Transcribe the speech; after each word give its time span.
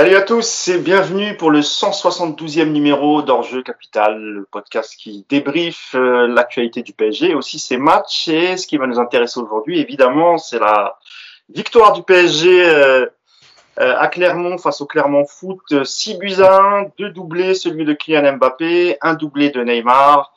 Salut 0.00 0.16
à 0.16 0.22
tous 0.22 0.68
et 0.68 0.78
bienvenue 0.78 1.36
pour 1.36 1.50
le 1.50 1.60
172e 1.60 2.70
numéro 2.70 3.20
d'Enjeu 3.20 3.62
Capital, 3.62 4.18
le 4.18 4.48
podcast 4.50 4.96
qui 4.96 5.26
débriefe 5.28 5.94
euh, 5.94 6.26
l'actualité 6.26 6.80
du 6.80 6.94
PSG, 6.94 7.34
aussi 7.34 7.58
ses 7.58 7.76
matchs 7.76 8.28
et 8.28 8.56
ce 8.56 8.66
qui 8.66 8.78
va 8.78 8.86
nous 8.86 8.98
intéresser 8.98 9.38
aujourd'hui, 9.40 9.78
évidemment, 9.78 10.38
c'est 10.38 10.58
la 10.58 10.98
victoire 11.50 11.92
du 11.92 12.02
PSG 12.02 12.64
euh, 12.64 13.04
euh, 13.78 13.94
à 13.98 14.08
Clermont 14.08 14.56
face 14.56 14.80
au 14.80 14.86
Clermont 14.86 15.26
Foot, 15.26 15.84
6 15.84 16.14
buts 16.16 16.40
à 16.40 16.62
1, 16.62 16.92
deux 16.96 17.10
doublés, 17.10 17.52
celui 17.52 17.84
de 17.84 17.92
Kylian 17.92 18.38
Mbappé, 18.38 18.96
un 19.02 19.12
doublé 19.12 19.50
de 19.50 19.62
Neymar 19.62 20.32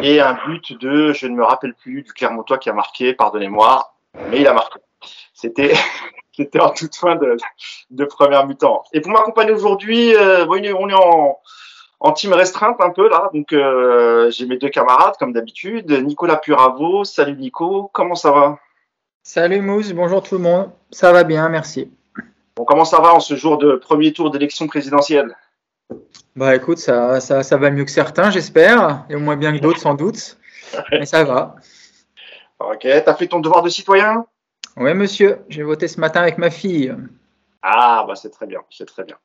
et 0.00 0.20
un 0.20 0.38
but 0.46 0.78
de, 0.78 1.12
je 1.12 1.26
ne 1.26 1.34
me 1.34 1.42
rappelle 1.42 1.74
plus, 1.74 2.02
du 2.02 2.12
Clermontois 2.12 2.58
qui 2.58 2.70
a 2.70 2.72
marqué, 2.72 3.14
pardonnez-moi, 3.14 3.94
mais 4.30 4.42
il 4.42 4.46
a 4.46 4.52
marqué. 4.52 4.78
C'était 5.34 5.74
C'était 6.38 6.60
en 6.60 6.70
toute 6.70 6.94
fin 6.94 7.16
de, 7.16 7.36
de 7.90 8.04
première 8.04 8.46
mi-temps. 8.46 8.84
Et 8.92 9.00
pour 9.00 9.10
m'accompagner 9.10 9.50
aujourd'hui, 9.50 10.14
euh, 10.14 10.46
on 10.46 10.88
est 10.88 10.94
en, 10.94 11.36
en, 11.98 12.12
team 12.12 12.32
restreinte 12.32 12.76
un 12.80 12.90
peu 12.90 13.08
là. 13.08 13.28
Donc 13.34 13.52
euh, 13.52 14.30
j'ai 14.30 14.46
mes 14.46 14.56
deux 14.56 14.68
camarades 14.68 15.14
comme 15.18 15.32
d'habitude. 15.32 15.90
Nicolas 15.90 16.36
Puravo. 16.36 17.02
Salut 17.02 17.34
Nico, 17.34 17.90
comment 17.92 18.14
ça 18.14 18.30
va? 18.30 18.60
Salut 19.24 19.60
Mousse, 19.60 19.92
bonjour 19.92 20.22
tout 20.22 20.36
le 20.36 20.42
monde. 20.42 20.70
Ça 20.92 21.12
va 21.12 21.24
bien, 21.24 21.48
merci. 21.48 21.90
Bon, 22.54 22.64
comment 22.64 22.84
ça 22.84 23.00
va 23.00 23.14
en 23.14 23.20
ce 23.20 23.34
jour 23.34 23.58
de 23.58 23.74
premier 23.74 24.12
tour 24.12 24.30
d'élection 24.30 24.68
présidentielle? 24.68 25.36
Bah 26.36 26.54
écoute, 26.54 26.78
ça, 26.78 27.18
ça, 27.18 27.42
ça, 27.42 27.56
va 27.56 27.70
mieux 27.70 27.84
que 27.84 27.90
certains, 27.90 28.30
j'espère, 28.30 29.04
et 29.10 29.16
au 29.16 29.20
moins 29.20 29.36
bien 29.36 29.56
que 29.56 29.60
d'autres 29.60 29.80
sans 29.80 29.94
doute. 29.94 30.38
Mais 30.92 31.06
ça 31.06 31.24
va. 31.24 31.56
Ok, 32.60 32.88
t'as 33.04 33.14
fait 33.14 33.28
ton 33.28 33.38
devoir 33.38 33.62
de 33.62 33.68
citoyen? 33.68 34.26
Oui, 34.78 34.94
monsieur, 34.94 35.44
j'ai 35.48 35.62
voté 35.62 35.88
ce 35.88 36.00
matin 36.00 36.20
avec 36.20 36.38
ma 36.38 36.50
fille. 36.50 36.94
Ah, 37.62 38.04
bah 38.06 38.14
c'est 38.14 38.30
très 38.30 38.46
bien, 38.46 38.60
c'est 38.70 38.86
très 38.86 39.04
bien. 39.04 39.16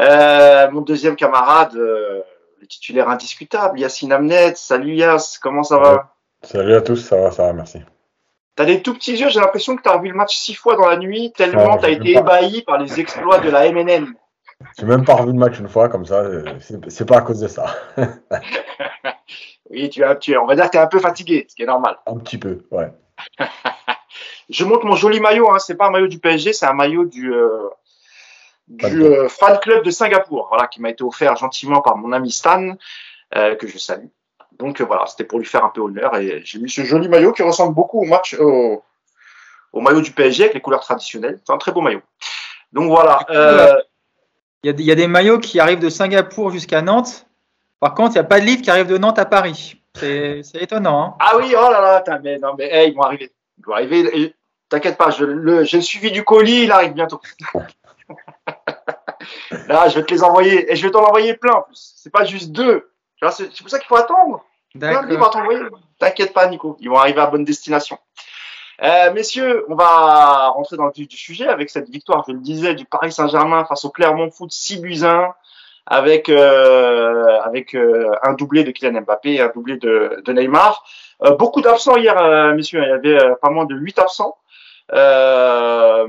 Euh, 0.00 0.70
mon 0.70 0.80
deuxième 0.80 1.16
camarade, 1.16 1.74
euh, 1.76 2.22
le 2.60 2.66
titulaire 2.66 3.08
indiscutable, 3.08 3.78
Yacine 3.78 4.12
Amnet. 4.12 4.54
Salut 4.56 4.94
Yass, 4.94 5.38
comment 5.38 5.62
ça 5.62 5.78
va? 5.78 6.14
Salut 6.42 6.74
à 6.74 6.80
tous, 6.80 6.96
ça 6.96 7.16
va, 7.16 7.30
ça 7.30 7.44
va, 7.44 7.52
merci. 7.52 7.80
T'as 8.54 8.64
des 8.66 8.82
tout 8.82 8.94
petits 8.94 9.16
yeux, 9.16 9.30
j'ai 9.30 9.40
l'impression 9.40 9.76
que 9.76 9.82
tu 9.82 9.88
as 9.88 9.96
revu 9.96 10.08
le 10.08 10.14
match 10.14 10.36
six 10.36 10.54
fois 10.54 10.76
dans 10.76 10.86
la 10.86 10.96
nuit, 10.96 11.32
tellement 11.34 11.78
tu 11.78 11.86
as 11.86 11.90
été 11.90 12.18
ébahi 12.18 12.62
par 12.62 12.78
les 12.78 13.00
exploits 13.00 13.38
de 13.38 13.48
la 13.48 13.70
MNN. 13.72 14.12
J'ai 14.78 14.86
même 14.86 15.04
pas 15.04 15.14
revu 15.14 15.32
le 15.32 15.38
match 15.38 15.58
une 15.58 15.68
fois, 15.68 15.88
comme 15.88 16.04
ça, 16.04 16.24
c'est 16.88 17.08
pas 17.08 17.18
à 17.18 17.22
cause 17.22 17.40
de 17.40 17.48
ça. 17.48 17.74
oui, 19.70 19.88
tu, 19.88 20.02
tu, 20.20 20.36
on 20.36 20.46
va 20.46 20.54
dire 20.54 20.66
que 20.66 20.70
tu 20.70 20.76
es 20.76 20.80
un 20.80 20.86
peu 20.86 21.00
fatigué, 21.00 21.46
ce 21.48 21.56
qui 21.56 21.62
est 21.62 21.66
normal. 21.66 21.96
Un 22.06 22.18
petit 22.18 22.38
peu, 22.38 22.66
ouais. 22.70 22.92
Je 24.50 24.64
montre 24.64 24.84
mon 24.86 24.96
joli 24.96 25.20
maillot. 25.20 25.50
Hein. 25.50 25.58
C'est 25.58 25.74
pas 25.74 25.86
un 25.86 25.90
maillot 25.90 26.08
du 26.08 26.18
PSG, 26.18 26.52
c'est 26.52 26.66
un 26.66 26.72
maillot 26.72 27.04
du, 27.04 27.32
euh, 27.32 27.68
du 28.68 29.02
euh, 29.02 29.28
fan 29.28 29.58
club 29.60 29.84
de 29.84 29.90
Singapour, 29.90 30.48
voilà, 30.48 30.66
qui 30.66 30.80
m'a 30.80 30.90
été 30.90 31.04
offert 31.04 31.36
gentiment 31.36 31.80
par 31.80 31.96
mon 31.96 32.12
ami 32.12 32.30
Stan, 32.30 32.74
euh, 33.36 33.54
que 33.54 33.66
je 33.66 33.78
salue. 33.78 34.06
Donc 34.58 34.80
voilà, 34.80 35.06
c'était 35.06 35.24
pour 35.24 35.38
lui 35.38 35.46
faire 35.46 35.64
un 35.64 35.70
peu 35.70 35.80
honneur 35.80 36.14
et 36.16 36.42
j'ai 36.44 36.58
mis 36.58 36.70
ce 36.70 36.82
joli 36.84 37.08
maillot 37.08 37.32
qui 37.32 37.42
ressemble 37.42 37.74
beaucoup 37.74 38.00
au 38.00 38.04
match, 38.04 38.34
au, 38.38 38.82
au 39.72 39.80
maillot 39.80 40.02
du 40.02 40.12
PSG 40.12 40.44
avec 40.44 40.54
les 40.54 40.60
couleurs 40.60 40.82
traditionnelles. 40.82 41.40
C'est 41.44 41.52
un 41.52 41.58
très 41.58 41.72
beau 41.72 41.80
maillot. 41.80 42.02
Donc 42.72 42.88
voilà. 42.90 43.26
Il 44.64 44.70
y, 44.70 44.84
y, 44.84 44.92
a 44.92 44.94
des 44.94 45.08
maillots 45.08 45.40
qui 45.40 45.58
arrivent 45.58 45.80
de 45.80 45.88
Singapour 45.88 46.50
jusqu'à 46.50 46.82
Nantes. 46.82 47.26
Par 47.80 47.94
contre, 47.94 48.10
il 48.10 48.14
n'y 48.14 48.20
a 48.20 48.24
pas 48.24 48.38
de 48.38 48.44
livre 48.44 48.62
qui 48.62 48.70
arrive 48.70 48.86
de 48.86 48.96
Nantes 48.96 49.18
à 49.18 49.24
Paris. 49.24 49.82
C'est 49.94 50.42
étonnant. 50.54 51.02
Hein 51.02 51.14
ah 51.18 51.36
oui, 51.36 51.54
oh 51.56 51.70
là 51.70 52.02
là, 52.06 52.18
mais 52.22 52.38
non, 52.38 52.54
mais 52.56 52.68
hey, 52.72 52.90
ils 52.90 52.94
vont 52.94 53.02
arriver. 53.02 53.32
Ils 53.62 53.66
vont 53.66 53.74
arriver. 53.74 54.34
T'inquiète 54.68 54.96
pas, 54.96 55.10
j'ai 55.10 55.26
le, 55.26 55.64
suivi 55.64 56.10
du 56.10 56.24
colis, 56.24 56.64
il 56.64 56.72
arrive 56.72 56.92
bientôt. 56.92 57.20
Là, 59.68 59.88
je 59.88 59.96
vais 59.98 60.04
te 60.04 60.12
les 60.12 60.24
envoyer 60.24 60.72
et 60.72 60.76
je 60.76 60.86
vais 60.86 60.90
t'en 60.90 61.04
envoyer 61.04 61.34
plein 61.34 61.52
en 61.52 61.62
plus. 61.62 61.92
C'est 61.96 62.12
pas 62.12 62.24
juste 62.24 62.50
deux. 62.52 62.90
C'est 63.30 63.56
pour 63.60 63.70
ça 63.70 63.78
qu'il 63.78 63.86
faut 63.86 63.96
attendre. 63.96 64.44
T'inquiète 65.98 66.32
pas, 66.32 66.46
Nico. 66.48 66.76
Ils 66.80 66.88
vont 66.88 66.96
arriver 66.96 67.20
à 67.20 67.26
bonne 67.26 67.44
destination. 67.44 67.98
Euh, 68.82 69.12
messieurs, 69.12 69.64
on 69.68 69.74
va 69.74 70.48
rentrer 70.48 70.76
dans 70.76 70.86
le 70.86 70.92
vif 70.92 71.06
du 71.06 71.16
sujet 71.16 71.46
avec 71.46 71.70
cette 71.70 71.88
victoire, 71.88 72.24
je 72.26 72.32
le 72.32 72.40
disais, 72.40 72.74
du 72.74 72.84
Paris 72.84 73.12
Saint-Germain 73.12 73.64
face 73.64 73.84
au 73.84 73.90
Clermont 73.90 74.30
Foot 74.30 74.50
6 74.50 74.80
buts 74.80 75.04
1 75.04 75.34
avec 75.86 76.28
euh, 76.28 77.40
avec 77.40 77.74
euh, 77.74 78.10
un 78.22 78.32
doublé 78.32 78.64
de 78.64 78.70
Kylian 78.70 79.02
Mbappé 79.02 79.34
et 79.34 79.40
un 79.40 79.52
doublé 79.54 79.76
de, 79.76 80.22
de 80.24 80.32
Neymar. 80.32 80.84
Euh, 81.24 81.36
beaucoup 81.36 81.60
d'absents 81.60 81.96
hier, 81.96 82.16
euh, 82.18 82.54
messieurs. 82.54 82.82
Il 82.82 82.88
y 82.88 83.14
avait 83.14 83.34
pas 83.40 83.50
moins 83.50 83.64
de 83.64 83.74
8 83.74 83.98
absents. 83.98 84.36
Euh, 84.92 86.06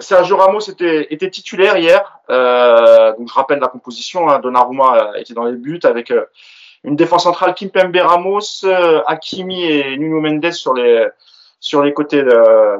Sergio 0.00 0.36
Ramos 0.36 0.60
était, 0.60 1.06
était 1.10 1.30
titulaire 1.30 1.76
hier. 1.76 2.20
Euh, 2.30 3.14
donc 3.16 3.28
je 3.28 3.34
rappelle 3.34 3.58
la 3.60 3.68
composition. 3.68 4.28
Hein, 4.28 4.40
Donnarumma 4.40 5.12
était 5.18 5.34
dans 5.34 5.44
les 5.44 5.56
buts 5.56 5.80
avec 5.84 6.10
euh, 6.10 6.24
une 6.84 6.96
défense 6.96 7.24
centrale 7.24 7.54
Kimpembe 7.54 7.96
Ramos, 7.96 8.64
euh, 8.64 9.02
Hakimi 9.06 9.64
et 9.64 9.96
Nuno 9.98 10.20
Mendes 10.20 10.52
sur 10.52 10.74
les 10.74 11.06
sur 11.62 11.82
les 11.82 11.92
côtés 11.92 12.24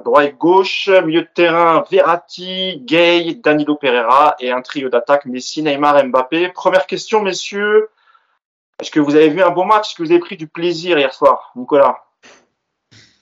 droit 0.04 0.24
et 0.24 0.32
gauche. 0.32 0.88
Milieu 1.04 1.20
de 1.20 1.28
terrain 1.34 1.84
Verratti, 1.90 2.80
Gay, 2.86 3.34
Danilo 3.34 3.76
Pereira 3.76 4.36
et 4.40 4.50
un 4.50 4.62
trio 4.62 4.88
d'attaque 4.88 5.26
Messi, 5.26 5.62
Neymar, 5.62 6.02
Mbappé. 6.06 6.48
Première 6.48 6.86
question, 6.86 7.20
messieurs. 7.20 7.90
Est-ce 8.80 8.90
que 8.90 9.00
vous 9.00 9.14
avez 9.14 9.28
vu 9.28 9.42
un 9.42 9.50
bon 9.50 9.64
match? 9.64 9.88
Est-ce 9.88 9.94
que 9.96 10.02
vous 10.02 10.10
avez 10.10 10.20
pris 10.20 10.36
du 10.36 10.46
plaisir 10.46 10.98
hier 10.98 11.12
soir, 11.12 11.52
Nicolas? 11.56 11.98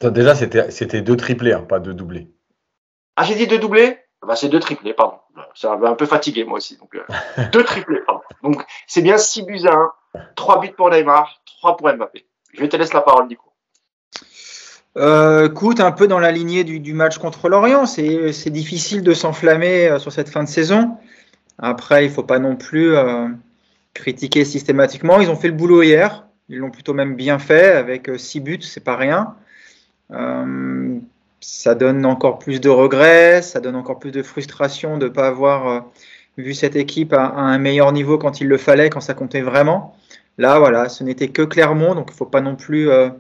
Déjà, 0.01 0.35
c'était 0.35 1.03
deux 1.03 1.17
triplés, 1.17 1.53
hein, 1.53 1.63
pas 1.63 1.81
deux 1.81 1.95
doublés. 1.95 2.29
Ah, 3.17 3.25
j'ai 3.25 3.35
dit 3.35 3.47
deux 3.47 3.59
doublés? 3.59 3.99
Bah, 4.27 4.37
C'est 4.37 4.49
deux 4.49 4.61
triplés, 4.61 4.95
pardon. 4.95 5.19
Ça 5.55 5.77
m'a 5.77 5.89
un 5.89 5.95
peu 5.95 6.07
fatigué, 6.07 6.45
moi 6.45 6.59
aussi. 6.59 6.77
Donc, 6.77 6.95
euh, 6.95 7.45
deux 7.53 7.65
triplés, 7.65 8.01
pardon. 8.07 8.23
Donc, 8.43 8.65
c'est 8.87 9.03
bien 9.03 9.19
6 9.19 9.43
buts 9.43 9.67
à 9.67 9.75
1, 9.75 10.21
3 10.37 10.61
buts 10.61 10.73
pour 10.77 10.91
Neymar, 10.91 11.41
3 11.61 11.77
pour 11.77 11.93
Mbappé. 11.93 12.27
Je 12.55 12.65
te 12.65 12.77
laisse 12.77 12.93
la 12.93 13.01
parole, 13.01 13.27
Nico. 13.27 13.53
Euh, 14.97 15.49
écoute, 15.49 15.81
un 15.81 15.93
peu 15.93 16.09
dans 16.09 16.19
la 16.19 16.33
lignée 16.33 16.65
du, 16.65 16.81
du 16.81 16.93
match 16.93 17.19
contre 17.19 17.49
l'Orient, 17.49 17.87
c'est 17.87 18.51
difficile 18.51 19.03
de 19.03 19.15
s'enflammer 19.15 19.89
euh, 19.89 19.99
sur 19.99 20.13
cette 20.13 20.29
fin 20.29 20.43
de 20.43 20.49
saison. 20.49 20.97
Après, 21.59 22.05
il 22.05 22.11
faut 22.11 22.23
pas 22.23 22.39
non 22.39 22.57
plus 22.57 22.97
euh, 22.97 23.29
critiquer 23.95 24.45
systématiquement. 24.45 25.21
Ils 25.21 25.31
ont 25.31 25.37
fait 25.37 25.49
le 25.49 25.55
boulot 25.55 25.83
hier. 25.83 26.27
Ils 26.49 26.59
l'ont 26.59 26.71
plutôt 26.71 26.95
même 26.95 27.15
bien 27.15 27.39
fait 27.39 27.73
avec 27.73 28.11
6 28.17 28.41
buts, 28.41 28.63
c'est 28.63 28.85
pas 28.85 28.97
rien. 28.97 29.35
Euh, 30.13 30.99
ça 31.41 31.75
donne 31.75 32.05
encore 32.05 32.39
plus 32.39 32.61
de 32.61 32.69
regrets, 32.69 33.43
ça 33.43 33.61
donne 33.61 33.77
encore 33.77 33.99
plus 33.99 34.11
de 34.11 34.23
frustration 34.23 34.99
de 34.99 35.07
ne 35.07 35.13
pas 35.13 35.29
avoir 35.29 35.69
euh, 35.69 35.81
vu 36.37 36.55
cette 36.55 36.77
équipe 36.77 37.13
à, 37.13 37.29
un 37.29 37.59
meilleur 37.59 37.93
niveau 37.93 38.19
quand 38.19 38.41
il 38.41 38.49
le 38.49 38.57
fallait, 38.57 38.91
quand 38.91 39.01
ça 39.01 39.15
comptait 39.15 39.43
vraiment. 39.43 39.97
Là, 40.39 40.59
voilà, 40.59 40.89
ce 40.89 41.05
n'était 41.05 41.29
que 41.29 41.43
Clermont, 41.43 41.95
donc 41.95 42.09
il 42.11 42.13
ne 42.13 42.17
faut 42.17 42.27
pas 42.27 42.41
non 42.41 42.57
plus, 42.57 42.91
euh, 42.91 43.11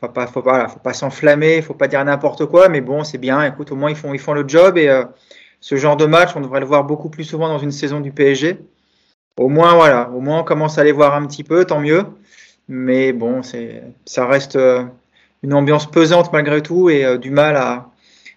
faut 0.00 0.08
pas, 0.08 0.26
faut 0.26 0.42
pas, 0.42 0.68
faut 0.68 0.80
pas 0.80 0.94
s'enflammer, 0.94 1.62
faut 1.62 1.74
pas 1.74 1.88
dire 1.88 2.04
n'importe 2.04 2.46
quoi, 2.46 2.68
mais 2.68 2.80
bon, 2.80 3.04
c'est 3.04 3.18
bien. 3.18 3.44
Écoute, 3.44 3.72
au 3.72 3.76
moins 3.76 3.90
ils 3.90 3.96
font, 3.96 4.12
ils 4.14 4.20
font 4.20 4.34
le 4.34 4.46
job 4.46 4.76
et 4.78 4.88
euh, 4.88 5.04
ce 5.60 5.76
genre 5.76 5.96
de 5.96 6.06
match, 6.06 6.30
on 6.36 6.40
devrait 6.40 6.60
le 6.60 6.66
voir 6.66 6.84
beaucoup 6.84 7.08
plus 7.08 7.24
souvent 7.24 7.48
dans 7.48 7.58
une 7.58 7.72
saison 7.72 8.00
du 8.00 8.12
PSG. 8.12 8.58
Au 9.38 9.48
moins, 9.48 9.74
voilà, 9.74 10.10
au 10.10 10.20
moins 10.20 10.40
on 10.40 10.44
commence 10.44 10.78
à 10.78 10.84
les 10.84 10.92
voir 10.92 11.14
un 11.14 11.26
petit 11.26 11.44
peu, 11.44 11.64
tant 11.64 11.80
mieux. 11.80 12.04
Mais 12.68 13.12
bon, 13.12 13.42
c'est, 13.42 13.82
ça 14.06 14.26
reste. 14.26 14.56
Euh, 14.56 14.84
une 15.44 15.52
ambiance 15.52 15.88
pesante 15.88 16.32
malgré 16.32 16.62
tout 16.62 16.88
et 16.88 17.04
euh, 17.04 17.18
du 17.18 17.30
mal 17.30 17.56
à 17.56 17.90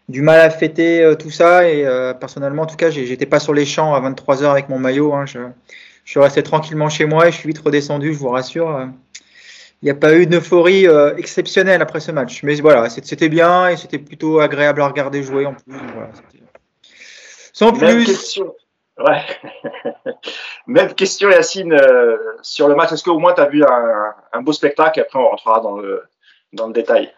du 0.10 0.22
mal 0.22 0.40
à 0.42 0.50
fêter 0.50 1.02
euh, 1.02 1.16
tout 1.16 1.32
ça 1.32 1.68
et 1.68 1.86
euh, 1.86 2.14
personnellement 2.14 2.64
en 2.64 2.66
tout 2.66 2.76
cas 2.76 2.90
j'étais 2.90 3.26
pas 3.26 3.40
sur 3.40 3.54
les 3.54 3.66
champs 3.66 3.94
à 3.96 4.00
23 4.02 4.44
heures 4.44 4.52
avec 4.52 4.70
mon 4.70 4.78
maillot 4.78 5.14
hein, 5.14 5.26
je, 5.26 5.40
je, 6.04 6.12
suis 6.12 6.20
resté 6.20 6.44
tranquillement 6.44 6.90
chez 6.90 7.06
moi 7.06 7.28
et 7.28 7.32
je 7.32 7.38
suis 7.38 7.48
vite 7.48 7.60
redescendu 7.60 8.14
je 8.14 8.20
vous 8.20 8.30
rassure 8.30 8.90
il 9.82 9.86
n'y 9.86 9.92
a 9.92 9.96
pas 9.96 10.16
eu 10.16 10.28
d'euphorie 10.28 10.86
exceptionnelle 11.18 11.82
après 11.82 12.02
ce 12.02 12.12
match 12.12 12.44
mais 12.44 12.56
voilà 12.56 12.90
c'était 12.90 13.30
bien 13.30 13.70
et 13.70 13.78
c'était 13.78 14.00
plutôt 14.00 14.40
agréable 14.40 14.82
à 14.82 14.88
regarder 14.88 15.24
jouer 15.24 15.46
en 15.46 15.54
plus 15.54 15.78
voilà, 15.94 16.12
sans 17.54 17.72
plus. 17.72 18.42
Ouais. 19.00 19.22
Même 20.68 20.94
question 20.94 21.30
Yacine 21.30 21.74
euh, 21.74 22.18
sur 22.42 22.68
le 22.68 22.76
match 22.76 22.92
est-ce 22.92 23.04
qu'au 23.04 23.20
moins 23.20 23.34
tu 23.34 23.42
as 23.42 23.48
vu 23.48 23.64
un, 23.64 24.42
beau 24.42 24.54
spectacle? 24.54 25.00
Après 25.00 25.20
on 25.20 25.30
rentrera 25.30 25.60
dans 25.60 25.78
le 25.78 26.04
dans 26.54 26.68
le 26.68 26.74
détail. 26.74 27.14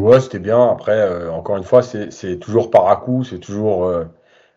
Ouais, 0.00 0.20
c'était 0.20 0.38
bien. 0.38 0.68
Après, 0.68 0.98
euh, 0.98 1.30
encore 1.30 1.56
une 1.56 1.64
fois, 1.64 1.82
c'est 1.82 2.38
toujours 2.40 2.70
par 2.70 2.88
à 2.88 2.96
coup, 2.96 3.24
c'est 3.24 3.38
toujours. 3.38 3.90
Il 3.90 3.94
euh, 3.94 4.04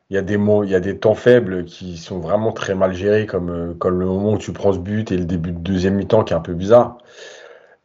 y 0.10 0.18
a 0.18 0.22
des 0.22 0.38
y 0.38 0.75
a 0.75 0.80
des 0.80 0.98
temps 0.98 1.13
faibles 1.16 1.66
qui 1.66 1.98
sont 1.98 2.19
vraiment 2.19 2.51
très 2.51 2.75
mal 2.75 2.94
gérés, 2.94 3.25
comme, 3.25 3.78
comme 3.78 4.00
le 4.00 4.06
moment 4.06 4.34
où 4.34 4.38
tu 4.38 4.54
prends 4.54 4.74
ce 4.74 4.80
but 4.80 5.12
et 5.12 5.18
le 5.18 5.25
début 5.25 5.51
de 5.51 5.60
deuxième 5.60 5.96
mi-temps 5.96 6.24
qui 6.24 6.34
est 6.34 6.36
un 6.36 6.42
peu 6.42 6.54
bizarre. 6.54 6.98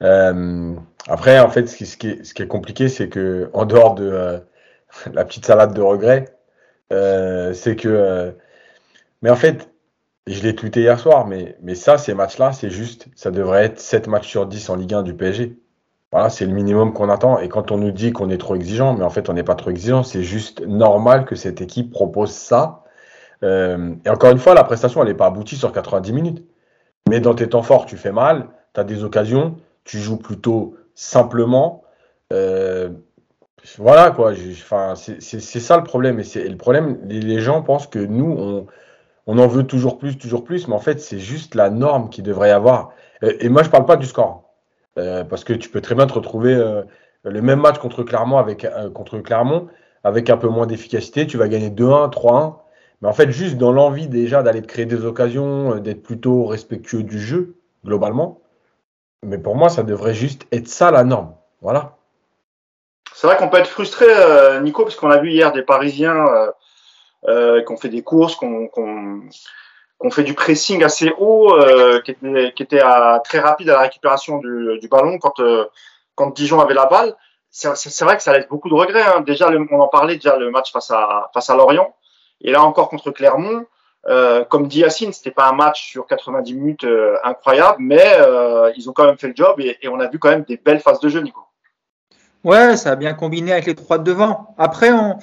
Après, 0.00 1.38
en 1.40 1.48
fait, 1.50 1.66
ce 1.66 1.96
qui, 1.96 2.08
est, 2.08 2.24
ce 2.24 2.34
qui 2.34 2.42
est 2.42 2.46
compliqué, 2.46 2.88
c'est 2.88 3.08
que 3.08 3.50
en 3.52 3.64
dehors 3.66 3.94
de 3.94 4.40
la 5.12 5.24
petite 5.24 5.46
salade 5.46 5.74
de 5.74 5.82
regrets, 5.82 6.26
c'est 6.90 7.76
que. 7.76 8.34
mais 9.22 9.30
en 9.30 9.36
fait, 9.36 9.70
je 10.26 10.42
l'ai 10.42 10.54
tweeté 10.54 10.80
hier 10.80 10.98
soir, 10.98 11.26
mais, 11.26 11.56
mais 11.62 11.74
ça, 11.74 11.98
ces 11.98 12.14
matchs-là, 12.14 12.52
c'est 12.52 12.70
juste, 12.70 13.08
ça 13.16 13.30
devrait 13.30 13.64
être 13.64 13.80
7 13.80 14.06
matchs 14.06 14.28
sur 14.28 14.46
10 14.46 14.70
en 14.70 14.76
Ligue 14.76 14.94
1 14.94 15.02
du 15.02 15.14
PSG. 15.14 15.58
Voilà, 16.12 16.28
c'est 16.28 16.44
le 16.46 16.52
minimum 16.52 16.92
qu'on 16.92 17.08
attend. 17.08 17.38
Et 17.38 17.48
quand 17.48 17.70
on 17.70 17.78
nous 17.78 17.92
dit 17.92 18.12
qu'on 18.12 18.30
est 18.30 18.38
trop 18.38 18.56
exigeant, 18.56 18.94
mais 18.94 19.04
en 19.04 19.10
fait, 19.10 19.28
on 19.28 19.32
n'est 19.32 19.44
pas 19.44 19.54
trop 19.54 19.70
exigeant, 19.70 20.02
c'est 20.02 20.22
juste 20.22 20.60
normal 20.66 21.24
que 21.24 21.36
cette 21.36 21.60
équipe 21.60 21.90
propose 21.90 22.32
ça. 22.32 22.84
Euh, 23.42 23.94
et 24.04 24.10
encore 24.10 24.30
une 24.30 24.38
fois, 24.38 24.54
la 24.54 24.64
prestation, 24.64 25.02
elle 25.02 25.08
n'est 25.08 25.14
pas 25.14 25.26
aboutie 25.26 25.56
sur 25.56 25.72
90 25.72 26.12
minutes. 26.12 26.44
Mais 27.08 27.20
dans 27.20 27.34
tes 27.34 27.48
temps 27.48 27.62
forts, 27.62 27.86
tu 27.86 27.96
fais 27.96 28.12
mal, 28.12 28.48
tu 28.74 28.80
as 28.80 28.84
des 28.84 29.04
occasions, 29.04 29.56
tu 29.84 29.98
joues 29.98 30.18
plutôt 30.18 30.76
simplement. 30.94 31.82
Euh, 32.32 32.90
voilà, 33.78 34.10
quoi. 34.10 34.34
C'est 34.34 35.40
ça 35.40 35.76
le 35.76 35.84
problème. 35.84 36.20
Et, 36.20 36.48
le 36.48 36.56
problème, 36.56 36.98
les, 37.04 37.40
gens 37.40 37.62
pensent 37.62 37.86
que 37.86 37.98
nous, 37.98 38.32
on, 38.38 38.66
on, 39.26 39.38
en 39.38 39.46
veut 39.46 39.64
toujours 39.64 39.98
plus, 39.98 40.18
toujours 40.18 40.44
plus, 40.44 40.68
mais 40.68 40.74
en 40.74 40.80
fait, 40.80 41.00
c'est 41.00 41.18
juste 41.18 41.54
la 41.54 41.70
norme 41.70 42.10
qui 42.10 42.22
devrait 42.22 42.48
y 42.48 42.52
avoir. 42.52 42.92
Et, 43.22 43.48
moi, 43.48 43.62
je 43.62 43.70
parle 43.70 43.86
pas 43.86 43.96
du 43.96 44.06
score. 44.06 44.44
Euh, 44.98 45.24
parce 45.24 45.44
que 45.44 45.52
tu 45.52 45.68
peux 45.68 45.80
très 45.80 45.94
bien 45.94 46.06
te 46.06 46.14
retrouver 46.14 46.52
euh, 46.54 46.82
le 47.24 47.42
même 47.42 47.60
match 47.60 47.78
contre 47.78 48.02
Clermont, 48.02 48.38
avec, 48.38 48.66
contre 48.92 49.18
Clermont 49.20 49.68
avec 50.04 50.30
un 50.30 50.36
peu 50.36 50.48
moins 50.48 50.66
d'efficacité. 50.66 51.26
Tu 51.26 51.36
vas 51.36 51.48
gagner 51.48 51.70
2-1, 51.70 52.10
3-1. 52.10 52.56
Mais 53.02 53.08
en 53.08 53.12
fait, 53.12 53.30
juste 53.30 53.56
dans 53.56 53.72
l'envie 53.72 54.08
déjà 54.08 54.42
d'aller 54.42 54.62
créer 54.62 54.86
des 54.86 55.04
occasions, 55.04 55.76
d'être 55.76 56.02
plutôt 56.02 56.44
respectueux 56.46 57.02
du 57.02 57.18
jeu, 57.18 57.56
globalement. 57.84 58.40
Mais 59.22 59.38
pour 59.38 59.56
moi, 59.56 59.68
ça 59.68 59.82
devrait 59.82 60.14
juste 60.14 60.46
être 60.52 60.68
ça 60.68 60.90
la 60.90 61.04
norme. 61.04 61.34
Voilà. 61.60 61.96
C'est 63.20 63.26
vrai 63.26 63.36
qu'on 63.36 63.50
peut 63.50 63.58
être 63.58 63.68
frustré, 63.68 64.06
euh, 64.08 64.60
Nico, 64.60 64.82
parce 64.82 64.96
qu'on 64.96 65.10
a 65.10 65.18
vu 65.18 65.30
hier 65.30 65.52
des 65.52 65.60
Parisiens 65.60 66.26
euh, 66.26 66.50
euh, 67.28 67.62
qui 67.62 67.70
ont 67.70 67.76
fait 67.76 67.90
des 67.90 68.02
courses, 68.02 68.34
qui 68.34 68.46
ont, 68.46 70.10
fait 70.10 70.22
du 70.22 70.32
pressing 70.32 70.82
assez 70.82 71.12
haut, 71.18 71.54
qui 72.02 72.12
était, 72.12 72.52
qui 72.56 72.62
était 72.62 72.80
très 73.22 73.40
rapide 73.40 73.68
à 73.68 73.74
la 73.74 73.80
récupération 73.80 74.38
du, 74.38 74.88
ballon 74.90 75.18
quand, 75.18 75.34
quand 76.14 76.30
Dijon 76.34 76.60
avait 76.60 76.72
la 76.72 76.86
balle. 76.86 77.14
C'est 77.50 78.00
vrai 78.04 78.16
que 78.16 78.22
ça 78.22 78.32
laisse 78.32 78.48
beaucoup 78.48 78.70
de 78.70 78.74
regrets. 78.74 79.02
Hein. 79.02 79.20
Déjà, 79.20 79.50
on 79.70 79.80
en 79.80 79.88
parlait 79.88 80.14
déjà 80.14 80.38
le 80.38 80.50
match 80.50 80.72
face 80.72 80.90
à, 80.90 81.30
face 81.34 81.50
à 81.50 81.56
Lorient. 81.56 81.94
Et 82.40 82.52
là 82.52 82.62
encore 82.62 82.88
contre 82.88 83.10
Clermont, 83.10 83.66
comme 84.48 84.66
dit 84.66 84.78
Yacine, 84.78 85.12
c'était 85.12 85.30
pas 85.30 85.46
un 85.46 85.52
match 85.52 85.90
sur 85.90 86.06
90 86.06 86.54
minutes 86.54 86.86
incroyable, 87.22 87.80
mais 87.80 88.16
ils 88.76 88.88
ont 88.88 88.94
quand 88.94 89.04
même 89.04 89.18
fait 89.18 89.28
le 89.28 89.36
job 89.36 89.60
et, 89.60 89.76
et, 89.82 89.88
on 89.88 90.00
a 90.00 90.08
vu 90.08 90.18
quand 90.18 90.30
même 90.30 90.44
des 90.44 90.56
belles 90.56 90.80
phases 90.80 91.00
de 91.00 91.10
jeu, 91.10 91.20
Nico. 91.20 91.42
Ouais, 92.44 92.76
ça 92.76 92.92
a 92.92 92.96
bien 92.96 93.14
combiné 93.14 93.52
avec 93.52 93.66
les 93.66 93.74
trois 93.74 93.98
de 93.98 94.04
devant. 94.04 94.54
Après, 94.56 94.92
on, 94.92 95.18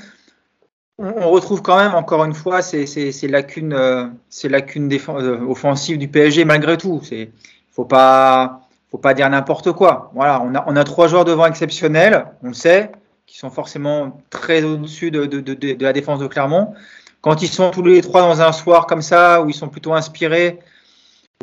on 0.99 1.29
retrouve 1.29 1.61
quand 1.61 1.77
même, 1.77 1.93
encore 1.93 2.23
une 2.25 2.33
fois, 2.33 2.61
ces, 2.61 3.11
lacunes, 3.27 3.73
euh, 3.73 4.07
ces 4.29 4.49
lacunes 4.49 4.91
euh, 4.91 5.39
offensives 5.47 5.97
du 5.97 6.07
PSG 6.07 6.45
malgré 6.45 6.77
tout. 6.77 7.01
Il 7.11 7.29
faut 7.71 7.85
pas, 7.85 8.61
faut 8.89 8.97
pas 8.97 9.13
dire 9.13 9.29
n'importe 9.29 9.71
quoi. 9.73 10.11
Voilà, 10.15 10.41
on 10.41 10.55
a, 10.55 10.63
on 10.67 10.75
a 10.75 10.83
trois 10.83 11.07
joueurs 11.07 11.25
devant 11.25 11.45
exceptionnels, 11.45 12.25
on 12.43 12.47
le 12.47 12.53
sait, 12.53 12.91
qui 13.27 13.37
sont 13.37 13.51
forcément 13.51 14.21
très 14.29 14.63
au-dessus 14.63 15.11
de, 15.11 15.25
de, 15.25 15.39
de, 15.39 15.53
de, 15.53 15.83
la 15.83 15.93
défense 15.93 16.19
de 16.19 16.27
Clermont. 16.27 16.73
Quand 17.21 17.41
ils 17.43 17.49
sont 17.49 17.71
tous 17.71 17.83
les 17.83 18.01
trois 18.01 18.21
dans 18.21 18.41
un 18.41 18.51
soir 18.51 18.87
comme 18.87 19.01
ça, 19.01 19.41
où 19.41 19.49
ils 19.49 19.55
sont 19.55 19.69
plutôt 19.69 19.93
inspirés, 19.93 20.59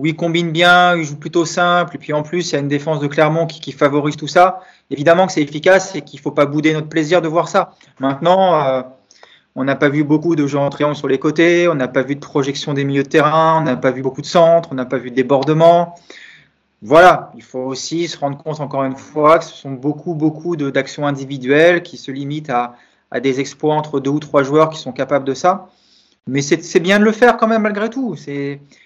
où 0.00 0.06
ils 0.06 0.16
combinent 0.16 0.50
bien, 0.50 0.96
ils 0.96 1.04
jouent 1.04 1.18
plutôt 1.18 1.44
simple, 1.44 1.94
et 1.94 1.98
puis 1.98 2.12
en 2.12 2.22
plus, 2.22 2.50
il 2.50 2.52
y 2.54 2.56
a 2.56 2.58
une 2.58 2.68
défense 2.68 3.00
de 3.00 3.06
Clermont 3.06 3.46
qui, 3.46 3.60
qui 3.60 3.72
favorise 3.72 4.16
tout 4.16 4.26
ça. 4.26 4.60
Évidemment 4.90 5.26
que 5.26 5.32
c'est 5.32 5.42
efficace 5.42 5.94
et 5.94 6.02
qu'il 6.02 6.18
ne 6.18 6.22
faut 6.22 6.32
pas 6.32 6.46
bouder 6.46 6.72
notre 6.72 6.88
plaisir 6.88 7.22
de 7.22 7.28
voir 7.28 7.48
ça. 7.48 7.74
Maintenant, 8.00 8.60
euh, 8.66 8.82
on 9.54 9.64
n'a 9.64 9.76
pas 9.76 9.88
vu 9.88 10.02
beaucoup 10.02 10.34
de 10.34 10.46
gens 10.48 10.68
en 10.68 10.94
sur 10.94 11.06
les 11.06 11.18
côtés, 11.18 11.68
on 11.68 11.76
n'a 11.76 11.86
pas 11.86 12.02
vu 12.02 12.16
de 12.16 12.20
projection 12.20 12.74
des 12.74 12.84
milieux 12.84 13.04
de 13.04 13.08
terrain, 13.08 13.58
on 13.60 13.64
n'a 13.64 13.76
pas 13.76 13.92
vu 13.92 14.02
beaucoup 14.02 14.20
de 14.20 14.26
centres, 14.26 14.70
on 14.72 14.74
n'a 14.74 14.84
pas 14.84 14.98
vu 14.98 15.10
de 15.10 15.14
débordement. 15.14 15.94
Voilà, 16.82 17.30
il 17.36 17.42
faut 17.42 17.60
aussi 17.60 18.08
se 18.08 18.18
rendre 18.18 18.36
compte 18.36 18.60
encore 18.60 18.84
une 18.84 18.96
fois 18.96 19.38
que 19.38 19.44
ce 19.44 19.54
sont 19.54 19.70
beaucoup, 19.70 20.14
beaucoup 20.14 20.56
d'actions 20.56 21.06
individuelles 21.06 21.82
qui 21.82 21.96
se 21.96 22.10
limitent 22.10 22.50
à, 22.50 22.74
à, 23.12 23.20
des 23.20 23.38
exploits 23.38 23.74
entre 23.74 24.00
deux 24.00 24.10
ou 24.10 24.18
trois 24.18 24.42
joueurs 24.42 24.70
qui 24.70 24.78
sont 24.78 24.92
capables 24.92 25.24
de 25.24 25.34
ça. 25.34 25.68
Mais 26.26 26.42
c'est 26.42 26.80
bien 26.80 26.98
de 26.98 27.04
le 27.04 27.12
faire 27.12 27.36
quand 27.36 27.46
même 27.46 27.62
malgré 27.62 27.88
tout. 27.90 28.16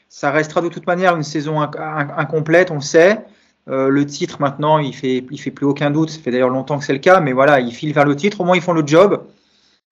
Ça 0.08 0.30
restera 0.30 0.60
de 0.60 0.68
toute 0.68 0.86
manière 0.86 1.16
une 1.16 1.22
saison 1.22 1.60
incomplète, 1.60 2.70
on 2.70 2.76
le 2.76 2.80
sait. 2.80 3.24
Euh, 3.68 3.88
le 3.88 4.06
titre 4.06 4.40
maintenant, 4.40 4.78
il 4.78 4.94
fait, 4.94 5.24
fait 5.36 5.50
plus 5.50 5.66
aucun 5.66 5.90
doute. 5.90 6.10
Ça 6.10 6.20
fait 6.20 6.30
d'ailleurs 6.30 6.48
longtemps 6.48 6.78
que 6.78 6.84
c'est 6.84 6.94
le 6.94 6.98
cas, 6.98 7.20
mais 7.20 7.32
voilà, 7.32 7.60
ils 7.60 7.72
filent 7.72 7.92
vers 7.92 8.06
le 8.06 8.16
titre. 8.16 8.40
Au 8.40 8.44
moins, 8.44 8.56
ils 8.56 8.62
font 8.62 8.72
le 8.72 8.86
job. 8.86 9.24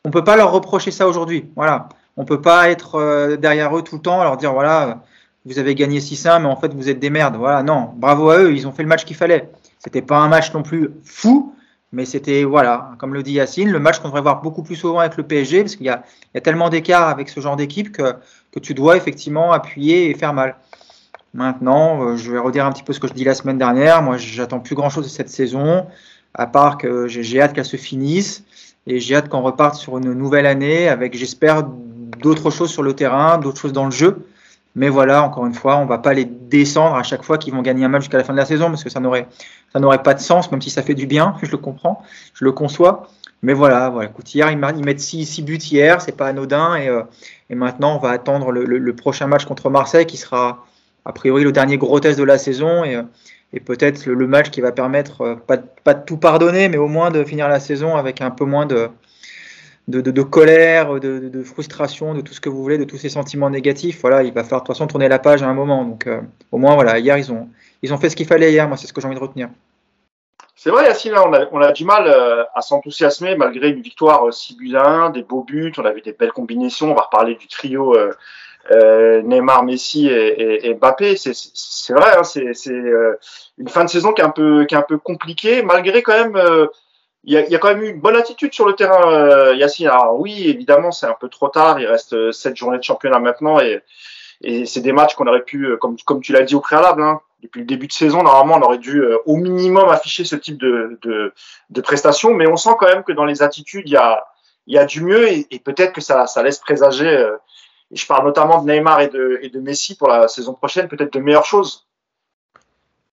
On 0.04 0.10
peut 0.10 0.24
pas 0.24 0.36
leur 0.36 0.52
reprocher 0.52 0.90
ça 0.90 1.06
aujourd'hui. 1.08 1.50
Voilà, 1.56 1.88
on 2.16 2.24
peut 2.24 2.40
pas 2.40 2.70
être 2.70 2.94
euh, 2.94 3.36
derrière 3.36 3.76
eux 3.76 3.82
tout 3.82 3.96
le 3.96 4.02
temps, 4.02 4.22
leur 4.22 4.36
dire 4.36 4.52
voilà, 4.52 5.02
vous 5.44 5.58
avez 5.58 5.74
gagné 5.74 6.00
6-1, 6.00 6.42
mais 6.42 6.48
en 6.48 6.56
fait 6.56 6.72
vous 6.72 6.88
êtes 6.88 6.98
des 6.98 7.10
merdes. 7.10 7.36
Voilà, 7.36 7.62
non, 7.62 7.90
bravo 7.96 8.30
à 8.30 8.38
eux, 8.38 8.54
ils 8.54 8.66
ont 8.66 8.72
fait 8.72 8.82
le 8.82 8.88
match 8.88 9.04
qu'il 9.04 9.16
fallait. 9.16 9.50
C'était 9.78 10.02
pas 10.02 10.18
un 10.18 10.28
match 10.28 10.52
non 10.54 10.62
plus 10.62 10.90
fou, 11.04 11.54
mais 11.92 12.04
c'était 12.04 12.44
voilà, 12.44 12.92
comme 12.98 13.14
le 13.14 13.22
dit 13.22 13.32
Yacine, 13.32 13.70
le 13.70 13.78
match 13.80 13.98
qu'on 13.98 14.08
devrait 14.08 14.22
voir 14.22 14.42
beaucoup 14.42 14.62
plus 14.62 14.76
souvent 14.76 15.00
avec 15.00 15.16
le 15.16 15.24
PSG, 15.24 15.62
parce 15.62 15.76
qu'il 15.76 15.86
y 15.86 15.90
a 15.90 16.04
tellement 16.40 16.70
d'écart 16.70 17.08
avec 17.08 17.28
ce 17.28 17.40
genre 17.40 17.56
d'équipe 17.56 17.92
que, 17.92 18.14
que 18.56 18.60
tu 18.60 18.72
dois 18.72 18.96
effectivement 18.96 19.52
appuyer 19.52 20.08
et 20.08 20.14
faire 20.14 20.32
mal. 20.32 20.56
Maintenant, 21.34 22.02
euh, 22.02 22.16
je 22.16 22.32
vais 22.32 22.38
redire 22.38 22.64
un 22.64 22.72
petit 22.72 22.82
peu 22.82 22.94
ce 22.94 23.00
que 23.00 23.06
je 23.06 23.12
dis 23.12 23.22
la 23.22 23.34
semaine 23.34 23.58
dernière. 23.58 24.02
Moi, 24.02 24.16
j'attends 24.16 24.60
plus 24.60 24.74
grand 24.74 24.88
chose 24.88 25.04
de 25.04 25.10
cette 25.10 25.28
saison, 25.28 25.86
à 26.32 26.46
part 26.46 26.78
que 26.78 27.06
j'ai 27.06 27.42
hâte 27.42 27.52
qu'elle 27.52 27.66
se 27.66 27.76
finisse 27.76 28.44
et 28.86 28.98
j'ai 28.98 29.14
hâte 29.14 29.28
qu'on 29.28 29.42
reparte 29.42 29.74
sur 29.74 29.98
une 29.98 30.14
nouvelle 30.14 30.46
année 30.46 30.88
avec, 30.88 31.14
j'espère, 31.14 31.64
d'autres 31.64 32.50
choses 32.50 32.70
sur 32.70 32.82
le 32.82 32.94
terrain, 32.94 33.36
d'autres 33.36 33.60
choses 33.60 33.74
dans 33.74 33.84
le 33.84 33.90
jeu. 33.90 34.26
Mais 34.74 34.88
voilà, 34.88 35.22
encore 35.22 35.44
une 35.44 35.54
fois, 35.54 35.76
on 35.76 35.84
va 35.84 35.98
pas 35.98 36.14
les 36.14 36.24
descendre 36.24 36.96
à 36.96 37.02
chaque 37.02 37.24
fois 37.24 37.36
qu'ils 37.36 37.52
vont 37.52 37.62
gagner 37.62 37.84
un 37.84 37.88
match 37.88 38.04
jusqu'à 38.04 38.18
la 38.18 38.24
fin 38.24 38.32
de 38.32 38.38
la 38.38 38.46
saison 38.46 38.68
parce 38.68 38.84
que 38.84 38.90
ça 38.90 39.00
n'aurait 39.00 39.26
ça 39.74 39.80
n'aurait 39.80 40.02
pas 40.02 40.14
de 40.14 40.20
sens, 40.20 40.50
même 40.50 40.62
si 40.62 40.70
ça 40.70 40.82
fait 40.82 40.94
du 40.94 41.06
bien. 41.06 41.34
Je 41.42 41.50
le 41.50 41.58
comprends, 41.58 42.02
je 42.32 42.44
le 42.44 42.52
conçois. 42.52 43.08
Mais 43.42 43.52
voilà, 43.52 43.90
voilà. 43.90 44.08
Écoute, 44.08 44.34
hier 44.34 44.50
ils, 44.50 44.56
mettent 44.58 45.00
6 45.00 45.42
buts 45.42 45.56
hier, 45.56 46.00
c'est 46.00 46.16
pas 46.16 46.28
anodin 46.28 46.74
et, 46.76 46.88
euh, 46.88 47.02
et, 47.50 47.54
maintenant 47.54 47.96
on 47.96 47.98
va 47.98 48.10
attendre 48.10 48.52
le, 48.52 48.94
prochain 48.94 49.26
match 49.26 49.44
contre 49.44 49.70
Marseille 49.70 50.06
qui 50.06 50.16
sera 50.16 50.64
a 51.04 51.12
priori 51.12 51.44
le 51.44 51.52
dernier 51.52 51.78
gros 51.78 52.00
test 52.00 52.18
de 52.18 52.24
la 52.24 52.38
saison 52.38 52.84
et, 52.84 52.98
peut-être 53.64 54.06
le, 54.06 54.26
match 54.26 54.50
qui 54.50 54.60
va 54.60 54.72
permettre, 54.72 55.20
euh, 55.22 55.34
pas, 55.34 55.94
de 55.94 56.04
tout 56.04 56.18
pardonner, 56.18 56.68
mais 56.68 56.76
au 56.76 56.88
moins 56.88 57.10
de 57.10 57.24
finir 57.24 57.48
la 57.48 57.60
saison 57.60 57.96
avec 57.96 58.20
un 58.20 58.30
peu 58.30 58.44
moins 58.44 58.66
de, 58.66 58.90
de, 59.88 60.22
colère, 60.22 61.00
de, 61.00 61.30
de, 61.32 61.42
frustration, 61.42 62.14
de 62.14 62.20
tout 62.20 62.34
ce 62.34 62.40
que 62.40 62.48
vous 62.48 62.62
voulez, 62.62 62.76
de 62.76 62.84
tous 62.84 62.98
ces 62.98 63.08
sentiments 63.08 63.50
négatifs. 63.50 64.00
Voilà, 64.00 64.22
il 64.22 64.32
va 64.32 64.42
falloir 64.42 64.62
de 64.62 64.66
toute 64.66 64.74
façon 64.74 64.86
tourner 64.86 65.08
la 65.08 65.18
page 65.18 65.42
à 65.42 65.48
un 65.48 65.54
moment. 65.54 65.84
Donc 65.84 66.06
euh, 66.06 66.20
au 66.52 66.58
moins, 66.58 66.74
voilà, 66.74 66.98
hier, 66.98 67.16
ils 67.16 67.32
ont, 67.32 67.48
ils 67.82 67.94
ont 67.94 67.98
fait 67.98 68.10
ce 68.10 68.16
qu'il 68.16 68.26
fallait 68.26 68.50
hier. 68.50 68.66
Moi, 68.68 68.76
c'est 68.76 68.86
ce 68.86 68.92
que 68.92 69.00
j'ai 69.00 69.06
envie 69.06 69.16
de 69.16 69.20
retenir. 69.20 69.48
C'est 70.56 70.70
vrai, 70.70 70.84
Yacine, 70.84 71.14
on 71.18 71.32
a, 71.32 71.46
on 71.52 71.60
a 71.60 71.70
du 71.70 71.84
mal 71.84 72.06
euh, 72.06 72.42
à 72.54 72.62
s'enthousiasmer 72.62 73.36
malgré 73.36 73.68
une 73.68 73.82
victoire 73.82 74.32
6 74.32 74.56
buts 74.56 74.74
à 74.74 74.86
1, 74.86 75.10
des 75.10 75.22
beaux 75.22 75.44
buts, 75.44 75.72
on 75.76 75.84
a 75.84 75.92
vu 75.92 76.00
des 76.00 76.12
belles 76.12 76.32
combinaisons. 76.32 76.90
On 76.90 76.94
va 76.94 77.02
reparler 77.02 77.34
du 77.34 77.46
trio 77.46 77.94
euh, 78.70 79.22
Neymar, 79.22 79.64
Messi 79.64 80.08
et, 80.08 80.68
et, 80.68 80.74
Mbappé. 80.74 81.16
C'est 81.16 81.92
vrai, 81.92 82.16
hein, 82.16 82.24
c'est 82.24 82.68
euh, 82.68 83.18
une 83.58 83.68
fin 83.68 83.84
de 83.84 83.90
saison 83.90 84.12
qui 84.12 84.22
est 84.22 84.24
un 84.24 84.30
peu, 84.30 84.64
qui 84.66 84.74
est 84.74 84.78
un 84.78 84.82
peu 84.82 84.98
compliquée, 84.98 85.62
malgré 85.62 86.02
quand 86.02 86.18
même. 86.18 86.36
Euh, 86.36 86.66
il 87.28 87.32
y, 87.32 87.36
a, 87.36 87.40
y, 87.48 87.56
a, 87.56 87.58
quand 87.58 87.68
même 87.68 87.82
eu 87.82 87.88
une 87.88 88.00
bonne 88.00 88.14
attitude 88.14 88.54
sur 88.54 88.66
le 88.66 88.74
terrain, 88.74 89.10
euh, 89.10 89.54
Yacine. 89.56 89.88
Alors 89.88 90.20
oui, 90.20 90.48
évidemment, 90.48 90.92
c'est 90.92 91.06
un 91.06 91.16
peu 91.18 91.28
trop 91.28 91.48
tard. 91.48 91.80
Il 91.80 91.86
reste 91.86 92.30
sept 92.30 92.56
journées 92.56 92.78
de 92.78 92.84
championnat 92.84 93.18
maintenant 93.18 93.58
et, 93.58 93.82
et 94.42 94.64
c'est 94.64 94.80
des 94.80 94.92
matchs 94.92 95.16
qu'on 95.16 95.26
aurait 95.26 95.42
pu, 95.42 95.76
comme, 95.78 95.96
comme 96.04 96.20
tu 96.20 96.32
l'as 96.32 96.42
dit 96.42 96.54
au 96.54 96.60
préalable, 96.60 97.02
hein, 97.02 97.20
depuis 97.42 97.60
le 97.60 97.66
début 97.66 97.86
de 97.86 97.92
saison, 97.92 98.22
normalement, 98.22 98.56
on 98.56 98.68
aurait 98.68 98.78
dû 98.78 99.02
au 99.24 99.36
minimum 99.36 99.88
afficher 99.88 100.24
ce 100.24 100.36
type 100.36 100.58
de, 100.58 100.98
de, 101.02 101.32
de 101.70 101.80
prestations. 101.80 102.34
Mais 102.34 102.46
on 102.46 102.56
sent 102.56 102.70
quand 102.78 102.88
même 102.88 103.04
que 103.04 103.12
dans 103.12 103.24
les 103.24 103.42
attitudes, 103.42 103.88
il 103.88 103.92
y 103.92 103.96
a, 103.96 104.24
y 104.66 104.78
a 104.78 104.84
du 104.84 105.02
mieux 105.02 105.28
et, 105.28 105.44
peut-être 105.64 105.92
que 105.92 106.00
ça, 106.00 106.26
ça 106.26 106.42
laisse 106.42 106.58
présager 106.58 107.28
et 107.90 107.96
je 107.96 108.06
parle 108.06 108.24
notamment 108.24 108.62
de 108.62 108.70
Neymar 108.70 109.00
et 109.00 109.08
de, 109.08 109.38
et 109.42 109.48
de 109.48 109.60
Messi 109.60 109.96
pour 109.96 110.08
la 110.08 110.28
saison 110.28 110.54
prochaine, 110.54 110.88
peut-être 110.88 111.12
de 111.12 111.20
meilleures 111.20 111.44
choses. 111.44 111.86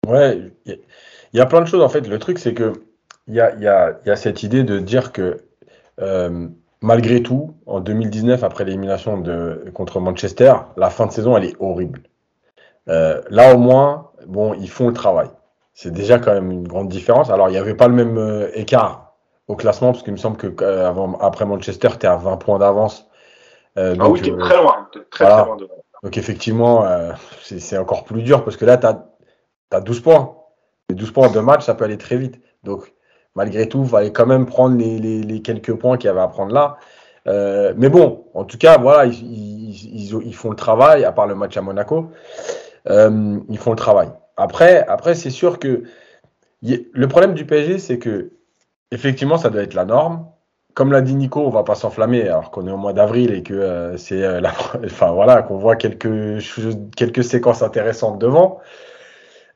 Ouais, 0.08 0.52
il 0.66 0.80
y, 1.34 1.40
a 1.40 1.46
plein 1.46 1.62
de 1.62 1.68
choses 1.68 1.82
en 1.82 1.90
fait. 1.90 2.08
Le 2.08 2.20
truc, 2.20 2.40
c'est 2.40 2.54
que 2.54 2.74
il 3.28 3.36
y 3.36 3.40
a, 3.40 3.56
y, 3.56 3.68
a, 3.68 4.00
y 4.06 4.10
a, 4.10 4.16
cette 4.16 4.44
idée 4.44 4.64
de 4.64 4.80
dire 4.80 5.14
que 5.14 5.38
euh, 6.02 6.48
malgré 6.82 7.24
tout, 7.24 7.56
en 7.66 7.80
2019, 7.80 8.44
après 8.44 8.66
l'élimination 8.66 9.24
contre 9.74 10.00
Manchester, 10.02 10.54
la 10.76 10.90
fin 10.90 11.06
de 11.06 11.12
saison, 11.12 11.38
elle 11.38 11.46
est 11.46 11.56
horrible. 11.60 12.02
Euh, 12.90 13.22
là, 13.30 13.56
au 13.56 13.58
moins, 13.58 14.12
bon, 14.28 14.54
ils 14.54 14.70
font 14.70 14.88
le 14.88 14.94
travail. 14.94 15.30
C'est 15.74 15.92
déjà 15.92 16.20
quand 16.20 16.34
même 16.34 16.52
une 16.52 16.68
grande 16.68 16.90
différence. 16.90 17.30
Alors, 17.30 17.50
il 17.50 17.54
n'y 17.54 17.58
avait 17.58 17.76
pas 17.76 17.88
le 17.88 17.96
même 17.96 18.18
euh, 18.18 18.50
écart 18.54 19.16
au 19.48 19.56
classement, 19.56 19.92
parce 19.92 20.04
qu'il 20.04 20.14
me 20.14 20.18
semble 20.18 20.38
que 20.38 20.64
avant, 20.64 21.18
après 21.20 21.46
Manchester, 21.46 21.90
tu 22.00 22.06
es 22.06 22.10
à 22.10 22.16
20 22.16 22.38
points 22.38 22.60
d'avance 22.60 23.10
euh, 23.78 23.96
ah 24.00 24.10
oui, 24.10 24.22
tu 24.22 24.30
es 24.30 24.38
très 24.38 24.58
loin. 24.58 24.88
Très, 24.92 25.26
très 25.26 25.46
loin 25.46 25.56
de... 25.56 25.68
Donc 26.04 26.18
effectivement, 26.18 26.86
euh, 26.86 27.12
c'est 27.42 27.78
encore 27.78 28.04
plus 28.04 28.22
dur 28.22 28.44
parce 28.44 28.58
que 28.58 28.66
là, 28.66 28.78
tu 28.78 28.86
as, 28.86 29.82
12 29.82 30.02
points. 30.02 30.36
Les 30.90 30.96
12 30.96 31.12
points 31.12 31.32
de 31.32 31.40
match, 31.40 31.66
ça 31.66 31.74
peut 31.74 31.86
aller 31.86 31.98
très 31.98 32.18
vite. 32.18 32.40
Donc 32.64 32.94
malgré 33.36 33.68
tout, 33.68 33.84
il 33.84 33.90
fallait 33.90 34.12
quand 34.12 34.26
même 34.26 34.46
prendre 34.46 34.78
les, 34.78 35.00
les, 35.00 35.24
les 35.24 35.42
quelques 35.42 35.74
points 35.74 35.98
qu'il 35.98 36.08
y 36.08 36.10
avait 36.10 36.22
à 36.22 36.28
prendre 36.28 36.54
là. 36.54 36.78
Euh, 37.26 37.74
mais 37.78 37.90
bon, 37.90 38.26
en 38.34 38.44
tout 38.44 38.58
cas, 38.58 38.78
voilà, 38.78 39.06
ils, 39.06 39.14
ils, 39.14 40.22
ils, 40.26 40.36
font 40.36 40.50
le 40.50 40.58
travail, 40.58 41.06
à 41.06 41.14
part 41.14 41.26
le 41.26 41.36
match 41.36 41.56
à 41.56 41.62
Monaco. 41.62 42.12
Euh, 42.90 43.40
ils 43.50 43.58
font 43.58 43.72
le 43.72 43.78
travail. 43.78 44.10
Après, 44.38 44.86
après 44.88 45.16
c'est 45.16 45.30
sûr 45.30 45.60
que 45.60 45.84
le 46.62 47.08
problème 47.08 47.34
du 47.34 47.46
PSG, 47.46 47.80
c'est 47.80 48.00
que 48.00 48.32
effectivement, 48.92 49.38
ça 49.38 49.50
doit 49.50 49.64
être 49.64 49.74
la 49.74 49.86
norme. 49.86 50.26
Comme 50.74 50.92
l'a 50.92 51.02
dit 51.02 51.14
Nico, 51.16 51.42
on 51.42 51.50
va 51.50 51.64
pas 51.64 51.76
s'enflammer 51.76 52.28
alors 52.28 52.50
qu'on 52.50 52.68
est 52.68 52.72
au 52.72 52.78
mois 52.78 52.94
d'avril 52.94 53.32
et 53.34 53.44
que 53.44 53.54
euh, 53.54 53.98
c'est 53.98 54.24
euh, 54.24 54.42
enfin 54.86 55.12
voilà, 55.12 55.44
qu'on 55.44 55.58
voit 55.58 55.76
quelques 55.76 56.42
quelques 56.96 57.24
séquences 57.24 57.62
intéressantes 57.62 58.20
devant. 58.20 58.60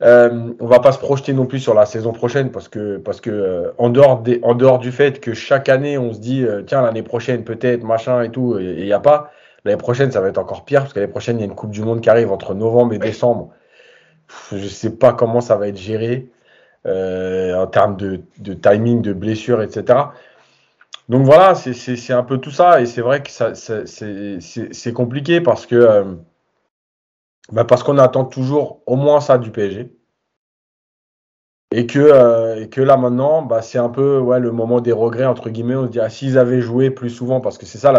Euh, 0.03 0.53
on 0.60 0.67
va 0.67 0.79
pas 0.79 0.91
se 0.91 1.00
projeter 1.00 1.34
non 1.34 1.48
plus 1.48 1.57
sur 1.60 1.74
la 1.74 1.88
saison 1.88 2.13
prochaine 2.13 2.51
parce 2.51 2.67
que 2.67 2.98
parce 2.98 3.19
que 3.19 3.74
en 3.79 3.89
dehors 3.89 4.19
des, 4.22 4.39
en 4.43 4.53
dehors 4.53 4.77
du 4.77 4.91
fait 4.91 5.19
que 5.19 5.34
chaque 5.34 5.69
année 5.69 5.98
on 5.98 6.13
se 6.13 6.19
dit 6.19 6.46
tiens 6.67 6.84
l'année 6.84 7.01
prochaine 7.01 7.43
peut-être 7.43 7.84
machin 7.84 8.22
et 8.22 8.29
tout 8.29 8.60
et 8.60 8.75
il 8.77 8.86
y 8.86 8.93
a 8.93 9.00
pas 9.00 9.31
l'année 9.66 9.78
prochaine 9.78 10.12
ça 10.12 10.22
va 10.22 10.30
être 10.30 10.38
encore 10.38 10.66
pire 10.66 10.82
parce 10.82 10.94
que 10.94 11.00
l'année 11.00 11.12
prochaine 11.12 11.38
il 11.38 11.42
y 11.42 11.44
a 11.44 11.48
une 11.48 11.56
Coupe 11.56 11.72
du 11.72 11.82
Monde 11.82 12.02
qui 12.02 12.10
arrive 12.10 12.32
entre 12.32 12.54
novembre 12.54 12.94
et 12.94 13.00
décembre. 13.00 13.52
Je 14.52 14.68
sais 14.68 14.92
pas 14.92 15.14
comment 15.14 15.42
ça 15.42 15.56
va 15.56 15.68
être 15.68 15.78
géré. 15.78 16.30
Euh, 16.88 17.54
en 17.56 17.68
termes 17.68 17.98
de, 17.98 18.54
timing, 18.54 19.02
de 19.02 19.12
blessures, 19.12 19.62
etc. 19.62 20.00
Donc 21.10 21.26
voilà, 21.26 21.54
c'est 21.56 22.14
un 22.14 22.24
peu 22.24 22.38
tout 22.38 22.52
ça, 22.52 22.82
et 22.82 22.86
c'est 22.86 23.02
vrai 23.02 23.22
que 23.24 23.30
c'est 24.72 24.94
compliqué 24.94 25.42
parce 25.42 25.66
que 25.66 25.76
euh, 25.76 26.16
bah 27.52 27.66
parce 27.66 27.84
qu'on 27.84 27.98
attend 27.98 28.26
toujours 28.26 28.82
au 28.86 28.96
moins 28.96 29.20
ça 29.22 29.38
du 29.38 29.52
PSG. 29.52 29.92
Et 31.72 31.86
que, 31.86 32.00
euh, 32.00 32.62
et 32.64 32.70
que 32.70 32.80
là 32.82 32.96
maintenant, 32.96 33.42
bah, 33.42 33.62
c'est 33.62 33.78
un 33.78 33.90
peu 33.90 34.20
ouais, 34.20 34.40
le 34.40 34.52
moment 34.52 34.80
des 34.80 34.94
regrets, 34.94 35.26
entre 35.26 35.50
guillemets. 35.50 35.76
On 35.76 35.84
se 35.86 35.92
dit, 35.92 36.00
ah, 36.00 36.10
s'ils 36.10 36.38
avaient 36.38 36.62
joué 36.62 36.92
plus 36.92 37.10
souvent, 37.10 37.42
parce 37.42 37.58
que 37.58 37.66
c'est 37.66 37.78
ça 37.78 37.92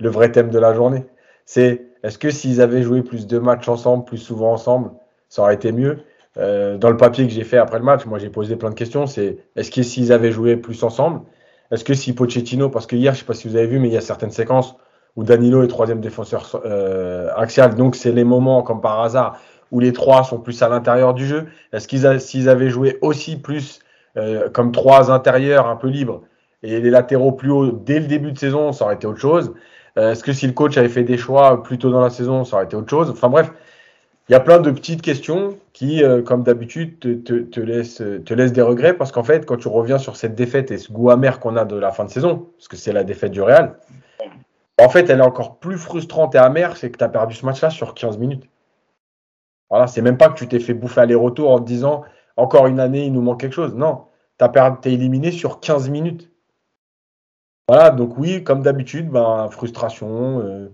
le 0.00 0.08
vrai 0.08 0.30
thème 0.32 0.50
de 0.50 0.58
la 0.58 0.74
journée, 0.74 1.04
c'est 1.44 1.86
est-ce 2.02 2.18
que 2.18 2.30
s'ils 2.30 2.60
avaient 2.60 2.82
joué 2.82 3.02
plus 3.02 3.26
de 3.26 3.38
matchs 3.38 3.68
ensemble, 3.68 4.04
plus 4.04 4.18
souvent 4.18 4.52
ensemble, 4.52 4.90
ça 5.28 5.42
aurait 5.42 5.54
été 5.54 5.72
mieux? 5.72 5.98
Euh, 6.36 6.78
dans 6.78 6.90
le 6.90 6.96
papier 6.96 7.26
que 7.26 7.32
j'ai 7.32 7.44
fait 7.44 7.58
après 7.58 7.78
le 7.78 7.84
match, 7.84 8.06
moi 8.06 8.18
j'ai 8.18 8.28
posé 8.30 8.56
plein 8.56 8.70
de 8.70 8.74
questions. 8.74 9.06
C'est 9.06 9.38
est-ce 9.56 9.70
que 9.70 9.82
s'ils 9.82 10.12
avaient 10.12 10.30
joué 10.30 10.56
plus 10.56 10.82
ensemble, 10.84 11.22
est-ce 11.70 11.84
que 11.84 11.94
si 11.94 12.14
Pochettino, 12.14 12.68
parce 12.68 12.86
que 12.86 12.96
hier, 12.96 13.14
je 13.14 13.20
sais 13.20 13.24
pas 13.24 13.34
si 13.34 13.48
vous 13.48 13.56
avez 13.56 13.66
vu, 13.66 13.78
mais 13.78 13.88
il 13.88 13.94
y 13.94 13.96
a 13.96 14.00
certaines 14.00 14.30
séquences 14.30 14.76
où 15.16 15.24
Danilo 15.24 15.62
est 15.62 15.68
troisième 15.68 16.00
défenseur 16.00 16.60
euh, 16.64 17.30
axial, 17.36 17.74
donc 17.74 17.96
c'est 17.96 18.12
les 18.12 18.24
moments 18.24 18.62
comme 18.62 18.80
par 18.80 19.00
hasard 19.02 19.40
où 19.70 19.80
les 19.80 19.92
trois 19.92 20.22
sont 20.22 20.38
plus 20.38 20.62
à 20.62 20.68
l'intérieur 20.68 21.12
du 21.12 21.26
jeu. 21.26 21.46
Est-ce 21.72 21.88
qu'ils 21.88 22.20
s'ils 22.20 22.48
avaient 22.48 22.70
joué 22.70 22.98
aussi 23.02 23.36
plus 23.36 23.80
euh, 24.16 24.48
comme 24.48 24.72
trois 24.72 25.10
intérieurs 25.10 25.66
un 25.66 25.76
peu 25.76 25.88
libres 25.88 26.22
et 26.62 26.80
les 26.80 26.90
latéraux 26.90 27.32
plus 27.32 27.50
hauts 27.50 27.70
dès 27.70 28.00
le 28.00 28.06
début 28.06 28.32
de 28.32 28.38
saison, 28.38 28.72
ça 28.72 28.84
aurait 28.84 28.94
été 28.94 29.06
autre 29.06 29.20
chose. 29.20 29.54
Est-ce 29.98 30.22
que 30.22 30.32
si 30.32 30.46
le 30.46 30.52
coach 30.52 30.76
avait 30.76 30.88
fait 30.88 31.02
des 31.02 31.18
choix 31.18 31.62
plus 31.62 31.78
tôt 31.78 31.90
dans 31.90 32.00
la 32.00 32.10
saison, 32.10 32.44
ça 32.44 32.56
aurait 32.56 32.66
été 32.66 32.76
autre 32.76 32.88
chose? 32.88 33.10
Enfin 33.10 33.28
bref, 33.28 33.50
il 34.28 34.32
y 34.32 34.34
a 34.34 34.40
plein 34.40 34.60
de 34.60 34.70
petites 34.70 35.02
questions 35.02 35.58
qui, 35.72 36.04
euh, 36.04 36.22
comme 36.22 36.42
d'habitude, 36.42 36.98
te, 36.98 37.60
laissent, 37.60 38.02
te 38.24 38.34
laissent 38.34 38.52
des 38.52 38.62
regrets 38.62 38.94
parce 38.94 39.10
qu'en 39.10 39.24
fait, 39.24 39.46
quand 39.46 39.56
tu 39.56 39.68
reviens 39.68 39.98
sur 39.98 40.16
cette 40.16 40.34
défaite 40.34 40.70
et 40.70 40.78
ce 40.78 40.92
goût 40.92 41.10
amer 41.10 41.40
qu'on 41.40 41.56
a 41.56 41.64
de 41.64 41.76
la 41.76 41.92
fin 41.92 42.04
de 42.04 42.10
saison, 42.10 42.48
parce 42.56 42.68
que 42.68 42.76
c'est 42.76 42.92
la 42.92 43.04
défaite 43.04 43.32
du 43.32 43.40
Real, 43.40 43.78
en 44.80 44.88
fait, 44.88 45.08
elle 45.10 45.20
est 45.20 45.24
encore 45.24 45.58
plus 45.58 45.78
frustrante 45.78 46.34
et 46.34 46.38
amère, 46.38 46.76
c'est 46.76 46.90
que 46.90 46.98
tu 46.98 47.04
as 47.04 47.08
perdu 47.08 47.34
ce 47.34 47.44
match-là 47.46 47.70
sur 47.70 47.94
15 47.94 48.18
minutes. 48.18 48.44
Voilà, 49.70 49.86
c'est 49.86 50.02
même 50.02 50.16
pas 50.16 50.28
que 50.28 50.38
tu 50.38 50.46
t'es 50.46 50.60
fait 50.60 50.74
bouffer 50.74 51.00
aller-retour 51.00 51.50
en 51.50 51.58
te 51.58 51.66
disant 51.66 52.04
encore 52.36 52.66
une 52.68 52.80
année, 52.80 53.06
il 53.06 53.12
nous 53.12 53.22
manque 53.22 53.40
quelque 53.40 53.54
chose. 53.54 53.74
Non, 53.74 54.04
tu 54.38 54.46
es 54.46 54.92
éliminé 54.92 55.32
sur 55.32 55.58
15 55.60 55.88
minutes. 55.90 56.30
Voilà, 57.68 57.90
donc 57.90 58.16
oui, 58.16 58.42
comme 58.42 58.62
d'habitude, 58.62 59.10
ben, 59.10 59.48
frustration, 59.50 60.40
euh, 60.40 60.72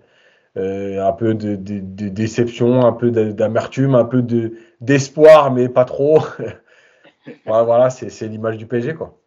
euh, 0.56 1.04
un 1.04 1.12
peu 1.12 1.34
de, 1.34 1.56
déception, 1.56 2.86
un 2.86 2.92
peu 2.92 3.10
d'amertume, 3.10 3.96
un 3.96 4.04
peu 4.04 4.22
d'espoir, 4.80 5.50
mais 5.50 5.68
pas 5.68 5.84
trop. 5.84 6.20
voilà, 7.46 7.90
c'est 7.90 8.28
l'image 8.28 8.58
du 8.58 8.66
PSG. 8.66 8.94
Quoi. 8.94 9.18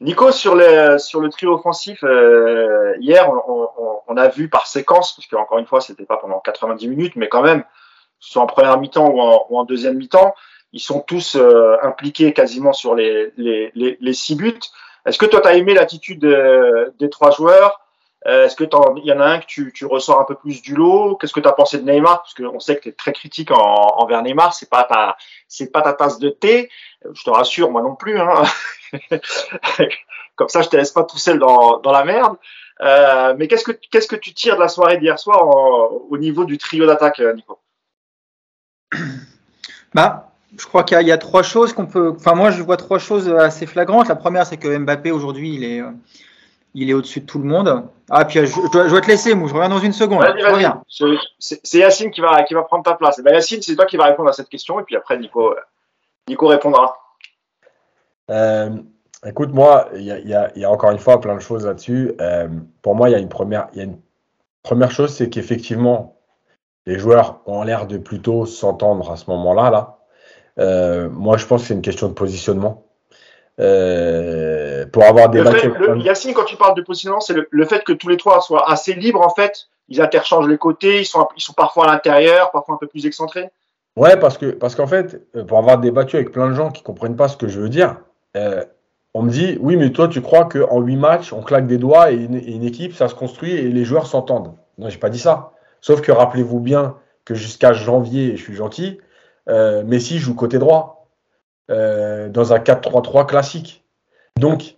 Nico, 0.00 0.32
sur, 0.32 0.60
sur 0.98 1.20
le 1.20 1.28
trio 1.28 1.54
offensif, 1.54 2.02
euh, 2.02 2.96
hier, 2.98 3.30
on, 4.08 4.16
a 4.16 4.26
vu 4.26 4.48
par 4.48 4.66
séquence, 4.66 5.14
parce 5.14 5.28
qu'encore 5.28 5.60
une 5.60 5.66
fois, 5.66 5.80
c'était 5.80 6.04
pas 6.04 6.16
pendant 6.16 6.40
90 6.40 6.88
minutes, 6.88 7.14
mais 7.14 7.28
quand 7.28 7.42
même, 7.42 7.62
soit 8.18 8.42
en 8.42 8.46
première 8.46 8.80
mi-temps 8.80 9.08
ou 9.08 9.56
en, 9.56 9.64
deuxième 9.64 9.96
mi-temps, 9.96 10.34
ils 10.72 10.80
sont 10.80 11.00
tous 11.00 11.38
impliqués 11.82 12.32
quasiment 12.32 12.72
sur 12.72 12.96
les, 12.96 13.32
les, 13.36 14.12
six 14.12 14.34
buts. 14.34 14.58
Est-ce 15.06 15.18
que 15.18 15.26
toi, 15.26 15.40
tu 15.40 15.48
as 15.48 15.54
aimé 15.54 15.74
l'attitude 15.74 16.20
des 16.98 17.10
trois 17.10 17.30
joueurs? 17.30 17.80
Euh, 18.26 18.44
est-ce 18.44 18.56
que 18.56 18.64
il 18.98 19.06
y 19.06 19.12
en 19.12 19.20
a 19.20 19.24
un 19.24 19.38
que 19.38 19.46
tu, 19.46 19.72
tu 19.72 19.86
ressors 19.86 20.20
un 20.20 20.24
peu 20.24 20.34
plus 20.34 20.60
du 20.60 20.74
lot? 20.74 21.16
Qu'est-ce 21.16 21.32
que 21.32 21.40
tu 21.40 21.48
pensé 21.56 21.78
de 21.78 21.90
Neymar? 21.90 22.22
Parce 22.22 22.34
qu'on 22.34 22.60
sait 22.60 22.76
que 22.76 22.82
tu 22.82 22.88
es 22.90 22.92
très 22.92 23.12
critique 23.12 23.50
en, 23.50 23.56
envers 23.56 24.22
Neymar, 24.22 24.52
c'est 24.52 24.68
pas 24.68 24.84
ta 24.84 25.16
c'est 25.48 25.72
pas 25.72 25.80
ta 25.80 25.94
tasse 25.94 26.18
de 26.18 26.28
thé. 26.28 26.70
Je 27.12 27.24
te 27.24 27.30
rassure, 27.30 27.70
moi 27.70 27.80
non 27.80 27.96
plus. 27.96 28.20
Hein. 28.20 28.42
Comme 30.36 30.48
ça, 30.48 30.60
je 30.60 30.68
te 30.68 30.76
laisse 30.76 30.90
pas 30.90 31.04
tout 31.04 31.18
seul 31.18 31.38
dans, 31.38 31.78
dans 31.78 31.92
la 31.92 32.04
merde. 32.04 32.36
Euh, 32.82 33.34
mais 33.38 33.48
qu'est-ce 33.48 33.64
que 33.64 33.72
qu'est-ce 33.72 34.08
que 34.08 34.16
tu 34.16 34.34
tires 34.34 34.56
de 34.56 34.60
la 34.60 34.68
soirée 34.68 34.98
d'hier 34.98 35.18
soir 35.18 35.42
au 35.46 36.18
niveau 36.18 36.44
du 36.44 36.58
trio 36.58 36.86
d'attaque, 36.86 37.20
euh, 37.20 37.32
Nico? 37.34 37.58
Bah, 39.94 40.29
je 40.58 40.66
crois 40.66 40.84
qu'il 40.84 41.00
y, 41.00 41.04
y, 41.04 41.12
a 41.12 41.18
trois 41.18 41.42
choses 41.42 41.72
qu'on 41.72 41.86
peut. 41.86 42.14
Enfin, 42.16 42.34
moi, 42.34 42.50
je 42.50 42.62
vois 42.62 42.76
trois 42.76 42.98
choses 42.98 43.28
assez 43.28 43.66
flagrantes. 43.66 44.08
La 44.08 44.16
première, 44.16 44.46
c'est 44.46 44.56
que 44.56 44.76
Mbappé 44.76 45.10
aujourd'hui, 45.10 45.54
il 45.54 45.64
est 45.64 45.82
il 46.74 46.90
est 46.90 46.94
au-dessus 46.94 47.20
de 47.20 47.26
tout 47.26 47.38
le 47.38 47.44
monde. 47.44 47.84
Ah, 48.08 48.24
puis 48.24 48.46
je, 48.46 48.70
dois, 48.70 49.00
te 49.00 49.06
laisser, 49.06 49.34
Mou, 49.34 49.48
je 49.48 49.54
reviens 49.54 49.68
dans 49.68 49.78
une 49.78 49.92
seconde. 49.92 50.24
C'est 51.38 51.78
Yacine 51.78 52.10
qui 52.10 52.20
va, 52.20 52.42
qui 52.44 52.54
va 52.54 52.62
prendre 52.62 52.84
ta 52.84 52.94
place. 52.94 53.16
Eh 53.18 53.22
ben, 53.22 53.34
Yacine, 53.34 53.62
c'est 53.62 53.74
toi 53.74 53.86
qui 53.86 53.96
vas 53.96 54.04
répondre 54.04 54.28
à 54.28 54.32
cette 54.32 54.48
question, 54.48 54.78
et 54.80 54.84
puis 54.84 54.96
après, 54.96 55.18
Nico, 55.18 55.54
Nico 56.28 56.46
répondra. 56.46 56.96
Euh, 58.30 58.70
écoute, 59.26 59.52
moi, 59.52 59.88
il 59.94 60.02
y, 60.02 60.60
y 60.60 60.64
a, 60.64 60.70
encore 60.70 60.92
une 60.92 60.98
fois 60.98 61.20
plein 61.20 61.34
de 61.34 61.40
choses 61.40 61.66
là-dessus. 61.66 62.12
Euh, 62.20 62.48
pour 62.82 62.94
moi, 62.94 63.08
il 63.08 63.12
y 63.12 63.16
a 63.16 63.18
une 63.18 63.28
première, 63.28 63.68
y 63.74 63.80
a 63.80 63.84
une 63.84 64.00
première 64.62 64.90
chose, 64.90 65.12
c'est 65.12 65.28
qu'effectivement, 65.28 66.16
les 66.86 66.98
joueurs 66.98 67.40
ont 67.46 67.62
l'air 67.62 67.86
de 67.86 67.98
plutôt 67.98 68.46
s'entendre 68.46 69.10
à 69.10 69.16
ce 69.16 69.28
moment-là. 69.30 69.70
Là. 69.70 69.98
Euh, 70.58 71.08
moi, 71.10 71.36
je 71.36 71.46
pense 71.46 71.62
que 71.62 71.68
c'est 71.68 71.74
une 71.74 71.82
question 71.82 72.08
de 72.08 72.14
positionnement. 72.14 72.84
Euh, 73.60 74.86
pour 74.86 75.04
avoir 75.04 75.28
des 75.28 75.42
Yacine, 76.02 76.32
quand 76.32 76.44
tu 76.44 76.56
parles 76.56 76.74
de 76.74 76.82
positionnement, 76.82 77.20
c'est 77.20 77.34
le, 77.50 77.64
fait 77.66 77.84
que 77.84 77.92
tous 77.92 78.08
les 78.08 78.16
trois 78.16 78.40
soient 78.40 78.70
assez 78.70 78.94
libres 78.94 79.20
en 79.20 79.30
fait. 79.30 79.68
Ils 79.88 80.00
interchangent 80.00 80.48
les 80.48 80.56
côtés, 80.56 81.00
ils 81.00 81.06
sont, 81.06 81.28
ils 81.36 81.42
sont 81.42 81.52
parfois 81.52 81.88
à 81.88 81.92
l'intérieur, 81.92 82.52
parfois 82.52 82.76
un 82.76 82.78
peu 82.78 82.86
plus 82.86 83.06
excentrés. 83.06 83.50
Ouais, 83.96 84.16
parce 84.16 84.38
que 84.38 84.46
parce 84.46 84.74
qu'en 84.74 84.86
fait, 84.86 85.20
euh, 85.36 85.44
pour 85.44 85.58
avoir 85.58 85.78
débattu 85.78 86.16
avec 86.16 86.30
plein 86.30 86.48
de 86.48 86.54
gens 86.54 86.70
qui 86.70 86.82
comprennent 86.82 87.16
pas 87.16 87.28
ce 87.28 87.36
que 87.36 87.48
je 87.48 87.60
veux 87.60 87.68
dire, 87.68 87.96
euh, 88.36 88.64
on 89.14 89.22
me 89.22 89.30
dit 89.30 89.58
oui, 89.60 89.76
mais 89.76 89.90
toi, 89.90 90.08
tu 90.08 90.22
crois 90.22 90.44
qu'en 90.44 90.80
huit 90.80 90.96
matchs, 90.96 91.32
on 91.32 91.42
claque 91.42 91.66
des 91.66 91.76
doigts 91.76 92.12
et 92.12 92.14
une, 92.14 92.64
équipe, 92.64 92.94
ça 92.94 93.08
se 93.08 93.14
construit 93.14 93.52
et 93.52 93.68
les 93.68 93.84
joueurs 93.84 94.06
s'entendent. 94.06 94.54
Non, 94.78 94.88
j'ai 94.88 94.98
pas 94.98 95.10
dit 95.10 95.18
ça. 95.18 95.52
Sauf 95.80 96.00
que 96.00 96.12
rappelez-vous 96.12 96.60
bien 96.60 96.96
que 97.24 97.34
jusqu'à 97.34 97.72
janvier, 97.72 98.36
je 98.36 98.42
suis 98.42 98.54
gentil, 98.54 98.98
Messi 99.46 100.18
joue 100.18 100.34
côté 100.34 100.58
droit. 100.58 101.00
Euh, 101.70 102.28
dans 102.28 102.52
un 102.52 102.58
4-3-3 102.58 103.26
classique. 103.26 103.84
Donc, 104.36 104.76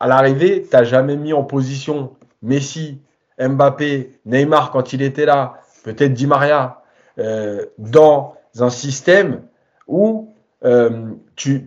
à 0.00 0.06
l'arrivée, 0.06 0.66
tu 0.68 0.76
n'as 0.76 0.84
jamais 0.84 1.16
mis 1.16 1.32
en 1.32 1.44
position 1.44 2.14
Messi, 2.42 3.00
Mbappé, 3.40 4.20
Neymar 4.26 4.70
quand 4.70 4.92
il 4.92 5.00
était 5.00 5.24
là, 5.24 5.54
peut-être 5.82 6.12
Di 6.12 6.26
Maria, 6.26 6.82
euh, 7.18 7.64
dans 7.78 8.34
un 8.58 8.68
système 8.68 9.44
où 9.86 10.34
euh, 10.66 11.12
tu, 11.36 11.64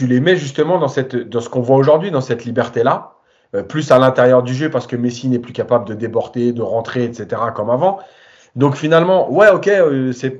les 0.00 0.20
mets 0.20 0.36
justement 0.36 0.78
dans 0.78 0.88
ce 0.88 1.48
qu'on 1.50 1.60
voit 1.60 1.76
aujourd'hui, 1.76 2.10
dans 2.10 2.22
cette 2.22 2.46
liberté-là, 2.46 3.12
plus 3.68 3.90
à 3.90 3.98
l'intérieur 3.98 4.42
du 4.42 4.54
jeu 4.54 4.70
parce 4.70 4.86
que 4.86 4.96
Messi 4.96 5.28
n'est 5.28 5.38
plus 5.38 5.52
capable 5.52 5.86
de 5.86 5.92
déborder, 5.92 6.54
de 6.54 6.62
rentrer, 6.62 7.04
etc. 7.04 7.42
comme 7.54 7.68
avant. 7.68 7.98
Donc 8.56 8.74
finalement, 8.74 9.30
ouais, 9.30 9.48
ok, 9.50 9.70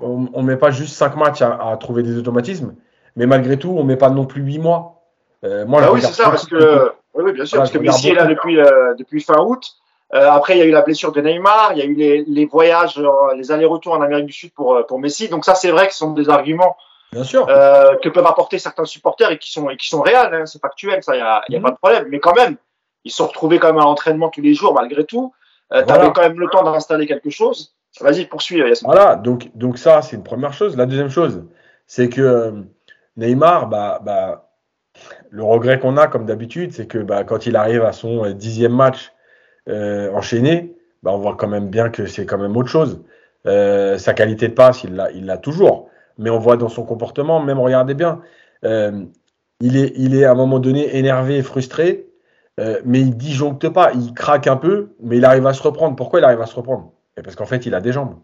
on 0.02 0.42
ne 0.42 0.42
met 0.42 0.56
pas 0.56 0.70
juste 0.70 0.94
5 0.94 1.16
matchs 1.16 1.42
à 1.42 1.76
trouver 1.78 2.02
des 2.02 2.18
automatismes, 2.18 2.74
mais 3.16 3.26
malgré 3.26 3.58
tout, 3.58 3.70
on 3.70 3.82
ne 3.82 3.88
met 3.88 3.96
pas 3.96 4.10
non 4.10 4.24
plus 4.24 4.42
8 4.42 4.58
mois. 4.58 5.02
Euh, 5.44 5.64
moi, 5.64 5.80
ah 5.84 5.92
oui, 5.92 6.02
c'est 6.02 6.12
ça, 6.12 6.24
parce 6.24 6.46
que, 6.46 6.92
oui, 7.14 7.32
bien 7.32 7.44
sûr, 7.44 7.58
parce 7.58 7.70
que 7.70 7.78
Messi 7.78 8.10
est 8.10 8.14
là 8.14 8.26
depuis, 8.26 8.58
euh, 8.58 8.94
depuis 8.94 9.20
fin 9.20 9.38
août. 9.40 9.64
Euh, 10.12 10.28
après, 10.28 10.56
il 10.56 10.58
y 10.58 10.62
a 10.62 10.64
eu 10.64 10.72
la 10.72 10.82
blessure 10.82 11.12
de 11.12 11.20
Neymar, 11.20 11.72
il 11.72 11.78
y 11.78 11.82
a 11.82 11.84
eu 11.84 11.94
les, 11.94 12.24
les 12.26 12.46
voyages, 12.46 12.98
euh, 12.98 13.34
les 13.36 13.52
allers-retours 13.52 13.92
en 13.92 14.02
Amérique 14.02 14.26
du 14.26 14.32
Sud 14.32 14.52
pour, 14.52 14.74
euh, 14.74 14.82
pour 14.82 14.98
Messi. 14.98 15.28
Donc 15.28 15.44
ça, 15.44 15.54
c'est 15.54 15.70
vrai 15.70 15.86
que 15.86 15.92
ce 15.92 16.00
sont 16.00 16.12
des 16.12 16.28
arguments 16.28 16.76
bien 17.12 17.22
sûr. 17.22 17.46
que 17.46 18.08
peuvent 18.08 18.26
apporter 18.26 18.58
certains 18.58 18.84
supporters 18.84 19.30
et 19.30 19.38
qui 19.38 19.52
sont, 19.52 19.70
et 19.70 19.76
qui 19.76 19.88
sont 19.88 20.02
réels. 20.02 20.34
Hein, 20.34 20.46
c'est 20.46 20.60
factuel, 20.60 21.02
ça, 21.04 21.14
il 21.14 21.18
n'y 21.18 21.22
a, 21.22 21.42
y 21.48 21.54
a 21.54 21.58
mhm. 21.58 21.64
pas 21.64 21.70
de 21.70 21.76
problème. 21.76 22.06
Mais 22.10 22.18
quand 22.18 22.34
même, 22.34 22.56
ils 23.04 23.10
se 23.10 23.18
sont 23.18 23.28
retrouvés 23.28 23.58
quand 23.58 23.68
même 23.68 23.78
à 23.78 23.84
l'entraînement 23.84 24.30
tous 24.30 24.42
les 24.42 24.54
jours, 24.54 24.74
malgré 24.74 25.04
tout. 25.04 25.32
Euh, 25.72 25.84
tu 25.84 25.92
avais 25.92 26.12
quand 26.12 26.22
même 26.22 26.38
le 26.40 26.48
temps 26.48 26.64
d'installer 26.64 27.06
quelque 27.06 27.30
chose. 27.30 27.74
Vas-y, 28.00 28.26
poursuis. 28.26 28.62
Voilà, 28.84 29.16
donc, 29.16 29.50
donc 29.54 29.78
ça, 29.78 30.02
c'est 30.02 30.16
une 30.16 30.22
première 30.22 30.52
chose. 30.52 30.76
La 30.76 30.86
deuxième 30.86 31.10
chose, 31.10 31.44
c'est 31.86 32.08
que 32.08 32.64
Neymar, 33.16 33.68
bah, 33.68 34.00
bah, 34.04 34.50
le 35.30 35.42
regret 35.42 35.78
qu'on 35.80 35.96
a, 35.96 36.06
comme 36.06 36.26
d'habitude, 36.26 36.72
c'est 36.72 36.86
que 36.86 36.98
bah, 36.98 37.24
quand 37.24 37.46
il 37.46 37.56
arrive 37.56 37.82
à 37.82 37.92
son 37.92 38.24
euh, 38.24 38.32
dixième 38.32 38.74
match 38.74 39.12
euh, 39.68 40.12
enchaîné, 40.12 40.76
bah, 41.02 41.12
on 41.12 41.18
voit 41.18 41.36
quand 41.36 41.48
même 41.48 41.68
bien 41.68 41.90
que 41.90 42.06
c'est 42.06 42.26
quand 42.26 42.38
même 42.38 42.56
autre 42.56 42.68
chose. 42.68 43.02
Euh, 43.46 43.98
sa 43.98 44.14
qualité 44.14 44.48
de 44.48 44.54
passe, 44.54 44.84
il 44.84 44.94
l'a, 44.94 45.10
il 45.12 45.26
l'a 45.26 45.38
toujours. 45.38 45.88
mais 46.18 46.30
on 46.30 46.38
voit 46.38 46.56
dans 46.56 46.68
son 46.68 46.84
comportement, 46.84 47.40
même 47.40 47.58
regardez 47.58 47.94
bien, 47.94 48.20
euh, 48.64 49.04
il, 49.60 49.76
est, 49.76 49.92
il 49.96 50.14
est 50.14 50.24
à 50.24 50.32
un 50.32 50.34
moment 50.34 50.58
donné 50.58 50.96
énervé, 50.96 51.42
frustré, 51.42 52.06
euh, 52.60 52.80
mais 52.84 53.00
il 53.00 53.16
disjoncte 53.16 53.68
pas, 53.70 53.92
il 53.94 54.12
craque 54.12 54.46
un 54.46 54.56
peu, 54.56 54.90
mais 55.00 55.16
il 55.16 55.24
arrive 55.24 55.46
à 55.46 55.54
se 55.54 55.62
reprendre. 55.62 55.96
Pourquoi 55.96 56.20
il 56.20 56.24
arrive 56.24 56.40
à 56.42 56.46
se 56.46 56.54
reprendre? 56.54 56.92
Parce 57.22 57.36
qu'en 57.36 57.46
fait, 57.46 57.66
il 57.66 57.74
a 57.74 57.80
des 57.80 57.92
jambes. 57.92 58.16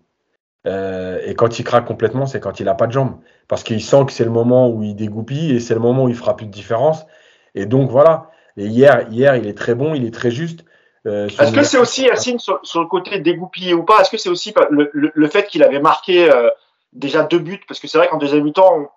Euh, 0.67 1.21
et 1.25 1.35
quand 1.35 1.59
il 1.59 1.65
craque 1.65 1.87
complètement, 1.87 2.26
c'est 2.26 2.41
quand 2.41 2.61
il 2.61 2.67
n'a 2.67 2.75
pas 2.75 2.87
de 2.87 2.93
jambes. 2.93 3.19
Parce 3.49 3.62
qu'il 3.62 3.83
sent 3.83 4.05
que 4.07 4.12
c'est 4.12 4.25
le 4.25 4.31
moment 4.31 4.69
où 4.69 4.83
il 4.83 4.97
dégoupille 4.97 5.55
et 5.55 5.61
c'est 5.61 5.75
le 5.75 5.81
moment 5.81 6.05
où 6.05 6.09
il 6.09 6.17
fera 6.17 6.37
plus 6.37 6.47
de 6.47 6.50
différence. 6.50 7.07
Et 7.55 7.67
donc 7.67 7.91
voilà. 7.91 8.31
Et 8.57 8.67
hier, 8.67 9.07
hier, 9.11 9.37
il 9.37 9.47
est 9.47 9.57
très 9.57 9.75
bon, 9.75 9.95
il 9.95 10.05
est 10.05 10.15
très 10.15 10.31
juste. 10.31 10.65
Euh, 11.07 11.29
est-ce 11.29 11.53
que 11.53 11.62
c'est 11.62 11.79
aussi, 11.79 12.03
Yacine, 12.03 12.41
sur, 12.41 12.61
le 12.81 12.87
côté 12.87 13.21
dégoupillé 13.21 13.75
ou 13.75 13.85
pas 13.85 14.00
Est-ce 14.00 14.11
que 14.11 14.17
c'est 14.17 14.29
aussi 14.29 14.53
le, 14.71 15.29
fait 15.29 15.47
qu'il 15.47 15.62
avait 15.62 15.79
marqué 15.79 16.29
euh, 16.29 16.50
déjà 16.93 17.23
deux 17.23 17.38
buts? 17.38 17.62
Parce 17.69 17.79
que 17.79 17.87
c'est 17.87 17.99
vrai 17.99 18.09
qu'en 18.09 18.19
deuxième 18.19 18.43
mi-temps, 18.43 18.91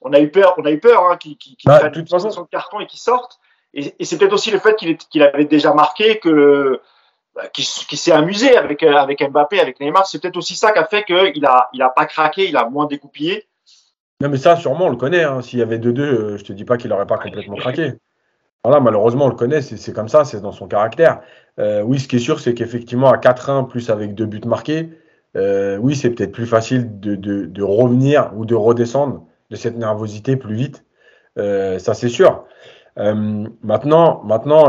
on, 0.00 0.12
a 0.12 0.20
eu 0.20 0.30
peur, 0.30 0.54
on 0.56 0.64
a 0.64 0.70
eu 0.70 0.78
peur 0.78 1.04
hein, 1.04 1.16
qu'il 1.16 1.36
qu 1.36 1.56
bah, 1.64 1.90
qu 1.90 2.04
son 2.06 2.44
carton 2.44 2.78
et 2.78 2.86
qu'il 2.86 3.00
sorte. 3.00 3.40
Et, 3.74 3.92
et 3.98 4.04
c'est 4.04 4.18
peut-être 4.18 4.32
aussi 4.32 4.52
le 4.52 4.60
fait 4.60 4.76
qu'il 4.76 5.22
avait 5.22 5.46
déjà 5.46 5.74
marqué 5.74 6.20
que 6.20 6.80
bah, 7.38 7.46
qui, 7.52 7.62
s'est 7.62 8.10
amusé 8.10 8.56
avec, 8.56 8.82
euh, 8.82 8.94
avec 8.94 9.22
Mbappé, 9.22 9.60
avec 9.60 9.78
Neymar. 9.78 10.08
C'est 10.08 10.20
peut-être 10.20 10.36
aussi 10.36 10.56
ça 10.56 10.72
qui 10.72 10.80
a 10.80 10.84
fait 10.84 11.04
qu'il 11.04 11.40
n'a 11.40 11.68
il 11.72 11.82
a 11.82 11.88
pas 11.88 12.04
craqué, 12.04 12.48
il 12.48 12.56
a 12.56 12.68
moins 12.68 12.86
découpillé. 12.86 13.46
Non, 14.20 14.28
mais 14.28 14.38
ça, 14.38 14.56
sûrement, 14.56 14.86
on 14.86 14.90
le 14.90 14.96
connaît. 14.96 15.22
Hein. 15.22 15.40
S'il 15.40 15.60
y 15.60 15.62
avait 15.62 15.78
2-2, 15.78 16.00
euh, 16.00 16.36
je 16.36 16.42
te 16.42 16.52
dis 16.52 16.64
pas 16.64 16.76
qu'il 16.76 16.90
n'aurait 16.90 17.06
pas 17.06 17.16
complètement 17.16 17.54
craqué. 17.54 17.92
Voilà, 18.64 18.80
malheureusement, 18.80 19.26
on 19.26 19.28
le 19.28 19.36
connaît, 19.36 19.62
c'est 19.62 19.92
comme 19.92 20.08
ça, 20.08 20.24
c'est 20.24 20.40
dans 20.40 20.50
son 20.50 20.66
caractère. 20.66 21.20
Euh, 21.60 21.82
oui, 21.82 22.00
ce 22.00 22.08
qui 22.08 22.16
est 22.16 22.18
sûr, 22.18 22.40
c'est 22.40 22.54
qu'effectivement, 22.54 23.08
à 23.08 23.18
4-1, 23.18 23.68
plus 23.68 23.88
avec 23.88 24.16
deux 24.16 24.26
buts 24.26 24.40
marqués, 24.44 24.90
oui, 25.36 25.94
c'est 25.94 26.10
peut-être 26.10 26.32
plus 26.32 26.46
facile 26.46 26.98
de, 26.98 27.14
de, 27.14 27.44
de, 27.46 27.62
revenir 27.62 28.32
ou 28.34 28.46
de 28.46 28.56
redescendre 28.56 29.24
de 29.50 29.54
cette 29.54 29.76
nervosité 29.76 30.34
plus 30.34 30.56
vite. 30.56 30.84
ça, 31.36 31.94
c'est 31.94 32.08
sûr. 32.08 32.46
maintenant, 32.96 34.24
maintenant 34.24 34.64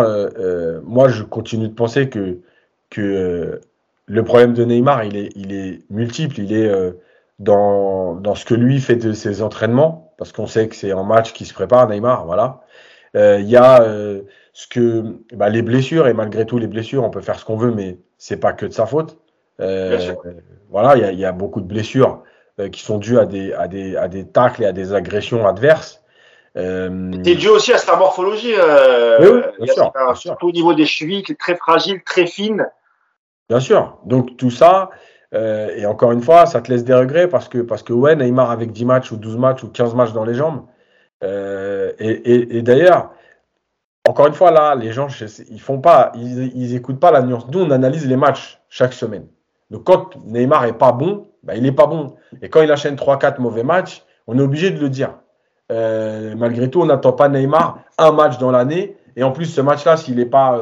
moi, 0.84 1.10
je 1.10 1.24
continue 1.24 1.68
de 1.68 1.74
penser 1.74 2.10
que 2.10 2.42
que 2.89 3.01
euh, 3.01 3.62
le 4.08 4.24
problème 4.24 4.53
de 4.53 4.65
Neymar, 4.65 5.03
il 5.03 5.17
est, 5.17 5.29
il 5.36 5.53
est 5.53 5.81
multiple. 5.89 6.39
Il 6.39 6.53
est 6.53 6.67
euh, 6.67 6.91
dans, 7.39 8.15
dans, 8.15 8.36
ce 8.36 8.46
que 8.46 8.53
lui 8.53 8.79
fait 8.79 8.96
de 8.96 9.13
ses 9.13 9.41
entraînements, 9.41 10.13
parce 10.17 10.31
qu'on 10.31 10.48
sait 10.48 10.67
que 10.67 10.75
c'est 10.75 10.93
en 10.93 11.03
match 11.03 11.34
qu'il 11.34 11.48
se 11.48 11.53
prépare, 11.53 11.88
Neymar. 11.88 12.25
Voilà. 12.25 12.62
Euh, 13.15 13.38
il 13.39 13.50
y 13.50 13.58
a 13.58 13.84
ce 14.53 14.67
que 14.67 15.17
bah, 15.34 15.50
les 15.50 15.62
blessures, 15.62 16.08
et 16.08 16.13
malgré 16.13 16.46
tout, 16.46 16.58
les 16.58 16.67
blessures, 16.67 17.03
on 17.03 17.10
peut 17.10 17.22
faire 17.22 17.39
ce 17.39 17.46
qu'on 17.46 17.58
veut, 17.58 17.72
mais 17.72 17.98
c'est 18.17 18.38
pas 18.38 18.53
que 18.53 18.65
de 18.65 18.74
sa 18.74 18.86
faute. 18.86 19.17
voilà, 19.58 20.96
il 20.96 21.01
y, 21.01 21.05
a, 21.05 21.12
y, 21.12 21.25
a, 21.25 21.31
beaucoup 21.31 21.62
de 21.62 21.67
blessures 21.67 22.24
qui 22.72 22.81
sont 22.81 22.98
dues 22.98 23.17
à 23.17 23.25
des, 23.25 23.53
à, 23.53 23.67
des, 23.67 23.96
à 23.96 24.08
des 24.08 24.25
tacles 24.25 24.63
et 24.63 24.65
à 24.65 24.74
des 24.74 24.93
agressions 24.93 25.48
adverses. 25.48 26.00
Euh... 26.58 27.12
C'est 27.24 27.36
dû 27.36 27.48
aussi 27.48 27.74
à 27.74 27.77
sa 27.77 27.96
morphologie. 27.96 28.53
Euh, 28.58 29.17
oui, 29.60 29.65
bien 29.65 29.74
sûr, 29.74 29.91
Surtout 30.15 30.50
au 30.50 30.51
niveau 30.51 30.74
des 30.74 30.86
chevilles, 30.86 31.24
très 31.38 31.55
fragile, 31.55 32.01
très 32.03 32.25
fine. 32.25 32.67
Bien 33.50 33.60
sûr. 33.60 33.98
Donc 34.06 34.38
tout 34.38 34.51
ça, 34.51 34.91
euh, 35.34 35.70
et 35.75 35.86
encore 35.86 36.12
une 36.12 36.22
fois, 36.22 36.46
ça 36.46 36.62
te 36.62 36.72
laisse 36.72 36.84
des 36.84 36.94
regrets 36.94 37.27
parce 37.27 37.50
que, 37.50 37.60
parce 37.60 37.84
que 37.84 37.94
ouais, 37.94 38.15
Neymar 38.15 38.51
avec 38.51 38.72
10 38.72 38.86
matchs 38.86 39.12
ou 39.12 39.18
12 39.18 39.38
matchs 39.38 39.63
ou 39.63 39.70
15 39.70 39.96
matchs 39.96 40.13
dans 40.13 40.25
les 40.25 40.36
jambes. 40.36 40.65
Euh, 41.24 41.91
et, 42.00 42.62
d'ailleurs, 42.62 43.12
encore 44.08 44.27
une 44.27 44.34
fois, 44.34 44.51
là, 44.51 44.75
les 44.75 44.91
gens, 44.91 45.08
ils 45.50 45.62
font 45.62 45.79
pas, 45.79 46.12
ils, 46.15 46.56
ils 46.56 46.75
écoutent 46.75 47.00
pas 47.00 47.12
la 47.12 47.22
nuance. 47.22 47.48
Nous, 47.51 47.60
on 47.60 47.72
analyse 47.72 48.08
les 48.08 48.15
matchs 48.15 48.62
chaque 48.70 48.94
semaine. 48.94 49.27
Donc 49.70 49.84
quand 49.84 50.15
Neymar 50.25 50.65
est 50.65 50.77
pas 50.77 50.91
bon, 50.91 51.27
bah, 51.44 51.56
il 51.56 51.65
est 51.65 51.72
pas 51.72 51.86
bon. 51.86 52.15
Et 52.41 52.50
quand 52.50 52.62
il 52.62 52.72
enchaîne 52.72 52.96
3-4 52.96 53.39
mauvais 53.39 53.63
matchs, 53.63 54.03
on 54.27 54.38
est 54.39 54.41
obligé 54.41 54.72
de 54.72 54.79
le 54.79 54.89
dire. 54.89 55.15
Euh, 55.71 56.34
malgré 56.36 56.69
tout, 56.69 56.82
on 56.82 56.86
n'attend 56.86 57.13
pas 57.13 57.30
Neymar 57.30 57.80
un 57.97 58.12
match 58.12 58.38
dans 58.39 58.52
l'année. 58.52 58.97
Et 59.15 59.24
en 59.24 59.32
plus, 59.32 59.45
ce 59.45 59.62
match-là, 59.62 59.97
s'il 59.97 60.15
n'est 60.15 60.26
pas 60.26 60.60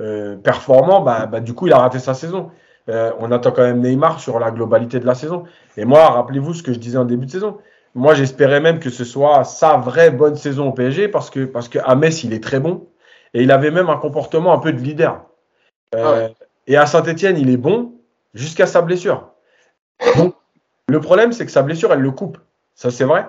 euh, 0.00 0.36
performant, 0.36 1.00
bah, 1.00 1.26
bah, 1.26 1.40
du 1.40 1.54
coup, 1.54 1.66
il 1.66 1.72
a 1.72 1.78
raté 1.78 1.98
sa 1.98 2.14
saison. 2.14 2.50
Euh, 2.88 3.12
on 3.18 3.32
attend 3.32 3.52
quand 3.52 3.62
même 3.62 3.80
Neymar 3.80 4.20
sur 4.20 4.38
la 4.38 4.50
globalité 4.50 4.98
de 5.00 5.06
la 5.06 5.14
saison. 5.14 5.44
Et 5.76 5.84
moi, 5.84 6.10
rappelez-vous 6.10 6.54
ce 6.54 6.62
que 6.62 6.72
je 6.72 6.78
disais 6.78 6.98
en 6.98 7.04
début 7.04 7.26
de 7.26 7.30
saison. 7.30 7.58
Moi, 7.94 8.14
j'espérais 8.14 8.60
même 8.60 8.80
que 8.80 8.90
ce 8.90 9.04
soit 9.04 9.44
sa 9.44 9.76
vraie 9.76 10.10
bonne 10.10 10.36
saison 10.36 10.68
au 10.68 10.72
PSG 10.72 11.08
parce 11.08 11.30
que, 11.30 11.44
parce 11.44 11.68
que 11.68 11.78
à 11.84 11.94
Metz, 11.94 12.24
il 12.24 12.32
est 12.32 12.42
très 12.42 12.60
bon. 12.60 12.88
Et 13.32 13.42
il 13.42 13.50
avait 13.50 13.70
même 13.70 13.88
un 13.88 13.96
comportement 13.96 14.52
un 14.52 14.58
peu 14.58 14.72
de 14.72 14.80
leader. 14.80 15.24
Euh, 15.94 16.28
ah 16.28 16.44
et 16.66 16.76
à 16.76 16.86
Saint-Etienne, 16.86 17.36
il 17.38 17.50
est 17.50 17.56
bon 17.56 17.92
jusqu'à 18.32 18.66
sa 18.66 18.82
blessure. 18.82 19.30
Le 20.88 21.00
problème, 21.00 21.32
c'est 21.32 21.46
que 21.46 21.52
sa 21.52 21.62
blessure, 21.62 21.92
elle 21.92 22.00
le 22.00 22.10
coupe. 22.10 22.38
Ça, 22.74 22.90
c'est 22.90 23.04
vrai. 23.04 23.26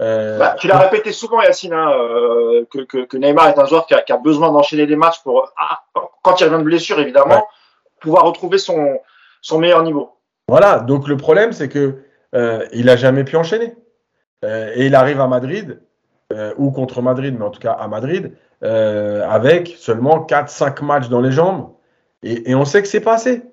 Euh, 0.00 0.38
bah, 0.38 0.56
tu 0.58 0.68
l'as 0.68 0.78
répété 0.78 1.12
souvent, 1.12 1.40
Yacine, 1.40 1.72
hein, 1.72 1.90
euh, 1.90 2.64
que, 2.70 2.80
que, 2.80 3.04
que, 3.04 3.16
Neymar 3.16 3.48
est 3.48 3.58
un 3.58 3.64
joueur 3.64 3.86
qui 3.86 3.94
a, 3.94 4.02
qui 4.02 4.12
a 4.12 4.18
besoin 4.18 4.52
d'enchaîner 4.52 4.86
des 4.86 4.96
matchs 4.96 5.22
pour, 5.22 5.50
ah, 5.56 5.84
quand 6.22 6.40
il 6.40 6.44
revient 6.44 6.58
de 6.58 6.64
blessure, 6.64 6.98
évidemment, 7.00 7.46
pouvoir 8.00 8.24
retrouver 8.24 8.58
son, 8.58 8.98
son 9.40 9.58
meilleur 9.58 9.82
niveau. 9.82 10.10
Voilà, 10.48 10.80
donc 10.80 11.08
le 11.08 11.16
problème, 11.16 11.52
c'est 11.52 11.68
que 11.68 12.02
euh, 12.34 12.66
il 12.72 12.90
a 12.90 12.96
jamais 12.96 13.24
pu 13.24 13.36
enchaîner. 13.36 13.74
Euh, 14.44 14.70
et 14.74 14.86
il 14.86 14.94
arrive 14.94 15.20
à 15.20 15.26
Madrid, 15.26 15.80
ou 16.58 16.72
contre 16.72 17.02
Madrid, 17.02 17.34
mais 17.38 17.44
en 17.44 17.50
tout 17.50 17.60
cas 17.60 17.72
à 17.72 17.86
Madrid, 17.86 18.32
avec 18.60 19.76
seulement 19.78 20.26
4-5 20.26 20.84
matchs 20.84 21.08
dans 21.08 21.20
les 21.20 21.30
jambes. 21.30 21.70
Et, 22.22 22.50
et 22.50 22.54
on 22.54 22.64
sait 22.64 22.82
que 22.82 22.88
c'est 22.88 23.00
pas 23.00 23.14
assez. 23.14 23.44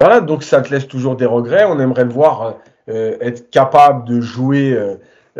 Voilà, 0.00 0.20
donc 0.20 0.42
ça 0.42 0.62
te 0.62 0.70
laisse 0.70 0.88
toujours 0.88 1.16
des 1.16 1.26
regrets. 1.26 1.64
On 1.64 1.78
aimerait 1.78 2.04
le 2.04 2.10
voir 2.10 2.54
être 2.88 3.50
capable 3.50 4.08
de 4.08 4.20
jouer 4.22 4.74
20-25 5.36 5.38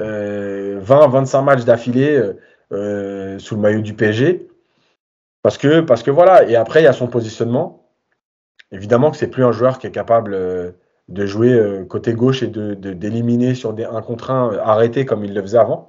euh, 1.39 1.43
matchs 1.43 1.65
d'affilée 1.65 2.17
euh, 2.17 2.35
euh, 2.73 3.39
sous 3.39 3.55
le 3.55 3.61
maillot 3.61 3.81
du 3.81 3.95
PSG. 3.95 4.49
Parce 5.43 5.59
que, 5.59 5.81
parce 5.81 6.03
que 6.03 6.11
voilà, 6.11 6.49
et 6.49 6.57
après, 6.57 6.81
il 6.81 6.85
y 6.85 6.89
a 6.89 6.93
son 6.93 7.07
positionnement. 7.07 7.89
Évidemment 8.73 9.11
que 9.11 9.17
c'est 9.17 9.29
plus 9.29 9.45
un 9.45 9.53
joueur 9.53 9.79
qui 9.79 9.87
est 9.87 9.93
capable 9.93 10.37
de 11.09 11.27
jouer 11.27 11.85
côté 11.89 12.15
gauche 12.15 12.43
et 12.43 12.49
de 12.49 12.75
d'éliminer 12.75 13.55
sur 13.55 13.73
des 13.73 13.85
1 13.85 14.03
contre 14.03 14.33
1 14.33 14.59
arrêtés 14.59 15.05
comme 15.05 15.25
il 15.25 15.33
le 15.33 15.41
faisait 15.41 15.59
avant. 15.59 15.87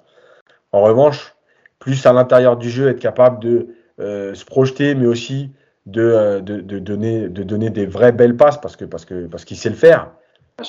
En 0.71 0.81
revanche, 0.83 1.35
plus 1.79 2.05
à 2.05 2.13
l'intérieur 2.13 2.55
du 2.55 2.69
jeu, 2.69 2.87
être 2.89 2.99
capable 2.99 3.39
de 3.39 3.69
se 3.97 4.45
projeter, 4.45 4.93
mais 4.93 5.07
aussi 5.07 5.49
de, 5.87 6.39
de, 6.43 6.61
de, 6.61 6.77
donner, 6.77 7.27
de 7.27 7.41
donner 7.41 7.71
des 7.71 7.87
vraies 7.87 8.11
belles 8.11 8.37
passes 8.37 8.61
parce 8.61 8.75
que 8.75 8.85
parce 8.85 9.05
que 9.05 9.25
parce 9.25 9.43
qu'il 9.43 9.57
sait 9.57 9.69
le 9.69 9.75
faire. 9.75 10.11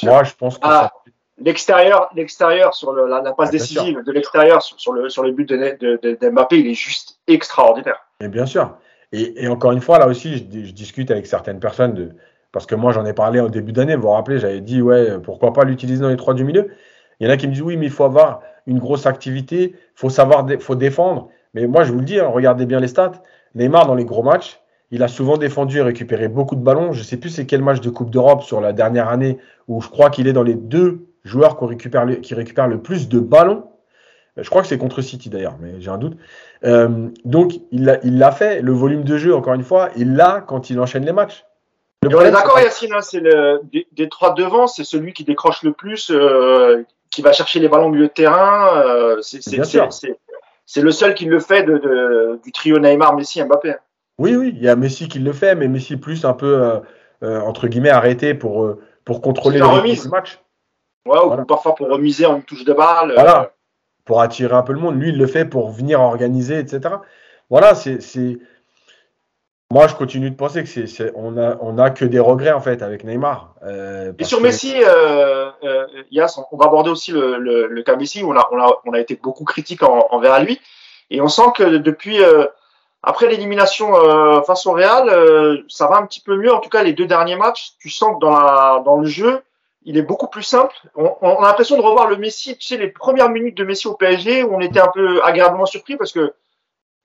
Moi, 0.02 0.24
je 0.24 0.34
pense 0.34 0.56
que 0.56 0.62
ah, 0.64 0.90
L'extérieur, 1.40 2.10
l'extérieur 2.14 2.74
sur 2.74 2.92
la, 2.92 3.20
passe 3.32 3.48
ah, 3.48 3.52
décisive 3.52 4.02
de 4.02 4.12
l'extérieur 4.12 4.60
sur, 4.62 4.92
le 4.92 5.08
sur 5.08 5.22
le 5.22 5.30
but 5.30 5.48
de, 5.48 5.76
de, 5.80 6.30
Mbappé, 6.30 6.58
il 6.58 6.66
est 6.66 6.74
juste 6.74 7.20
extraordinaire. 7.28 8.00
Et 8.20 8.28
bien 8.28 8.46
sûr. 8.46 8.76
Et, 9.12 9.48
encore 9.48 9.72
une 9.72 9.80
fois, 9.80 9.98
là 9.98 10.06
aussi, 10.06 10.38
je, 10.38 10.72
discute 10.72 11.10
avec 11.10 11.26
certaines 11.26 11.60
personnes 11.60 11.94
de 11.94 12.10
parce 12.50 12.66
que 12.66 12.74
moi 12.74 12.92
j'en 12.92 13.04
ai 13.04 13.12
parlé 13.12 13.40
au 13.40 13.48
début 13.48 13.72
d'année. 13.72 13.94
Vous 13.94 14.02
vous 14.02 14.10
rappelez, 14.10 14.38
j'avais 14.38 14.60
dit 14.60 14.82
ouais, 14.82 15.18
pourquoi 15.22 15.52
pas 15.52 15.64
l'utiliser 15.64 16.00
dans 16.00 16.08
les 16.08 16.16
trois 16.16 16.34
du 16.34 16.44
milieu. 16.44 16.70
Il 17.20 17.26
y 17.26 17.30
en 17.30 17.32
a 17.32 17.36
qui 17.36 17.46
me 17.46 17.52
disent 17.52 17.62
oui, 17.62 17.76
mais 17.76 17.86
il 17.86 17.92
faut 17.92 18.04
avoir 18.04 18.40
une 18.66 18.78
grosse 18.78 19.06
activité, 19.06 19.74
faut 19.94 20.10
savoir, 20.10 20.46
faut 20.60 20.74
défendre. 20.74 21.28
Mais 21.54 21.66
moi 21.66 21.84
je 21.84 21.92
vous 21.92 21.98
le 21.98 22.04
dis, 22.04 22.18
hein, 22.18 22.28
regardez 22.28 22.66
bien 22.66 22.80
les 22.80 22.88
stats. 22.88 23.22
Neymar 23.54 23.86
dans 23.86 23.94
les 23.94 24.04
gros 24.04 24.22
matchs, 24.22 24.60
il 24.90 25.02
a 25.02 25.08
souvent 25.08 25.36
défendu 25.36 25.78
et 25.78 25.82
récupéré 25.82 26.28
beaucoup 26.28 26.56
de 26.56 26.62
ballons. 26.62 26.92
Je 26.92 27.00
ne 27.00 27.04
sais 27.04 27.16
plus 27.16 27.30
c'est 27.30 27.46
quel 27.46 27.62
match 27.62 27.80
de 27.80 27.90
Coupe 27.90 28.10
d'Europe 28.10 28.42
sur 28.42 28.60
la 28.60 28.72
dernière 28.72 29.08
année 29.08 29.38
où 29.68 29.80
je 29.80 29.88
crois 29.88 30.10
qu'il 30.10 30.26
est 30.26 30.32
dans 30.32 30.42
les 30.42 30.54
deux 30.54 31.07
joueur 31.28 31.56
qui 31.58 31.64
récupère, 31.66 32.04
le, 32.04 32.16
qui 32.16 32.34
récupère 32.34 32.66
le 32.66 32.78
plus 32.78 33.08
de 33.08 33.20
ballons. 33.20 33.68
Euh, 34.38 34.42
je 34.42 34.50
crois 34.50 34.62
que 34.62 34.68
c'est 34.68 34.78
contre 34.78 35.02
City 35.02 35.28
d'ailleurs, 35.28 35.56
mais 35.60 35.80
j'ai 35.80 35.90
un 35.90 35.98
doute. 35.98 36.16
Euh, 36.64 37.08
donc 37.24 37.52
il 37.70 37.84
l'a 37.84 38.32
fait, 38.32 38.62
le 38.62 38.72
volume 38.72 39.04
de 39.04 39.16
jeu, 39.16 39.34
encore 39.34 39.54
une 39.54 39.62
fois, 39.62 39.90
il 39.96 40.16
l'a 40.16 40.42
quand 40.46 40.70
il 40.70 40.80
enchaîne 40.80 41.04
les 41.04 41.12
matchs. 41.12 41.44
on 42.04 42.20
est 42.20 42.30
d'accord, 42.30 42.58
Yacine, 42.58 42.94
hein, 42.94 43.00
c'est 43.00 43.20
le, 43.20 43.60
des, 43.92 44.08
trois 44.08 44.34
devant, 44.34 44.66
c'est 44.66 44.84
celui 44.84 45.12
qui 45.12 45.24
décroche 45.24 45.62
le 45.62 45.72
plus, 45.72 46.10
euh, 46.10 46.82
qui 47.10 47.22
va 47.22 47.32
chercher 47.32 47.60
les 47.60 47.68
ballons 47.68 47.86
au 47.86 47.90
milieu 47.90 48.08
de 48.08 48.12
terrain. 48.12 49.16
c'est 49.22 50.82
le 50.82 50.90
seul 50.90 51.14
qui 51.14 51.26
le 51.26 51.38
fait 51.38 51.62
de, 51.62 52.40
du 52.42 52.52
trio 52.52 52.78
Neymar, 52.78 53.14
Messi, 53.14 53.42
Mbappé. 53.42 53.74
Oui, 54.18 54.34
oui, 54.34 54.52
il 54.56 54.62
y 54.62 54.68
a 54.68 54.74
Messi 54.74 55.08
qui 55.08 55.20
le 55.20 55.32
fait, 55.32 55.54
mais 55.54 55.68
Messi 55.68 55.96
plus 55.96 56.24
un 56.24 56.32
peu, 56.32 56.80
entre 57.22 57.68
guillemets, 57.68 57.90
arrêté 57.90 58.34
pour, 58.34 58.76
pour 59.04 59.20
contrôler 59.20 59.60
le 59.60 60.10
match 60.10 60.40
ou 61.08 61.44
parfois 61.44 61.74
pour 61.74 61.88
remiser 61.88 62.26
en 62.26 62.36
une 62.36 62.42
touche 62.42 62.64
de 62.64 62.72
balle. 62.72 63.12
Voilà. 63.14 63.42
Euh. 63.42 63.46
Pour 64.04 64.20
attirer 64.22 64.54
un 64.54 64.62
peu 64.62 64.72
le 64.72 64.80
monde. 64.80 64.98
Lui, 64.98 65.10
il 65.10 65.18
le 65.18 65.26
fait 65.26 65.44
pour 65.44 65.70
venir 65.70 66.00
organiser, 66.00 66.58
etc. 66.58 66.94
Voilà, 67.50 67.74
c'est. 67.74 67.98
Moi, 69.70 69.86
je 69.86 69.94
continue 69.94 70.30
de 70.30 70.34
penser 70.34 70.64
que 70.64 70.86
c'est, 70.86 71.12
on 71.14 71.36
a, 71.36 71.58
on 71.60 71.76
a 71.76 71.90
que 71.90 72.06
des 72.06 72.20
regrets 72.20 72.52
en 72.52 72.60
fait 72.60 72.80
avec 72.80 73.04
Neymar. 73.04 73.54
Euh, 73.62 74.14
et 74.18 74.24
sur 74.24 74.40
Messi, 74.40 74.72
euh, 74.82 75.50
euh, 75.62 75.86
Yas, 76.10 76.40
on 76.50 76.56
va 76.56 76.66
aborder 76.66 76.88
aussi 76.88 77.12
le, 77.12 77.36
le, 77.36 77.82
cas 77.82 77.96
Messi. 77.96 78.22
Où 78.22 78.32
on 78.32 78.36
a, 78.36 78.48
on 78.50 78.58
a, 78.58 78.80
on 78.86 78.92
a 78.94 78.98
été 78.98 79.16
beaucoup 79.16 79.44
critique 79.44 79.82
envers 79.82 80.42
lui, 80.42 80.58
et 81.10 81.20
on 81.20 81.28
sent 81.28 81.52
que 81.54 81.76
depuis 81.76 82.18
après 83.02 83.26
l'élimination 83.26 83.92
face 84.42 84.64
au 84.64 84.72
Real, 84.72 85.62
ça 85.68 85.86
va 85.86 85.96
un 85.96 86.06
petit 86.06 86.22
peu 86.22 86.36
mieux. 86.36 86.52
En 86.52 86.60
tout 86.60 86.70
cas, 86.70 86.82
les 86.82 86.94
deux 86.94 87.06
derniers 87.06 87.36
matchs, 87.36 87.72
tu 87.78 87.90
sens 87.90 88.14
que 88.14 88.20
dans 88.20 88.30
la, 88.30 88.82
dans 88.86 88.96
le 88.96 89.06
jeu, 89.06 89.42
il 89.88 89.96
est 89.96 90.02
beaucoup 90.02 90.28
plus 90.28 90.42
simple. 90.42 90.74
On, 90.94 91.16
on 91.22 91.42
a 91.42 91.46
l'impression 91.46 91.78
de 91.78 91.82
revoir 91.82 92.08
le 92.08 92.18
Messi, 92.18 92.58
tu 92.58 92.66
sais, 92.66 92.76
les 92.76 92.88
premières 92.88 93.30
minutes 93.30 93.56
de 93.56 93.64
Messi 93.64 93.88
au 93.88 93.94
PSG 93.94 94.42
où 94.42 94.54
on 94.54 94.60
était 94.60 94.80
un 94.80 94.90
peu 94.92 95.24
agréablement 95.24 95.64
surpris 95.64 95.96
parce 95.96 96.12
que 96.12 96.34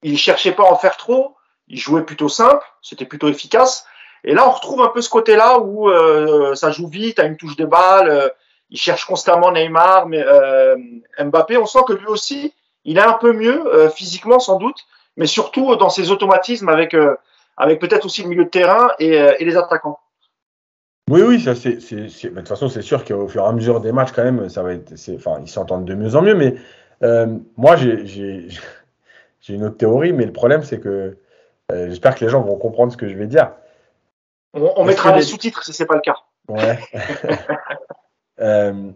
il 0.01 0.17
cherchait 0.17 0.51
pas 0.51 0.63
à 0.63 0.71
en 0.71 0.75
faire 0.75 0.97
trop, 0.97 1.35
il 1.69 1.79
jouait 1.79 2.03
plutôt 2.03 2.27
simple, 2.27 2.65
c'était 2.81 3.05
plutôt 3.05 3.29
efficace. 3.29 3.85
Et 4.25 4.33
là, 4.33 4.45
on 4.45 4.51
retrouve 4.51 4.81
un 4.81 4.89
peu 4.89 5.01
ce 5.01 5.09
côté-là 5.09 5.59
où 5.59 5.89
euh, 5.89 6.55
ça 6.55 6.71
joue 6.71 6.89
vite, 6.89 7.19
à 7.19 7.23
une 7.23 7.37
touche 7.37 7.55
de 7.55 7.65
balle, 7.65 8.09
euh, 8.09 8.27
il 8.69 8.77
cherche 8.77 9.05
constamment 9.05 9.53
Neymar, 9.53 10.07
mais 10.07 10.21
euh, 10.21 10.75
Mbappé, 11.17 11.55
on 11.55 11.65
sent 11.65 11.83
que 11.87 11.93
lui 11.93 12.07
aussi, 12.07 12.53
il 12.83 12.97
est 12.97 13.01
un 13.01 13.13
peu 13.13 13.31
mieux 13.31 13.65
euh, 13.73 13.89
physiquement 13.89 14.39
sans 14.39 14.57
doute, 14.57 14.85
mais 15.15 15.25
surtout 15.25 15.77
dans 15.77 15.89
ses 15.89 16.11
automatismes 16.11 16.67
avec 16.67 16.93
euh, 16.93 17.15
avec 17.55 17.79
peut-être 17.79 18.05
aussi 18.05 18.23
le 18.23 18.29
milieu 18.29 18.45
de 18.45 18.49
terrain 18.49 18.91
et, 18.99 19.17
euh, 19.17 19.35
et 19.39 19.45
les 19.45 19.55
attaquants. 19.55 19.99
Oui, 21.09 21.21
oui, 21.21 21.41
ça 21.41 21.53
c'est, 21.53 21.75
de 21.75 22.29
toute 22.29 22.47
façon, 22.47 22.69
c'est 22.69 22.81
sûr 22.81 23.03
qu'au 23.03 23.27
fur 23.27 23.43
et 23.43 23.47
à 23.47 23.51
mesure 23.51 23.81
des 23.81 23.91
matchs, 23.91 24.13
quand 24.13 24.23
même, 24.23 24.47
ça 24.49 24.63
va 24.63 24.73
être, 24.73 24.93
enfin, 25.15 25.39
ils 25.41 25.49
s'entendent 25.49 25.85
de 25.85 25.95
mieux 25.95 26.15
en 26.15 26.21
mieux. 26.21 26.35
Mais 26.35 26.55
euh, 27.03 27.37
moi, 27.57 27.75
j'ai, 27.75 28.47
une 29.49 29.65
autre 29.65 29.77
théorie, 29.77 30.13
mais 30.13 30.25
le 30.25 30.31
problème, 30.31 30.63
c'est 30.63 30.79
que 30.79 31.17
euh, 31.71 31.89
j'espère 31.89 32.15
que 32.15 32.23
les 32.23 32.29
gens 32.29 32.41
vont 32.41 32.55
comprendre 32.55 32.91
ce 32.91 32.97
que 32.97 33.09
je 33.09 33.15
vais 33.15 33.27
dire. 33.27 33.51
On, 34.53 34.85
mettra 34.85 35.11
les 35.11 35.17
les- 35.17 35.23
sous-titres 35.23 35.63
si 35.63 35.73
c'est 35.73 35.85
pas 35.85 35.95
le 35.95 36.01
cas. 36.01 36.15
Ouais. 36.47 36.79
Euh, 38.39 38.89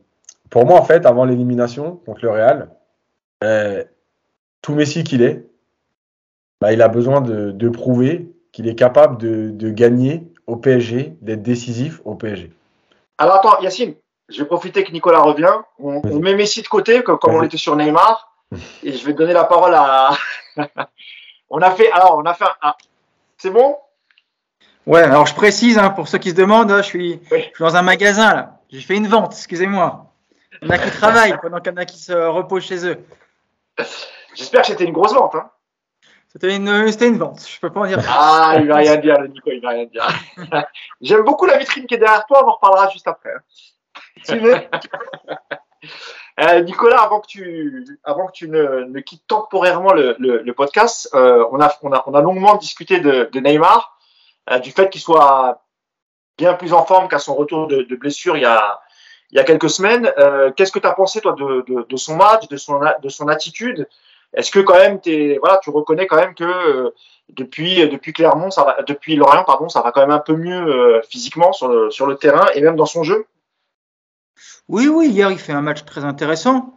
pour 0.49 0.65
moi, 0.65 0.79
en 0.79 0.83
fait, 0.83 1.05
avant 1.05 1.23
l'élimination 1.23 1.97
contre 1.97 2.21
le 2.23 2.31
Real, 2.31 2.69
tout 4.63 4.73
Messi 4.73 5.03
qu'il 5.03 5.21
est, 5.21 5.45
bah, 6.59 6.73
il 6.73 6.81
a 6.81 6.87
besoin 6.87 7.21
de, 7.21 7.51
de 7.51 7.69
prouver 7.69 8.33
qu'il 8.51 8.67
est 8.67 8.75
capable 8.75 9.17
de, 9.17 9.51
de 9.51 9.69
gagner 9.69 10.27
au 10.47 10.55
PSG, 10.55 11.13
d'être 11.21 11.43
décisif 11.43 12.01
au 12.05 12.15
PSG. 12.15 12.51
Alors 13.17 13.35
attends, 13.35 13.59
Yacine, 13.61 13.95
je 14.29 14.39
vais 14.39 14.47
profiter 14.47 14.83
que 14.83 14.91
Nicolas 14.91 15.19
revient. 15.19 15.53
On, 15.79 16.01
met 16.19 16.35
Messi 16.35 16.61
de 16.61 16.67
côté, 16.67 17.03
comme, 17.03 17.19
comme 17.19 17.35
on 17.35 17.43
était 17.43 17.57
sur 17.57 17.75
Neymar, 17.75 18.33
et 18.83 18.93
je 18.93 19.05
vais 19.05 19.13
donner 19.13 19.33
la 19.33 19.43
parole 19.43 19.73
à. 19.75 20.11
on 21.49 21.61
a 21.61 21.71
fait, 21.71 21.91
alors 21.91 22.17
on 22.17 22.25
a 22.25 22.33
fait 22.33 22.45
un. 22.61 22.73
C'est 23.37 23.51
bon? 23.51 23.77
Ouais, 24.85 25.01
alors 25.01 25.25
je 25.25 25.35
précise, 25.35 25.77
hein, 25.77 25.89
pour 25.89 26.07
ceux 26.07 26.17
qui 26.17 26.29
se 26.29 26.35
demandent, 26.35 26.73
je 26.77 26.81
suis, 26.81 27.21
Oui. 27.31 27.39
je 27.39 27.55
suis 27.55 27.59
dans 27.59 27.75
un 27.75 27.81
magasin 27.81 28.33
là. 28.33 28.53
J'ai 28.69 28.81
fait 28.81 28.95
une 28.95 29.07
vente, 29.07 29.33
excusez-moi. 29.33 30.05
Il 30.61 30.67
y 30.67 30.71
en 30.71 30.73
a 30.73 30.77
qui 30.77 30.91
travaillent 30.91 31.37
pendant 31.41 31.59
qu'il 31.59 31.71
y 31.71 31.75
en 31.75 31.77
a 31.77 31.85
qui 31.85 31.99
se 31.99 32.13
reposent 32.13 32.63
chez 32.63 32.85
eux. 32.85 32.97
J'espère 34.33 34.61
que 34.61 34.67
c'était 34.67 34.85
une 34.85 34.93
grosse 34.93 35.13
vente. 35.13 35.35
Hein. 35.35 35.49
C'était 36.29 36.55
une, 36.55 37.17
vente, 37.17 37.47
je 37.47 37.59
peux 37.59 37.71
pas 37.71 37.79
en 37.79 37.87
dire. 37.87 37.99
Ah, 38.07 38.55
il 38.59 38.67
va 38.67 38.75
rien 38.75 38.97
dire, 38.97 39.19
le 39.19 39.27
Nico, 39.27 39.49
il 39.51 39.61
va 39.61 39.69
rien 39.69 39.85
dire. 39.85 40.07
J'aime 41.01 41.23
beaucoup 41.23 41.45
la 41.45 41.57
vitrine 41.57 41.87
qui 41.87 41.95
est 41.95 41.99
derrière 41.99 42.25
toi, 42.25 42.43
on 42.45 42.49
en 42.49 42.53
reparlera 42.53 42.89
juste 42.89 43.07
après. 43.07 43.31
Tu 44.25 44.37
veux 44.37 44.55
Euh, 46.39 46.61
Nicolas, 46.61 47.01
avant 47.01 47.19
que 47.19 47.27
tu, 47.27 47.99
avant 48.03 48.27
que 48.27 48.31
tu 48.31 48.47
ne, 48.47 48.83
ne 48.83 48.99
quittes 48.99 49.25
temporairement 49.27 49.93
le, 49.93 50.15
le, 50.19 50.43
le 50.43 50.53
podcast, 50.53 51.09
euh, 51.15 51.43
on, 51.51 51.59
a, 51.59 51.75
on, 51.81 51.91
a, 51.91 52.03
on 52.05 52.13
a 52.13 52.21
longuement 52.21 52.55
discuté 52.57 52.99
de, 52.99 53.27
de 53.31 53.39
Neymar, 53.39 53.97
euh, 54.51 54.59
du 54.59 54.69
fait 54.71 54.89
qu'il 54.91 55.01
soit 55.01 55.63
bien 56.37 56.53
plus 56.53 56.73
en 56.73 56.85
forme 56.85 57.07
qu'à 57.07 57.17
son 57.17 57.33
retour 57.33 57.65
de, 57.65 57.81
de 57.81 57.95
blessure 57.95 58.37
il 58.37 58.43
y 58.43 58.45
a, 58.45 58.79
il 59.31 59.37
y 59.37 59.39
a 59.39 59.43
quelques 59.43 59.69
semaines. 59.69 60.13
Qu'est-ce 60.55 60.71
que 60.71 60.79
tu 60.79 60.87
as 60.87 60.93
pensé, 60.93 61.21
toi, 61.21 61.33
de, 61.33 61.65
de, 61.67 61.87
de 61.89 61.97
son 61.97 62.15
match, 62.15 62.47
de 62.47 62.57
son, 62.57 62.79
de 63.01 63.09
son 63.09 63.27
attitude? 63.27 63.89
Est-ce 64.33 64.51
que, 64.51 64.59
quand 64.59 64.77
même, 64.77 64.99
tu 65.01 65.69
reconnais 65.69 66.07
quand 66.07 66.17
même 66.17 66.35
que 66.35 66.43
euh, 66.43 66.93
depuis, 67.29 67.87
depuis 67.87 68.13
Clermont, 68.13 68.49
depuis 68.87 69.15
Lorient, 69.15 69.43
pardon, 69.43 69.69
ça 69.69 69.81
va 69.81 69.91
quand 69.91 70.01
même 70.01 70.11
un 70.11 70.19
peu 70.19 70.35
mieux 70.35 70.55
euh, 70.55 71.01
physiquement 71.09 71.51
sur 71.53 71.67
le, 71.69 72.15
terrain 72.15 72.47
et 72.55 72.61
même 72.61 72.75
dans 72.75 72.85
son 72.85 73.03
jeu? 73.03 73.25
Oui, 74.69 74.87
oui, 74.87 75.09
hier 75.09 75.31
il 75.31 75.39
fait 75.39 75.53
un 75.53 75.61
match 75.61 75.85
très 75.85 76.03
intéressant. 76.03 76.75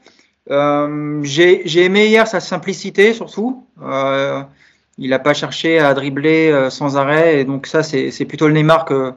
Euh, 0.50 1.20
J'ai 1.22 1.84
aimé 1.84 2.06
hier 2.06 2.26
sa 2.26 2.40
simplicité 2.40 3.12
surtout. 3.14 3.66
Euh, 3.82 4.42
il 4.98 5.10
n'a 5.10 5.18
pas 5.18 5.34
cherché 5.34 5.78
à 5.78 5.94
dribbler 5.94 6.50
euh, 6.50 6.70
sans 6.70 6.96
arrêt 6.96 7.40
et 7.40 7.44
donc 7.44 7.66
ça 7.66 7.82
c'est 7.82 8.24
plutôt 8.26 8.48
le 8.48 8.54
Neymar 8.54 8.84
que, 8.84 9.14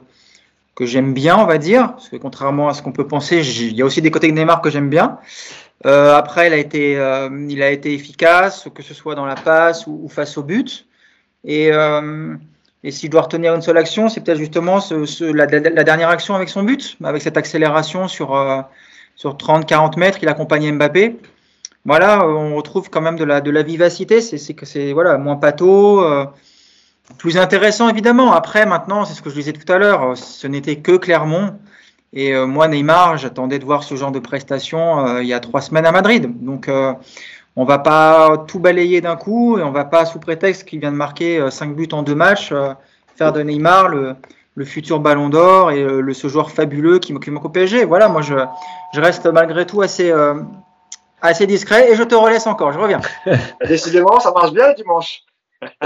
j'aime 0.80 1.14
bien, 1.14 1.36
on 1.38 1.46
va 1.46 1.58
dire. 1.58 1.92
Parce 1.92 2.08
que 2.08 2.16
contrairement 2.16 2.68
à 2.68 2.74
ce 2.74 2.82
qu'on 2.82 2.92
peut 2.92 3.06
penser, 3.06 3.40
il 3.40 3.76
y 3.76 3.82
a 3.82 3.84
aussi 3.84 4.02
des 4.02 4.10
côtés 4.10 4.28
de 4.28 4.32
Neymar 4.32 4.60
que 4.60 4.70
j'aime 4.70 4.90
bien. 4.90 5.18
Euh, 5.86 6.14
après, 6.14 6.46
il 6.46 6.52
a, 6.52 6.56
été, 6.56 6.96
euh, 6.96 7.28
il 7.48 7.62
a 7.62 7.70
été 7.70 7.92
efficace, 7.92 8.68
que 8.74 8.82
ce 8.82 8.94
soit 8.94 9.14
dans 9.14 9.26
la 9.26 9.34
passe 9.34 9.86
ou, 9.86 10.08
face 10.08 10.38
au 10.38 10.42
but. 10.42 10.86
Et, 11.44 11.70
euh, 11.72 12.34
et 12.82 12.90
si 12.90 13.06
je 13.06 13.10
dois 13.10 13.22
retenir 13.22 13.54
une 13.54 13.62
seule 13.62 13.76
action, 13.76 14.08
c'est 14.08 14.20
peut-être 14.22 14.38
justement 14.38 14.78
la, 15.20 15.46
dernière 15.46 16.08
action 16.08 16.34
avec 16.34 16.48
son 16.48 16.62
but, 16.62 16.96
avec 17.02 17.22
cette 17.22 17.36
accélération 17.36 18.08
sur, 18.08 18.34
euh, 18.34 18.62
sur 19.16 19.36
30-40 19.36 19.98
mètres, 19.98 20.18
il 20.22 20.28
accompagne 20.28 20.72
Mbappé. 20.72 21.16
Voilà, 21.84 22.20
euh, 22.22 22.32
on 22.32 22.56
retrouve 22.56 22.88
quand 22.88 23.02
même 23.02 23.16
de 23.16 23.24
la, 23.24 23.62
vivacité, 23.62 24.20
c'est 24.20 24.54
que 24.54 24.64
c'est 24.64 24.94
moins 24.94 25.36
pâteau, 25.36 26.02
euh, 26.02 26.24
plus 27.18 27.36
intéressant 27.36 27.88
évidemment. 27.88 28.32
Après, 28.32 28.64
maintenant, 28.64 29.04
c'est 29.04 29.14
ce 29.14 29.22
que 29.22 29.30
je 29.30 29.34
disais 29.34 29.52
tout 29.52 29.70
à 29.70 29.78
l'heure, 29.78 30.02
euh, 30.02 30.14
ce 30.14 30.46
n'était 30.46 30.76
que 30.76 30.96
Clermont. 30.96 31.58
Et 32.14 32.32
euh, 32.32 32.46
moi, 32.46 32.68
Neymar, 32.68 33.18
j'attendais 33.18 33.58
de 33.58 33.64
voir 33.64 33.82
ce 33.82 33.96
genre 33.96 34.12
de 34.12 34.20
prestation 34.20 35.04
euh, 35.04 35.22
il 35.22 35.28
y 35.28 35.34
a 35.34 35.40
trois 35.40 35.60
semaines 35.60 35.84
à 35.84 35.90
Madrid. 35.90 36.44
Donc, 36.44 36.68
euh, 36.68 36.92
on 37.56 37.64
va 37.64 37.78
pas 37.78 38.44
tout 38.46 38.60
balayer 38.60 39.00
d'un 39.00 39.16
coup 39.16 39.58
et 39.58 39.62
on 39.62 39.72
va 39.72 39.84
pas, 39.84 40.06
sous 40.06 40.20
prétexte 40.20 40.64
qu'il 40.64 40.78
vient 40.78 40.92
de 40.92 40.96
marquer 40.96 41.38
euh, 41.38 41.50
cinq 41.50 41.74
buts 41.74 41.88
en 41.90 42.02
deux 42.02 42.14
matchs, 42.14 42.54
faire 43.16 43.32
de 43.32 43.42
Neymar 43.42 43.88
le, 43.88 44.16
futur 44.64 45.00
ballon 45.00 45.28
d'or 45.28 45.72
et 45.72 45.82
le, 45.82 46.14
ce 46.14 46.28
joueur 46.28 46.52
fabuleux 46.52 47.00
qui, 47.00 47.12
qui 47.18 47.30
manque 47.32 47.44
au 47.46 47.48
PSG. 47.48 47.84
Voilà, 47.84 48.08
moi, 48.08 48.22
je, 48.22 48.34
reste 48.94 49.26
malgré 49.26 49.66
tout 49.66 49.82
assez, 49.82 50.12
discret 51.40 51.90
et 51.90 51.96
je 51.96 52.04
te 52.04 52.14
relaisse 52.14 52.46
encore. 52.46 52.70
Je 52.70 52.78
reviens. 52.78 53.00
Décidément, 53.68 54.20
ça 54.20 54.30
marche 54.30 54.52
bien 54.52 54.68
le 54.68 54.74
dimanche. 54.74 55.22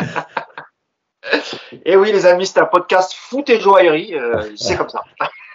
et 1.86 1.96
oui, 1.96 2.12
les 2.12 2.26
amis, 2.26 2.46
c'est 2.46 2.60
un 2.60 2.66
podcast 2.66 3.14
foot 3.14 3.48
et 3.48 3.58
joaillerie. 3.58 4.14
c'est 4.56 4.76
comme 4.76 4.90
ça. 4.90 5.00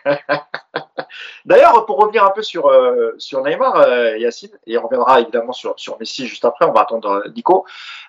D'ailleurs, 1.45 1.85
pour 1.85 1.97
revenir 1.97 2.23
un 2.23 2.31
peu 2.31 2.41
sur, 2.41 2.67
euh, 2.67 3.13
sur 3.17 3.43
Neymar, 3.43 3.75
euh, 3.75 4.17
Yacine, 4.17 4.51
et 4.65 4.77
on 4.77 4.83
reviendra 4.83 5.21
évidemment 5.21 5.53
sur, 5.53 5.73
sur 5.77 5.97
Messi 5.99 6.27
juste 6.27 6.45
après, 6.45 6.65
on 6.65 6.71
va 6.71 6.81
attendre 6.81 7.09
euh, 7.09 7.29
Nico. 7.35 7.65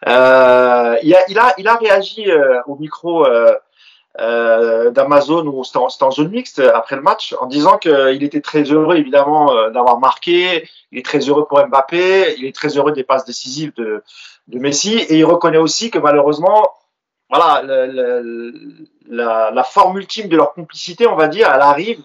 Euh, 0.07 0.97
il, 1.03 1.15
a, 1.15 1.25
il, 1.29 1.39
a, 1.39 1.55
il 1.59 1.69
a 1.69 1.77
réagi 1.77 2.31
euh, 2.31 2.61
au 2.67 2.77
micro 2.77 3.27
euh, 3.27 4.91
d'Amazon 4.91 5.47
où 5.47 5.65
c'était 5.65 5.79
en, 5.79 5.89
en 6.01 6.11
zone 6.11 6.31
mixte 6.31 6.61
après 6.61 6.97
le 6.97 7.03
match 7.03 7.35
en 7.41 7.47
disant 7.47 7.79
qu'il 7.79 8.23
était 8.23 8.41
très 8.41 8.63
heureux 8.63 8.97
évidemment 8.97 9.71
d'avoir 9.71 9.99
marqué, 9.99 10.69
il 10.93 10.99
est 10.99 11.05
très 11.05 11.19
heureux 11.19 11.47
pour 11.47 11.65
Mbappé, 11.67 12.37
il 12.39 12.45
est 12.45 12.55
très 12.55 12.77
heureux 12.77 12.93
des 12.93 13.03
passes 13.03 13.25
décisives 13.25 13.73
de, 13.75 14.05
de 14.49 14.59
Messi 14.59 14.99
et 14.99 15.19
il 15.19 15.25
reconnaît 15.25 15.59
aussi 15.59 15.91
que 15.91 15.99
malheureusement, 15.99 16.71
voilà, 17.31 17.63
le, 17.63 17.87
le, 17.87 18.55
la, 19.09 19.65
forme 19.65 19.99
ultime 19.99 20.29
de 20.29 20.37
leur 20.37 20.55
complicité, 20.55 21.07
on 21.07 21.17
va 21.17 21.29
dire, 21.29 21.51
elle 21.53 21.61
arrive 21.61 22.03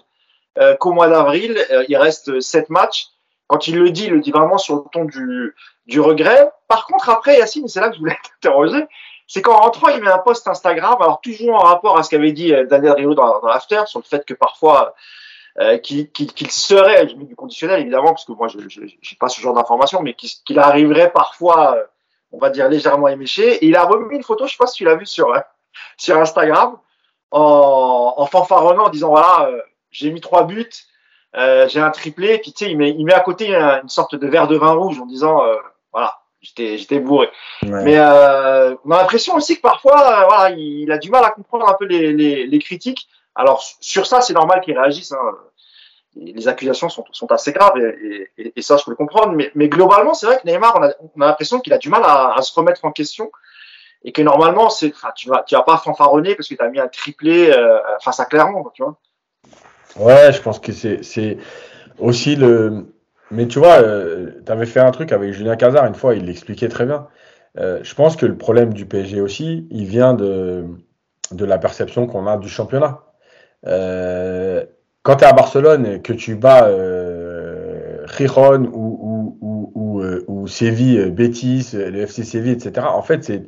euh, 0.58 0.76
qu'au 0.76 0.92
mois 0.92 1.08
d'avril, 1.08 1.58
euh, 1.70 1.84
il 1.88 1.96
reste 1.96 2.40
sept 2.40 2.70
matchs. 2.70 3.06
Quand 3.46 3.66
il 3.66 3.78
le 3.78 3.90
dit, 3.90 4.04
il 4.04 4.12
le 4.12 4.20
dit 4.20 4.30
vraiment 4.30 4.58
sur 4.58 4.76
le 4.76 4.82
ton 4.92 5.04
du, 5.04 6.00
regret. 6.00 6.50
Par 6.68 6.86
contre, 6.86 7.08
après, 7.08 7.38
Yacine, 7.38 7.66
c'est 7.66 7.80
là 7.80 7.88
que 7.88 7.94
je 7.94 8.00
voulais 8.00 8.16
t'interroger, 8.42 8.86
c'est 9.26 9.42
qu'en 9.42 9.56
rentrant, 9.56 9.88
il 9.88 10.02
met 10.02 10.10
un 10.10 10.18
post 10.18 10.46
Instagram, 10.46 10.96
alors 11.00 11.20
toujours 11.20 11.54
en 11.54 11.66
rapport 11.66 11.98
à 11.98 12.02
ce 12.02 12.10
qu'avait 12.10 12.32
dit 12.32 12.52
euh, 12.52 12.66
Daniel 12.66 12.92
Rio 12.92 13.14
dans, 13.14 13.40
l'after, 13.42 13.82
sur 13.86 14.00
le 14.00 14.04
fait 14.04 14.24
que 14.24 14.34
parfois, 14.34 14.94
qu'il 15.82 16.50
serait, 16.50 17.08
je 17.08 17.16
mets 17.16 17.24
du 17.24 17.36
conditionnel 17.36 17.80
évidemment, 17.80 18.12
parce 18.12 18.24
que 18.24 18.32
moi, 18.32 18.48
je 18.48 18.58
n'ai 18.58 19.16
pas 19.18 19.28
ce 19.28 19.40
genre 19.40 19.54
d'informations, 19.54 20.00
mais 20.00 20.14
qu'il 20.14 20.58
arriverait 20.58 21.10
parfois, 21.10 21.76
on 22.32 22.38
va 22.38 22.50
dire, 22.50 22.68
légèrement 22.68 23.08
éméché. 23.08 23.56
Et 23.56 23.66
il 23.66 23.76
a 23.76 23.82
remis 23.82 24.16
une 24.16 24.22
photo, 24.22 24.46
je 24.46 24.52
sais 24.52 24.58
pas 24.58 24.66
si 24.66 24.76
tu 24.76 24.84
l'as 24.84 24.94
vu 24.94 25.06
sur 25.06 25.34
Instagram, 26.08 26.78
en, 27.30 28.14
en 28.16 28.26
fanfaronnant, 28.26 28.86
en 28.86 28.90
disant, 28.90 29.10
voilà, 29.10 29.48
euh, 29.48 29.60
j'ai 29.90 30.10
mis 30.10 30.20
trois 30.20 30.44
buts, 30.44 30.68
euh, 31.36 31.68
j'ai 31.68 31.80
un 31.80 31.90
triplé, 31.90 32.38
puis 32.38 32.52
tu 32.52 32.64
sais, 32.64 32.70
il 32.70 32.76
met, 32.76 32.90
il 32.90 33.04
met 33.04 33.14
à 33.14 33.20
côté 33.20 33.54
un- 33.54 33.82
une 33.82 33.88
sorte 33.88 34.14
de 34.14 34.26
verre 34.26 34.48
de 34.48 34.56
vin 34.56 34.72
rouge 34.72 34.98
en 35.00 35.06
disant, 35.06 35.44
euh, 35.44 35.54
voilà, 35.92 36.18
j'étais 36.42 36.78
j'étais 36.78 36.98
bourré. 36.98 37.28
Ouais. 37.62 37.82
Mais 37.84 37.98
euh, 37.98 38.74
on 38.84 38.90
a 38.90 38.98
l'impression 38.98 39.34
aussi 39.36 39.56
que 39.56 39.62
parfois, 39.62 40.00
euh, 40.00 40.24
voilà, 40.28 40.50
il 40.56 40.90
a 40.90 40.98
du 40.98 41.10
mal 41.10 41.24
à 41.24 41.30
comprendre 41.30 41.68
un 41.68 41.74
peu 41.74 41.84
les, 41.84 42.12
les, 42.12 42.46
les 42.46 42.58
critiques. 42.58 43.08
Alors 43.34 43.62
sur 43.80 44.06
ça, 44.06 44.20
c'est 44.20 44.32
normal 44.34 44.60
qu'il 44.60 44.76
réagisse. 44.78 45.12
Hein. 45.12 45.18
Les 46.16 46.48
accusations 46.48 46.88
sont, 46.88 47.04
sont 47.12 47.30
assez 47.30 47.52
graves 47.52 47.78
et, 47.78 48.28
et, 48.36 48.52
et 48.56 48.62
ça, 48.62 48.76
je 48.76 48.84
peux 48.84 48.90
le 48.90 48.96
comprendre. 48.96 49.32
Mais, 49.32 49.52
mais 49.54 49.68
globalement, 49.68 50.12
c'est 50.14 50.26
vrai 50.26 50.40
que 50.40 50.46
Neymar, 50.48 50.74
on 50.76 50.82
a, 50.82 50.90
on 51.16 51.20
a 51.20 51.26
l'impression 51.26 51.60
qu'il 51.60 51.72
a 51.72 51.78
du 51.78 51.88
mal 51.88 52.02
à, 52.02 52.34
à 52.34 52.42
se 52.42 52.52
remettre 52.58 52.84
en 52.84 52.90
question 52.90 53.30
et 54.04 54.12
que 54.12 54.22
normalement, 54.22 54.68
tu 54.68 55.28
vas, 55.28 55.44
vas 55.50 55.62
pas 55.62 55.76
fanfaronner 55.78 56.34
parce 56.34 56.48
que 56.48 56.54
tu 56.54 56.62
as 56.62 56.68
mis 56.68 56.80
un 56.80 56.88
triplé 56.88 57.50
euh, 57.50 57.78
face 58.00 58.20
à 58.20 58.24
Clermont, 58.24 58.64
tu 58.72 58.82
vois. 58.82 58.96
Ouais, 59.96 60.32
je 60.32 60.40
pense 60.40 60.58
que 60.58 60.72
c'est 60.72 61.38
aussi 61.98 62.36
le. 62.36 62.86
Mais 63.30 63.46
tu 63.46 63.58
vois, 63.58 63.80
tu 63.82 64.52
avais 64.52 64.66
fait 64.66 64.80
un 64.80 64.90
truc 64.90 65.12
avec 65.12 65.32
Julien 65.32 65.56
Cazard 65.56 65.86
une 65.86 65.94
fois, 65.94 66.14
il 66.14 66.24
l'expliquait 66.24 66.68
très 66.68 66.86
bien. 66.86 67.06
Euh, 67.58 67.80
je 67.82 67.94
pense 67.94 68.16
que 68.16 68.26
le 68.26 68.36
problème 68.36 68.72
du 68.72 68.86
PSG 68.86 69.20
aussi, 69.20 69.66
il 69.70 69.86
vient 69.86 70.14
de, 70.14 70.66
la 71.32 71.58
perception 71.58 72.06
qu'on 72.06 72.26
a 72.26 72.36
du 72.36 72.48
championnat. 72.48 73.02
Euh, 73.66 74.64
quand 75.02 75.16
tu 75.16 75.24
es 75.24 75.26
à 75.26 75.32
Barcelone 75.32 75.86
et 75.86 76.00
que 76.00 76.12
tu 76.12 76.36
bats 76.36 76.66
euh, 76.66 78.06
Giron 78.16 78.64
ou, 78.72 79.36
ou, 79.40 80.46
Séville, 80.46 81.10
Betis, 81.10 81.70
le 81.74 82.00
FC 82.00 82.24
Séville, 82.24 82.52
etc., 82.52 82.86
en 82.88 83.02
fait, 83.02 83.22
c'est, 83.22 83.44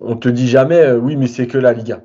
on 0.00 0.16
te 0.16 0.28
dit 0.28 0.48
jamais, 0.48 0.92
oui, 0.92 1.16
mais 1.16 1.26
c'est 1.26 1.46
que 1.46 1.58
la 1.58 1.72
Ligue 1.72 1.92
1. 1.92 2.02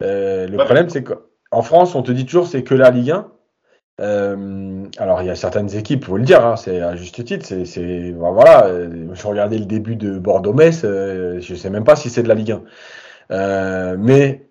le 0.00 0.56
problème, 0.56 0.88
c'est 0.88 1.04
qu'en 1.04 1.62
France, 1.62 1.94
on 1.94 2.02
te 2.02 2.12
dit 2.12 2.26
toujours 2.26 2.46
c'est 2.46 2.64
que 2.64 2.74
la 2.74 2.90
Ligue 2.90 3.10
1. 3.10 3.32
Euh, 4.00 4.86
alors, 4.98 5.22
il 5.22 5.26
y 5.26 5.30
a 5.30 5.36
certaines 5.36 5.74
équipes, 5.76 6.02
il 6.02 6.06
faut 6.06 6.16
le 6.16 6.24
dire, 6.24 6.44
hein, 6.44 6.56
c'est 6.56 6.80
à 6.80 6.96
juste 6.96 7.24
titre. 7.24 7.46
C'est, 7.46 8.12
ben 8.12 8.30
voilà, 8.32 8.66
euh, 8.66 9.08
je 9.12 9.26
regardais 9.26 9.58
le 9.58 9.66
début 9.66 9.96
de 9.96 10.18
Bordeaux-Metz, 10.18 10.82
euh, 10.84 11.40
je 11.40 11.52
ne 11.52 11.58
sais 11.58 11.70
même 11.70 11.84
pas 11.84 11.96
si 11.96 12.10
c'est 12.10 12.22
de 12.22 12.28
la 12.28 12.34
Ligue 12.34 12.56
1. 13.30 13.96
mais 13.96 14.48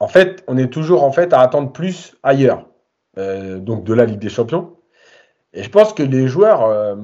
en 0.00 0.08
fait, 0.08 0.44
on 0.48 0.56
est 0.56 0.72
toujours 0.72 1.04
en 1.04 1.12
fait 1.12 1.32
à 1.32 1.40
attendre 1.40 1.72
plus 1.72 2.14
ailleurs, 2.22 2.68
donc 3.16 3.84
de 3.84 3.94
la 3.94 4.04
Ligue 4.06 4.18
des 4.18 4.28
Champions. 4.28 4.76
Et 5.52 5.62
je 5.62 5.70
pense 5.70 5.92
que 5.92 6.02
les 6.02 6.26
joueurs 6.26 6.96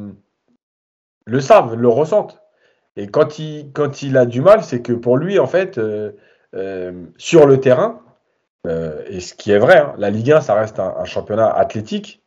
le 1.26 1.40
savent, 1.40 1.74
le 1.76 1.88
ressentent. 1.88 2.39
Et 3.00 3.06
quand 3.08 3.38
il, 3.38 3.72
quand 3.72 4.02
il 4.02 4.16
a 4.16 4.26
du 4.26 4.40
mal, 4.40 4.62
c'est 4.62 4.82
que 4.82 4.92
pour 4.92 5.16
lui, 5.16 5.38
en 5.38 5.46
fait, 5.46 5.80
sur 7.16 7.46
le 7.46 7.60
terrain, 7.60 8.00
euh, 8.66 9.02
et 9.06 9.20
ce 9.20 9.34
qui 9.34 9.52
est 9.52 9.58
vrai, 9.58 9.78
hein, 9.78 9.94
la 9.98 10.10
Ligue 10.10 10.32
1, 10.32 10.40
ça 10.40 10.54
reste 10.54 10.78
un, 10.78 11.04
championnat 11.04 11.50
athlétique 11.50 12.22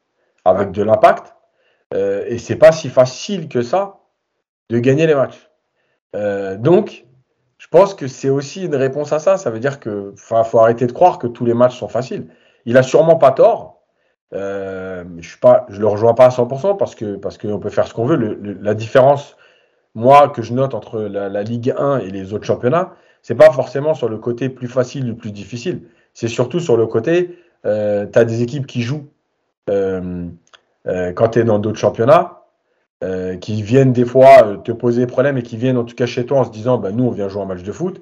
avec 0.46 0.72
de 0.72 0.84
l'impact. 0.84 1.36
Euh, 1.94 2.24
et 2.28 2.38
c'est 2.38 2.56
pas 2.56 2.72
si 2.72 2.90
facile 2.90 3.48
que 3.48 3.62
ça 3.62 4.00
de 4.70 4.80
gagner 4.80 5.06
les 5.06 5.16
matchs. 5.16 5.50
Euh, 6.16 6.58
donc, 6.58 7.06
je 7.58 7.68
pense 7.68 7.94
que 7.94 8.08
c'est 8.08 8.30
aussi 8.30 8.66
une 8.66 8.76
réponse 8.76 9.14
à 9.14 9.20
ça. 9.20 9.38
Ça 9.38 9.52
veut 9.52 9.60
dire 9.60 9.80
que 9.80 10.14
faut 10.18 10.60
arrêter 10.60 10.88
de 10.88 10.92
croire 10.92 11.20
que 11.20 11.28
tous 11.28 11.46
les 11.46 11.54
matchs 11.54 11.78
sont 11.78 11.88
faciles. 11.88 12.28
Il 12.66 12.78
a 12.78 12.84
sûrement 12.84 13.18
pas 13.18 13.32
tort. 13.32 13.82
Euh, 14.34 15.04
je 15.20 15.38
je 15.70 15.80
le 15.80 15.88
rejoins 15.88 16.16
pas 16.16 16.26
à 16.26 16.30
100% 16.30 16.78
parce 16.78 16.96
que 16.96 17.18
parce 17.18 17.38
qu'on 17.38 17.60
peut 17.60 17.70
faire 17.70 17.88
ce 17.88 17.94
qu'on 17.94 18.06
veut. 18.06 18.18
la 18.62 18.74
différence, 18.74 19.38
moi, 19.96 20.30
que 20.30 20.42
je 20.42 20.54
note 20.54 20.74
entre 20.74 21.02
la, 21.02 21.44
Ligue 21.44 21.74
1 21.78 22.00
et 22.00 22.10
les 22.10 22.34
autres 22.34 22.46
championnats, 22.46 22.96
c'est 23.22 23.36
pas 23.36 23.52
forcément 23.52 23.94
sur 23.94 24.10
le 24.10 24.18
côté 24.18 24.50
plus 24.50 24.68
facile 24.68 25.12
ou 25.12 25.16
plus 25.16 25.32
difficile 25.32 25.84
c'est 26.14 26.28
surtout 26.28 26.60
sur 26.60 26.78
le 26.78 26.86
côté, 26.86 27.38
euh, 27.66 28.06
tu 28.12 28.20
as 28.20 28.26
des 28.26 28.42
équipes 28.42 28.68
qui 28.68 28.82
jouent 28.82 29.08
euh, 29.70 30.28
euh, 30.88 31.12
quand 31.14 31.30
tu 31.30 31.40
es 31.40 31.44
dans 31.44 31.60
d'autres 31.60 31.80
championnats, 31.80 32.40
qui 33.42 33.62
viennent 33.64 33.92
des 33.92 34.06
fois 34.06 34.62
te 34.64 34.72
poser 34.72 35.06
problème 35.08 35.38
et 35.38 35.44
qui 35.44 35.58
viennent 35.58 35.76
en 35.76 35.84
tout 35.84 35.94
cas 35.94 36.06
chez 36.06 36.26
toi 36.26 36.40
en 36.40 36.44
se 36.46 36.52
disant 36.52 36.78
bah, 36.78 36.92
nous 36.94 37.04
on 37.04 37.10
vient 37.10 37.28
jouer 37.28 37.42
un 37.42 37.46
match 37.46 37.62
de 37.62 37.72
foot. 37.74 38.02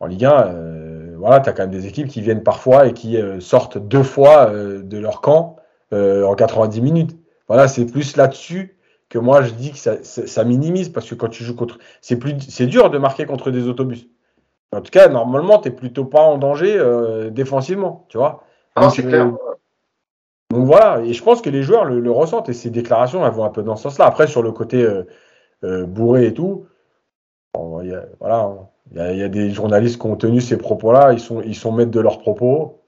En 0.00 0.06
Ligue 0.06 0.26
1, 0.26 1.16
voilà, 1.16 1.40
tu 1.40 1.48
as 1.48 1.54
quand 1.54 1.62
même 1.62 1.70
des 1.70 1.86
équipes 1.86 2.08
qui 2.08 2.20
viennent 2.20 2.42
parfois 2.42 2.86
et 2.86 2.92
qui 2.92 3.16
sortent 3.40 3.78
deux 3.78 4.02
fois 4.02 4.52
de 4.52 4.98
leur 4.98 5.22
camp 5.22 5.56
en 5.92 6.34
90 6.34 6.82
minutes. 6.82 7.16
Voilà, 7.48 7.68
c'est 7.68 7.86
plus 7.86 8.18
là-dessus 8.18 8.76
que 9.14 9.18
moi 9.20 9.42
je 9.42 9.52
dis 9.52 9.70
que 9.70 9.78
ça, 9.78 10.02
ça, 10.02 10.42
minimise 10.42 10.88
parce 10.88 11.08
que 11.08 11.14
quand 11.14 11.28
tu 11.28 11.44
joues 11.44 11.54
contre. 11.54 11.78
C'est 12.00 12.16
plus 12.16 12.34
c'est 12.40 12.66
dur 12.66 12.90
de 12.90 12.98
marquer 12.98 13.26
contre 13.26 13.52
des 13.52 13.68
autobus. 13.68 14.08
En 14.72 14.80
tout 14.80 14.90
cas, 14.90 15.08
normalement, 15.08 15.60
tu 15.60 15.68
n'es 15.68 15.74
plutôt 15.74 16.04
pas 16.04 16.20
en 16.20 16.36
danger 16.36 16.76
euh, 16.76 17.30
défensivement, 17.30 18.06
tu 18.08 18.18
vois. 18.18 18.42
Ah, 18.74 18.90
c'est 18.90 19.04
clair. 19.04 19.32
Donc 20.50 20.66
voilà, 20.66 21.00
et 21.04 21.12
je 21.12 21.22
pense 21.22 21.42
que 21.42 21.48
les 21.48 21.62
joueurs 21.62 21.84
le, 21.84 22.10
ressentent 22.10 22.48
et 22.48 22.52
ces 22.52 22.70
déclarations, 22.70 23.24
elles 23.24 23.32
vont 23.32 23.44
un 23.44 23.50
peu 23.50 23.62
dans 23.62 23.76
ce 23.76 23.84
sens-là. 23.84 24.06
Après, 24.06 24.26
sur 24.26 24.42
le 24.42 24.50
côté 24.50 24.82
euh, 24.82 25.04
euh, 25.62 25.86
bourré 25.86 26.26
et 26.26 26.34
tout, 26.34 26.66
y 27.56 27.94
a, 27.94 28.06
voilà, 28.18 28.50
il 28.90 29.16
y, 29.16 29.22
a, 29.22 29.28
des 29.28 29.50
journalistes 29.50 30.00
qui 30.00 30.06
ont 30.08 30.16
tenu 30.16 30.40
ces 30.40 30.58
propos-là, 30.58 31.12
ils 31.12 31.20
sont, 31.20 31.40
ils 31.40 31.54
sont 31.54 31.70
maîtres 31.70 31.92
de 31.92 32.00
leurs 32.00 32.18
propos. 32.18 32.83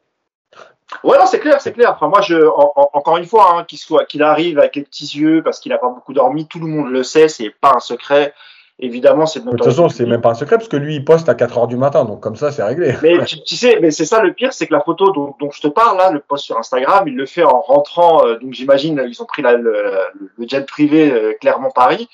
Ouais, 1.02 1.18
non, 1.18 1.26
c'est 1.26 1.40
clair, 1.40 1.60
c'est 1.60 1.72
clair. 1.72 1.92
Enfin, 1.94 2.08
moi, 2.08 2.20
je, 2.20 2.36
encore 2.36 3.16
une 3.16 3.26
fois, 3.26 3.54
hein, 3.54 3.64
qu'il 3.64 3.78
soit, 3.78 4.04
qu'il 4.04 4.22
arrive 4.22 4.58
avec 4.58 4.76
les 4.76 4.82
petits 4.82 5.18
yeux 5.18 5.42
parce 5.42 5.58
qu'il 5.60 5.72
n'a 5.72 5.78
pas 5.78 5.88
beaucoup 5.88 6.12
dormi, 6.12 6.46
tout 6.46 6.60
le 6.60 6.66
monde 6.66 6.90
le 6.90 7.02
sait, 7.02 7.28
c'est 7.28 7.50
pas 7.50 7.72
un 7.74 7.80
secret 7.80 8.32
évidemment, 8.78 9.26
c'est 9.26 9.44
de 9.44 9.50
toute 9.50 9.64
façon, 9.64 9.88
c'est 9.88 10.06
même 10.06 10.20
pas 10.20 10.30
un 10.30 10.34
secret 10.34 10.56
parce 10.56 10.68
que 10.68 10.76
lui, 10.76 10.96
il 10.96 11.04
poste 11.04 11.28
à 11.28 11.34
4 11.34 11.58
heures 11.58 11.66
du 11.66 11.76
matin, 11.76 12.04
donc 12.04 12.20
comme 12.20 12.36
ça, 12.36 12.52
c'est 12.52 12.62
réglé. 12.62 12.94
Mais 13.02 13.24
tu, 13.24 13.56
sais, 13.56 13.78
mais 13.80 13.90
c'est 13.90 14.04
ça 14.04 14.22
le 14.22 14.32
pire, 14.32 14.52
c'est 14.52 14.66
que 14.66 14.74
la 14.74 14.80
photo 14.80 15.12
dont, 15.12 15.34
dont, 15.40 15.50
je 15.50 15.60
te 15.60 15.68
parle 15.68 15.96
là, 15.96 16.10
le 16.10 16.20
post 16.20 16.44
sur 16.44 16.58
Instagram, 16.58 17.04
il 17.06 17.16
le 17.16 17.26
fait 17.26 17.44
en 17.44 17.60
rentrant. 17.60 18.26
Euh, 18.26 18.38
donc 18.38 18.52
j'imagine, 18.52 19.02
ils 19.08 19.22
ont 19.22 19.26
pris 19.26 19.42
la, 19.42 19.54
le, 19.54 19.92
le, 20.36 20.48
jet 20.48 20.66
privé 20.66 21.10
euh, 21.10 21.32
Clermont 21.40 21.70
Paris, 21.70 22.08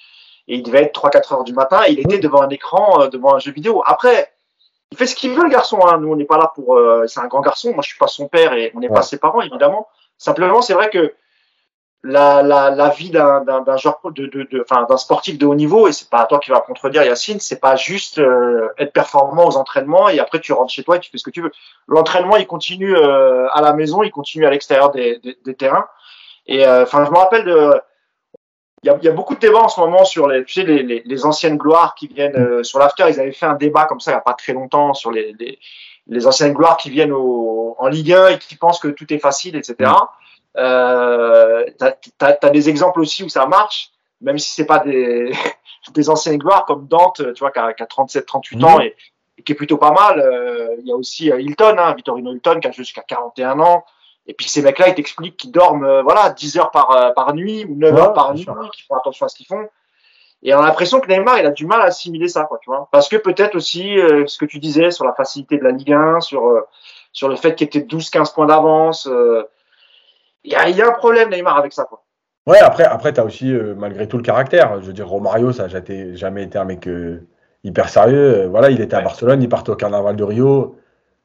et 0.48 0.56
il 0.56 0.62
devait 0.62 0.82
être 0.82 1.00
3-4 1.00 1.35
heures 1.35 1.44
du 1.44 1.52
matin. 1.52 1.80
Et 1.87 1.92
il 1.92 2.00
était 2.00 2.18
devant 2.18 2.42
un 2.42 2.48
écran, 2.48 3.02
euh, 3.02 3.08
devant 3.08 3.35
un 3.35 3.38
jeu 3.38 3.52
vidéo. 3.52 3.82
Après, 3.87 4.32
il 4.92 4.96
fait 4.96 5.07
ce 5.07 5.16
qu'il 5.16 5.33
veut, 5.33 5.42
le 5.42 5.50
garçon. 5.50 5.81
Hein. 5.85 5.98
Nous, 5.98 6.12
on 6.12 6.16
n'est 6.16 6.24
pas 6.24 6.38
là 6.38 6.52
pour. 6.55 6.78
c'est 7.07 7.20
un 7.20 7.26
grand 7.26 7.40
garçon. 7.40 7.72
Moi, 7.72 7.83
je 7.83 7.88
suis 7.88 7.98
pas 7.98 8.07
son 8.07 8.28
père 8.28 8.52
et 8.52 8.70
on 8.76 8.81
n'est 8.81 8.88
pas 8.88 9.02
ses 9.02 9.18
parents, 9.18 9.40
évidemment. 9.40 9.88
Simplement, 10.18 10.62
c'est 10.62 10.74
vrai 10.74 10.90
que 10.90 11.14
la, 12.05 12.42
la, 12.42 12.70
la 12.70 12.88
vie 12.88 13.11
d'un 13.11 13.44
genre 13.76 14.00
de, 14.05 14.26
de, 14.26 14.42
de 14.42 14.61
enfin 14.61 14.85
d'un 14.88 14.96
sportif 14.96 15.38
de 15.38 15.46
haut 15.46 15.55
niveau 15.55 15.87
et 15.87 15.92
c'est 15.92 16.11
pas 16.11 16.22
à 16.22 16.26
toi 16.26 16.40
qui 16.40 16.50
va 16.50 16.61
contredire 16.61 17.05
Yacine 17.05 17.38
c'est 17.38 17.61
pas 17.61 17.76
juste 17.76 18.18
euh, 18.18 18.68
être 18.78 18.92
performant 18.92 19.46
aux 19.46 19.57
entraînements 19.57 20.09
et 20.09 20.18
après 20.18 20.40
tu 20.40 20.52
rentres 20.52 20.72
chez 20.72 20.83
toi 20.83 20.96
et 20.96 21.00
tu 21.00 21.11
fais 21.11 21.18
ce 21.18 21.22
que 21.22 21.31
tu 21.31 21.42
veux 21.42 21.52
l'entraînement 21.87 22.37
il 22.37 22.46
continue 22.46 22.96
euh, 22.96 23.46
à 23.52 23.62
la 23.62 23.72
maison 23.72 24.02
il 24.02 24.11
continue 24.11 24.46
à 24.46 24.50
l'extérieur 24.50 24.90
des, 24.90 25.18
des, 25.18 25.38
des, 25.44 25.55
terrains 25.55 25.87
et 26.46 26.66
euh, 26.66 26.83
enfin 26.83 27.05
je 27.05 27.11
me 27.11 27.16
rappelle 27.16 27.44
de 27.44 27.72
il 28.83 28.88
y, 28.88 28.90
a, 28.90 28.99
il 29.01 29.05
y, 29.05 29.09
a, 29.09 29.12
beaucoup 29.12 29.35
de 29.35 29.40
débats 29.40 29.61
en 29.61 29.68
ce 29.68 29.79
moment 29.79 30.05
sur 30.05 30.27
les, 30.27 30.45
tu 30.45 30.55
sais, 30.55 30.64
les, 30.64 30.83
les, 30.83 31.03
les 31.05 31.25
anciennes 31.25 31.57
gloires 31.57 31.95
qui 31.95 32.09
viennent 32.09 32.64
sur 32.64 32.79
l'after. 32.79 33.05
Ils 33.09 33.21
avaient 33.21 33.33
fait 33.33 33.47
un 33.47 33.55
débat 33.55 33.85
comme 33.85 34.01
ça 34.01 34.11
il 34.11 34.14
n'y 34.14 34.18
a 34.18 34.23
pas 34.23 34.35
très 34.35 34.53
longtemps 34.53 34.92
sur 34.92 35.12
les, 35.12 35.35
les, 35.38 35.59
les 36.09 36.27
anciennes 36.27 36.53
gloires 36.53 36.77
qui 36.77 36.90
viennent 36.90 37.12
au, 37.12 37.77
en 37.79 37.88
Ligue 37.88 38.12
1 38.12 38.29
et 38.29 38.38
qui 38.38 38.57
pensent 38.57 38.81
que 38.81 38.88
tout 38.88 39.12
est 39.12 39.18
facile, 39.18 39.57
etc. 39.57 39.90
Euh, 40.57 41.64
tu 41.79 42.11
as, 42.21 42.51
des 42.51 42.68
exemples 42.68 43.01
aussi 43.01 43.25
où 43.25 43.29
ça 43.29 43.47
marche, 43.47 43.90
même 44.21 44.38
si 44.38 44.51
c'est 44.51 44.66
pas 44.66 44.81
des, 44.81 45.33
des 45.95 46.11
anciennes 46.11 46.38
gloires 46.38 46.64
comme 46.64 46.87
Dante, 46.87 47.23
tu 47.35 47.40
vois, 47.40 47.51
qui 47.51 47.59
a, 47.59 47.87
37, 47.87 48.27
38 48.27 48.64
ans 48.64 48.79
mhm. 48.79 48.83
et, 48.83 49.42
qui 49.45 49.53
est 49.53 49.57
plutôt 49.57 49.79
pas 49.79 49.92
mal. 49.92 50.21
Euh, 50.21 50.77
il 50.81 50.87
y 50.87 50.92
a 50.92 50.97
aussi 50.97 51.33
euh, 51.33 51.40
Hilton, 51.40 51.77
hein, 51.79 51.95
Vittorino 51.95 52.33
Hilton, 52.33 52.61
qui 52.61 52.68
a 52.68 52.73
jusqu'à 52.73 53.03
41 53.03 53.59
ans. 53.61 53.85
Et 54.26 54.35
puis 54.35 54.48
ces 54.48 54.62
mecs-là, 54.62 54.88
ils 54.88 54.94
t'expliquent 54.94 55.37
qu'ils 55.37 55.50
dorment 55.50 55.85
euh, 55.85 56.02
voilà 56.02 56.30
10 56.30 56.58
heures 56.58 56.70
par, 56.70 57.12
par 57.14 57.35
nuit 57.35 57.64
ou 57.64 57.74
9 57.76 57.96
heures 57.96 58.12
par 58.12 58.35
nuit, 58.35 58.46
qu'ils 58.72 58.85
font 58.87 58.96
attention 58.96 59.26
à 59.26 59.28
ce 59.28 59.37
qu'ils 59.37 59.46
font. 59.46 59.68
Et 60.44 60.54
on 60.54 60.58
a 60.58 60.66
l'impression 60.66 61.00
que 61.00 61.06
Neymar, 61.08 61.38
il 61.38 61.46
a 61.46 61.50
du 61.50 61.66
mal 61.66 61.80
à 61.80 61.85
assimiler 61.85 62.26
ça, 62.26 62.44
quoi, 62.44 62.58
tu 62.61 62.68
vois. 62.68 62.88
Parce 62.90 63.08
que 63.08 63.16
peut-être 63.16 63.54
aussi 63.54 63.94
ce 64.26 64.38
que 64.38 64.44
tu 64.44 64.58
disais 64.58 64.90
sur 64.90 65.04
la 65.04 65.12
facilité 65.12 65.56
de 65.56 65.62
la 65.62 65.70
Ligue 65.70 65.92
1, 65.92 66.20
sur 66.20 66.66
sur 67.12 67.28
le 67.28 67.37
fait 67.37 67.54
qu'il 67.54 67.68
était 67.68 67.80
12-15 67.80 68.35
points 68.35 68.46
d'avance. 68.46 69.08
Il 70.44 70.52
y, 70.52 70.56
a, 70.56 70.88
un 70.88 70.92
problème, 70.92 71.30
Neymar, 71.30 71.56
avec 71.56 71.72
ça. 71.72 71.85
Quoi. 71.85 72.02
Ouais, 72.46 72.58
après, 72.58 72.85
après 72.85 73.12
tu 73.12 73.20
as 73.20 73.24
aussi, 73.24 73.52
euh, 73.52 73.74
malgré 73.76 74.08
tout, 74.08 74.16
le 74.16 74.22
caractère. 74.22 74.80
Je 74.80 74.87
veux 74.87 74.92
dire, 74.92 75.08
Romario, 75.08 75.52
ça 75.52 75.68
n'a 75.68 76.14
jamais 76.14 76.42
été 76.42 76.58
un 76.58 76.64
mec 76.64 76.88
euh, 76.88 77.28
hyper 77.62 77.88
sérieux. 77.88 78.42
Euh, 78.42 78.48
voilà, 78.48 78.70
il 78.70 78.80
était 78.80 78.96
à 78.96 79.00
Barcelone, 79.00 79.42
il 79.42 79.48
partait 79.48 79.70
au 79.70 79.76
Carnaval 79.76 80.16
de 80.16 80.24
Rio. 80.24 80.76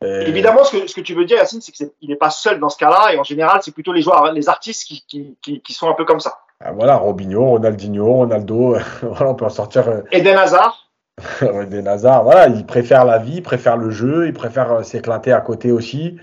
Évidemment, 0.01 0.63
ce 0.63 0.77
que, 0.77 0.87
ce 0.87 0.95
que 0.95 1.01
tu 1.01 1.15
veux 1.15 1.25
dire, 1.25 1.37
Yacine, 1.37 1.61
c'est 1.61 1.71
qu'il 1.71 1.91
n'est 2.03 2.15
pas 2.15 2.29
seul 2.29 2.59
dans 2.59 2.69
ce 2.69 2.77
cas-là. 2.77 3.13
Et 3.13 3.17
en 3.17 3.23
général, 3.23 3.61
c'est 3.63 3.73
plutôt 3.73 3.93
les 3.93 4.01
joueurs, 4.01 4.31
les 4.31 4.47
artistes 4.47 4.87
qui, 4.87 5.03
qui, 5.41 5.61
qui, 5.61 5.73
sont 5.73 5.89
un 5.89 5.93
peu 5.93 6.05
comme 6.05 6.19
ça. 6.19 6.39
Ah, 6.59 6.71
voilà, 6.71 6.97
Robinho, 6.97 7.45
Ronaldinho, 7.45 8.05
Ronaldo, 8.05 8.77
voilà, 9.01 9.31
on 9.31 9.35
peut 9.35 9.45
en 9.45 9.49
sortir. 9.49 10.03
Eden 10.11 10.37
Hazard. 10.37 10.91
Eden 11.41 11.87
Hazard, 11.87 12.23
voilà, 12.23 12.47
il 12.47 12.65
préfère 12.65 13.05
la 13.05 13.17
vie, 13.17 13.37
il 13.37 13.43
préfère 13.43 13.75
le 13.75 13.89
jeu, 13.89 14.27
il 14.27 14.33
préfère 14.33 14.85
s'éclater 14.85 15.31
à 15.31 15.41
côté 15.41 15.71
aussi. 15.71 16.17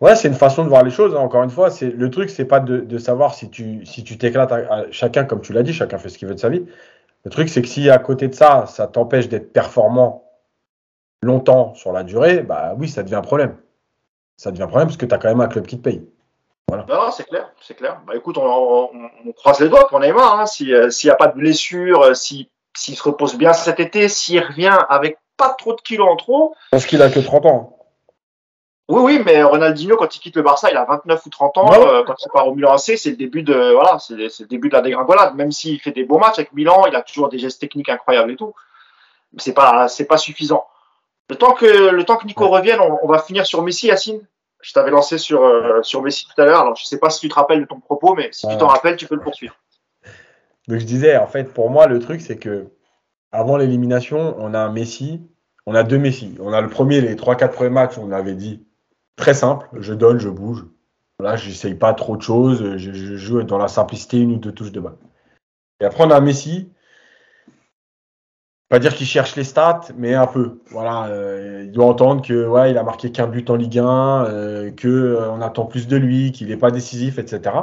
Ouais, 0.00 0.16
c'est 0.16 0.28
une 0.28 0.34
façon 0.34 0.64
de 0.64 0.68
voir 0.68 0.82
les 0.82 0.90
choses. 0.90 1.14
Hein. 1.14 1.18
Encore 1.18 1.42
une 1.42 1.50
fois, 1.50 1.70
c'est 1.70 1.90
le 1.90 2.10
truc, 2.10 2.30
c'est 2.30 2.44
pas 2.46 2.60
de, 2.60 2.78
de, 2.78 2.98
savoir 2.98 3.34
si 3.34 3.50
tu 3.50 3.84
si 3.84 4.02
tu 4.02 4.16
t'éclates 4.16 4.52
à, 4.52 4.84
chacun, 4.92 5.24
comme 5.24 5.42
tu 5.42 5.52
l'as 5.52 5.62
dit, 5.62 5.74
chacun 5.74 5.98
fait 5.98 6.08
ce 6.08 6.18
qu'il 6.18 6.28
veut 6.28 6.34
de 6.34 6.40
sa 6.40 6.48
vie. 6.48 6.64
Le 7.24 7.30
truc, 7.30 7.48
c'est 7.48 7.60
que 7.60 7.68
si 7.68 7.90
à 7.90 7.98
côté 7.98 8.28
de 8.28 8.34
ça, 8.34 8.64
ça 8.66 8.86
t'empêche 8.86 9.28
d'être 9.28 9.52
performant 9.52 10.29
longtemps 11.22 11.74
sur 11.74 11.92
la 11.92 12.02
durée, 12.02 12.42
bah 12.42 12.74
oui, 12.78 12.88
ça 12.88 13.02
devient 13.02 13.16
un 13.16 13.22
problème. 13.22 13.56
Ça 14.36 14.50
devient 14.50 14.62
un 14.62 14.68
problème 14.68 14.88
parce 14.88 14.96
que 14.96 15.06
tu 15.06 15.14
as 15.14 15.18
quand 15.18 15.28
même 15.28 15.40
un 15.40 15.48
club 15.48 15.66
qui 15.66 15.76
te 15.76 15.82
paye. 15.82 16.02
Voilà. 16.68 16.86
Non, 16.88 17.10
c'est 17.10 17.24
clair, 17.24 17.50
c'est 17.60 17.74
clair. 17.74 18.00
Bah 18.06 18.14
écoute, 18.14 18.38
on, 18.38 18.90
on, 19.26 19.32
croise 19.32 19.60
les 19.60 19.68
doigts 19.68 19.88
pour 19.88 19.98
Neymar. 20.00 20.40
Hein. 20.40 20.44
Euh, 20.62 20.90
s'il 20.90 21.08
n'y 21.08 21.10
a 21.10 21.16
pas 21.16 21.26
de 21.26 21.36
blessure, 21.36 22.02
euh, 22.02 22.14
s'il 22.14 22.46
se 22.74 23.02
repose 23.02 23.34
bien 23.34 23.52
cet 23.52 23.80
été, 23.80 24.08
s'il 24.08 24.40
revient 24.40 24.78
avec 24.88 25.18
pas 25.36 25.50
trop 25.50 25.74
de 25.74 25.80
kilos 25.80 26.08
en 26.08 26.16
trop. 26.16 26.54
Parce 26.70 26.86
qu'il 26.86 27.02
a 27.02 27.10
que 27.10 27.18
30 27.18 27.46
ans. 27.46 27.76
Oui, 28.88 29.02
oui, 29.02 29.22
mais 29.24 29.42
Ronaldinho, 29.42 29.96
quand 29.96 30.14
il 30.16 30.20
quitte 30.20 30.36
le 30.36 30.42
Barça, 30.42 30.70
il 30.70 30.76
a 30.76 30.84
29 30.84 31.26
ou 31.26 31.30
30 31.30 31.58
ans. 31.58 31.72
Euh, 31.72 32.02
quand 32.04 32.14
il 32.24 32.28
part 32.32 32.48
au 32.48 32.54
Milan 32.54 32.72
AC, 32.72 32.96
c'est 32.96 33.10
le 33.10 33.16
début 33.16 33.42
de, 33.42 33.72
voilà, 33.72 33.98
c'est 33.98 34.14
le 34.14 34.46
début 34.46 34.68
de 34.68 34.74
la 34.74 34.80
dégringolade. 34.80 35.34
Même 35.34 35.52
s'il 35.52 35.80
fait 35.80 35.92
des 35.92 36.04
beaux 36.04 36.18
matchs 36.18 36.38
avec 36.38 36.52
Milan, 36.52 36.84
il 36.88 36.94
a 36.94 37.02
toujours 37.02 37.28
des 37.28 37.38
gestes 37.38 37.60
techniques 37.60 37.88
incroyables 37.88 38.32
et 38.32 38.36
tout. 38.36 38.54
Mais 39.32 39.40
c'est 39.40 39.54
pas, 39.54 39.88
c'est 39.88 40.06
pas 40.06 40.18
suffisant. 40.18 40.66
Le 41.30 41.36
temps 41.36 41.54
que, 41.54 41.90
le 41.90 42.04
temps 42.04 42.16
que 42.16 42.26
Nico 42.26 42.48
revienne, 42.48 42.80
on, 42.80 43.06
va 43.06 43.20
finir 43.20 43.46
sur 43.46 43.62
Messi, 43.62 43.86
Yacine. 43.86 44.20
Je 44.60 44.72
t'avais 44.72 44.90
lancé 44.90 45.16
sur, 45.16 45.42
euh, 45.42 45.80
sur 45.82 46.02
Messi 46.02 46.26
tout 46.26 46.40
à 46.40 46.44
l'heure. 46.44 46.60
Alors, 46.60 46.76
je 46.76 46.84
sais 46.84 46.98
pas 46.98 47.08
si 47.08 47.20
tu 47.20 47.28
te 47.28 47.34
rappelles 47.34 47.60
de 47.60 47.66
ton 47.66 47.80
propos, 47.80 48.14
mais 48.14 48.28
si 48.32 48.46
tu 48.46 48.58
t'en 48.58 48.66
rappelles, 48.66 48.96
tu 48.96 49.06
peux 49.06 49.14
le 49.14 49.22
poursuivre. 49.22 49.54
Donc, 50.68 50.80
je 50.80 50.84
disais, 50.84 51.16
en 51.16 51.26
fait, 51.26 51.54
pour 51.54 51.70
moi, 51.70 51.86
le 51.86 51.98
truc, 52.00 52.20
c'est 52.20 52.36
que, 52.36 52.66
avant 53.32 53.56
l'élimination, 53.56 54.34
on 54.38 54.52
a 54.52 54.58
un 54.58 54.70
Messi, 54.70 55.22
on 55.66 55.74
a 55.74 55.82
deux 55.82 55.98
Messi. 55.98 56.36
On 56.40 56.52
a 56.52 56.60
le 56.60 56.68
premier, 56.68 57.00
les 57.00 57.16
trois, 57.16 57.36
quatre 57.36 57.54
premiers 57.54 57.70
matchs, 57.70 57.96
on 57.96 58.10
avait 58.10 58.34
dit, 58.34 58.66
Très 59.20 59.34
simple, 59.34 59.68
je 59.74 59.92
donne, 59.92 60.18
je 60.18 60.30
bouge. 60.30 60.64
Là, 61.20 61.36
j'essaye 61.36 61.74
pas 61.74 61.92
trop 61.92 62.16
de 62.16 62.22
choses. 62.22 62.78
Je, 62.78 62.92
je, 62.92 63.16
joue 63.16 63.42
dans 63.42 63.58
la 63.58 63.68
simplicité, 63.68 64.18
une 64.18 64.32
ou 64.32 64.36
deux 64.36 64.52
touches 64.52 64.72
de 64.72 64.80
balle. 64.80 64.96
Et 65.80 65.84
après, 65.84 66.04
on 66.04 66.10
a 66.10 66.20
Messi. 66.22 66.72
Pas 68.70 68.78
dire 68.78 68.94
qu'il 68.94 69.06
cherche 69.06 69.34
les 69.34 69.42
stats, 69.42 69.88
mais 69.96 70.14
un 70.14 70.28
peu. 70.28 70.60
Voilà, 70.70 71.08
euh, 71.08 71.64
il 71.64 71.72
doit 71.72 71.86
entendre 71.86 72.22
que 72.22 72.46
ouais, 72.46 72.70
il 72.70 72.78
a 72.78 72.84
marqué 72.84 73.10
qu'un 73.10 73.26
but 73.26 73.50
en 73.50 73.56
Ligue 73.56 73.80
1, 73.80 74.26
euh, 74.26 74.70
que 74.70 74.86
euh, 74.86 75.28
on 75.32 75.40
attend 75.40 75.66
plus 75.66 75.88
de 75.88 75.96
lui, 75.96 76.30
qu'il 76.30 76.48
n'est 76.48 76.56
pas 76.56 76.70
décisif, 76.70 77.18
etc. 77.18 77.56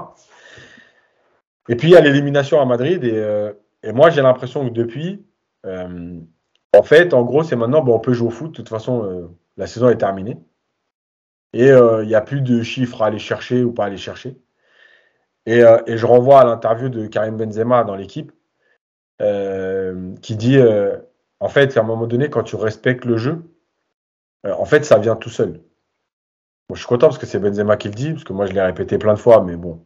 Et 1.69 1.77
puis 1.77 1.87
il 1.87 1.91
y 1.91 1.95
a 1.95 2.01
l'élimination 2.01 2.59
à 2.59 2.65
Madrid 2.65 3.05
et, 3.05 3.13
euh, 3.13 3.53
moi 3.93 4.09
j'ai 4.09 4.21
l'impression 4.21 4.67
que 4.67 4.73
depuis, 4.73 5.25
en 5.63 6.83
fait, 6.83 7.13
en 7.13 7.23
gros, 7.23 7.43
c'est 7.43 7.55
maintenant, 7.55 7.81
bon, 7.81 7.95
on 7.95 7.99
peut 7.99 8.13
jouer 8.13 8.27
au 8.27 8.31
foot. 8.31 8.51
De 8.51 8.57
toute 8.57 8.69
façon, 8.69 9.29
la 9.57 9.67
saison 9.67 9.89
est 9.89 9.97
terminée 9.97 10.37
et 11.53 11.67
il 11.69 12.07
n'y 12.07 12.15
a 12.15 12.21
plus 12.21 12.41
de 12.41 12.63
chiffres 12.63 13.01
à 13.01 13.07
aller 13.07 13.19
chercher 13.19 13.63
ou 13.63 13.71
pas 13.71 13.85
aller 13.85 13.97
chercher. 13.97 14.37
Et, 15.45 15.61
et 15.87 15.97
je 15.97 16.05
renvoie 16.05 16.41
à 16.41 16.45
l'interview 16.45 16.89
de 16.89 17.07
Karim 17.07 17.37
Benzema 17.37 17.85
dans 17.85 17.95
l'équipe 17.95 18.31
qui 19.19 20.35
dit 20.35 20.57
euh, 20.57 20.97
en 21.39 21.49
fait, 21.49 21.77
à 21.77 21.81
un 21.81 21.83
moment 21.83 22.07
donné, 22.07 22.29
quand 22.29 22.43
tu 22.43 22.55
respectes 22.55 23.05
le 23.05 23.17
jeu, 23.17 23.43
euh, 24.45 24.53
en 24.53 24.65
fait, 24.65 24.85
ça 24.85 24.97
vient 24.97 25.15
tout 25.15 25.29
seul. 25.29 25.61
Bon, 26.69 26.75
je 26.75 26.79
suis 26.79 26.87
content 26.87 27.07
parce 27.07 27.17
que 27.17 27.25
c'est 27.25 27.39
Benzema 27.39 27.77
qui 27.77 27.87
le 27.87 27.93
dit, 27.93 28.11
parce 28.11 28.23
que 28.23 28.33
moi 28.33 28.45
je 28.45 28.53
l'ai 28.53 28.61
répété 28.61 28.97
plein 28.97 29.13
de 29.13 29.19
fois, 29.19 29.41
mais 29.41 29.55
bon. 29.55 29.79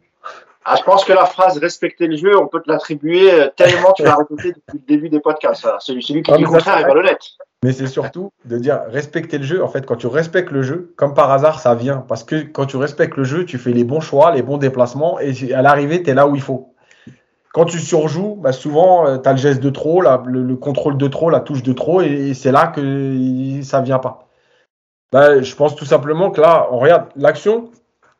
Ah, 0.64 0.76
je 0.78 0.82
pense 0.84 1.04
que 1.04 1.12
la 1.12 1.26
phrase 1.26 1.58
respecter 1.58 2.06
le 2.06 2.16
jeu, 2.16 2.38
on 2.38 2.46
peut 2.46 2.60
te 2.60 2.70
l'attribuer 2.70 3.48
tellement 3.56 3.92
tu 3.94 4.04
l'as 4.04 4.16
répété 4.16 4.52
depuis 4.56 4.78
le 4.78 4.86
début 4.86 5.08
des 5.08 5.20
podcasts. 5.20 5.66
Celui, 5.80 6.02
celui 6.02 6.22
qui 6.22 6.32
dit 6.32 6.42
le 6.42 6.48
contraire 6.48 6.78
est 6.78 6.86
malhonnête. 6.86 7.22
Mais 7.64 7.72
c'est 7.72 7.86
surtout 7.86 8.32
de 8.44 8.58
dire 8.58 8.82
respecter 8.88 9.38
le 9.38 9.44
jeu. 9.44 9.62
En 9.62 9.68
fait, 9.68 9.86
quand 9.86 9.96
tu 9.96 10.08
respectes 10.08 10.50
le 10.50 10.62
jeu, 10.62 10.92
comme 10.96 11.14
par 11.14 11.30
hasard, 11.30 11.60
ça 11.60 11.74
vient. 11.74 11.98
Parce 11.98 12.24
que 12.24 12.42
quand 12.42 12.66
tu 12.66 12.76
respectes 12.76 13.16
le 13.16 13.24
jeu, 13.24 13.44
tu 13.44 13.58
fais 13.58 13.70
les 13.70 13.84
bons 13.84 14.00
choix, 14.00 14.32
les 14.32 14.42
bons 14.42 14.58
déplacements, 14.58 15.18
et 15.20 15.52
à 15.52 15.62
l'arrivée, 15.62 16.02
tu 16.02 16.10
es 16.10 16.14
là 16.14 16.26
où 16.26 16.34
il 16.34 16.42
faut. 16.42 16.71
Quand 17.52 17.66
tu 17.66 17.78
surjoues, 17.78 18.36
bah 18.36 18.52
souvent, 18.52 19.06
euh, 19.06 19.18
tu 19.18 19.28
as 19.28 19.32
le 19.32 19.38
geste 19.38 19.60
de 19.60 19.70
trop, 19.70 20.00
le, 20.00 20.42
le, 20.42 20.56
contrôle 20.56 20.96
de 20.96 21.06
trop, 21.06 21.28
la 21.28 21.40
touche 21.40 21.62
de 21.62 21.72
trop, 21.72 22.00
et, 22.00 22.32
c'est 22.34 22.50
là 22.50 22.68
que 22.68 23.60
ça 23.62 23.82
vient 23.82 23.98
pas. 23.98 24.26
Bah, 25.12 25.42
je 25.42 25.54
pense 25.54 25.76
tout 25.76 25.84
simplement 25.84 26.30
que 26.30 26.40
là, 26.40 26.68
on 26.70 26.78
regarde 26.78 27.08
l'action 27.14 27.70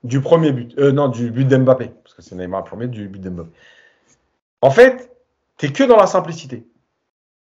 du 0.04 0.20
premier 0.20 0.52
but, 0.52 0.78
euh, 0.78 0.92
non, 0.92 1.08
du 1.08 1.30
but 1.30 1.46
d'Mbappé, 1.46 1.92
parce 2.04 2.14
que 2.14 2.22
c'est 2.22 2.34
Neymar 2.34 2.60
le 2.60 2.66
premier, 2.66 2.88
du 2.88 3.08
but 3.08 3.20
d'Mbappé. 3.20 3.50
En 4.60 4.70
fait, 4.70 5.10
tu 5.56 5.72
que 5.72 5.84
dans 5.84 5.96
la 5.96 6.06
simplicité. 6.06 6.66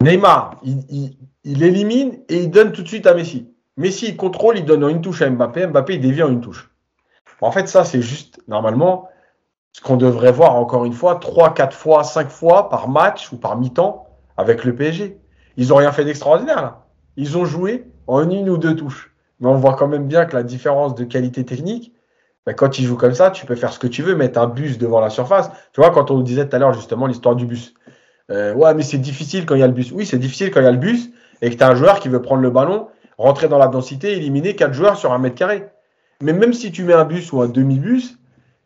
Neymar, 0.03 0.57
il, 0.63 1.17
il, 1.45 1.63
élimine 1.63 2.19
et 2.29 2.43
il 2.43 2.51
donne 2.51 2.73
tout 2.73 2.83
de 2.83 2.89
suite 2.89 3.07
à 3.07 3.15
Messi. 3.15 3.53
Messi, 3.77 4.09
il 4.09 4.17
contrôle, 4.17 4.59
il 4.59 4.65
donne 4.65 4.83
une 4.89 5.01
touche 5.01 5.23
à 5.23 5.31
Mbappé, 5.31 5.67
Mbappé, 5.67 5.95
il 5.95 6.01
dévie 6.01 6.23
en 6.23 6.31
une 6.31 6.41
touche. 6.41 6.71
En 7.41 7.53
fait, 7.53 7.69
ça, 7.69 7.85
c'est 7.85 8.03
juste, 8.03 8.41
normalement, 8.49 9.10
ce 9.73 9.81
qu'on 9.81 9.97
devrait 9.97 10.33
voir 10.33 10.57
encore 10.57 10.85
une 10.85 10.93
fois 10.93 11.17
3, 11.17 11.55
4 11.55 11.77
fois, 11.77 12.05
5 12.05 12.29
fois 12.29 12.69
par 12.69 12.89
match 12.89 13.33
ou 13.33 13.37
par 13.37 13.57
mi-temps 13.57 14.07
avec 14.37 14.65
le 14.65 14.75
PSG. 14.75 15.19
Ils 15.57 15.69
n'ont 15.69 15.77
rien 15.77 15.93
fait 15.93 16.05
d'extraordinaire 16.05 16.63
là. 16.63 16.87
Ils 17.17 17.37
ont 17.37 17.45
joué 17.45 17.91
en 18.07 18.29
une 18.29 18.49
ou 18.49 18.57
deux 18.57 18.75
touches. 18.75 19.15
Mais 19.41 19.49
on 19.49 19.55
voit 19.55 19.75
quand 19.75 19.89
même 19.89 20.07
bien 20.07 20.27
que 20.27 20.37
la 20.37 20.43
différence 20.43 20.95
de 20.95 21.05
qualité 21.05 21.45
technique, 21.45 21.93
ben, 22.47 22.55
quand 22.55 22.79
ils 22.79 22.85
jouent 22.85 22.97
comme 22.97 23.15
ça, 23.15 23.31
tu 23.31 23.47
peux 23.47 23.55
faire 23.55 23.73
ce 23.73 23.79
que 23.79 23.87
tu 23.87 24.03
veux, 24.03 24.15
mettre 24.15 24.39
un 24.39 24.47
bus 24.47 24.79
devant 24.79 25.01
la 25.01 25.11
surface. 25.11 25.51
Tu 25.73 25.81
vois, 25.81 25.91
quand 25.91 26.11
on 26.11 26.21
disait 26.21 26.49
tout 26.49 26.57
à 26.57 26.59
l'heure 26.59 26.73
justement 26.73 27.07
l'histoire 27.07 27.37
du 27.37 27.47
bus. 27.47 27.75
Euh, 28.31 28.55
ouais, 28.55 28.75
mais 28.75 28.83
c'est 28.83 28.99
difficile 28.99 29.47
quand 29.47 29.55
il 29.55 29.61
y 29.61 29.63
a 29.65 29.67
le 29.67 29.73
bus. 29.73 29.93
Oui, 29.93 30.07
c'est 30.07 30.19
difficile 30.19 30.51
quand 30.51 30.61
il 30.61 30.65
y 30.65 30.69
a 30.69 30.73
le 30.73 30.79
bus 30.79 31.11
et 31.43 31.51
que 31.51 31.57
tu 31.57 31.63
as 31.63 31.69
un 31.69 31.75
joueur 31.75 32.01
qui 32.01 32.09
veut 32.09 32.23
prendre 32.23 32.43
le 32.43 32.51
ballon, 32.51 32.89
rentrer 33.19 33.49
dans 33.49 33.59
la 33.59 33.69
densité, 33.69 34.13
éliminer 34.13 34.57
quatre 34.57 34.73
joueurs 34.73 34.97
sur 34.97 35.13
un 35.13 35.19
mètre 35.19 35.37
carré. 35.37 35.67
Mais 36.23 36.33
même 36.33 36.53
si 36.53 36.71
tu 36.71 36.85
mets 36.85 36.93
un 36.93 37.05
bus 37.05 37.33
ou 37.33 37.41
un 37.41 37.49
demi-bus, 37.49 38.19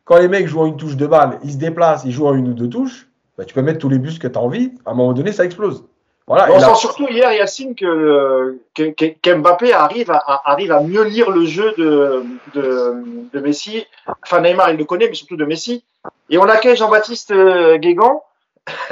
quand 0.04 0.18
les 0.18 0.28
mecs 0.28 0.46
jouent 0.46 0.60
en 0.60 0.66
une 0.66 0.76
touche 0.76 0.96
de 0.96 1.06
balle, 1.06 1.38
ils 1.44 1.52
se 1.52 1.56
déplacent, 1.56 2.04
ils 2.04 2.12
jouent 2.12 2.26
en 2.26 2.34
une 2.34 2.48
ou 2.48 2.54
deux 2.54 2.68
touches, 2.68 3.08
bah, 3.38 3.44
tu 3.44 3.54
peux 3.54 3.62
mettre 3.62 3.78
tous 3.78 3.88
les 3.88 3.98
bus 3.98 4.18
que 4.18 4.28
tu 4.28 4.38
as 4.38 4.42
envie, 4.42 4.72
à 4.84 4.90
un 4.90 4.94
moment 4.94 5.12
donné, 5.12 5.32
ça 5.32 5.44
explose. 5.44 5.84
Voilà, 6.26 6.50
on 6.50 6.58
là... 6.58 6.68
sent 6.68 6.76
surtout 6.76 7.06
hier, 7.08 7.32
Yacine, 7.32 7.74
que, 7.74 8.58
que, 8.74 8.92
que 8.92 9.34
Mbappé 9.34 9.74
arrive 9.74 10.10
à, 10.10 10.40
arrive 10.44 10.72
à 10.72 10.80
mieux 10.80 11.04
lire 11.04 11.30
le 11.30 11.44
jeu 11.44 11.74
de, 11.76 12.24
de, 12.54 12.94
de, 13.30 13.40
Messi. 13.40 13.86
Enfin, 14.22 14.40
Neymar, 14.40 14.70
il 14.70 14.78
le 14.78 14.84
connaît, 14.84 15.08
mais 15.08 15.14
surtout 15.14 15.36
de 15.36 15.44
Messi. 15.44 15.84
Et 16.30 16.38
on 16.38 16.44
accueille 16.44 16.76
Jean-Baptiste 16.76 17.32
euh, 17.32 17.76
Guégan. 17.76 18.22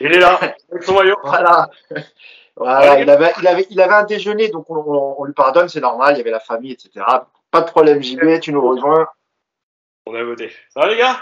il 0.00 0.12
est 0.12 0.18
là, 0.18 0.40
avec 0.72 0.82
son 0.82 0.94
maillot. 0.94 1.16
Voilà. 1.22 1.70
voilà 2.56 3.00
il, 3.00 3.08
avait, 3.08 3.32
il, 3.40 3.46
avait, 3.46 3.66
il 3.70 3.80
avait 3.80 3.94
un 3.94 4.04
déjeuner, 4.04 4.48
donc 4.48 4.68
on, 4.70 4.76
on, 4.76 5.14
on 5.18 5.24
lui 5.24 5.34
pardonne, 5.34 5.68
c'est 5.68 5.80
normal, 5.80 6.14
il 6.14 6.18
y 6.18 6.20
avait 6.20 6.32
la 6.32 6.40
famille, 6.40 6.72
etc. 6.72 7.04
Pas 7.52 7.60
de 7.60 7.70
problème, 7.70 8.02
JB, 8.02 8.40
tu 8.40 8.52
nous 8.52 8.68
rejoins. 8.68 9.06
On 10.06 10.14
a 10.14 10.22
voté. 10.22 10.50
Ça 10.72 10.80
va 10.80 10.88
les 10.88 10.98
gars? 10.98 11.16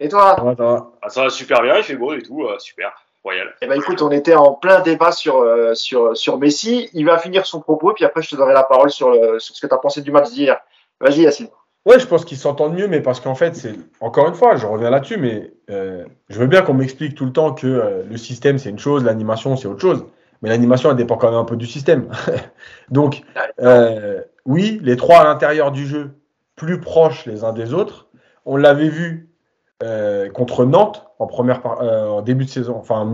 Et 0.00 0.08
toi? 0.08 0.34
Ça 0.36 0.44
va, 0.44 0.56
ça 0.56 0.62
va. 0.64 0.92
Ah, 1.02 1.08
ça 1.08 1.22
va 1.24 1.30
super 1.30 1.62
bien, 1.62 1.76
il 1.78 1.84
fait 1.84 1.96
beau 1.96 2.14
et 2.14 2.22
tout, 2.22 2.44
euh, 2.44 2.58
super, 2.58 2.92
royal. 3.24 3.54
Eh 3.62 3.66
ben 3.66 3.78
écoute, 3.78 4.02
on 4.02 4.10
était 4.10 4.34
en 4.34 4.52
plein 4.52 4.80
débat 4.80 5.12
sur, 5.12 5.38
euh, 5.38 5.74
sur, 5.74 6.16
sur 6.16 6.38
Messi. 6.38 6.90
Il 6.92 7.06
va 7.06 7.18
finir 7.18 7.46
son 7.46 7.60
propos, 7.60 7.92
puis 7.94 8.04
après 8.04 8.22
je 8.22 8.30
te 8.30 8.36
donnerai 8.36 8.54
la 8.54 8.64
parole 8.64 8.90
sur, 8.90 9.10
le, 9.10 9.38
sur 9.38 9.54
ce 9.54 9.60
que 9.60 9.66
tu 9.66 9.74
as 9.74 9.78
pensé 9.78 10.02
du 10.02 10.10
match 10.10 10.30
d'hier. 10.30 10.60
Vas-y 11.00 11.22
Yacine. 11.22 11.48
Ouais, 11.86 12.00
je 12.00 12.06
pense 12.06 12.24
qu'ils 12.24 12.36
s'entendent 12.36 12.74
mieux, 12.74 12.88
mais 12.88 13.00
parce 13.00 13.20
qu'en 13.20 13.36
fait, 13.36 13.54
c'est 13.54 13.74
encore 14.00 14.26
une 14.26 14.34
fois, 14.34 14.56
je 14.56 14.66
reviens 14.66 14.90
là-dessus, 14.90 15.18
mais 15.18 15.52
euh, 15.70 16.04
je 16.28 16.40
veux 16.40 16.48
bien 16.48 16.62
qu'on 16.62 16.74
m'explique 16.74 17.14
tout 17.14 17.24
le 17.24 17.32
temps 17.32 17.54
que 17.54 17.68
euh, 17.68 18.02
le 18.10 18.16
système 18.16 18.58
c'est 18.58 18.70
une 18.70 18.78
chose, 18.80 19.04
l'animation 19.04 19.56
c'est 19.56 19.68
autre 19.68 19.80
chose, 19.80 20.04
mais 20.42 20.48
l'animation 20.48 20.90
elle 20.90 20.96
dépend 20.96 21.16
quand 21.16 21.30
même 21.30 21.38
un 21.38 21.44
peu 21.44 21.54
du 21.54 21.66
système. 21.66 22.10
Donc, 22.90 23.22
euh, 23.60 24.20
oui, 24.44 24.80
les 24.82 24.96
trois 24.96 25.18
à 25.18 25.24
l'intérieur 25.24 25.70
du 25.70 25.86
jeu, 25.86 26.10
plus 26.56 26.80
proches 26.80 27.24
les 27.24 27.44
uns 27.44 27.52
des 27.52 27.72
autres, 27.72 28.05
on 28.46 28.56
l'avait 28.56 28.88
vu 28.88 29.28
euh, 29.82 30.30
contre 30.30 30.64
Nantes 30.64 31.06
en 31.18 31.26
première 31.26 31.60
euh, 31.82 32.22
début 32.22 32.46
de 32.46 32.50
saison, 32.50 32.76
enfin 32.76 33.04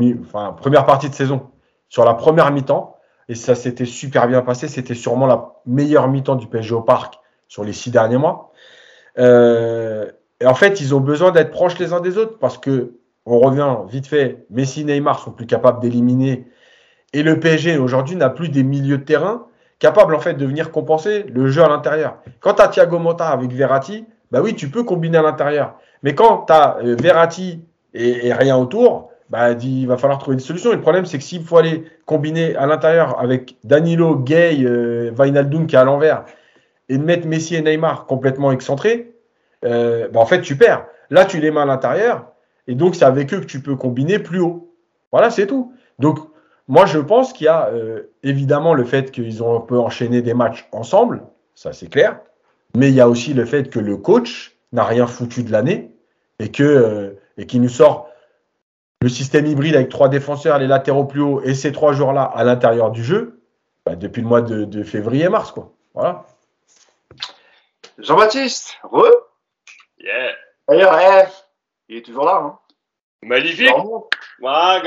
première 0.57 0.87
partie 0.87 1.09
de 1.09 1.15
saison, 1.15 1.51
sur 1.89 2.05
la 2.05 2.15
première 2.15 2.53
mi-temps, 2.53 2.97
et 3.29 3.35
ça 3.35 3.55
s'était 3.55 3.87
super 3.87 4.29
bien 4.29 4.43
passé. 4.43 4.69
C'était 4.69 4.95
sûrement 4.95 5.27
la 5.27 5.55
meilleure 5.67 6.07
mi-temps 6.09 6.37
du 6.37 6.47
PSG 6.47 6.75
au 6.75 6.83
parc 6.83 7.19
sur 7.49 7.65
les 7.65 7.73
six 7.73 7.91
derniers 7.91 8.19
mois. 8.19 8.53
Euh, 9.19 10.11
et 10.41 10.47
en 10.47 10.55
fait, 10.55 10.81
ils 10.81 10.95
ont 10.95 11.01
besoin 11.01 11.33
d'être 11.33 11.51
proches 11.51 11.79
les 11.79 11.93
uns 11.93 12.01
des 12.01 12.19
autres 12.19 12.39
parce 12.39 12.59
que 12.59 12.99
on 13.25 13.39
revient 13.39 13.77
vite 13.89 14.07
fait. 14.07 14.47
Messi, 14.51 14.85
Neymar 14.85 15.21
sont 15.21 15.31
plus 15.31 15.47
capables 15.47 15.81
d'éliminer, 15.81 16.47
et 17.13 17.23
le 17.23 17.41
PSG 17.41 17.79
aujourd'hui 17.79 18.17
n'a 18.17 18.31
plus 18.31 18.51
des 18.51 18.63
milieux 18.63 18.99
de 18.99 19.05
terrain 19.05 19.47
capables 19.79 20.15
en 20.15 20.21
fait 20.21 20.35
de 20.35 20.47
venir 20.47 20.71
compenser 20.71 21.25
le 21.25 21.49
jeu 21.49 21.63
à 21.63 21.69
l'intérieur. 21.69 22.19
Quant 22.41 22.53
à 22.53 22.69
Thiago 22.69 23.01
Motta 23.01 23.29
avec 23.29 23.53
Verratti, 23.53 24.07
bah 24.33 24.41
oui, 24.43 24.55
tu 24.55 24.71
peux 24.71 24.83
combiner 24.83 25.19
à 25.19 25.23
l'intérieur. 25.23 25.79
Mais 26.03 26.15
quand 26.15 26.47
tu 26.47 26.53
as 26.55 26.79
euh, 26.79 26.97
Verratti 26.99 27.61
et, 27.93 28.33
rien 28.33 28.57
autour, 28.57 29.11
bah, 29.29 29.53
il 29.53 29.87
va 29.87 29.99
falloir 29.99 30.19
trouver 30.19 30.39
des 30.39 30.43
solutions. 30.43 30.73
Et 30.73 30.77
le 30.77 30.81
problème, 30.81 31.05
c'est 31.05 31.19
que 31.19 31.25
s'il 31.25 31.45
faut 31.45 31.59
aller 31.59 31.85
combiner 32.07 32.57
à 32.57 32.67
l'intérieur 32.67 33.21
avec 33.21 33.57
Danilo, 33.63 34.17
Gay, 34.17 34.65
euh, 34.65 35.13
qui 35.15 35.77
est 35.77 35.79
à 35.79 35.85
l'envers, 35.85 36.25
et 36.89 36.97
de 36.97 37.05
mettre 37.05 37.27
Messi 37.27 37.55
et 37.55 37.61
Neymar 37.61 38.07
complètement 38.07 38.53
excentrés, 38.53 39.13
euh, 39.67 40.09
bah, 40.09 40.21
en 40.21 40.27
fait, 40.27 40.41
tu 40.41 40.57
perds. 40.57 40.87
Là, 41.11 41.27
tu 41.27 41.39
les 41.39 41.51
mets 41.51 41.61
à 41.61 41.67
l'intérieur, 41.67 42.33
et 42.67 42.75
donc 42.75 42.95
c'est 42.95 43.05
avec 43.05 43.35
eux 43.35 43.41
que 43.41 43.45
tu 43.45 43.61
peux 43.61 43.77
combiner 43.77 44.19
plus 44.19 44.41
haut. 44.41 44.75
Voilà, 45.13 45.29
c'est 45.29 45.47
tout. 45.47 45.75
Donc, 45.99 46.19
moi, 46.69 46.87
je 46.87 46.99
pense 46.99 47.35
qu'il 47.35 47.45
y 47.45 47.49
a 47.49 47.67
euh, 47.67 48.11
évidemment 48.23 48.73
le 48.73 48.85
fait 48.85 49.11
qu'ils 49.11 49.43
ont 49.43 49.57
un 49.57 49.61
peu 49.61 49.79
enchaîné 49.79 50.23
des 50.23 50.33
matchs 50.33 50.67
ensemble, 50.73 51.23
ça 51.55 51.75
c'est 51.75 51.89
clair. 51.89 52.21
Mais 52.75 52.89
il 52.89 52.95
y 52.95 53.01
a 53.01 53.09
aussi 53.09 53.35
le 53.35 53.45
fait 53.45 53.71
que 53.71 53.79
le 53.79 53.97
coach 53.97 54.57
n'a 54.73 54.85
rien 54.85 55.07
foutu 55.07 55.43
de 55.43 55.53
l'année 55.53 55.95
et 56.39 56.51
que 56.51 56.63
euh, 56.63 57.11
et 57.37 57.47
qui 57.47 57.61
nous 57.61 57.69
sort 57.69 58.09
le 59.03 59.09
système 59.09 59.47
hybride 59.47 59.75
avec 59.75 59.89
trois 59.89 60.09
défenseurs, 60.09 60.59
les 60.59 60.67
latéraux 60.67 61.05
plus 61.05 61.21
hauts 61.21 61.43
et 61.43 61.55
ces 61.55 61.73
trois 61.73 61.93
joueurs-là 61.93 62.23
à 62.23 62.45
l'intérieur 62.45 62.91
du 62.91 63.03
jeu 63.03 63.43
bah, 63.85 63.97
depuis 63.97 64.23
le 64.23 64.29
mois 64.29 64.43
de, 64.43 64.65
de 64.65 64.85
février-mars. 64.85 65.51
quoi. 65.51 65.73
Voilà. 65.93 66.25
Jean-Baptiste, 67.99 68.79
re? 68.85 69.11
Yeah. 69.99 70.33
D'ailleurs, 70.69 70.99
eh, 70.99 71.29
il 71.89 71.97
est 71.99 72.03
toujours 72.03 72.25
là. 72.25 72.37
Hein. 72.37 72.59
Magnifique. 73.23 73.71
Ouais, 74.41 74.81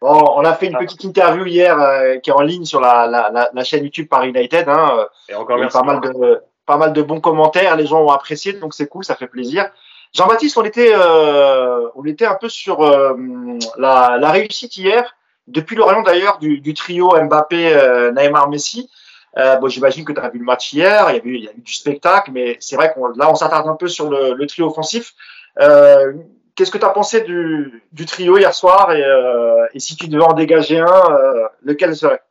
Bon, 0.00 0.34
on 0.36 0.44
a 0.44 0.54
fait 0.54 0.66
une 0.66 0.76
petite 0.76 1.04
interview 1.04 1.46
hier 1.46 1.80
euh, 1.80 2.18
qui 2.18 2.30
est 2.30 2.32
en 2.32 2.42
ligne 2.42 2.64
sur 2.64 2.80
la, 2.80 3.06
la, 3.06 3.30
la, 3.30 3.50
la 3.52 3.64
chaîne 3.64 3.84
YouTube 3.84 4.08
Paris 4.08 4.28
United. 4.28 4.68
Hein. 4.68 5.06
Et 5.28 5.34
encore 5.34 5.58
merci. 5.58 5.76
Pas 5.76 5.84
mal, 5.84 6.00
de, 6.00 6.42
pas 6.66 6.76
mal 6.76 6.92
de 6.92 7.02
bons 7.02 7.20
commentaires, 7.20 7.76
les 7.76 7.86
gens 7.86 8.02
ont 8.02 8.10
apprécié, 8.10 8.52
donc 8.52 8.74
c'est 8.74 8.88
cool, 8.88 9.04
ça 9.04 9.14
fait 9.14 9.28
plaisir. 9.28 9.70
Jean-Baptiste, 10.12 10.56
on 10.58 10.64
était, 10.64 10.92
euh, 10.94 11.88
on 11.94 12.04
était 12.04 12.26
un 12.26 12.34
peu 12.34 12.48
sur 12.48 12.82
euh, 12.82 13.14
la, 13.78 14.18
la, 14.18 14.30
réussite 14.30 14.76
hier, 14.76 15.16
depuis 15.46 15.76
l'Orient 15.76 16.02
d'ailleurs, 16.02 16.38
du, 16.38 16.60
du, 16.60 16.74
trio 16.74 17.10
Mbappé, 17.10 17.74
euh, 17.74 18.12
Neymar, 18.12 18.48
Messi. 18.48 18.90
Euh, 19.38 19.56
bon, 19.56 19.68
j'imagine 19.68 20.04
que 20.04 20.12
tu 20.12 20.20
as 20.20 20.30
vu 20.30 20.38
le 20.38 20.44
match 20.44 20.72
hier, 20.72 21.10
il 21.10 21.16
y 21.16 21.20
a 21.20 21.24
eu, 21.24 21.36
il 21.36 21.44
y 21.44 21.48
a 21.48 21.52
eu 21.52 21.60
du 21.60 21.74
spectacle, 21.74 22.30
mais 22.32 22.56
c'est 22.60 22.76
vrai 22.76 22.92
qu'on 22.94 23.08
là 23.08 23.30
on 23.30 23.34
s'attarde 23.34 23.68
un 23.68 23.76
peu 23.76 23.88
sur 23.88 24.08
le, 24.08 24.32
le 24.32 24.46
trio 24.46 24.66
offensif. 24.66 25.12
Euh, 25.60 26.14
Qu'est-ce 26.56 26.70
que 26.70 26.78
tu 26.78 26.86
as 26.86 26.90
pensé 26.90 27.20
du, 27.20 28.06
trio 28.06 28.38
hier 28.38 28.54
soir 28.54 28.90
et, 28.92 29.04
euh, 29.04 29.66
et, 29.74 29.78
si 29.78 29.94
tu 29.94 30.08
devais 30.08 30.24
en 30.24 30.32
dégager 30.32 30.78
un, 30.78 30.86
euh, 30.86 31.46
lequel 31.62 31.94
serait? 31.94 32.22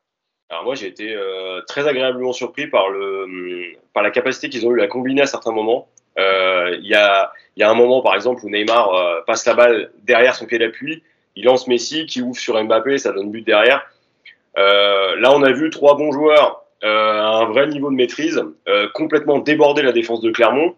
Alors 0.49 0.63
moi 0.63 0.73
j'ai 0.75 0.87
été 0.87 1.15
euh, 1.15 1.61
très 1.67 1.87
agréablement 1.87 2.33
surpris 2.33 2.67
par 2.67 2.89
le 2.89 3.73
par 3.93 4.03
la 4.03 4.09
capacité 4.09 4.49
qu'ils 4.49 4.65
ont 4.67 4.71
eu 4.71 4.81
à 4.81 4.87
combiner 4.87 5.21
à 5.21 5.25
certains 5.27 5.51
moments. 5.51 5.87
Il 6.17 6.87
y, 6.87 6.95
a, 6.95 7.31
y 7.57 7.63
a 7.63 7.69
un 7.69 7.73
moment 7.73 8.01
par 8.01 8.15
exemple 8.15 8.43
où 8.43 8.49
Neymar 8.49 9.23
passe 9.25 9.45
la 9.45 9.53
balle 9.53 9.91
derrière 10.03 10.35
son 10.35 10.45
pied 10.45 10.57
d'appui, 10.57 11.03
il 11.35 11.45
lance 11.45 11.67
Messi 11.67 12.05
qui 12.05 12.21
ouvre 12.21 12.39
sur 12.39 12.61
Mbappé, 12.63 12.97
ça 12.97 13.11
donne 13.11 13.31
but 13.31 13.45
derrière. 13.45 13.85
Là 14.55 15.31
on 15.33 15.43
a 15.43 15.51
vu 15.51 15.69
trois 15.69 15.97
bons 15.97 16.11
joueurs 16.11 16.63
à 16.81 16.87
un 16.87 17.45
vrai 17.45 17.67
niveau 17.67 17.89
de 17.89 17.95
maîtrise, 17.95 18.43
complètement 18.93 19.39
déborder 19.39 19.81
la 19.81 19.91
défense 19.91 20.21
de 20.21 20.31
Clermont. 20.31 20.75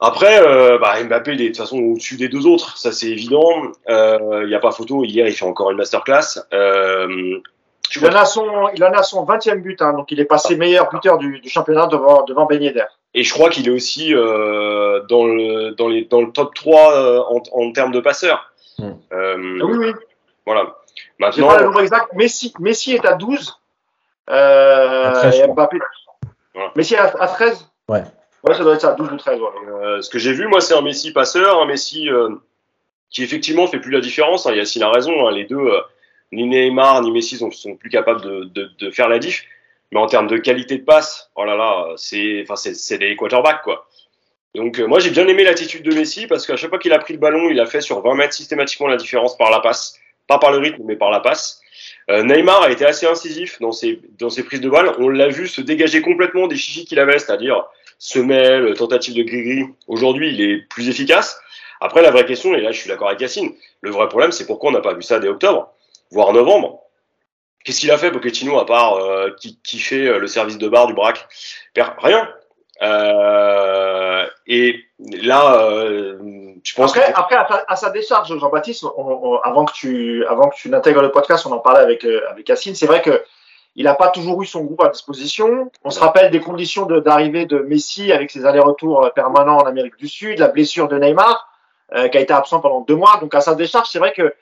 Après, 0.00 0.40
euh, 0.40 0.78
bah, 0.78 1.02
Mbappé 1.02 1.32
il 1.32 1.40
est 1.40 1.44
de 1.44 1.48
toute 1.48 1.58
façon 1.58 1.78
au-dessus 1.78 2.16
des 2.16 2.28
deux 2.28 2.46
autres, 2.46 2.78
ça 2.78 2.92
c'est 2.92 3.08
évident. 3.08 3.50
Il 3.88 4.46
n'y 4.46 4.54
a 4.54 4.60
pas 4.60 4.70
photo. 4.70 5.04
Hier, 5.04 5.26
il 5.26 5.32
fait 5.34 5.44
encore 5.44 5.70
une 5.70 5.76
masterclass. 5.76 6.38
Euh, 6.52 7.40
il 7.96 8.06
en, 8.06 8.14
a 8.14 8.24
son, 8.24 8.68
il 8.74 8.84
en 8.84 8.92
a 8.92 9.02
son 9.02 9.24
20e 9.24 9.60
but, 9.60 9.80
hein, 9.80 9.94
donc 9.94 10.12
il 10.12 10.20
est 10.20 10.24
passé 10.26 10.56
meilleur 10.56 10.90
buteur 10.90 11.16
du, 11.18 11.40
du 11.40 11.48
championnat 11.48 11.86
devant, 11.86 12.22
devant 12.24 12.44
Ben 12.44 12.62
Yedder. 12.62 12.84
Et 13.14 13.24
je 13.24 13.32
crois 13.32 13.48
qu'il 13.48 13.66
est 13.66 13.70
aussi 13.72 14.14
euh, 14.14 15.00
dans, 15.08 15.24
le, 15.24 15.70
dans, 15.70 15.88
les, 15.88 16.04
dans 16.04 16.20
le 16.20 16.30
top 16.30 16.54
3 16.54 16.92
euh, 16.92 17.20
en, 17.20 17.42
en 17.52 17.72
termes 17.72 17.92
de 17.92 18.00
passeurs. 18.00 18.52
Mm. 18.78 18.90
Euh, 19.12 19.58
Ah 19.62 19.64
oui, 19.64 19.76
oui. 19.78 19.92
Voilà. 20.44 20.76
Maintenant, 21.18 21.48
pas 21.48 21.58
le 21.58 21.64
nombre 21.66 21.80
exact. 21.80 22.12
Messi, 22.12 22.52
Messi 22.60 22.92
est 22.94 23.06
à 23.06 23.14
12. 23.14 23.58
Euh, 24.30 25.08
À 25.08 25.12
13, 25.12 25.36
je 25.36 25.42
et. 25.42 25.48
Mbappé. 25.48 25.78
Voilà. 26.54 26.70
Messi 26.76 26.94
à, 26.96 27.04
à 27.18 27.26
13 27.26 27.68
Ouais. 27.88 28.02
Ça 28.54 28.62
doit 28.62 28.74
être 28.74 28.80
ça, 28.80 28.92
12 28.92 29.12
ou 29.12 29.16
13. 29.16 29.40
Ouais. 29.40 29.48
euh, 29.68 30.02
ce 30.02 30.10
que 30.10 30.18
j'ai 30.18 30.32
vu, 30.32 30.46
moi, 30.46 30.60
c'est 30.60 30.74
un 30.74 30.80
Messi 30.80 31.12
passeur, 31.12 31.60
un 31.60 31.66
Messi 31.66 32.08
euh, 32.08 32.30
qui 33.10 33.22
effectivement 33.22 33.66
fait 33.66 33.80
plus 33.80 33.90
la 33.90 34.00
différence. 34.00 34.46
Hein. 34.46 34.54
Yacine 34.54 34.82
a 34.82 34.90
raison, 34.90 35.26
hein, 35.26 35.32
les 35.32 35.44
deux, 35.44 35.56
euh, 35.56 35.80
ni 36.32 36.46
Neymar 36.46 37.02
ni 37.02 37.10
Messi 37.10 37.36
sont, 37.36 37.50
sont 37.50 37.76
plus 37.76 37.90
capables 37.90 38.50
de, 38.52 38.90
faire 38.90 39.08
la 39.08 39.18
diff. 39.18 39.44
Mais 39.90 39.98
en 39.98 40.06
termes 40.06 40.26
de 40.26 40.36
qualité 40.36 40.76
de 40.76 40.84
passe, 40.84 41.30
oh 41.34 41.44
là 41.44 41.56
là, 41.56 41.94
c'est, 41.96 42.44
c'est, 42.54 42.98
des 42.98 43.16
quarterbacks, 43.16 43.62
quoi. 43.62 43.88
Donc, 44.54 44.78
moi, 44.80 44.98
j'ai 44.98 45.10
bien 45.10 45.26
aimé 45.26 45.44
l'attitude 45.44 45.82
de 45.82 45.94
Messi 45.94 46.26
parce 46.26 46.46
qu'à 46.46 46.56
chaque 46.56 46.68
fois 46.68 46.78
qu'il 46.78 46.92
a 46.92 46.98
pris 46.98 47.14
le 47.14 47.18
ballon, 47.18 47.48
il 47.48 47.58
a 47.60 47.66
fait 47.66 47.80
sur 47.80 48.02
20 48.02 48.14
mètres 48.14 48.34
systématiquement 48.34 48.86
la 48.86 48.96
différence 48.96 49.36
par 49.36 49.50
la 49.50 49.60
passe. 49.60 49.98
Pas 50.26 50.38
par 50.38 50.52
le 50.52 50.58
rythme, 50.58 50.82
mais 50.84 50.96
par 50.96 51.10
la 51.10 51.20
passe. 51.20 51.62
Neymar 52.10 52.62
a 52.62 52.70
été 52.70 52.84
assez 52.84 53.06
incisif 53.06 53.58
dans 53.60 53.72
ses, 53.72 54.00
dans 54.18 54.28
ses 54.28 54.42
prises 54.42 54.60
de 54.60 54.68
balles. 54.68 54.92
On 54.98 55.08
l'a 55.08 55.28
vu 55.28 55.46
se 55.46 55.62
dégager 55.62 56.02
complètement 56.02 56.48
des 56.48 56.56
chichis 56.56 56.84
qu'il 56.84 56.98
avait, 56.98 57.18
c'est-à-dire 57.18 57.64
semelle, 57.98 58.74
tentative 58.74 59.14
de 59.14 59.22
gris-gris. 59.22 59.66
Aujourd'hui, 59.86 60.32
il 60.32 60.40
est 60.40 60.58
plus 60.68 60.88
efficace. 60.88 61.40
Après, 61.80 62.02
la 62.02 62.10
vraie 62.10 62.26
question, 62.26 62.54
et 62.54 62.60
là, 62.60 62.72
je 62.72 62.80
suis 62.80 62.88
d'accord 62.88 63.08
avec 63.08 63.20
Yacine, 63.20 63.52
le 63.80 63.90
vrai 63.90 64.08
problème, 64.08 64.32
c'est 64.32 64.46
pourquoi 64.46 64.70
on 64.70 64.72
n'a 64.72 64.80
pas 64.80 64.94
vu 64.94 65.02
ça 65.02 65.18
dès 65.20 65.28
octobre, 65.28 65.72
voire 66.10 66.32
novembre. 66.32 66.80
Qu'est-ce 67.64 67.80
qu'il 67.80 67.90
a 67.90 67.98
fait, 67.98 68.10
Pochettino, 68.10 68.58
à 68.58 68.66
part 68.66 68.94
euh, 68.94 69.30
qui, 69.40 69.60
qui 69.62 69.78
fait 69.78 70.06
euh, 70.06 70.18
le 70.18 70.26
service 70.26 70.58
de 70.58 70.68
bar 70.68 70.86
du 70.86 70.94
braque 70.94 71.26
Rien. 71.98 72.28
Euh, 72.82 74.26
et 74.46 74.84
là, 75.00 75.66
euh, 75.68 76.18
je 76.62 76.74
pense 76.74 76.96
Après, 76.96 77.12
que... 77.12 77.18
après 77.18 77.36
à, 77.36 77.44
ta- 77.44 77.64
à 77.68 77.76
sa 77.76 77.90
décharge, 77.90 78.36
Jean-Baptiste, 78.38 78.84
avant 79.44 79.64
que 79.64 79.72
tu, 79.72 80.24
avant 80.26 80.48
que 80.48 80.56
tu 80.56 80.68
n'intègres 80.70 81.02
le 81.02 81.10
podcast, 81.10 81.46
on 81.46 81.52
en 81.52 81.58
parlait 81.58 81.80
avec, 81.82 82.04
euh, 82.04 82.22
avec 82.30 82.48
Yacine. 82.48 82.74
C'est 82.74 82.86
vrai 82.86 83.02
que 83.02 83.22
il 83.78 83.84
n'a 83.84 83.94
pas 83.94 84.08
toujours 84.08 84.42
eu 84.42 84.46
son 84.46 84.64
groupe 84.64 84.82
à 84.82 84.88
disposition. 84.88 85.70
On 85.84 85.90
se 85.90 86.00
rappelle 86.00 86.32
des 86.32 86.40
conditions 86.40 86.84
d'arrivée 86.84 87.46
de, 87.46 87.60
Messi 87.60 88.10
avec 88.10 88.28
ses 88.32 88.44
allers-retours 88.44 89.04
euh, 89.04 89.10
permanents 89.10 89.58
en 89.58 89.66
Amérique 89.66 89.96
du 89.96 90.08
Sud, 90.08 90.40
la 90.40 90.48
blessure 90.48 90.88
de 90.88 90.98
Neymar, 90.98 91.48
euh, 91.94 92.08
qui 92.08 92.18
a 92.18 92.20
été 92.20 92.32
absent 92.32 92.58
pendant 92.58 92.80
deux 92.80 92.96
mois. 92.96 93.18
Donc 93.20 93.36
à 93.36 93.40
sa 93.40 93.54
décharge, 93.54 93.88
c'est 93.88 94.00
vrai 94.00 94.12
que 94.12 94.34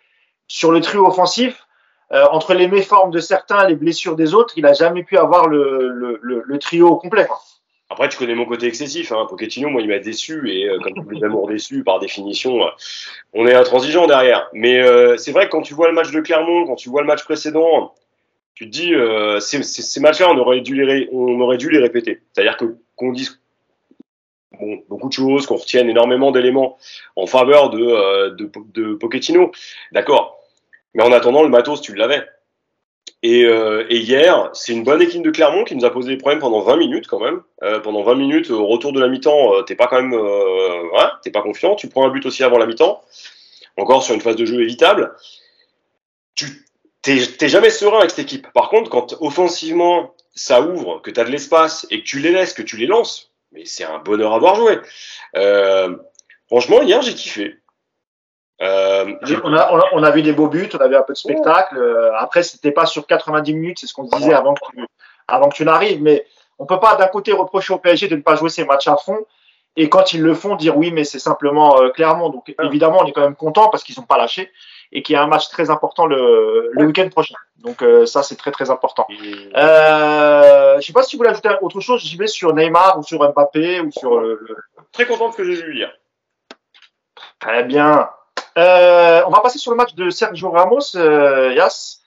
sur 0.49 0.73
le 0.73 0.81
trio 0.81 1.07
offensif, 1.07 1.67
euh, 2.13 2.25
entre 2.31 2.55
les 2.55 2.67
méformes 2.67 3.11
de 3.11 3.19
certains 3.19 3.67
et 3.67 3.69
les 3.69 3.75
blessures 3.75 4.17
des 4.17 4.33
autres, 4.33 4.55
il 4.57 4.63
n'a 4.63 4.73
jamais 4.73 5.03
pu 5.03 5.19
avoir 5.19 5.49
le, 5.49 6.59
trio 6.59 6.97
complet. 6.97 7.29
Après, 7.91 8.09
tu 8.09 8.17
connais 8.17 8.35
mon 8.35 8.47
côté 8.47 8.67
excessif. 8.67 9.13
Hein. 9.13 9.27
Pochettino, 9.29 9.69
moi, 9.69 9.83
il 9.83 9.89
m'a 9.89 9.99
déçu. 9.99 10.51
Et 10.51 10.67
euh, 10.67 10.79
comme 10.79 10.95
tous 10.95 11.11
les 11.11 11.23
amours 11.23 11.47
déçus, 11.47 11.85
par 11.85 11.99
définition, 12.01 12.61
on 13.35 13.47
est 13.47 13.55
intransigeant 13.55 14.07
derrière. 14.07 14.49
Mais 14.55 14.83
c'est 15.19 15.33
vrai 15.33 15.45
que 15.45 15.51
quand 15.51 15.63
tu 15.63 15.75
vois 15.75 15.89
le 15.89 15.95
match 15.95 16.11
de 16.11 16.23
Clermont, 16.23 16.67
quand 16.67 16.77
tu 16.77 16.89
vois 16.89 17.03
le 17.03 17.07
match 17.07 17.23
précédent, 17.25 17.93
tu 18.57 18.65
te 18.65 18.71
dis, 18.71 18.95
euh, 18.95 19.39
ces, 19.39 20.01
matchs-là, 20.01 20.31
on 20.31 20.39
aurait 20.39 20.63
dû 20.63 20.75
les, 20.85 21.09
on 21.13 21.41
aurait 21.41 21.59
dû 21.59 21.71
les 21.71 21.79
répéter. 21.79 22.23
C'est-à-dire 22.33 22.57
que 22.57 22.77
qu'on 22.97 23.13
dise 23.13 23.41
bon, 24.59 24.83
beaucoup 24.89 25.09
de 25.09 25.13
choses, 25.13 25.47
qu'on 25.47 25.57
retienne 25.57 25.89
énormément 25.89 26.33
d'éléments 26.33 26.77
en 27.15 27.27
faveur 27.27 27.71
de, 27.71 27.79
euh, 27.79 28.31
de, 28.31 28.51
de 28.73 28.95
Pochettino. 28.95 29.53
D'accord. 29.93 30.41
Mais 30.95 31.05
en 31.05 31.13
attendant, 31.13 31.43
le 31.43 31.51
matos, 31.51 31.83
tu 31.83 31.95
l'avais. 31.95 32.27
Et, 33.23 33.45
euh, 33.45 33.85
et 33.89 33.99
hier, 33.99 34.51
c'est 34.55 34.73
une 34.73 34.85
bonne 34.85 35.03
équipe 35.03 35.23
de 35.23 35.31
Clermont 35.31 35.65
qui 35.65 35.75
nous 35.77 35.85
a 35.85 35.91
posé 35.91 36.11
des 36.11 36.17
problèmes 36.17 36.39
pendant 36.39 36.61
20 36.61 36.77
minutes 36.77 37.07
quand 37.07 37.21
même. 37.21 37.43
Euh, 37.63 37.81
pendant 37.81 38.03
20 38.03 38.15
minutes, 38.15 38.51
au 38.51 38.67
retour 38.67 38.93
de 38.93 39.01
la 39.01 39.09
mi-temps, 39.09 39.55
euh, 39.55 39.63
t'es 39.63 39.75
pas 39.75 39.87
quand 39.87 40.01
même, 40.01 40.15
euh, 40.15 40.83
ouais, 40.93 41.09
t'es 41.23 41.31
pas 41.31 41.43
confiant. 41.43 41.75
Tu 41.75 41.89
prends 41.89 42.07
un 42.07 42.11
but 42.11 42.25
aussi 42.25 42.43
avant 42.45 42.57
la 42.57 42.67
mi-temps, 42.67 43.03
encore 43.77 44.03
sur 44.03 44.15
une 44.15 44.23
phase 44.23 44.37
de 44.37 44.47
jeu 44.47 44.63
évitable. 44.63 45.15
Tu 46.35 46.66
t'es 47.07 47.49
jamais 47.49 47.71
serein 47.71 47.99
avec 47.99 48.11
cette 48.11 48.21
équipe. 48.21 48.53
Par 48.53 48.69
contre, 48.69 48.91
quand 48.91 49.17
offensivement 49.21 50.15
ça 50.35 50.61
ouvre, 50.61 51.01
que 51.01 51.11
t'as 51.11 51.25
de 51.25 51.31
l'espace 51.31 51.87
et 51.91 52.01
que 52.01 52.05
tu 52.05 52.19
les 52.19 52.31
laisses, 52.31 52.53
que 52.53 52.63
tu 52.63 52.77
les 52.77 52.87
lances, 52.87 53.33
mais 53.53 53.65
c'est 53.65 53.85
un 53.85 53.99
bonheur 53.99 54.35
à 54.35 54.39
voir 54.39 54.55
jouer. 54.57 54.79
Euh, 55.37 55.97
franchement, 56.49 56.83
hier 56.83 57.01
j'ai 57.03 57.15
kiffé. 57.15 57.57
Euh, 58.63 59.15
On 59.45 59.53
a, 59.55 59.73
on, 59.73 59.79
a, 59.79 59.85
on 59.93 60.03
a 60.03 60.11
vu 60.11 60.23
des 60.23 60.33
beaux 60.33 60.49
buts, 60.49 60.69
on 60.75 60.79
avait 60.79 60.97
un 60.97 61.03
peu 61.03 61.13
de 61.13 61.19
spectacle. 61.19 61.77
Euh, 61.77 62.17
après, 62.17 62.43
c'était 62.43 62.71
pas 62.71 62.87
sur 62.87 63.07
90 63.07 63.55
minutes, 63.55 63.79
c'est 63.81 63.87
ce 63.87 63.95
qu'on 63.95 64.11
se 64.11 64.17
disait 64.17 64.33
avant 64.33 64.55
que 64.55 64.61
tu, 64.71 64.87
avant 65.29 65.49
que 65.49 65.55
tu 65.55 65.65
n'arrives. 65.65 66.03
Mais 66.03 66.27
on 66.59 66.67
peut 66.67 66.81
pas 66.81 66.97
d'un 66.97 67.09
côté 67.09 67.33
reprocher 67.33 67.75
au 67.75 67.79
PSG 67.79 68.09
de 68.09 68.17
ne 68.17 68.23
pas 68.23 68.35
jouer 68.35 68.49
ses 68.49 68.65
matchs 68.65 68.89
à 68.89 68.97
fond 68.97 69.27
et 69.77 69.91
quand 69.91 70.15
ils 70.15 70.23
le 70.23 70.35
font 70.35 70.57
dire 70.57 70.77
oui, 70.77 70.91
mais 70.91 71.05
c'est 71.05 71.19
simplement 71.19 71.81
euh, 71.81 71.91
clairement. 71.91 72.31
Donc 72.31 72.55
évidemment, 72.63 72.99
on 73.03 73.07
est 73.07 73.13
quand 73.13 73.21
même 73.21 73.37
content 73.37 73.69
parce 73.69 73.85
qu'ils 73.85 73.99
n'ont 73.99 74.07
pas 74.07 74.17
lâché 74.17 74.51
et 74.97 75.03
qu'il 75.03 75.13
y 75.13 75.17
a 75.17 75.23
un 75.23 75.27
match 75.27 75.47
très 75.51 75.69
important 75.69 76.07
le, 76.07 76.71
le 76.73 76.87
week-end 76.87 77.09
prochain. 77.11 77.35
Donc 77.59 77.83
euh, 77.83 78.07
ça, 78.07 78.23
c'est 78.23 78.37
très 78.37 78.51
très 78.51 78.71
important. 78.71 79.07
Euh, 79.11 80.81
je 80.81 80.87
sais 80.87 80.93
pas 80.95 81.03
si 81.03 81.17
vous 81.17 81.19
voulez 81.21 81.31
ajouter 81.31 81.51
autre 81.61 81.81
chose. 81.81 82.01
J'y 82.01 82.17
vais 82.17 82.27
sur 82.39 82.55
Neymar 82.55 82.99
ou 82.99 83.03
sur 83.03 83.19
Mbappé 83.19 83.81
ou 83.81 83.91
sur 83.93 84.19
le, 84.19 84.41
très 84.93 85.05
content 85.05 85.29
de 85.29 85.33
ce 85.33 85.37
que 85.37 85.45
j'ai 85.45 85.63
vu 85.63 85.77
hier. 85.77 85.93
Très 87.39 87.65
bien. 87.65 88.09
Euh, 88.57 89.21
on 89.27 89.31
va 89.31 89.41
passer 89.41 89.59
sur 89.59 89.71
le 89.71 89.77
match 89.77 89.95
de 89.95 90.09
Sergio 90.09 90.49
Ramos, 90.51 90.97
euh, 90.97 91.53
Yas, 91.55 92.01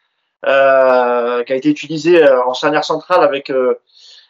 euh, 0.48 1.44
qui 1.44 1.54
a 1.54 1.56
été 1.56 1.70
utilisé 1.70 2.28
en 2.48 2.56
charnière 2.56 2.84
centrale 2.84 3.24
avec 3.24 3.52
euh, 3.52 3.80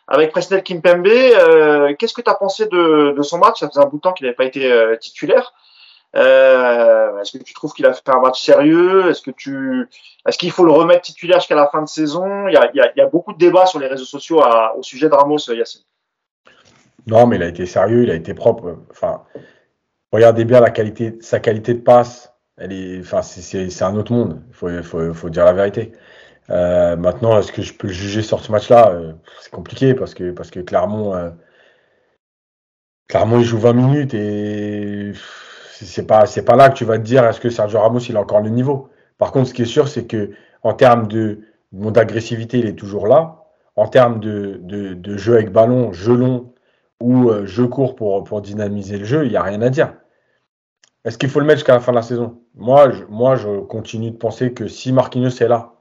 avec 0.10 0.32
Presnel 0.32 0.64
Kimpembe. 0.64 1.08
Euh, 1.08 1.96
Qu'est-ce 1.98 2.14
que 2.14 2.22
tu 2.22 2.30
as 2.30 2.36
pensé 2.36 2.66
de, 2.66 3.14
de 3.18 3.22
son 3.22 3.38
match? 3.38 3.62
Ça 3.62 3.70
faisait 3.70 3.80
un 3.80 3.86
bout 3.86 3.98
de 3.98 4.02
temps 4.02 4.12
qu'il 4.12 4.26
n'avait 4.26 4.36
pas 4.36 4.44
été 4.44 4.70
euh, 4.70 4.98
titulaire. 4.98 5.54
Euh, 6.16 7.20
Est-ce 7.20 7.38
que 7.38 7.44
tu 7.44 7.54
trouves 7.54 7.74
qu'il 7.74 7.86
a 7.86 7.94
fait 7.94 8.10
un 8.10 8.20
match 8.20 8.44
sérieux? 8.44 9.10
Est-ce 9.10 9.22
que 9.22 9.32
tu, 9.32 9.88
est-ce 10.26 10.38
qu'il 10.38 10.52
faut 10.52 10.66
le 10.66 10.72
remettre 10.72 11.02
titulaire 11.02 11.40
jusqu'à 11.40 11.56
la 11.56 11.68
fin 11.68 11.82
de 11.82 11.88
saison? 11.88 12.48
Il 12.48 12.54
y, 12.54 13.02
a, 13.02 13.06
beaucoup 13.08 13.34
de 13.34 13.38
débats 13.38 13.66
sur 13.66 13.80
les 13.80 13.88
réseaux 13.88 14.06
sociaux 14.06 14.42
au 14.76 14.84
sujet 14.84 15.10
de 15.10 15.14
Ramos, 15.14 15.38
Yacine. 15.50 15.82
Non, 17.08 17.28
mais 17.28 17.38
il 17.38 17.44
a 17.44 17.48
été 17.48 17.66
sérieux, 17.66 18.04
il 18.04 18.12
a 18.12 18.16
été 18.16 18.34
propre. 18.34 18.78
Enfin, 18.92 19.24
regardez 20.12 20.46
bien 20.46 20.60
la 20.60 20.70
qualité, 20.70 21.18
sa 21.22 21.40
qualité 21.40 21.74
de 21.74 21.82
passe. 21.82 22.34
Elle 22.58 22.74
est, 22.74 23.00
enfin, 23.00 23.22
c'est 23.22 23.82
un 23.84 23.96
autre 23.96 24.12
monde. 24.12 24.42
Il 24.64 24.84
faut, 24.84 25.30
dire 25.30 25.46
la 25.46 25.54
vérité. 25.54 25.94
Euh, 26.50 26.96
maintenant, 26.98 27.38
est-ce 27.40 27.52
que 27.52 27.62
je 27.62 27.74
peux 27.74 27.88
le 27.88 27.94
juger 27.94 28.22
sur 28.22 28.44
ce 28.44 28.52
match-là? 28.52 28.90
Euh, 28.92 29.14
C'est 29.42 29.52
compliqué 29.52 29.94
parce 29.94 30.14
que, 30.14 30.32
parce 30.32 30.50
que 30.52 30.60
Clermont, 30.60 31.16
euh, 31.16 31.30
il 33.14 33.44
joue 33.44 33.60
20 33.60 33.74
minutes 33.74 34.14
et 34.14 35.14
c'est 35.86 36.06
pas, 36.06 36.26
c'est 36.26 36.44
pas 36.44 36.56
là 36.56 36.70
que 36.70 36.76
tu 36.76 36.86
vas 36.86 36.98
te 36.98 37.04
dire 37.04 37.26
est-ce 37.26 37.40
que 37.40 37.50
Sergio 37.50 37.80
Ramos 37.80 38.00
il 38.00 38.18
a 38.18 38.22
encore 38.22 38.42
le 38.42 38.50
niveau? 38.50 38.90
Par 39.18 39.32
contre, 39.32 39.50
ce 39.50 39.54
qui 39.54 39.64
est 39.64 39.66
sûr, 39.66 39.88
c'est 39.88 40.06
que 40.06 40.32
en 40.64 40.74
termes 40.74 41.08
de 41.08 41.42
d'agressivité, 41.72 42.60
il 42.60 42.66
est 42.66 42.74
toujours 42.74 43.08
là. 43.08 43.44
En 43.76 43.88
termes 43.88 44.20
de, 44.20 44.60
de, 44.64 45.18
jeu 45.18 45.36
avec 45.36 45.52
ballon, 45.52 45.94
jeu 45.94 46.16
long 46.16 46.52
ou 47.00 47.30
euh, 47.30 47.46
jeu 47.46 47.68
court 47.68 47.96
pour, 47.96 48.24
pour 48.24 48.42
dynamiser 48.42 48.98
le 48.98 49.06
jeu, 49.06 49.26
il 49.26 49.30
n'y 49.30 49.38
a 49.38 49.44
rien 49.44 49.62
à 49.62 49.70
dire. 49.70 49.94
Est-ce 51.06 51.18
qu'il 51.18 51.30
faut 51.30 51.40
le 51.40 51.46
mettre 51.46 51.60
jusqu'à 51.60 51.74
la 51.74 51.80
fin 51.80 51.92
de 51.92 51.98
la 51.98 52.02
saison? 52.02 52.42
Moi 52.56 52.92
je, 52.92 53.04
moi, 53.06 53.36
je 53.36 53.60
continue 53.62 54.12
de 54.12 54.18
penser 54.18 54.54
que 54.54 54.68
si 54.68 54.92
Marquinhos 54.92 55.30
est 55.30 55.48
là, 55.48 55.76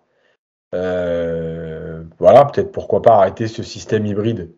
euh, 0.75 2.05
voilà, 2.19 2.45
peut-être 2.45 2.71
pourquoi 2.71 3.03
pas 3.03 3.17
arrêter 3.17 3.49
ce 3.49 3.63
système 3.63 4.07
hybride 4.07 4.53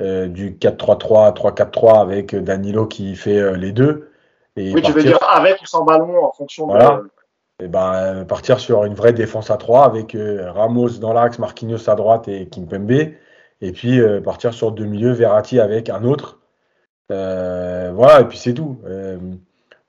euh, 0.00 0.28
du 0.28 0.52
4-3-3, 0.52 1.34
3-4-3 1.34 2.00
avec 2.00 2.36
Danilo 2.36 2.86
qui 2.86 3.16
fait 3.16 3.56
les 3.58 3.72
deux. 3.72 4.07
Et 4.58 4.74
oui, 4.74 4.82
partir... 4.82 4.94
tu 4.94 5.00
veux 5.00 5.04
dire 5.04 5.18
avec 5.30 5.62
ou 5.62 5.66
sans 5.66 5.84
ballon 5.84 6.24
en 6.24 6.32
fonction 6.32 6.66
voilà. 6.66 7.02
de. 7.02 7.10
Et 7.64 7.68
ben, 7.68 8.24
partir 8.24 8.60
sur 8.60 8.84
une 8.84 8.94
vraie 8.94 9.12
défense 9.12 9.50
à 9.50 9.56
3 9.56 9.84
avec 9.84 10.14
euh, 10.14 10.52
Ramos 10.52 10.90
dans 11.00 11.12
l'axe, 11.12 11.40
Marquinhos 11.40 11.90
à 11.90 11.96
droite 11.96 12.28
et 12.28 12.46
Kimpembe. 12.46 13.14
Et 13.60 13.72
puis 13.72 14.00
euh, 14.00 14.20
partir 14.20 14.54
sur 14.54 14.70
deux 14.70 14.84
milieux, 14.84 15.12
Verratti 15.12 15.58
avec 15.58 15.88
un 15.88 16.04
autre. 16.04 16.38
Euh, 17.10 17.90
voilà, 17.94 18.20
et 18.20 18.24
puis 18.24 18.38
c'est 18.38 18.54
tout. 18.54 18.78
Euh, 18.84 19.18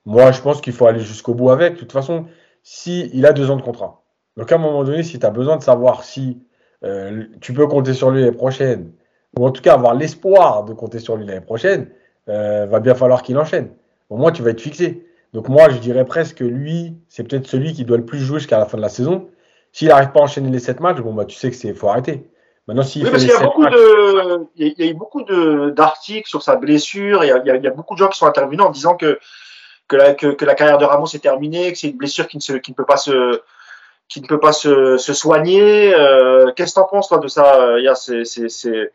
moi, 0.05 0.31
je 0.31 0.41
pense 0.41 0.61
qu'il 0.61 0.73
faut 0.73 0.87
aller 0.87 1.01
jusqu'au 1.01 1.35
bout 1.35 1.51
avec. 1.51 1.75
De 1.75 1.79
toute 1.79 1.91
façon, 1.91 2.25
si 2.63 3.09
il 3.13 3.25
a 3.25 3.33
deux 3.33 3.51
ans 3.51 3.57
de 3.57 3.61
contrat. 3.61 4.03
Donc 4.37 4.51
à 4.51 4.55
un 4.55 4.59
moment 4.59 4.83
donné, 4.83 5.03
si 5.03 5.19
tu 5.19 5.25
as 5.25 5.31
besoin 5.31 5.57
de 5.57 5.63
savoir 5.63 6.03
si 6.03 6.41
euh, 6.83 7.25
tu 7.41 7.53
peux 7.53 7.67
compter 7.67 7.93
sur 7.93 8.09
lui 8.09 8.21
l'année 8.21 8.35
prochaine, 8.35 8.91
ou 9.37 9.45
en 9.45 9.51
tout 9.51 9.61
cas 9.61 9.73
avoir 9.73 9.93
l'espoir 9.93 10.63
de 10.63 10.73
compter 10.73 10.99
sur 10.99 11.17
lui 11.17 11.25
l'année 11.25 11.41
prochaine, 11.41 11.89
euh, 12.29 12.65
va 12.67 12.79
bien 12.79 12.95
falloir 12.95 13.21
qu'il 13.21 13.37
enchaîne. 13.37 13.69
Au 14.09 14.17
moins, 14.17 14.31
tu 14.31 14.41
vas 14.41 14.51
être 14.51 14.61
fixé. 14.61 15.05
Donc 15.33 15.47
moi, 15.47 15.69
je 15.69 15.77
dirais 15.77 16.05
presque 16.05 16.37
que 16.37 16.43
lui, 16.43 16.95
c'est 17.07 17.23
peut-être 17.23 17.47
celui 17.47 17.73
qui 17.73 17.85
doit 17.85 17.97
le 17.97 18.05
plus 18.05 18.19
jouer 18.19 18.39
jusqu'à 18.39 18.57
la 18.57 18.65
fin 18.65 18.77
de 18.77 18.81
la 18.81 18.89
saison. 18.89 19.29
S'il 19.71 19.89
n'arrive 19.89 20.11
pas 20.11 20.21
à 20.21 20.23
enchaîner 20.23 20.49
les 20.49 20.59
7 20.59 20.79
matchs, 20.79 20.97
bon, 20.97 21.13
bah, 21.13 21.25
tu 21.25 21.37
sais 21.37 21.49
que 21.51 21.55
c'est 21.55 21.73
faut 21.73 21.89
arrêter. 21.89 22.27
Maintenant, 22.67 22.83
s'il 22.83 23.03
oui, 23.03 23.11
parce 23.11 23.23
qu'il 23.23 23.31
y 23.31 23.35
a 23.35 23.39
beaucoup 23.39 23.65
de, 23.65 24.45
il 24.55 24.73
y 24.77 24.83
a 24.83 24.91
eu 24.91 24.93
beaucoup 24.93 25.23
d'articles 25.23 26.27
sur 26.27 26.43
sa 26.43 26.55
blessure. 26.55 27.23
Il 27.23 27.27
y, 27.27 27.31
a, 27.31 27.41
il 27.43 27.63
y, 27.63 27.67
a, 27.67 27.71
beaucoup 27.71 27.95
de 27.95 27.99
gens 27.99 28.09
qui 28.09 28.17
sont 28.17 28.27
intervenus 28.27 28.63
en 28.63 28.69
disant 28.69 28.95
que 28.95 29.19
que 29.87 29.95
la, 29.95 30.13
que, 30.13 30.27
que 30.27 30.45
la 30.45 30.53
carrière 30.53 30.77
de 30.77 30.85
Ramos 30.85 31.07
est 31.07 31.19
terminée, 31.19 31.71
que 31.71 31.77
c'est 31.79 31.89
une 31.89 31.97
blessure 31.97 32.27
qui 32.27 32.37
ne, 32.37 32.41
se, 32.41 32.53
qui 32.53 32.71
ne 32.71 32.75
peut 32.75 32.85
pas 32.85 32.97
se 32.97 33.41
qui 34.07 34.21
ne 34.21 34.27
peut 34.27 34.39
pas 34.39 34.53
se, 34.53 34.97
se 34.97 35.13
soigner. 35.13 35.93
Euh, 35.95 36.51
Qu'est-ce 36.55 36.75
que 36.75 36.79
tu 36.79 36.83
en 36.83 36.87
penses 36.87 37.07
toi 37.07 37.17
de 37.17 37.27
ça 37.27 37.79
Yas? 37.79 37.95
C'est, 37.95 38.25
c'est, 38.25 38.49
c'est... 38.49 38.91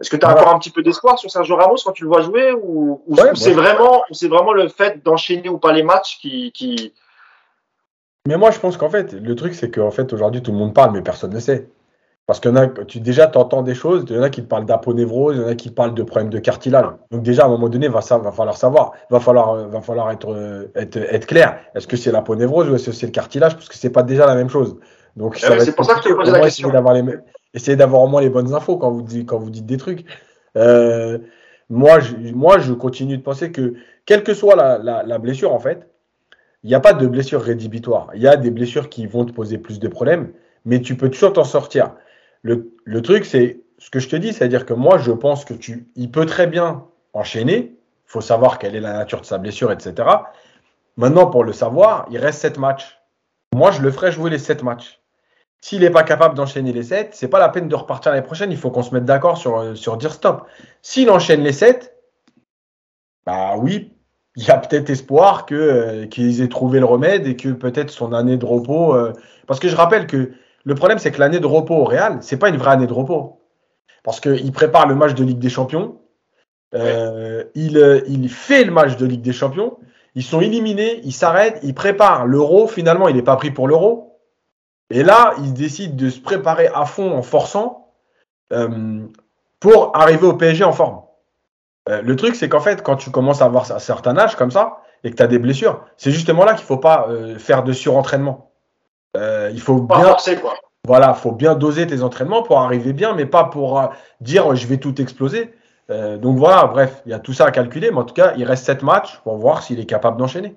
Est-ce 0.00 0.10
que 0.10 0.16
tu 0.16 0.26
as 0.26 0.32
encore 0.32 0.54
un 0.54 0.58
petit 0.58 0.70
peu 0.70 0.82
d'espoir 0.82 1.18
sur 1.18 1.30
Sergio 1.30 1.56
Ramos 1.56 1.76
quand 1.84 1.92
tu 1.92 2.04
le 2.04 2.08
vois 2.08 2.22
jouer 2.22 2.52
ou, 2.52 3.02
ou 3.06 3.16
c'est 3.34 3.52
vraiment, 3.52 4.02
c'est 4.10 4.28
vraiment 4.28 4.52
le 4.52 4.68
fait 4.68 5.02
d'enchaîner 5.04 5.48
ou 5.48 5.58
pas 5.58 5.72
les 5.72 5.82
matchs 5.82 6.18
qui, 6.20 6.50
qui... 6.52 6.92
Mais 8.26 8.36
moi, 8.36 8.50
je 8.50 8.58
pense 8.58 8.76
qu'en 8.76 8.88
fait, 8.88 9.12
le 9.12 9.34
truc, 9.34 9.54
c'est 9.54 9.70
qu'en 9.70 9.90
fait, 9.90 10.12
aujourd'hui, 10.12 10.42
tout 10.42 10.52
le 10.52 10.58
monde 10.58 10.74
parle, 10.74 10.92
mais 10.92 11.02
personne 11.02 11.32
ne 11.32 11.40
sait. 11.40 11.68
Parce 12.26 12.38
que 12.38 12.84
tu, 12.84 13.00
déjà, 13.00 13.26
tu 13.26 13.36
entends 13.36 13.62
des 13.62 13.74
choses, 13.74 14.04
il 14.08 14.16
y 14.16 14.18
en 14.18 14.22
a 14.22 14.30
qui 14.30 14.42
te 14.42 14.46
parlent 14.46 14.64
d'aponévrose, 14.64 15.36
il 15.36 15.42
y 15.42 15.44
en 15.44 15.48
a 15.48 15.54
qui 15.56 15.70
parlent 15.70 15.92
de 15.92 16.02
problèmes 16.04 16.30
de 16.30 16.38
cartilage. 16.38 16.86
Donc 17.10 17.22
déjà, 17.22 17.42
à 17.42 17.46
un 17.46 17.48
moment 17.48 17.68
donné, 17.68 17.88
va, 17.88 18.00
ça, 18.00 18.18
va 18.18 18.30
falloir 18.30 18.56
savoir, 18.56 18.92
va 19.10 19.18
falloir, 19.18 19.68
va 19.68 19.80
falloir 19.80 20.10
être, 20.12 20.32
euh, 20.32 20.70
être, 20.76 20.96
être 20.96 21.26
clair. 21.26 21.58
Est-ce 21.74 21.88
que 21.88 21.96
c'est 21.96 22.12
l'aponévrose 22.12 22.70
ou 22.70 22.76
est-ce 22.76 22.86
que 22.86 22.92
c'est 22.92 23.06
le 23.06 23.12
cartilage? 23.12 23.54
Parce 23.54 23.68
que 23.68 23.74
c'est 23.74 23.90
pas 23.90 24.04
déjà 24.04 24.24
la 24.26 24.36
même 24.36 24.48
chose. 24.48 24.76
Donc 25.16 25.36
c'est 25.36 25.74
pour 25.74 25.84
ça 25.84 25.96
que 25.96 26.02
je 26.04 26.08
te 26.10 26.14
pose 26.14 26.30
la 26.30 26.40
question. 26.40 26.70
Essayez 27.54 27.76
d'avoir 27.76 28.02
au 28.02 28.08
moins 28.08 28.20
les 28.20 28.30
bonnes 28.30 28.54
infos 28.54 28.76
quand 28.76 28.90
vous 28.90 29.02
dites, 29.02 29.28
quand 29.28 29.38
vous 29.38 29.50
dites 29.50 29.66
des 29.66 29.76
trucs. 29.76 30.04
Euh, 30.56 31.18
moi, 31.68 32.00
je, 32.00 32.14
moi, 32.32 32.58
je 32.58 32.72
continue 32.72 33.16
de 33.16 33.22
penser 33.22 33.52
que, 33.52 33.74
quelle 34.06 34.22
que 34.22 34.34
soit 34.34 34.56
la, 34.56 35.18
blessure, 35.18 35.52
en 35.52 35.58
fait, 35.58 35.88
il 36.62 36.68
n'y 36.68 36.74
a 36.74 36.80
pas 36.80 36.92
de 36.92 37.06
blessure 37.06 37.42
rédhibitoire. 37.42 38.10
Il 38.14 38.22
y 38.22 38.28
a 38.28 38.36
des 38.36 38.50
blessures 38.50 38.88
qui 38.88 39.06
vont 39.06 39.24
te 39.24 39.32
poser 39.32 39.58
plus 39.58 39.80
de 39.80 39.88
problèmes, 39.88 40.32
mais 40.64 40.80
tu 40.80 40.96
peux 40.96 41.10
toujours 41.10 41.32
t'en 41.32 41.44
sortir. 41.44 41.94
Le, 42.42 42.72
le 42.84 43.02
truc, 43.02 43.24
c'est 43.24 43.60
ce 43.78 43.90
que 43.90 43.98
je 43.98 44.08
te 44.08 44.16
dis, 44.16 44.32
c'est-à-dire 44.32 44.64
que 44.64 44.74
moi, 44.74 44.98
je 44.98 45.12
pense 45.12 45.44
que 45.44 45.54
tu, 45.54 45.88
il 45.96 46.10
peut 46.10 46.26
très 46.26 46.46
bien 46.46 46.84
enchaîner. 47.14 47.74
Il 48.06 48.12
faut 48.12 48.20
savoir 48.20 48.58
quelle 48.58 48.76
est 48.76 48.80
la 48.80 48.92
nature 48.92 49.20
de 49.20 49.26
sa 49.26 49.38
blessure, 49.38 49.72
etc. 49.72 50.08
Maintenant, 50.96 51.26
pour 51.26 51.44
le 51.44 51.52
savoir, 51.52 52.06
il 52.10 52.18
reste 52.18 52.40
7 52.40 52.58
matchs. 52.58 53.00
Moi, 53.54 53.70
je 53.70 53.82
le 53.82 53.90
ferai 53.90 54.12
jouer 54.12 54.30
les 54.30 54.38
7 54.38 54.62
matchs. 54.62 55.01
S'il 55.62 55.80
n'est 55.80 55.90
pas 55.90 56.02
capable 56.02 56.34
d'enchaîner 56.34 56.72
les 56.72 56.82
7, 56.82 57.14
c'est 57.14 57.28
pas 57.28 57.38
la 57.38 57.48
peine 57.48 57.68
de 57.68 57.74
repartir 57.74 58.12
l'année 58.12 58.24
prochaine. 58.24 58.50
Il 58.50 58.58
faut 58.58 58.70
qu'on 58.70 58.82
se 58.82 58.92
mette 58.92 59.06
d'accord 59.06 59.38
sur, 59.38 59.76
sur 59.76 59.96
dire 59.96 60.12
stop. 60.12 60.46
S'il 60.82 61.08
enchaîne 61.08 61.42
les 61.42 61.52
7, 61.52 61.96
bah 63.24 63.54
oui, 63.56 63.96
il 64.36 64.44
y 64.44 64.50
a 64.50 64.58
peut-être 64.58 64.90
espoir 64.90 65.46
que 65.46 65.54
euh, 65.54 66.06
qu'ils 66.06 66.42
aient 66.42 66.48
trouvé 66.48 66.80
le 66.80 66.86
remède 66.86 67.26
et 67.26 67.36
que 67.36 67.48
peut-être 67.50 67.90
son 67.90 68.12
année 68.12 68.36
de 68.36 68.44
repos. 68.44 68.94
Euh, 68.94 69.12
parce 69.46 69.60
que 69.60 69.68
je 69.68 69.76
rappelle 69.76 70.06
que 70.06 70.32
le 70.64 70.74
problème, 70.74 70.98
c'est 70.98 71.10
que 71.10 71.20
l'année 71.20 71.40
de 71.40 71.46
repos 71.46 71.76
au 71.76 71.84
Real, 71.84 72.18
c'est 72.20 72.36
pas 72.36 72.48
une 72.48 72.56
vraie 72.56 72.72
année 72.72 72.86
de 72.86 72.92
repos. 72.92 73.40
Parce 74.04 74.20
qu'il 74.20 74.52
prépare 74.52 74.86
le 74.86 74.94
match 74.94 75.14
de 75.14 75.24
Ligue 75.24 75.38
des 75.38 75.48
Champions. 75.48 76.00
Euh, 76.74 77.44
il, 77.54 77.76
euh, 77.78 78.00
il, 78.08 78.28
fait 78.28 78.64
le 78.64 78.72
match 78.72 78.96
de 78.96 79.06
Ligue 79.06 79.22
des 79.22 79.32
Champions. 79.32 79.78
Ils 80.14 80.22
sont 80.22 80.40
éliminés, 80.40 81.00
ils 81.04 81.12
s'arrêtent, 81.12 81.60
ils 81.62 81.74
préparent 81.74 82.26
l'euro. 82.26 82.66
Finalement, 82.66 83.08
il 83.08 83.16
n'est 83.16 83.22
pas 83.22 83.36
pris 83.36 83.50
pour 83.50 83.68
l'euro. 83.68 84.11
Et 84.92 85.02
là, 85.02 85.32
il 85.38 85.54
décide 85.54 85.96
de 85.96 86.10
se 86.10 86.20
préparer 86.20 86.68
à 86.74 86.84
fond 86.84 87.16
en 87.16 87.22
forçant 87.22 87.88
euh, 88.52 89.00
pour 89.58 89.96
arriver 89.96 90.26
au 90.26 90.34
PSG 90.34 90.64
en 90.64 90.72
forme. 90.72 91.00
Euh, 91.88 92.02
le 92.02 92.14
truc, 92.14 92.34
c'est 92.34 92.50
qu'en 92.50 92.60
fait, 92.60 92.82
quand 92.82 92.96
tu 92.96 93.10
commences 93.10 93.40
à 93.40 93.46
avoir 93.46 93.72
un 93.72 93.78
certain 93.78 94.18
âge 94.18 94.36
comme 94.36 94.50
ça 94.50 94.82
et 95.02 95.10
que 95.10 95.16
tu 95.16 95.22
as 95.22 95.28
des 95.28 95.38
blessures, 95.38 95.82
c'est 95.96 96.10
justement 96.10 96.44
là 96.44 96.52
qu'il 96.52 96.64
ne 96.64 96.66
faut 96.66 96.76
pas 96.76 97.06
euh, 97.08 97.38
faire 97.38 97.64
de 97.64 97.72
surentraînement. 97.72 98.50
Il 99.14 99.60
faut 99.60 99.80
pas 99.80 99.96
bien, 99.96 100.08
forcer, 100.08 100.36
quoi. 100.36 100.54
Voilà, 100.86 101.14
faut 101.14 101.32
bien 101.32 101.54
doser 101.54 101.86
tes 101.86 102.02
entraînements 102.02 102.42
pour 102.42 102.60
arriver 102.60 102.92
bien, 102.92 103.14
mais 103.14 103.26
pas 103.26 103.44
pour 103.44 103.90
dire 104.20 104.54
je 104.54 104.66
vais 104.66 104.78
tout 104.78 105.00
exploser. 105.00 105.54
Donc 105.88 106.38
voilà, 106.38 106.64
bref, 106.64 107.02
il 107.04 107.12
y 107.12 107.14
a 107.14 107.18
tout 107.18 107.34
ça 107.34 107.44
à 107.44 107.50
calculer, 107.50 107.90
mais 107.90 107.98
en 107.98 108.04
tout 108.04 108.14
cas, 108.14 108.32
il 108.38 108.44
reste 108.44 108.64
7 108.64 108.82
matchs 108.82 109.20
pour 109.22 109.36
voir 109.36 109.62
s'il 109.62 109.78
est 109.80 109.86
capable 109.86 110.16
d'enchaîner. 110.16 110.56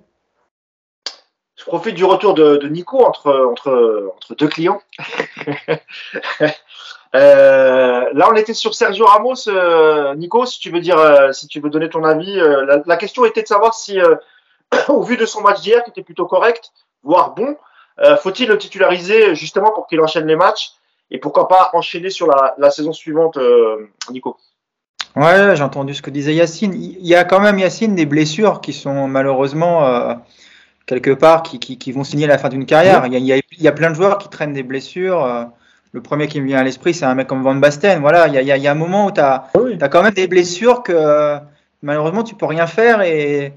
Je 1.65 1.71
profite 1.71 1.95
du 1.95 2.05
retour 2.05 2.35
de, 2.35 2.57
de 2.57 2.67
Nico 2.67 3.03
entre, 3.03 3.33
entre, 3.49 4.13
entre 4.15 4.35
deux 4.35 4.47
clients. 4.47 4.81
Euh, 7.13 8.09
là, 8.11 8.27
on 8.29 8.35
était 8.35 8.53
sur 8.53 8.75
Sergio 8.75 9.05
Ramos. 9.05 9.47
Euh, 9.47 10.13
Nico, 10.15 10.45
si 10.45 10.59
tu 10.59 10.69
veux 10.69 10.81
dire, 10.81 10.97
euh, 10.97 11.31
si 11.31 11.47
tu 11.47 11.61
veux 11.61 11.69
donner 11.69 11.87
ton 11.87 12.03
avis, 12.03 12.35
la, 12.35 12.81
la, 12.85 12.97
question 12.97 13.23
était 13.23 13.41
de 13.41 13.47
savoir 13.47 13.73
si, 13.73 13.97
au 14.89 15.01
vu 15.01 15.15
de 15.15 15.25
son 15.25 15.39
match 15.39 15.61
d'hier, 15.61 15.81
qui 15.85 15.91
était 15.91 16.03
plutôt 16.03 16.25
correct, 16.25 16.73
voire 17.03 17.33
bon, 17.33 17.55
faut-il 18.19 18.49
le 18.49 18.57
titulariser 18.57 19.33
justement 19.33 19.71
pour 19.71 19.87
qu'il 19.87 20.01
enchaîne 20.01 20.27
les 20.27 20.35
matchs 20.35 20.71
et 21.09 21.17
pourquoi 21.17 21.47
pas 21.47 21.69
enchaîner 21.71 22.09
sur 22.09 22.27
la, 22.27 22.53
la 22.57 22.69
saison 22.69 22.91
suivante, 22.91 23.39
Nico? 24.11 24.35
Ouais, 25.15 25.55
j'ai 25.55 25.63
entendu 25.63 25.93
ce 25.93 26.01
que 26.01 26.09
disait 26.09 26.33
Yacine. 26.33 26.73
Il 26.73 27.07
y 27.07 27.15
a 27.15 27.23
quand 27.23 27.39
même, 27.39 27.59
Yacine, 27.59 27.95
des 27.95 28.05
blessures 28.05 28.59
qui 28.59 28.73
sont 28.73 29.07
malheureusement 29.07 30.19
quelque 30.85 31.11
part 31.11 31.43
qui, 31.43 31.59
qui, 31.59 31.77
qui, 31.77 31.91
vont 31.91 32.03
signer 32.03 32.27
la 32.27 32.37
fin 32.37 32.49
d'une 32.49 32.65
carrière. 32.65 33.01
Oui. 33.03 33.09
Il, 33.11 33.25
y 33.25 33.33
a, 33.33 33.37
il, 33.37 33.61
y 33.63 33.67
a, 33.67 33.71
plein 33.71 33.89
de 33.89 33.95
joueurs 33.95 34.17
qui 34.17 34.29
traînent 34.29 34.53
des 34.53 34.63
blessures. 34.63 35.23
Euh, 35.23 35.43
le 35.91 36.01
premier 36.01 36.27
qui 36.27 36.41
me 36.41 36.47
vient 36.47 36.59
à 36.59 36.63
l'esprit, 36.63 36.93
c'est 36.93 37.05
un 37.05 37.15
mec 37.15 37.27
comme 37.27 37.41
Van 37.41 37.55
Basten. 37.55 38.01
Voilà, 38.01 38.27
il 38.27 38.33
y 38.33 38.37
a, 38.37 38.57
il 38.57 38.63
y 38.63 38.67
a 38.67 38.71
un 38.71 38.75
moment 38.75 39.07
où 39.07 39.11
tu 39.11 39.21
as, 39.21 39.47
oui. 39.55 39.77
as, 39.79 39.89
quand 39.89 40.03
même 40.03 40.13
des 40.13 40.27
blessures 40.27 40.83
que 40.83 41.37
malheureusement 41.81 42.23
tu 42.23 42.35
peux 42.35 42.45
rien 42.45 42.67
faire 42.67 43.01
et 43.01 43.53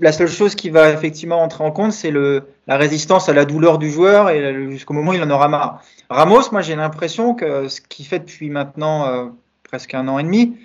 la 0.00 0.12
seule 0.12 0.28
chose 0.28 0.54
qui 0.54 0.70
va 0.70 0.90
effectivement 0.90 1.42
entrer 1.42 1.62
en 1.62 1.70
compte, 1.70 1.92
c'est 1.92 2.10
le, 2.10 2.44
la 2.66 2.76
résistance 2.76 3.28
à 3.28 3.34
la 3.34 3.44
douleur 3.44 3.78
du 3.78 3.90
joueur 3.90 4.30
et 4.30 4.70
jusqu'au 4.70 4.94
moment 4.94 5.12
où 5.12 5.14
il 5.14 5.22
en 5.22 5.30
aura 5.30 5.48
marre. 5.48 5.82
Ramos, 6.08 6.50
moi 6.52 6.62
j'ai 6.62 6.74
l'impression 6.74 7.34
que 7.34 7.68
ce 7.68 7.80
qu'il 7.80 8.06
fait 8.06 8.18
depuis 8.18 8.50
maintenant 8.50 9.06
euh, 9.06 9.26
presque 9.62 9.94
un 9.94 10.08
an 10.08 10.18
et 10.18 10.22
demi, 10.22 10.56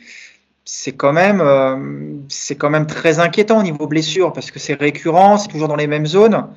c'est 0.66 0.93
quand 0.93 1.13
même 1.13 1.41
euh, 1.41 2.18
c'est 2.28 2.55
quand 2.55 2.72
même 2.72 2.88
très 2.88 3.20
inquiétant 3.20 3.59
au 3.59 3.63
niveau 3.63 3.88
blessure 3.88 4.34
parce 4.34 4.49
que 4.51 4.59
c'est 4.59 4.74
récurrent, 4.74 5.38
c'est 5.38 5.47
toujours 5.47 5.68
dans 5.68 5.76
les 5.76 5.88
mêmes 5.88 6.07
zones. 6.07 6.47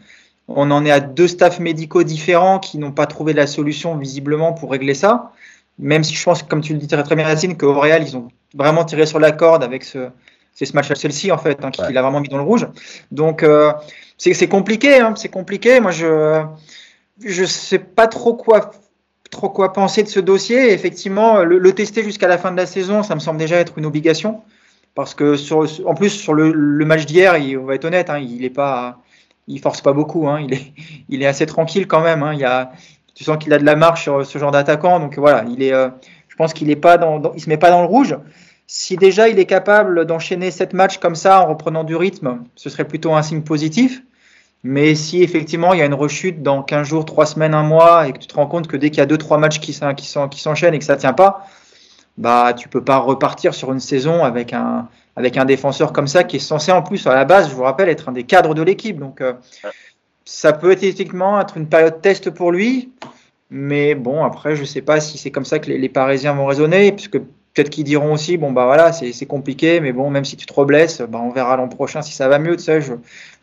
On 0.49 0.71
en 0.71 0.85
est 0.87 0.91
à 0.91 1.01
deux 1.01 1.29
staffs 1.29 1.61
médicaux 1.61 2.03
différents 2.03 2.59
qui 2.59 2.79
n'ont 2.79 2.93
pas 2.93 3.07
trouvé 3.07 3.35
la 3.35 3.47
solution 3.47 3.97
visiblement 3.99 4.55
pour 4.55 4.71
régler 4.71 4.95
ça. 4.95 5.33
Même 5.79 6.03
si 6.03 6.15
je 6.15 6.25
pense, 6.25 6.43
comme 6.43 6.63
tu 6.63 6.73
le 6.73 6.79
dis 6.79 6.89
très, 6.89 7.03
très 7.03 7.15
bien, 7.15 7.29
Yacine, 7.29 7.57
qu'au 7.57 7.79
Real, 7.79 8.03
ils 8.03 8.17
ont 8.17 8.29
vraiment 8.55 8.85
tiré 8.85 9.05
sur 9.05 9.21
la 9.21 9.31
corde 9.31 9.63
avec 9.63 9.85
ce, 9.85 10.09
c'est 10.55 10.65
ce 10.65 10.73
match 10.73 10.91
à 10.91 10.95
Chelsea 10.95 11.33
en 11.33 11.39
fait 11.39 11.63
hein, 11.63 11.71
qui 11.71 11.83
ouais. 11.83 11.93
l'a 11.93 12.03
vraiment 12.03 12.21
mis 12.21 12.29
dans 12.29 12.39
le 12.39 12.43
rouge. 12.43 12.67
Donc 13.13 13.43
euh, 13.43 13.73
c'est 14.17 14.49
compliqué, 14.49 15.01
hein, 15.01 15.15
c'est 15.17 15.29
compliqué. 15.29 15.81
Moi 15.81 15.91
je 15.91 16.43
je 17.23 17.45
sais 17.45 17.79
pas 17.79 18.07
trop 18.07 18.35
quoi 18.35 18.71
trop 19.31 19.49
quoi 19.49 19.73
penser 19.73 20.03
de 20.03 20.09
ce 20.09 20.21
dossier. 20.21 20.73
effectivement, 20.73 21.43
le, 21.45 21.73
tester 21.73 22.03
jusqu'à 22.03 22.29
la 22.29 22.39
fin 22.39 22.51
de 22.53 22.57
la 22.57 22.67
saison, 22.67 23.03
ça 23.03 23.15
me 23.15 23.21
semble 23.21 23.39
déjà 23.39 23.57
être 23.57 23.79
une 23.79 23.87
obligation 23.87 24.43
parce 24.95 25.15
que 25.15 25.37
en 25.85 25.95
plus 25.95 26.11
sur 26.11 26.35
le, 26.35 26.85
match 26.85 27.07
d'hier, 27.07 27.37
on 27.61 27.65
va 27.65 27.77
être 27.77 27.85
honnête, 27.85 28.11
hein, 28.11 28.19
il 28.19 28.45
est 28.45 28.51
pas 28.51 28.99
il 29.47 29.61
force 29.61 29.81
pas 29.81 29.93
beaucoup, 29.93 30.29
hein, 30.29 30.45
il 31.09 31.23
est 31.23 31.27
assez 31.27 31.47
tranquille 31.47 31.87
quand 31.87 32.01
même. 32.01 32.23
Hein. 32.23 32.37
a 32.45 32.73
tu 33.15 33.25
sens 33.25 33.39
qu'il 33.39 33.53
a 33.53 33.59
de 33.59 33.65
la 33.65 33.75
marche 33.75 34.03
sur 34.03 34.25
ce 34.25 34.39
genre 34.39 34.51
d'attaquant, 34.51 35.01
donc 35.01 35.19
voilà, 35.19 35.45
il 35.49 35.63
est 35.63 35.73
euh, 35.73 35.89
je 36.29 36.37
pense 36.37 36.53
qu'il 36.53 36.71
est 36.71 36.77
pas 36.77 36.99
dans, 36.99 37.19
dans, 37.19 37.33
il 37.35 37.41
se 37.41 37.49
met 37.49 37.57
pas 37.57 37.71
dans 37.71 37.81
le 37.83 37.89
rouge. 37.89 38.17
Si 38.67 38.97
déjà 38.97 39.29
il 39.29 39.39
est 39.39 39.47
capable 39.47 40.05
d'enchaîner 40.05 40.51
sept 40.51 40.73
matchs 40.73 40.99
comme 40.99 41.15
ça 41.15 41.43
en 41.43 41.47
reprenant 41.47 41.85
du 41.85 41.97
rythme, 41.97 42.45
ce 42.55 42.69
serait 42.69 42.87
plutôt 42.87 43.15
un 43.15 43.23
signe 43.23 43.43
positif. 43.43 44.03
Mais 44.65 44.95
si 44.95 45.23
effectivement 45.23 45.73
il 45.73 45.79
y 45.79 45.83
a 45.83 45.87
une 45.87 45.95
rechute 45.95 46.43
dans 46.43 46.63
15 46.63 46.87
jours, 46.87 47.05
3 47.05 47.27
semaines, 47.27 47.55
1 47.55 47.63
mois, 47.63 48.09
et 48.09 48.13
que 48.13 48.19
tu 48.19 48.27
te 48.27 48.35
rends 48.35 48.47
compte 48.47 48.67
que 48.67 48.77
dès 48.77 48.91
qu'il 48.91 48.99
y 48.99 49.03
a 49.03 49.07
2-3 49.07 49.39
matchs 49.39 49.61
qui, 49.61 49.73
s'enchaînent 49.73 50.75
et 50.75 50.79
que 50.79 50.85
ça 50.85 50.97
ne 50.97 51.01
tient 51.01 51.13
pas, 51.13 51.47
bah 52.17 52.53
tu 52.57 52.69
peux 52.69 52.83
pas 52.83 52.99
repartir 52.99 53.55
sur 53.55 53.73
une 53.73 53.81
saison 53.81 54.25
avec 54.25 54.53
un, 54.53 54.89
défenseur 55.47 55.93
comme 55.93 56.09
ça 56.09 56.25
qui 56.25 56.37
est 56.37 56.41
censé 56.41 56.73
en 56.73 56.83
plus 56.83 57.07
à 57.07 57.15
la 57.15 57.25
base, 57.25 57.49
je 57.49 57.55
vous 57.55 57.63
rappelle, 57.63 57.89
être 57.89 58.09
un 58.09 58.13
des 58.13 58.25
cadres 58.25 58.55
de 58.55 58.63
l'équipe. 58.63 58.99
Donc 58.99 59.21
euh, 59.21 59.35
ça 60.25 60.53
peut 60.53 60.73
effectivement 60.73 61.41
être 61.41 61.57
une 61.57 61.69
période 61.69 62.01
test 62.01 62.31
pour 62.31 62.53
lui. 62.53 62.93
Mais 63.51 63.95
bon, 63.95 64.25
après, 64.25 64.57
je 64.57 64.61
ne 64.61 64.67
sais 64.67 64.83
pas 64.83 65.01
si 65.01 65.17
c'est 65.17 65.31
comme 65.31 65.47
ça 65.47 65.59
que 65.59 65.69
les, 65.69 65.79
les 65.79 65.89
Parisiens 65.89 66.35
vont 66.35 66.45
raisonner, 66.45 66.93
puisque 66.93 67.19
Peut-être 67.59 67.71
qu'ils 67.71 67.83
diront 67.83 68.13
aussi, 68.13 68.37
bon 68.37 68.53
bah 68.53 68.67
voilà, 68.67 68.93
c'est 68.93 69.27
compliqué, 69.27 69.81
mais 69.81 69.91
bon, 69.93 70.11
même 70.11 70.25
si 70.25 70.37
tu 70.37 70.47
te 70.47 70.53
reblesses, 70.53 71.01
bah, 71.01 71.19
on 71.21 71.31
verra 71.31 71.57
l'an 71.57 71.67
prochain 71.67 72.03
si 72.03 72.13
ça 72.13 72.29
va 72.29 72.39
mieux. 72.39 72.57
Tu 72.57 72.63
sais, 72.63 72.81
je, 72.81 72.93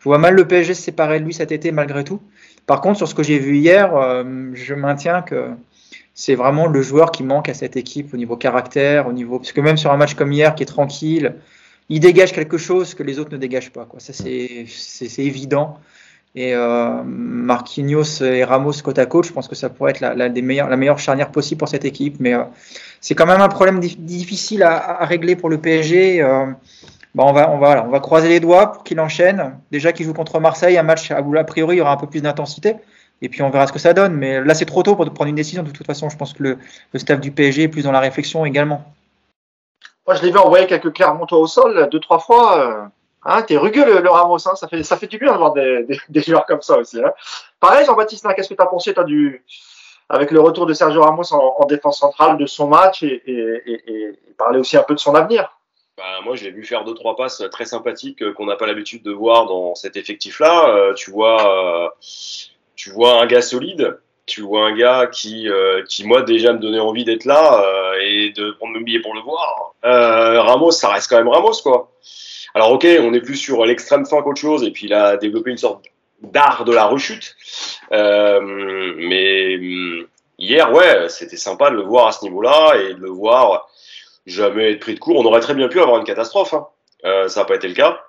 je, 0.06 0.08
vois 0.08 0.18
mal 0.18 0.34
le 0.34 0.46
PSG 0.46 0.74
se 0.74 0.82
séparer 0.82 1.18
de 1.18 1.24
lui 1.24 1.34
cet 1.34 1.50
été 1.50 1.72
malgré 1.72 2.04
tout. 2.04 2.20
Par 2.66 2.80
contre, 2.80 2.98
sur 2.98 3.08
ce 3.08 3.14
que 3.16 3.24
j'ai 3.24 3.40
vu 3.40 3.56
hier, 3.56 3.92
euh, 3.96 4.52
je 4.54 4.72
maintiens 4.74 5.20
que 5.20 5.48
c'est 6.14 6.36
vraiment 6.36 6.68
le 6.68 6.80
joueur 6.80 7.10
qui 7.10 7.24
manque 7.24 7.48
à 7.48 7.54
cette 7.54 7.76
équipe 7.76 8.14
au 8.14 8.16
niveau 8.16 8.36
caractère, 8.36 9.08
au 9.08 9.12
niveau 9.12 9.40
parce 9.40 9.50
que 9.50 9.60
même 9.60 9.76
sur 9.76 9.90
un 9.90 9.96
match 9.96 10.14
comme 10.14 10.30
hier 10.30 10.54
qui 10.54 10.62
est 10.62 10.66
tranquille, 10.66 11.34
il 11.88 11.98
dégage 11.98 12.32
quelque 12.32 12.56
chose 12.56 12.94
que 12.94 13.02
les 13.02 13.18
autres 13.18 13.32
ne 13.32 13.36
dégagent 13.36 13.72
pas. 13.72 13.88
Ça 13.98 14.12
c'est 14.12 15.24
évident. 15.24 15.80
et 16.36 16.54
euh, 16.54 17.02
Marquinhos 17.04 18.22
et 18.22 18.44
Ramos 18.44 18.74
côte 18.84 19.00
à 19.00 19.06
côte, 19.06 19.26
je 19.26 19.32
pense 19.32 19.48
que 19.48 19.56
ça 19.56 19.70
pourrait 19.70 19.90
être 19.90 20.00
la, 20.00 20.28
meilleures, 20.28 20.68
la 20.68 20.76
meilleure 20.76 21.00
charnière 21.00 21.32
possible 21.32 21.58
pour 21.58 21.68
cette 21.68 21.84
équipe. 21.84 22.20
Mais 22.20 22.34
euh, 22.34 22.44
c'est 23.00 23.16
quand 23.16 23.26
même 23.26 23.40
un 23.40 23.48
problème 23.48 23.80
difficile 23.80 24.62
à, 24.62 25.04
régler 25.04 25.34
pour 25.34 25.48
le 25.48 25.58
PSG. 25.58 26.22
Bah, 27.16 27.24
on, 27.26 27.32
va, 27.32 27.50
on, 27.50 27.58
va, 27.58 27.82
on 27.82 27.88
va 27.88 28.00
croiser 28.00 28.28
les 28.28 28.40
doigts 28.40 28.72
pour 28.72 28.84
qu'il 28.84 29.00
enchaîne. 29.00 29.58
Déjà 29.70 29.92
qu'il 29.92 30.04
joue 30.04 30.12
contre 30.12 30.38
Marseille, 30.38 30.76
un 30.76 30.82
match 30.82 31.10
où 31.10 31.36
a 31.36 31.44
priori 31.44 31.76
il 31.76 31.78
y 31.78 31.82
aura 31.82 31.92
un 31.92 31.96
peu 31.96 32.06
plus 32.06 32.20
d'intensité. 32.20 32.76
Et 33.22 33.30
puis 33.30 33.40
on 33.42 33.48
verra 33.48 33.66
ce 33.66 33.72
que 33.72 33.78
ça 33.78 33.94
donne. 33.94 34.12
Mais 34.12 34.44
là, 34.44 34.54
c'est 34.54 34.66
trop 34.66 34.82
tôt 34.82 34.94
pour 34.96 35.10
prendre 35.12 35.30
une 35.30 35.34
décision. 35.34 35.62
De 35.62 35.70
toute 35.70 35.86
façon, 35.86 36.10
je 36.10 36.16
pense 36.18 36.34
que 36.34 36.42
le, 36.42 36.58
le 36.92 36.98
staff 36.98 37.18
du 37.18 37.32
PSG 37.32 37.62
est 37.62 37.68
plus 37.68 37.84
dans 37.84 37.92
la 37.92 38.00
réflexion 38.00 38.44
également. 38.44 38.84
Moi, 40.06 40.14
je 40.16 40.22
l'ai 40.22 40.30
vu 40.30 40.38
envoyer 40.38 40.66
quelques 40.66 40.92
Clermontois 40.92 41.38
au 41.38 41.46
sol 41.46 41.88
deux, 41.90 42.00
trois 42.00 42.18
fois. 42.18 42.90
Hein, 43.24 43.42
t'es 43.42 43.56
rugueux 43.56 44.00
le, 44.00 44.08
Ramos, 44.08 44.46
hein, 44.46 44.54
ça 44.54 44.68
fait 44.68 44.84
ça 44.84 44.96
fait 44.96 45.08
du 45.08 45.18
bien 45.18 45.32
d'avoir 45.32 45.52
des, 45.52 45.86
des, 46.08 46.20
joueurs 46.20 46.46
comme 46.46 46.62
ça 46.62 46.78
aussi. 46.78 47.02
Hein. 47.02 47.12
Pareil, 47.58 47.84
Jean-Baptiste, 47.84 48.24
qu'est-ce 48.36 48.50
que 48.50 48.54
tu 48.54 48.62
as 48.62 48.66
pensé 48.66 48.94
toi 48.94 49.02
du 49.02 49.42
avec 50.08 50.30
le 50.30 50.40
retour 50.40 50.66
de 50.66 50.74
Sergio 50.74 51.02
Ramos 51.02 51.32
en, 51.32 51.64
défense 51.64 51.98
centrale 51.98 52.36
de 52.36 52.46
son 52.46 52.68
match 52.68 53.02
et, 53.02 53.22
et, 53.26 54.18
parler 54.38 54.60
aussi 54.60 54.76
un 54.76 54.84
peu 54.84 54.94
de 54.94 55.00
son 55.00 55.14
avenir? 55.14 55.55
Bah, 55.96 56.20
moi, 56.24 56.36
j'ai 56.36 56.50
vu 56.50 56.62
faire 56.62 56.84
deux 56.84 56.92
trois 56.92 57.16
passes 57.16 57.42
très 57.50 57.64
sympathiques 57.64 58.22
euh, 58.22 58.34
qu'on 58.34 58.44
n'a 58.44 58.56
pas 58.56 58.66
l'habitude 58.66 59.02
de 59.02 59.12
voir 59.12 59.46
dans 59.46 59.74
cet 59.74 59.96
effectif-là. 59.96 60.68
Euh, 60.68 60.92
tu 60.92 61.10
vois, 61.10 61.86
euh, 61.86 61.88
tu 62.74 62.90
vois 62.90 63.22
un 63.22 63.26
gars 63.26 63.40
solide. 63.40 63.98
Tu 64.26 64.42
vois 64.42 64.66
un 64.66 64.76
gars 64.76 65.06
qui, 65.06 65.48
qui 65.88 66.04
moi 66.04 66.22
déjà 66.22 66.52
me 66.52 66.58
donnait 66.58 66.80
envie 66.80 67.04
d'être 67.04 67.26
là 67.26 67.64
et 68.02 68.30
de 68.30 68.50
prendre 68.50 68.74
mon 68.74 68.80
billet 68.80 68.98
pour 68.98 69.14
le 69.14 69.20
voir. 69.20 69.74
Ramos, 69.84 70.72
ça 70.72 70.88
reste 70.88 71.08
quand 71.08 71.18
même 71.18 71.28
Ramos, 71.28 71.62
quoi. 71.62 71.92
Alors 72.52 72.72
ok, 72.72 72.84
on 73.02 73.14
est 73.14 73.20
plus 73.20 73.36
sur 73.36 73.64
l'extrême 73.64 74.04
fin 74.04 74.22
qu'autre 74.22 74.40
chose, 74.40 74.64
et 74.64 74.72
puis 74.72 74.86
il 74.86 74.94
a 74.94 75.16
développé 75.16 75.52
une 75.52 75.58
sorte 75.58 75.84
d'art 76.22 76.64
de 76.64 76.72
la 76.72 76.86
rechute. 76.86 77.36
Mais 77.92 79.56
hum, 79.58 80.08
hier, 80.40 80.72
ouais, 80.72 81.08
c'était 81.08 81.36
sympa 81.36 81.70
de 81.70 81.76
le 81.76 81.82
voir 81.82 82.08
à 82.08 82.12
ce 82.12 82.24
niveau-là 82.24 82.74
et 82.80 82.94
de 82.94 83.00
le 83.00 83.10
voir 83.10 83.68
jamais 84.26 84.72
être 84.72 84.80
pris 84.80 84.94
de 84.94 84.98
court. 84.98 85.16
On 85.16 85.24
aurait 85.24 85.40
très 85.40 85.54
bien 85.54 85.68
pu 85.68 85.80
avoir 85.80 85.98
une 85.98 86.04
catastrophe. 86.04 86.54
Hein. 86.54 86.66
Euh, 87.04 87.28
ça 87.28 87.40
n'a 87.40 87.46
pas 87.46 87.56
été 87.56 87.68
le 87.68 87.74
cas. 87.74 88.00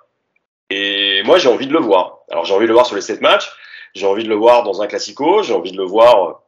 Et 0.70 1.22
moi, 1.24 1.38
j'ai 1.38 1.48
envie 1.48 1.66
de 1.66 1.72
le 1.72 1.80
voir. 1.80 2.18
Alors 2.30 2.44
j'ai 2.44 2.54
envie 2.54 2.64
de 2.64 2.68
le 2.68 2.74
voir 2.74 2.86
sur 2.86 2.96
les 2.96 3.02
sept 3.02 3.20
matchs. 3.20 3.50
J'ai 3.94 4.06
envie 4.06 4.24
de 4.24 4.28
le 4.28 4.34
voir 4.34 4.64
dans 4.64 4.82
un 4.82 4.86
classico. 4.86 5.42
J'ai 5.42 5.54
envie 5.54 5.72
de 5.72 5.78
le 5.78 5.84
voir 5.84 6.42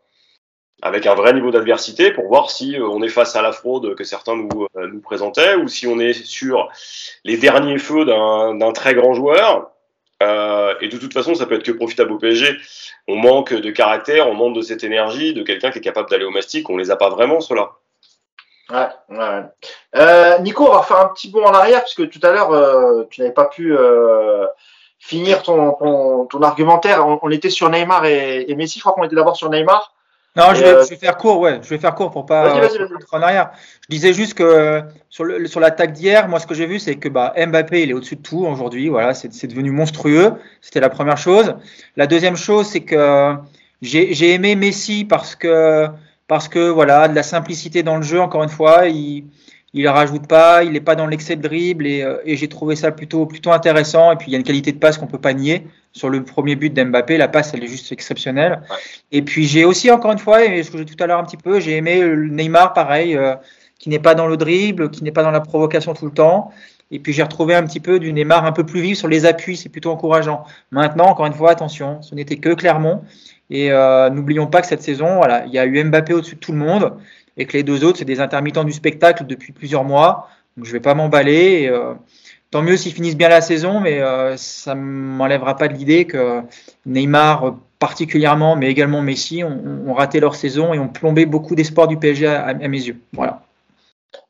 avec 0.82 1.06
un 1.06 1.14
vrai 1.14 1.32
niveau 1.32 1.50
d'adversité 1.50 2.10
pour 2.10 2.26
voir 2.28 2.50
si 2.50 2.76
euh, 2.76 2.86
on 2.86 3.02
est 3.02 3.08
face 3.08 3.36
à 3.36 3.42
la 3.42 3.52
fraude 3.52 3.94
que 3.94 4.04
certains 4.04 4.36
nous, 4.36 4.66
euh, 4.76 4.88
nous 4.88 5.00
présentaient 5.00 5.54
ou 5.54 5.68
si 5.68 5.86
on 5.86 5.98
est 5.98 6.12
sur 6.12 6.68
les 7.24 7.36
derniers 7.36 7.78
feux 7.78 8.04
d'un 8.04 8.72
très 8.72 8.94
grand 8.94 9.14
joueur. 9.14 9.70
Euh, 10.22 10.74
et 10.80 10.88
de 10.88 10.98
toute 10.98 11.14
façon, 11.14 11.34
ça 11.34 11.46
peut 11.46 11.54
être 11.54 11.64
que 11.64 11.72
profitable 11.72 12.12
au 12.12 12.18
PSG. 12.18 12.56
On 13.08 13.16
manque 13.16 13.54
de 13.54 13.70
caractère, 13.70 14.28
on 14.28 14.34
manque 14.34 14.54
de 14.54 14.60
cette 14.60 14.84
énergie, 14.84 15.32
de 15.32 15.42
quelqu'un 15.42 15.70
qui 15.70 15.78
est 15.78 15.82
capable 15.82 16.10
d'aller 16.10 16.24
au 16.24 16.30
mastic. 16.30 16.68
On 16.68 16.76
les 16.76 16.90
a 16.90 16.96
pas 16.96 17.08
vraiment, 17.08 17.40
ceux-là. 17.40 17.72
Ouais, 18.70 18.88
ouais. 19.08 19.42
Euh, 19.96 20.38
Nico, 20.38 20.68
on 20.68 20.72
va 20.72 20.82
faire 20.82 21.00
un 21.00 21.08
petit 21.08 21.30
bond 21.30 21.44
en 21.44 21.52
arrière, 21.52 21.82
puisque 21.82 22.08
tout 22.08 22.20
à 22.24 22.32
l'heure, 22.32 22.52
euh, 22.52 23.04
tu 23.10 23.20
n'avais 23.20 23.32
pas 23.32 23.46
pu 23.46 23.76
euh, 23.76 24.46
finir 24.98 25.42
ton, 25.42 25.72
ton, 25.72 26.26
ton, 26.26 26.42
argumentaire. 26.42 27.06
On, 27.06 27.18
on, 27.22 27.30
était 27.30 27.50
sur 27.50 27.68
Neymar 27.68 28.04
et, 28.04 28.44
et 28.48 28.54
Messi. 28.54 28.78
Je 28.78 28.84
crois 28.84 28.92
qu'on 28.92 29.04
était 29.04 29.16
d'abord 29.16 29.36
sur 29.36 29.50
Neymar. 29.50 29.94
Non, 30.36 30.54
je 30.54 30.60
vais, 30.60 30.68
euh, 30.68 30.84
je 30.84 30.90
vais, 30.90 30.96
faire 30.96 31.16
court, 31.16 31.40
ouais. 31.40 31.58
Je 31.62 31.68
vais 31.68 31.78
faire 31.78 31.94
court 31.94 32.12
pour 32.12 32.24
pas 32.24 32.44
vas 32.44 32.54
-y, 32.54 32.60
vas 32.60 32.68
-y, 32.68 33.04
en 33.10 33.22
arrière. 33.22 33.50
Je 33.82 33.88
disais 33.88 34.12
juste 34.12 34.34
que 34.34 34.82
sur 35.08 35.24
le, 35.24 35.46
sur 35.48 35.58
l'attaque 35.58 35.92
d'hier, 35.92 36.28
moi 36.28 36.38
ce 36.38 36.46
que 36.46 36.54
j'ai 36.54 36.66
vu, 36.66 36.78
c'est 36.78 36.96
que 36.96 37.08
bah, 37.08 37.34
Mbappé 37.36 37.82
il 37.82 37.90
est 37.90 37.94
au-dessus 37.94 38.16
de 38.16 38.22
tout 38.22 38.46
aujourd'hui. 38.46 38.88
Voilà, 38.88 39.12
c'est 39.12 39.46
devenu 39.48 39.72
monstrueux. 39.72 40.34
C'était 40.60 40.78
la 40.78 40.88
première 40.88 41.18
chose. 41.18 41.56
La 41.96 42.06
deuxième 42.06 42.36
chose, 42.36 42.66
c'est 42.68 42.82
que 42.82 43.34
j'ai 43.82 44.32
aimé 44.32 44.54
Messi 44.54 45.04
parce 45.04 45.34
que 45.34 45.88
parce 46.30 46.46
que 46.46 46.68
voilà, 46.68 47.08
de 47.08 47.14
la 47.16 47.24
simplicité 47.24 47.82
dans 47.82 47.96
le 47.96 48.04
jeu. 48.04 48.20
Encore 48.20 48.44
une 48.44 48.50
fois, 48.50 48.86
il 48.86 49.24
il 49.74 49.86
rajoute 49.88 50.28
pas, 50.28 50.62
il 50.62 50.72
n'est 50.72 50.80
pas 50.80 50.94
dans 50.94 51.08
l'excès 51.08 51.34
de 51.34 51.42
dribble 51.42 51.86
et, 51.88 52.02
euh, 52.02 52.18
et 52.24 52.36
j'ai 52.36 52.48
trouvé 52.48 52.76
ça 52.76 52.92
plutôt 52.92 53.26
plutôt 53.26 53.50
intéressant. 53.50 54.12
Et 54.12 54.16
puis 54.16 54.28
il 54.28 54.32
y 54.32 54.36
a 54.36 54.38
une 54.38 54.44
qualité 54.44 54.70
de 54.70 54.78
passe 54.78 54.96
qu'on 54.96 55.08
peut 55.08 55.18
pas 55.18 55.32
nier 55.32 55.66
sur 55.92 56.08
le 56.08 56.22
premier 56.22 56.54
but 56.54 56.72
d'Mbappé. 56.72 57.16
La 57.16 57.26
passe, 57.26 57.52
elle 57.52 57.64
est 57.64 57.66
juste 57.66 57.90
exceptionnelle. 57.90 58.62
Et 59.10 59.22
puis 59.22 59.44
j'ai 59.44 59.64
aussi, 59.64 59.90
encore 59.90 60.12
une 60.12 60.20
fois, 60.20 60.44
et 60.44 60.62
ce 60.62 60.70
que 60.70 60.78
j'ai 60.78 60.84
tout 60.84 61.02
à 61.02 61.08
l'heure 61.08 61.18
un 61.18 61.24
petit 61.24 61.36
peu, 61.36 61.58
j'ai 61.58 61.76
aimé 61.76 62.00
Neymar, 62.00 62.74
pareil, 62.74 63.16
euh, 63.16 63.34
qui 63.80 63.88
n'est 63.88 63.98
pas 63.98 64.14
dans 64.14 64.28
le 64.28 64.36
dribble, 64.36 64.90
qui 64.92 65.02
n'est 65.02 65.10
pas 65.10 65.24
dans 65.24 65.32
la 65.32 65.40
provocation 65.40 65.94
tout 65.94 66.06
le 66.06 66.12
temps. 66.12 66.52
Et 66.92 67.00
puis 67.00 67.12
j'ai 67.12 67.24
retrouvé 67.24 67.56
un 67.56 67.64
petit 67.64 67.80
peu 67.80 67.98
du 67.98 68.12
Neymar 68.12 68.44
un 68.44 68.52
peu 68.52 68.64
plus 68.64 68.82
vif 68.82 68.98
sur 68.98 69.08
les 69.08 69.26
appuis, 69.26 69.56
c'est 69.56 69.68
plutôt 69.68 69.90
encourageant. 69.90 70.44
Maintenant, 70.70 71.06
encore 71.06 71.26
une 71.26 71.34
fois, 71.34 71.50
attention, 71.50 72.02
ce 72.02 72.14
n'était 72.14 72.36
que 72.36 72.54
Clermont. 72.54 73.02
Et 73.50 73.72
euh, 73.72 74.10
n'oublions 74.10 74.46
pas 74.46 74.60
que 74.60 74.68
cette 74.68 74.82
saison, 74.82 75.16
voilà, 75.16 75.44
il 75.46 75.52
y 75.52 75.58
a 75.58 75.66
eu 75.66 75.84
Mbappé 75.84 76.14
au-dessus 76.14 76.36
de 76.36 76.40
tout 76.40 76.52
le 76.52 76.58
monde 76.58 76.96
et 77.36 77.46
que 77.46 77.54
les 77.54 77.62
deux 77.62 77.84
autres, 77.84 77.98
c'est 77.98 78.04
des 78.04 78.20
intermittents 78.20 78.64
du 78.64 78.72
spectacle 78.72 79.26
depuis 79.26 79.52
plusieurs 79.52 79.84
mois. 79.84 80.28
Donc 80.56 80.66
je 80.66 80.70
ne 80.70 80.74
vais 80.74 80.80
pas 80.80 80.94
m'emballer. 80.94 81.68
Euh, 81.68 81.94
tant 82.50 82.62
mieux 82.62 82.76
s'ils 82.76 82.92
finissent 82.92 83.16
bien 83.16 83.28
la 83.28 83.40
saison, 83.40 83.80
mais 83.80 84.00
euh, 84.00 84.36
ça 84.36 84.74
ne 84.74 84.80
m'enlèvera 84.80 85.56
pas 85.56 85.68
de 85.68 85.74
l'idée 85.74 86.04
que 86.06 86.42
Neymar 86.86 87.56
particulièrement, 87.78 88.56
mais 88.56 88.68
également 88.68 89.00
Messi, 89.00 89.42
ont, 89.42 89.94
raté 89.94 90.20
leur 90.20 90.34
saison 90.34 90.74
et 90.74 90.78
ont 90.78 90.88
plombé 90.88 91.24
beaucoup 91.24 91.54
d'espoir 91.54 91.88
du 91.88 91.96
PSG 91.96 92.26
à, 92.26 92.52
mes 92.52 92.82
yeux. 92.82 92.98
Voilà. 93.14 93.42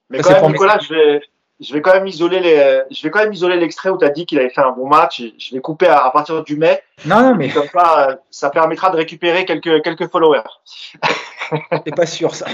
Mais 0.08 0.20
quand 0.20 0.40
même, 0.40 0.52
Nicolas, 0.52 0.78
je 0.80 0.94
vais, 0.94 1.20
je 1.60 1.74
vais, 1.74 1.82
quand 1.82 1.92
même 1.92 2.06
isoler 2.06 2.40
les, 2.40 2.82
je 2.90 3.02
vais 3.02 3.10
quand 3.10 3.20
même 3.20 3.32
isoler 3.32 3.56
l'extrait 3.56 3.90
où 3.90 3.98
tu 3.98 4.04
as 4.04 4.10
dit 4.10 4.26
qu'il 4.26 4.38
avait 4.38 4.50
fait 4.50 4.62
un 4.62 4.70
bon 4.70 4.88
match. 4.88 5.22
Je 5.38 5.54
vais 5.54 5.60
couper 5.60 5.86
à, 5.86 6.10
partir 6.10 6.42
du 6.42 6.56
mai. 6.56 6.82
Non, 7.04 7.20
non, 7.20 7.34
mais 7.34 7.50
comme 7.50 7.68
ça, 7.72 8.18
ça 8.30 8.50
permettra 8.50 8.90
de 8.90 8.96
récupérer 8.96 9.44
quelques, 9.44 9.82
quelques 9.82 10.08
followers. 10.08 10.42
C'est 11.84 11.94
pas 11.94 12.06
sûr 12.06 12.34
ça. 12.34 12.46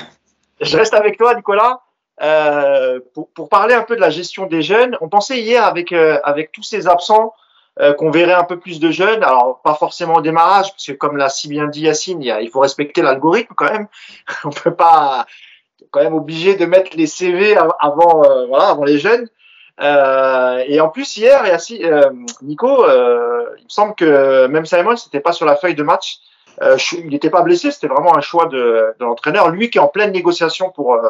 Je 0.60 0.76
reste 0.76 0.94
avec 0.94 1.18
toi, 1.18 1.34
Nicolas. 1.34 1.80
Euh, 2.22 3.00
pour, 3.14 3.28
pour, 3.30 3.48
parler 3.48 3.74
un 3.74 3.82
peu 3.82 3.94
de 3.94 4.00
la 4.00 4.08
gestion 4.08 4.46
des 4.46 4.62
jeunes, 4.62 4.96
on 5.02 5.08
pensait 5.08 5.40
hier 5.40 5.62
avec 5.62 5.92
euh, 5.92 6.18
avec 6.24 6.50
tous 6.50 6.62
ces 6.62 6.88
absents 6.88 7.34
euh, 7.78 7.92
qu'on 7.92 8.10
verrait 8.10 8.32
un 8.32 8.44
peu 8.44 8.58
plus 8.58 8.80
de 8.80 8.90
jeunes. 8.90 9.22
Alors 9.22 9.60
pas 9.62 9.74
forcément 9.74 10.14
au 10.14 10.20
démarrage, 10.22 10.70
parce 10.70 10.86
que 10.86 10.92
comme 10.92 11.18
l'a 11.18 11.28
si 11.28 11.46
bien 11.46 11.66
dit 11.66 11.82
Yacine, 11.82 12.22
il, 12.22 12.34
il 12.40 12.48
faut 12.48 12.60
respecter 12.60 13.02
l'algorithme 13.02 13.52
quand 13.54 13.70
même. 13.70 13.86
on 14.44 14.50
peut 14.50 14.74
pas 14.74 15.26
quand 15.90 16.02
même 16.02 16.14
obligé 16.14 16.56
de 16.56 16.66
mettre 16.66 16.96
les 16.96 17.06
CV 17.06 17.56
avant 17.78 18.24
euh, 18.24 18.46
voilà 18.46 18.68
avant 18.68 18.84
les 18.84 18.98
jeunes. 18.98 19.28
et 19.80 20.80
en 20.80 20.88
plus 20.88 21.16
hier, 21.16 21.46
Yacine, 21.46 22.26
Nico, 22.42 22.84
il 22.86 23.64
me 23.64 23.68
semble 23.68 23.94
que 23.94 24.46
même 24.46 24.66
Simon 24.66 24.96
c'était 24.96 25.20
pas 25.20 25.32
sur 25.32 25.46
la 25.46 25.56
feuille 25.56 25.74
de 25.74 25.82
match. 25.82 26.20
Euh, 26.62 26.76
il 26.92 27.08
n'était 27.08 27.30
pas 27.30 27.42
blessé, 27.42 27.70
c'était 27.70 27.88
vraiment 27.88 28.16
un 28.16 28.20
choix 28.20 28.46
de, 28.46 28.94
de 28.98 29.04
l'entraîneur. 29.04 29.50
Lui 29.50 29.70
qui 29.70 29.78
est 29.78 29.80
en 29.80 29.88
pleine 29.88 30.12
négociation 30.12 30.70
pour 30.70 30.94
euh, 30.94 31.08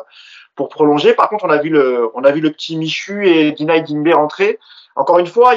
pour 0.55 0.69
prolonger. 0.69 1.15
Par 1.15 1.29
contre, 1.29 1.45
on 1.45 1.51
a 1.51 1.59
vu 1.59 1.69
le 1.69 2.11
on 2.15 2.25
a 2.25 2.33
vu 2.33 2.41
le 2.41 2.51
petit 2.51 2.77
Michu 2.77 3.29
et 3.29 3.53
Dinaï 3.53 3.83
Dimbe 3.83 4.09
rentrer. 4.15 4.59
Encore 4.97 5.19
une 5.19 5.27
fois, 5.27 5.55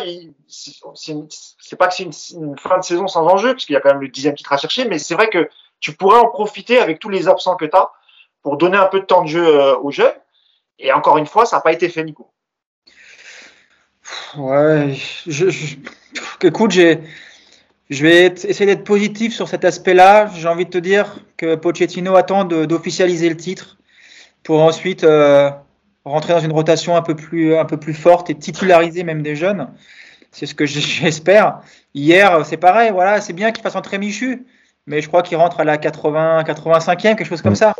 c'est 0.47 1.75
pas 1.77 1.87
que 1.87 1.93
c'est 1.93 2.03
une, 2.03 2.11
une, 2.41 2.57
fin 2.57 2.77
de 2.77 2.83
saison 2.83 3.07
sans 3.07 3.25
enjeu, 3.25 3.53
parce 3.53 3.65
qu'il 3.65 3.73
y 3.73 3.77
a 3.77 3.79
quand 3.79 3.89
même 3.89 4.01
le 4.01 4.09
dixième 4.09 4.35
titre 4.35 4.51
à 4.51 4.57
chercher, 4.57 4.83
mais 4.83 4.99
c'est 4.99 5.13
vrai 5.13 5.29
que 5.29 5.49
tu 5.79 5.93
pourrais 5.93 6.19
en 6.19 6.27
profiter 6.27 6.77
avec 6.77 6.99
tous 6.99 7.07
les 7.07 7.29
absents 7.29 7.55
que 7.55 7.63
tu 7.63 7.75
as 7.75 7.89
pour 8.41 8.57
donner 8.57 8.77
un 8.77 8.85
peu 8.85 8.99
de 8.99 9.05
temps 9.05 9.23
de 9.23 9.29
jeu 9.29 9.45
euh, 9.45 9.77
aux 9.77 9.91
jeunes. 9.91 10.13
Et 10.79 10.91
encore 10.93 11.17
une 11.17 11.25
fois, 11.25 11.45
ça 11.45 11.57
n'a 11.57 11.61
pas 11.61 11.73
été 11.73 11.89
fait, 11.89 12.03
Nico. 12.03 12.31
Ouais, 14.37 14.95
je, 15.27 15.49
je... 15.49 15.75
écoute, 16.41 16.71
j'ai 16.71 17.01
je 17.89 18.03
vais 18.03 18.27
essayer 18.27 18.67
d'être 18.67 18.83
positif 18.83 19.33
sur 19.33 19.47
cet 19.47 19.65
aspect-là. 19.65 20.29
J'ai 20.35 20.47
envie 20.47 20.65
de 20.65 20.69
te 20.69 20.77
dire 20.77 21.19
que 21.37 21.55
Pochettino 21.55 22.15
attend 22.15 22.43
d'officialiser 22.45 23.29
le 23.29 23.37
titre 23.37 23.77
pour 24.43 24.61
ensuite 24.61 25.03
euh, 25.03 25.49
rentrer 26.05 26.33
dans 26.33 26.39
une 26.39 26.51
rotation 26.51 26.95
un 26.95 27.01
peu 27.01 27.15
plus, 27.15 27.55
un 27.55 27.65
peu 27.65 27.77
plus 27.77 27.95
forte 27.95 28.29
et 28.29 28.35
titulariser 28.35 29.03
même 29.03 29.23
des 29.23 29.35
jeunes. 29.35 29.69
C'est 30.31 30.45
ce 30.45 30.53
que 30.53 30.65
j'espère. 30.67 31.61
Hier, 31.95 32.45
c'est 32.45 32.57
pareil. 32.57 32.91
Voilà, 32.91 33.21
c'est 33.21 33.33
bien 33.33 33.51
qu'il 33.51 33.63
fasse 33.63 33.75
entrer 33.75 33.97
Michu, 33.97 34.45
mais 34.89 35.01
je 35.01 35.07
crois 35.07 35.21
qu'il 35.21 35.37
rentre 35.37 35.59
à 35.59 35.63
la 35.63 35.77
80, 35.77 36.43
85e, 36.43 36.97
quelque 36.97 37.23
chose 37.23 37.41
comme 37.41 37.55
ça. 37.55 37.75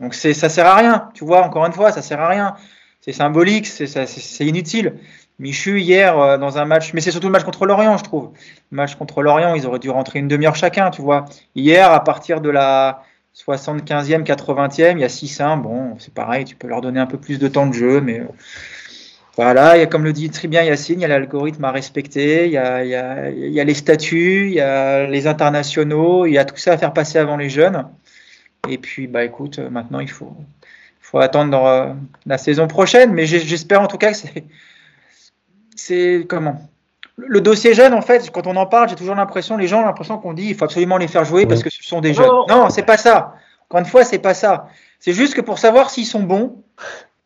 Donc 0.00 0.14
c'est, 0.14 0.34
ça 0.34 0.48
sert 0.48 0.66
à 0.66 0.74
rien. 0.74 1.10
Tu 1.14 1.24
vois, 1.24 1.42
encore 1.42 1.64
une 1.66 1.72
fois, 1.72 1.92
ça 1.92 2.02
sert 2.02 2.18
à 2.18 2.28
rien. 2.28 2.56
C'est 3.02 3.12
symbolique, 3.12 3.66
c'est 3.66 4.46
inutile. 4.46 4.94
Michu 5.38 5.80
hier 5.80 6.18
euh, 6.18 6.38
dans 6.38 6.58
un 6.58 6.64
match, 6.64 6.92
mais 6.94 7.00
c'est 7.00 7.10
surtout 7.10 7.26
le 7.26 7.32
match 7.32 7.44
contre 7.44 7.66
l'Orient, 7.66 7.96
je 7.98 8.04
trouve. 8.04 8.30
Le 8.70 8.76
match 8.76 8.94
contre 8.94 9.22
l'Orient, 9.22 9.54
ils 9.54 9.66
auraient 9.66 9.78
dû 9.78 9.90
rentrer 9.90 10.18
une 10.18 10.28
demi-heure 10.28 10.56
chacun, 10.56 10.90
tu 10.90 11.02
vois. 11.02 11.26
Hier, 11.54 11.90
à 11.90 12.02
partir 12.02 12.40
de 12.40 12.48
la 12.48 13.02
75e, 13.34 14.22
80e, 14.24 14.92
il 14.92 15.00
y 15.00 15.04
a 15.04 15.08
6-1. 15.08 15.60
Bon, 15.60 15.96
c'est 15.98 16.14
pareil, 16.14 16.44
tu 16.44 16.54
peux 16.56 16.68
leur 16.68 16.80
donner 16.80 17.00
un 17.00 17.06
peu 17.06 17.18
plus 17.18 17.38
de 17.38 17.48
temps 17.48 17.66
de 17.66 17.74
jeu, 17.74 18.00
mais 18.00 18.20
euh, 18.20 18.28
voilà, 19.36 19.76
il 19.76 19.80
y 19.80 19.82
a, 19.82 19.86
comme 19.86 20.04
le 20.04 20.12
dit 20.12 20.28
très 20.28 20.46
bien 20.46 20.62
Yacine, 20.62 21.00
il 21.00 21.02
y 21.02 21.04
a 21.06 21.08
l'algorithme 21.08 21.64
à 21.64 21.70
respecter, 21.70 22.46
il 22.46 22.52
y 22.52 22.58
a, 22.58 22.84
il, 22.84 22.90
y 22.90 22.94
a, 22.94 23.30
il 23.30 23.50
y 23.50 23.60
a, 23.60 23.64
les 23.64 23.74
statuts, 23.74 24.48
il 24.48 24.54
y 24.54 24.60
a 24.60 25.06
les 25.06 25.26
internationaux, 25.26 26.26
il 26.26 26.32
y 26.32 26.38
a 26.38 26.44
tout 26.44 26.56
ça 26.56 26.72
à 26.72 26.78
faire 26.78 26.92
passer 26.92 27.18
avant 27.18 27.36
les 27.36 27.48
jeunes. 27.48 27.88
Et 28.68 28.78
puis, 28.78 29.06
bah 29.06 29.24
écoute, 29.24 29.58
maintenant 29.58 30.00
il 30.00 30.10
faut, 30.10 30.36
faut 31.00 31.18
attendre 31.18 31.64
euh, 31.64 31.92
la 32.26 32.36
saison 32.36 32.68
prochaine, 32.68 33.12
mais 33.12 33.26
j'espère 33.26 33.80
en 33.80 33.86
tout 33.86 33.98
cas 33.98 34.10
que 34.12 34.18
c'est 34.18 34.44
c'est 35.74 36.26
comment? 36.28 36.68
Le 37.16 37.40
dossier 37.40 37.74
jeune, 37.74 37.92
en 37.94 38.02
fait, 38.02 38.30
quand 38.30 38.46
on 38.46 38.56
en 38.56 38.66
parle, 38.66 38.88
j'ai 38.88 38.94
toujours 38.96 39.14
l'impression, 39.14 39.56
les 39.56 39.66
gens 39.66 39.82
ont 39.82 39.86
l'impression 39.86 40.18
qu'on 40.18 40.32
dit 40.32 40.48
il 40.48 40.54
faut 40.54 40.64
absolument 40.64 40.96
les 40.96 41.08
faire 41.08 41.24
jouer 41.24 41.46
parce 41.46 41.62
que 41.62 41.70
ce 41.70 41.82
sont 41.82 42.00
des 42.00 42.14
jeunes. 42.14 42.28
Non, 42.48 42.70
c'est 42.70 42.84
pas 42.84 42.96
ça. 42.96 43.34
Encore 43.68 43.80
une 43.80 43.86
fois, 43.86 44.04
c'est 44.04 44.18
pas 44.18 44.34
ça. 44.34 44.68
C'est 44.98 45.12
juste 45.12 45.34
que 45.34 45.40
pour 45.40 45.58
savoir 45.58 45.90
s'ils 45.90 46.06
sont 46.06 46.22
bons, 46.22 46.62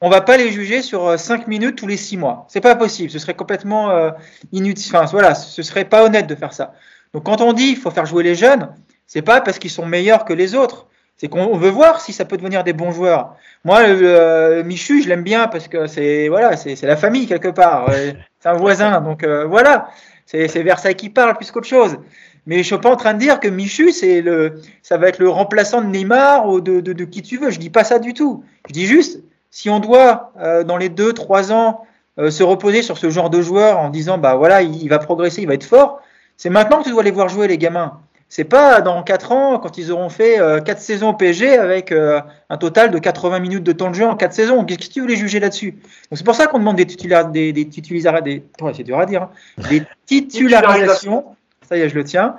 on 0.01 0.11
va 0.11 0.20
pas 0.20 0.36
les 0.36 0.51
juger 0.51 0.82
sur 0.82 1.18
5 1.18 1.40
euh, 1.40 1.44
minutes 1.47 1.76
tous 1.76 1.86
les 1.86 1.97
6 1.97 2.16
mois. 2.16 2.47
C'est 2.49 2.61
pas 2.61 2.76
possible. 2.76 3.11
Ce 3.11 3.18
serait 3.18 3.34
complètement 3.34 3.90
euh, 3.90 4.11
inutile. 4.53 4.94
Enfin, 4.94 5.07
voilà, 5.07 5.34
ce 5.34 5.62
serait 5.62 5.84
pas 5.84 6.05
honnête 6.05 6.26
de 6.26 6.34
faire 6.34 6.53
ça. 6.53 6.74
Donc, 7.14 7.24
quand 7.24 7.40
on 7.40 7.53
dit 7.53 7.68
il 7.68 7.76
faut 7.76 7.90
faire 7.90 8.07
jouer 8.07 8.22
les 8.22 8.34
jeunes, 8.34 8.68
c'est 9.07 9.22
pas 9.22 9.40
parce 9.40 9.59
qu'ils 9.59 9.70
sont 9.70 9.86
meilleurs 9.86 10.24
que 10.24 10.32
les 10.32 10.55
autres. 10.55 10.86
C'est 11.16 11.28
qu'on 11.28 11.57
veut 11.57 11.70
voir 11.70 12.03
si 12.03 12.12
ça 12.12 12.26
peut 12.26 12.36
devenir 12.36 12.62
des 12.62 12.74
bons 12.74 12.92
joueurs. 12.92 13.36
Moi, 13.64 13.80
euh, 13.88 14.62
Michu, 14.62 15.03
je 15.03 15.09
l'aime 15.09 15.22
bien 15.22 15.49
parce 15.49 15.66
que 15.66 15.86
c'est 15.86 16.28
voilà, 16.28 16.57
c'est 16.57 16.80
la 16.82 16.97
famille 16.97 17.26
quelque 17.26 17.49
part. 17.49 17.90
C'est 17.90 18.49
un 18.49 18.53
voisin, 18.53 19.01
donc 19.01 19.24
euh, 19.24 19.47
voilà. 19.47 19.88
C'est 20.26 20.62
Versailles 20.62 20.97
qui 20.97 21.09
parle 21.09 21.34
plus 21.36 21.51
qu'autre 21.51 21.66
chose. 21.66 21.97
Mais 22.44 22.59
je 22.59 22.62
suis 22.64 22.78
pas 22.78 22.90
en 22.90 22.97
train 22.97 23.14
de 23.14 23.18
dire 23.18 23.40
que 23.40 23.49
Michu, 23.49 23.92
c'est 23.92 24.20
le, 24.20 24.61
ça 24.82 24.99
va 24.99 25.09
être 25.09 25.18
le 25.18 25.30
remplaçant 25.30 25.80
de 25.80 25.86
Neymar 25.86 26.47
ou 26.49 26.61
de, 26.61 26.80
de, 26.80 26.92
de, 26.92 27.05
qui 27.05 27.22
tu 27.22 27.38
veux. 27.38 27.51
Je 27.51 27.59
dis 27.59 27.70
pas 27.70 27.82
ça 27.82 27.99
du 27.99 28.12
tout. 28.12 28.44
Je 28.68 28.72
dis 28.72 28.86
juste, 28.86 29.20
si 29.51 29.70
on 29.70 29.80
doit 29.80 30.32
euh, 30.40 30.64
dans 30.64 30.76
les 30.76 30.88
deux, 30.88 31.12
trois 31.12 31.53
ans 31.53 31.86
euh, 32.18 32.30
se 32.30 32.42
reposer 32.42 32.82
sur 32.82 32.99
ce 32.99 33.11
genre 33.11 33.30
de 33.30 33.42
joueur 33.42 33.78
en 33.78 33.90
disant 33.90 34.18
bah 34.18 34.36
voilà, 34.36 34.62
il, 34.62 34.88
va 34.88 34.99
progresser, 34.99 35.42
il 35.42 35.49
va 35.49 35.55
être 35.55 35.64
fort, 35.64 36.01
c'est 36.36 36.51
maintenant 36.51 36.78
que 36.78 36.84
tu 36.84 36.90
dois 36.90 37.03
les 37.03 37.11
voir 37.11 37.28
jouer 37.28 37.49
les 37.49 37.59
gamins. 37.59 38.01
C'est 38.28 38.44
pas 38.44 38.80
dans 38.80 39.03
4 39.05 39.32
ans 39.32 39.59
quand 39.59 39.78
ils 39.78 39.92
auront 39.92 40.09
fait 40.09 40.36
4 40.36 40.68
euh, 40.68 40.80
saisons 40.80 41.11
au 41.11 41.12
PSG 41.14 41.57
avec 41.57 41.92
euh, 41.92 42.20
un 42.51 42.57
total 42.57 42.90
de 42.90 42.99
80 42.99 43.38
minutes 43.38 43.62
de 43.62 43.72
temps 43.72 43.90
de 43.90 43.94
jeu 43.94 44.05
en 44.05 44.16
4 44.16 44.32
saisons. 44.32 44.64
Qu'est-ce 44.64 44.88
que 44.88 44.92
tu 44.94 45.01
veux 45.01 45.07
les 45.07 45.16
juger 45.16 45.38
là-dessus? 45.38 45.72
Donc 45.72 46.18
c'est 46.18 46.24
pour 46.24 46.34
ça 46.34 46.49
qu'on 46.49 46.59
demande 46.59 46.76
des 46.76 46.86
titulaires, 46.86 47.28
des, 47.28 47.53
des 47.53 47.64
dur 47.64 48.99
à 48.99 49.07
dire, 49.07 49.22
hein. 49.22 49.30
des 49.70 49.82
titularisations. 50.07 51.24
Ça 51.68 51.76
y 51.76 51.80
est, 51.80 51.88
je 51.88 51.94
le 51.94 52.05
tiens, 52.05 52.36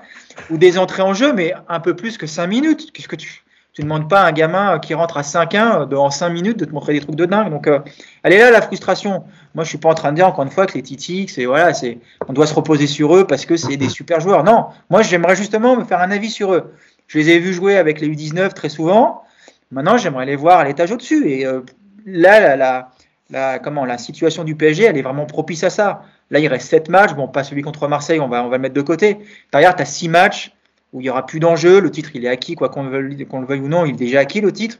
ou 0.49 0.57
des 0.57 0.77
entrées 0.77 1.01
en 1.01 1.13
jeu, 1.13 1.33
mais 1.33 1.53
un 1.67 1.79
peu 1.79 1.95
plus 1.95 2.17
que 2.17 2.27
5 2.27 2.47
minutes. 2.47 2.91
Qu'est-ce 2.93 3.09
que 3.09 3.15
tu 3.15 3.43
tu 3.77 3.83
ne 3.83 3.89
demandes 3.89 4.09
pas 4.09 4.21
à 4.21 4.29
un 4.29 4.31
gamin 4.31 4.79
qui 4.79 4.95
rentre 4.95 5.17
à 5.17 5.21
5-1 5.21 5.93
en 5.93 6.09
5 6.09 6.29
minutes 6.29 6.57
de 6.57 6.65
te 6.65 6.71
montrer 6.71 6.93
des 6.93 6.99
trucs 6.99 7.13
de 7.13 7.25
dingue. 7.25 7.51
Donc, 7.51 7.67
euh, 7.67 7.77
elle 8.23 8.33
est 8.33 8.39
là 8.39 8.49
la 8.49 8.63
frustration. 8.63 9.23
Moi, 9.53 9.65
je 9.65 9.69
suis 9.69 9.77
pas 9.77 9.89
en 9.89 9.93
train 9.93 10.09
de 10.09 10.15
dire 10.15 10.25
encore 10.25 10.43
une 10.43 10.49
fois 10.49 10.65
que 10.65 10.73
les 10.73 10.81
Titi, 10.81 11.27
c'est 11.27 11.45
voilà, 11.45 11.75
c'est 11.75 11.99
on 12.27 12.33
doit 12.33 12.47
se 12.47 12.55
reposer 12.55 12.87
sur 12.87 13.15
eux 13.15 13.27
parce 13.27 13.45
que 13.45 13.55
c'est 13.55 13.77
des 13.77 13.89
super 13.89 14.19
joueurs. 14.19 14.43
Non, 14.43 14.65
moi, 14.89 15.03
j'aimerais 15.03 15.35
justement 15.35 15.75
me 15.77 15.83
faire 15.83 15.99
un 15.99 16.09
avis 16.09 16.31
sur 16.31 16.55
eux. 16.55 16.73
Je 17.05 17.19
les 17.19 17.29
ai 17.29 17.37
vus 17.37 17.53
jouer 17.53 17.77
avec 17.77 18.01
les 18.01 18.07
U19 18.07 18.51
très 18.53 18.69
souvent. 18.69 19.21
Maintenant, 19.69 19.97
j'aimerais 19.97 20.25
les 20.25 20.35
voir 20.35 20.57
à 20.57 20.63
l'étage 20.63 20.91
au-dessus. 20.91 21.29
Et 21.29 21.45
euh, 21.45 21.61
là, 22.07 22.89
la, 23.29 23.59
comment, 23.59 23.85
la 23.85 23.99
situation 23.99 24.43
du 24.43 24.55
PSG, 24.55 24.85
elle 24.85 24.97
est 24.97 25.03
vraiment 25.03 25.27
propice 25.27 25.63
à 25.63 25.69
ça. 25.69 26.01
Là, 26.31 26.39
il 26.39 26.47
reste 26.47 26.67
7 26.67 26.89
matchs. 26.89 27.13
Bon, 27.13 27.27
pas 27.27 27.43
celui 27.43 27.61
contre 27.61 27.87
Marseille, 27.87 28.19
on 28.19 28.27
va, 28.27 28.43
on 28.43 28.49
va 28.49 28.57
le 28.57 28.61
mettre 28.63 28.73
de 28.73 28.81
côté. 28.81 29.19
Derrière, 29.51 29.75
tu 29.75 29.83
as 29.83 29.85
6 29.85 30.09
matchs 30.09 30.51
où 30.93 31.01
il 31.01 31.03
n'y 31.03 31.09
aura 31.09 31.25
plus 31.25 31.39
d'enjeu, 31.39 31.79
le 31.79 31.91
titre 31.91 32.11
il 32.13 32.25
est 32.25 32.29
acquis, 32.29 32.55
quoi 32.55 32.69
qu'on 32.69 32.83
le, 32.83 33.45
veuille 33.45 33.61
ou 33.61 33.67
non, 33.67 33.85
il 33.85 33.95
est 33.95 33.97
déjà 33.97 34.19
acquis 34.19 34.41
le 34.41 34.51
titre. 34.51 34.77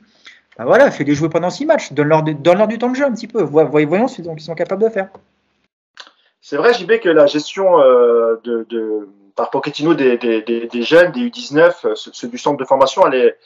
Ben 0.58 0.66
voilà, 0.66 0.90
fais-les 0.90 1.14
jouer 1.14 1.30
pendant 1.30 1.50
six 1.50 1.66
matchs, 1.66 1.94
donne-leur 1.94 2.24
du 2.24 2.78
temps 2.78 2.90
de 2.90 2.96
jeu 2.96 3.06
un 3.06 3.12
petit 3.12 3.28
peu, 3.28 3.42
voyons 3.44 4.08
ce 4.08 4.22
qu'ils 4.22 4.42
sont 4.42 4.56
capables 4.56 4.84
de 4.84 4.90
faire. 4.90 5.10
C'est 6.50 6.56
vrai, 6.56 6.74
JB, 6.74 7.00
que 7.00 7.10
la 7.10 7.26
gestion 7.26 7.82
euh, 7.82 8.40
de, 8.46 9.10
par 9.36 9.50
Pochettino 9.50 9.94
des, 9.96 10.18
jeunes, 10.82 11.12
des 11.12 11.30
U19, 11.30 11.74
euh, 11.84 11.94
ceux, 11.96 12.30
du 12.30 12.38
centre 12.38 12.58
de 12.58 12.64
formation, 12.64 13.06
elle 13.06 13.16
est, 13.16 13.38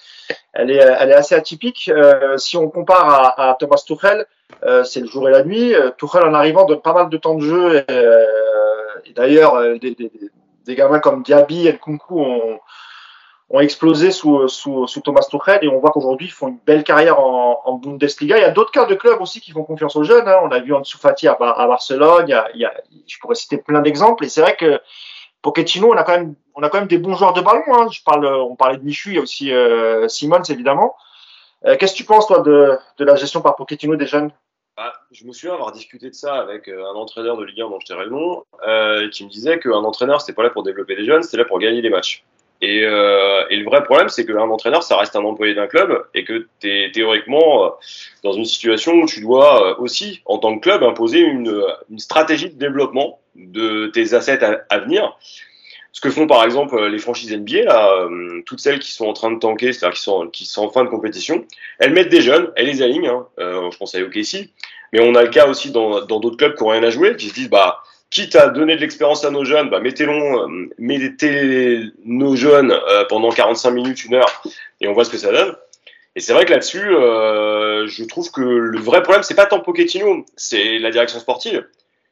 elle 0.53 0.70
est, 0.70 0.76
elle 0.76 1.09
est 1.09 1.16
assez 1.16 1.34
atypique. 1.34 1.89
Euh, 1.91 2.38
si 2.38 2.57
on 2.57 2.70
compare 2.70 3.39
à, 3.39 3.57
Thomas 3.59 3.82
Tuchel, 3.84 4.28
c'est 4.84 4.99
le 4.99 5.07
jour 5.07 5.28
et 5.28 5.32
la 5.32 5.43
nuit. 5.43 5.74
Tuchel, 5.97 6.24
en 6.24 6.36
arrivant, 6.36 6.66
donne 6.66 6.82
pas 6.82 6.93
mal 6.93 7.09
de 7.09 7.18
temps 7.18 7.34
de 7.34 7.41
jeu. 7.41 7.84
Et, 9.07 9.14
d'ailleurs, 9.16 9.59
des, 9.80 9.95
des 10.66 10.76
gamins 10.76 10.99
comme 10.99 11.24
Diaby 11.24 11.68
et 11.68 11.74
Nkunku 11.74 12.20
ont, 12.20 12.59
ont 13.49 13.59
explosé 13.59 14.12
sous, 14.12 14.47
sous, 14.47 14.88
sous, 14.88 15.01
Thomas 15.01 15.28
Tuchel 15.30 15.59
et 15.62 15.68
on 15.68 15.80
voit 15.80 15.91
qu'aujourd'hui 15.91 16.28
ils 16.28 16.32
font 16.32 16.47
une 16.47 16.59
belle 16.66 16.84
carrière 16.84 17.20
en, 17.20 17.62
en 17.66 17.74
Bundesliga. 17.74 18.38
Il 18.38 18.41
y 18.41 18.45
a 18.45 18.51
d'autres 18.51 18.72
cas 18.72 18.86
de 18.86 18.95
clubs 18.95 19.22
aussi 19.22 19.41
qui 19.41 19.51
font 19.51 19.64
confiance 19.64 19.95
aux 19.95 20.03
jeunes. 20.03 20.28
Hein. 20.28 20.39
On 20.43 20.49
a 20.51 20.59
vu 20.59 20.74
Ansu 20.74 20.97
Fati 20.97 21.28
à, 21.28 21.34
à 21.34 21.68
Barcelone. 21.68 22.26
Il 22.28 22.32
y, 22.32 22.34
a, 22.34 22.49
il 22.53 22.62
y 22.62 22.66
a, 22.66 22.74
je 23.07 23.20
pourrais 23.20 23.36
citer 23.36 23.57
plein 23.57 23.82
d'exemples. 23.82 24.24
Et 24.26 24.30
c'est 24.30 24.41
vrai 24.41 24.55
que 24.55 24.80
Pochettino, 25.41 25.91
on 25.91 25.97
a 25.97 26.03
quand 26.03 26.14
même, 26.14 26.36
on 26.55 26.64
a 26.64 26.70
quand 26.70 26.80
même 26.80 26.88
des 26.88 26.97
bons 26.97 27.16
joueurs 27.16 27.34
de 27.34 27.41
ballon. 27.41 27.64
Hein. 27.74 27.88
Je 27.91 28.01
parle, 28.03 28.26
on 28.26 28.55
parlait 28.55 28.78
de 28.78 28.84
Michu, 28.84 29.09
il 29.09 29.16
y 29.16 29.20
a 29.20 29.22
aussi 29.22 29.51
euh, 29.51 30.07
Simons 30.07 30.43
évidemment. 30.49 30.95
Euh, 31.66 31.76
Qu'est-ce 31.78 31.93
que 31.93 31.97
tu 31.97 32.05
penses 32.05 32.28
toi 32.28 32.39
de, 32.39 32.78
de 32.97 33.05
la 33.05 33.16
gestion 33.16 33.41
par 33.41 33.55
Pochettino 33.55 33.95
des 33.95 34.07
jeunes? 34.07 34.32
Ah, 34.84 34.93
je 35.11 35.25
me 35.25 35.32
souviens 35.32 35.53
avoir 35.53 35.71
discuté 35.71 36.09
de 36.09 36.15
ça 36.15 36.34
avec 36.34 36.67
euh, 36.67 36.84
un 36.91 36.95
entraîneur 36.95 37.38
de 37.38 37.43
Ligue 37.43 37.61
1 37.61 37.69
dont 37.69 37.79
je 37.79 37.86
tairai 37.86 38.05
euh, 38.67 39.09
qui 39.09 39.23
me 39.23 39.29
disait 39.29 39.59
qu'un 39.59 39.73
entraîneur, 39.73 40.21
c'était 40.21 40.34
pas 40.34 40.41
là 40.41 40.49
pour 40.49 40.63
développer 40.63 40.95
des 40.95 41.05
jeunes, 41.05 41.21
c'était 41.21 41.38
là 41.38 41.45
pour 41.45 41.59
gagner 41.59 41.84
des 41.84 41.91
matchs. 41.91 42.23
Et, 42.63 42.84
euh, 42.84 43.43
le 43.51 43.63
vrai 43.63 43.84
problème, 43.84 44.09
c'est 44.09 44.25
qu'un 44.25 44.39
entraîneur, 44.39 44.82
ça 44.82 44.97
reste 44.97 45.15
un 45.15 45.23
employé 45.23 45.53
d'un 45.53 45.67
club 45.67 46.03
et 46.15 46.23
que 46.23 46.47
tu 46.59 46.67
es 46.67 46.91
théoriquement 46.91 47.75
dans 48.23 48.34
une 48.34 48.45
situation 48.45 48.93
où 48.93 49.05
tu 49.05 49.21
dois 49.21 49.79
aussi, 49.79 50.21
en 50.25 50.39
tant 50.39 50.57
que 50.57 50.63
club, 50.63 50.82
imposer 50.82 51.19
une, 51.19 51.63
stratégie 51.97 52.49
de 52.49 52.57
développement 52.57 53.19
de 53.36 53.86
tes 53.88 54.15
assets 54.15 54.43
à 54.43 54.79
venir 54.79 55.15
ce 55.91 56.01
que 56.01 56.09
font 56.09 56.27
par 56.27 56.43
exemple 56.43 56.81
les 56.87 56.99
franchises 56.99 57.35
NBA, 57.35 57.63
là, 57.63 58.07
toutes 58.45 58.59
celles 58.59 58.79
qui 58.79 58.91
sont 58.91 59.05
en 59.05 59.13
train 59.13 59.31
de 59.31 59.39
tanker, 59.39 59.73
c'est-à-dire 59.73 59.95
qui 59.95 60.01
sont, 60.01 60.27
qui 60.27 60.45
sont 60.45 60.63
en 60.63 60.69
fin 60.69 60.83
de 60.83 60.89
compétition, 60.89 61.45
elles 61.79 61.93
mettent 61.93 62.09
des 62.09 62.21
jeunes, 62.21 62.49
elles 62.55 62.67
les 62.67 62.81
alignent. 62.81 63.07
Hein, 63.07 63.27
euh, 63.39 63.69
je 63.71 63.77
pense 63.77 63.93
à 63.95 63.99
OKC, 63.99 64.49
mais 64.93 65.01
on 65.01 65.15
a 65.15 65.23
le 65.23 65.29
cas 65.29 65.47
aussi 65.47 65.71
dans 65.71 66.01
d'autres 66.05 66.37
clubs 66.37 66.55
qui 66.55 66.63
n'ont 66.63 66.69
rien 66.69 66.83
à 66.83 66.89
jouer, 66.89 67.15
qui 67.15 67.29
se 67.29 67.33
disent, 67.33 67.49
bah, 67.49 67.83
quitte 68.11 68.35
à 68.35 68.49
donner 68.49 68.75
de 68.75 68.81
l'expérience 68.81 69.23
à 69.25 69.31
nos 69.31 69.45
jeunes, 69.45 69.69
bah, 69.69 69.79
mettez, 69.79 70.05
euh, 70.07 70.69
mettez 70.77 71.81
nos 72.05 72.35
jeunes 72.35 72.71
euh, 72.71 73.05
pendant 73.05 73.31
45 73.31 73.71
minutes, 73.71 74.05
une 74.05 74.15
heure, 74.15 74.43
et 74.81 74.87
on 74.87 74.93
voit 74.93 75.05
ce 75.05 75.09
que 75.09 75.17
ça 75.17 75.31
donne. 75.31 75.55
Et 76.15 76.19
c'est 76.19 76.33
vrai 76.33 76.45
que 76.45 76.51
là-dessus, 76.51 76.93
euh, 76.93 77.87
je 77.87 78.03
trouve 78.03 78.29
que 78.31 78.41
le 78.41 78.79
vrai 78.79 79.01
problème, 79.01 79.23
c'est 79.23 79.33
pas 79.33 79.45
tant 79.45 79.61
Pochettino, 79.61 80.25
c'est 80.35 80.77
la 80.77 80.91
direction 80.91 81.19
sportive 81.19 81.65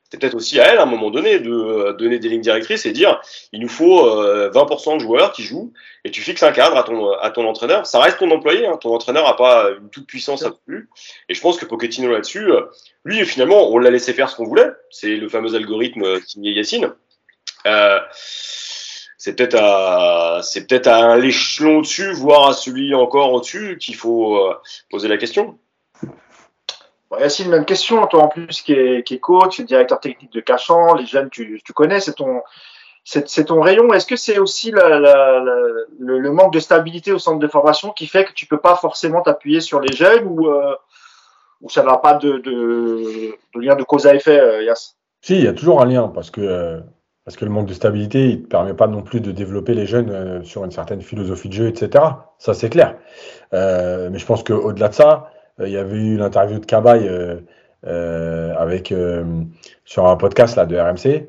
c'est 0.09 0.19
peut-être 0.19 0.35
aussi 0.35 0.59
à 0.59 0.65
elle, 0.65 0.79
à 0.79 0.83
un 0.83 0.87
moment 0.87 1.11
donné, 1.11 1.39
de 1.39 1.51
euh, 1.51 1.93
donner 1.93 2.17
des 2.17 2.29
lignes 2.29 2.41
directrices 2.41 2.85
et 2.85 2.91
dire 2.91 3.21
il 3.51 3.61
nous 3.61 3.69
faut 3.69 4.07
20% 4.09 4.91
euh, 4.91 4.95
de 4.95 4.99
joueurs 4.99 5.31
qui 5.31 5.43
jouent 5.43 5.71
et 6.03 6.09
tu 6.09 6.21
fixes 6.21 6.41
un 6.41 6.51
cadre 6.51 6.77
à 6.77 6.83
ton, 6.83 7.11
à 7.13 7.29
ton 7.29 7.47
entraîneur. 7.47 7.85
Ça 7.85 7.99
reste 7.99 8.17
ton 8.17 8.31
employé, 8.31 8.65
hein. 8.65 8.77
ton 8.77 8.93
entraîneur 8.93 9.25
n'a 9.25 9.33
pas 9.33 9.69
une 9.79 9.89
toute 9.89 10.07
puissance 10.07 10.43
absolue. 10.43 10.89
Et 11.27 11.35
je 11.35 11.41
pense 11.41 11.57
que 11.57 11.65
Pochettino 11.65 12.11
là-dessus, 12.11 12.51
euh, 12.51 12.61
lui, 13.05 13.23
finalement, 13.25 13.69
on 13.69 13.77
l'a 13.77 13.91
laissé 13.91 14.13
faire 14.13 14.29
ce 14.29 14.35
qu'on 14.35 14.45
voulait. 14.45 14.71
C'est 14.89 15.15
le 15.15 15.29
fameux 15.29 15.53
algorithme 15.53 16.19
signé 16.25 16.53
Yacine. 16.53 16.91
Euh, 17.67 17.99
c'est 18.11 19.35
peut-être 19.35 19.57
à, 19.59 20.39
c'est 20.41 20.65
peut-être 20.65 20.87
à 20.87 20.97
un 20.97 21.21
échelon 21.21 21.79
au-dessus, 21.79 22.13
voire 22.13 22.49
à 22.49 22.53
celui 22.53 22.95
encore 22.95 23.33
au-dessus, 23.33 23.77
qu'il 23.77 23.95
faut 23.95 24.41
poser 24.89 25.09
la 25.09 25.17
question. 25.17 25.59
Bon, 27.09 27.17
Yacine, 27.17 27.49
même 27.49 27.65
question, 27.65 28.05
toi 28.05 28.23
en 28.23 28.27
plus 28.27 28.61
qui 28.61 28.73
est, 28.73 29.19
coach, 29.19 29.61
directeur 29.61 29.99
technique 29.99 30.31
de 30.31 30.41
Cachan, 30.41 30.93
les 30.93 31.07
jeunes 31.07 31.29
tu, 31.31 31.59
connais, 31.73 31.99
c'est 31.99 32.13
ton, 32.13 33.61
rayon. 33.61 33.91
Est-ce 33.93 34.05
que 34.05 34.15
c'est 34.15 34.37
aussi 34.37 34.71
le, 34.71 36.29
manque 36.29 36.53
de 36.53 36.59
stabilité 36.59 37.11
au 37.11 37.17
centre 37.17 37.39
de 37.39 37.47
formation 37.47 37.91
qui 37.91 38.05
fait 38.05 38.25
que 38.25 38.33
tu 38.33 38.45
peux 38.45 38.59
pas 38.59 38.75
forcément 38.75 39.21
t'appuyer 39.21 39.59
sur 39.59 39.79
les 39.79 39.95
jeunes 39.95 40.25
ou, 40.27 40.49
euh, 40.49 40.75
ça 41.67 41.83
n'a 41.83 41.97
pas 41.97 42.13
de, 42.13 42.41
lien 43.55 43.75
de 43.75 43.83
cause 43.83 44.05
à 44.05 44.13
effet, 44.13 44.39
euh, 44.39 44.63
Yass 44.63 44.95
Si, 45.21 45.35
il 45.35 45.43
y 45.43 45.47
a 45.47 45.53
toujours 45.53 45.81
un 45.81 45.85
lien 45.85 46.09
parce 46.09 46.29
que, 46.29 46.41
euh, 46.41 46.79
parce 47.25 47.37
que 47.37 47.43
le 47.43 47.51
manque 47.51 47.65
de 47.65 47.73
stabilité, 47.73 48.29
il 48.29 48.41
ne 48.41 48.45
permet 48.45 48.75
pas 48.75 48.87
non 48.87 49.01
plus 49.01 49.19
de 49.19 49.31
développer 49.31 49.73
les 49.73 49.87
jeunes 49.87 50.43
sur 50.43 50.63
une 50.63 50.71
certaine 50.71 51.01
philosophie 51.01 51.49
de 51.49 51.53
jeu, 51.53 51.67
etc. 51.67 52.03
Ça, 52.37 52.53
c'est 52.53 52.69
clair. 52.69 52.97
Mais 53.51 54.17
je 54.17 54.25
pense 54.25 54.43
qu'au-delà 54.43 54.89
de 54.89 54.93
ça, 54.93 55.31
il 55.65 55.71
y 55.71 55.77
avait 55.77 55.97
eu 55.97 56.17
l'interview 56.17 56.59
de 56.59 56.65
Cabaye 56.65 57.07
euh, 57.07 57.37
euh, 57.87 58.53
avec 58.57 58.93
sur 59.85 60.05
un 60.05 60.15
podcast 60.15 60.55
là 60.55 60.65
de 60.65 60.77
RMC. 60.77 61.27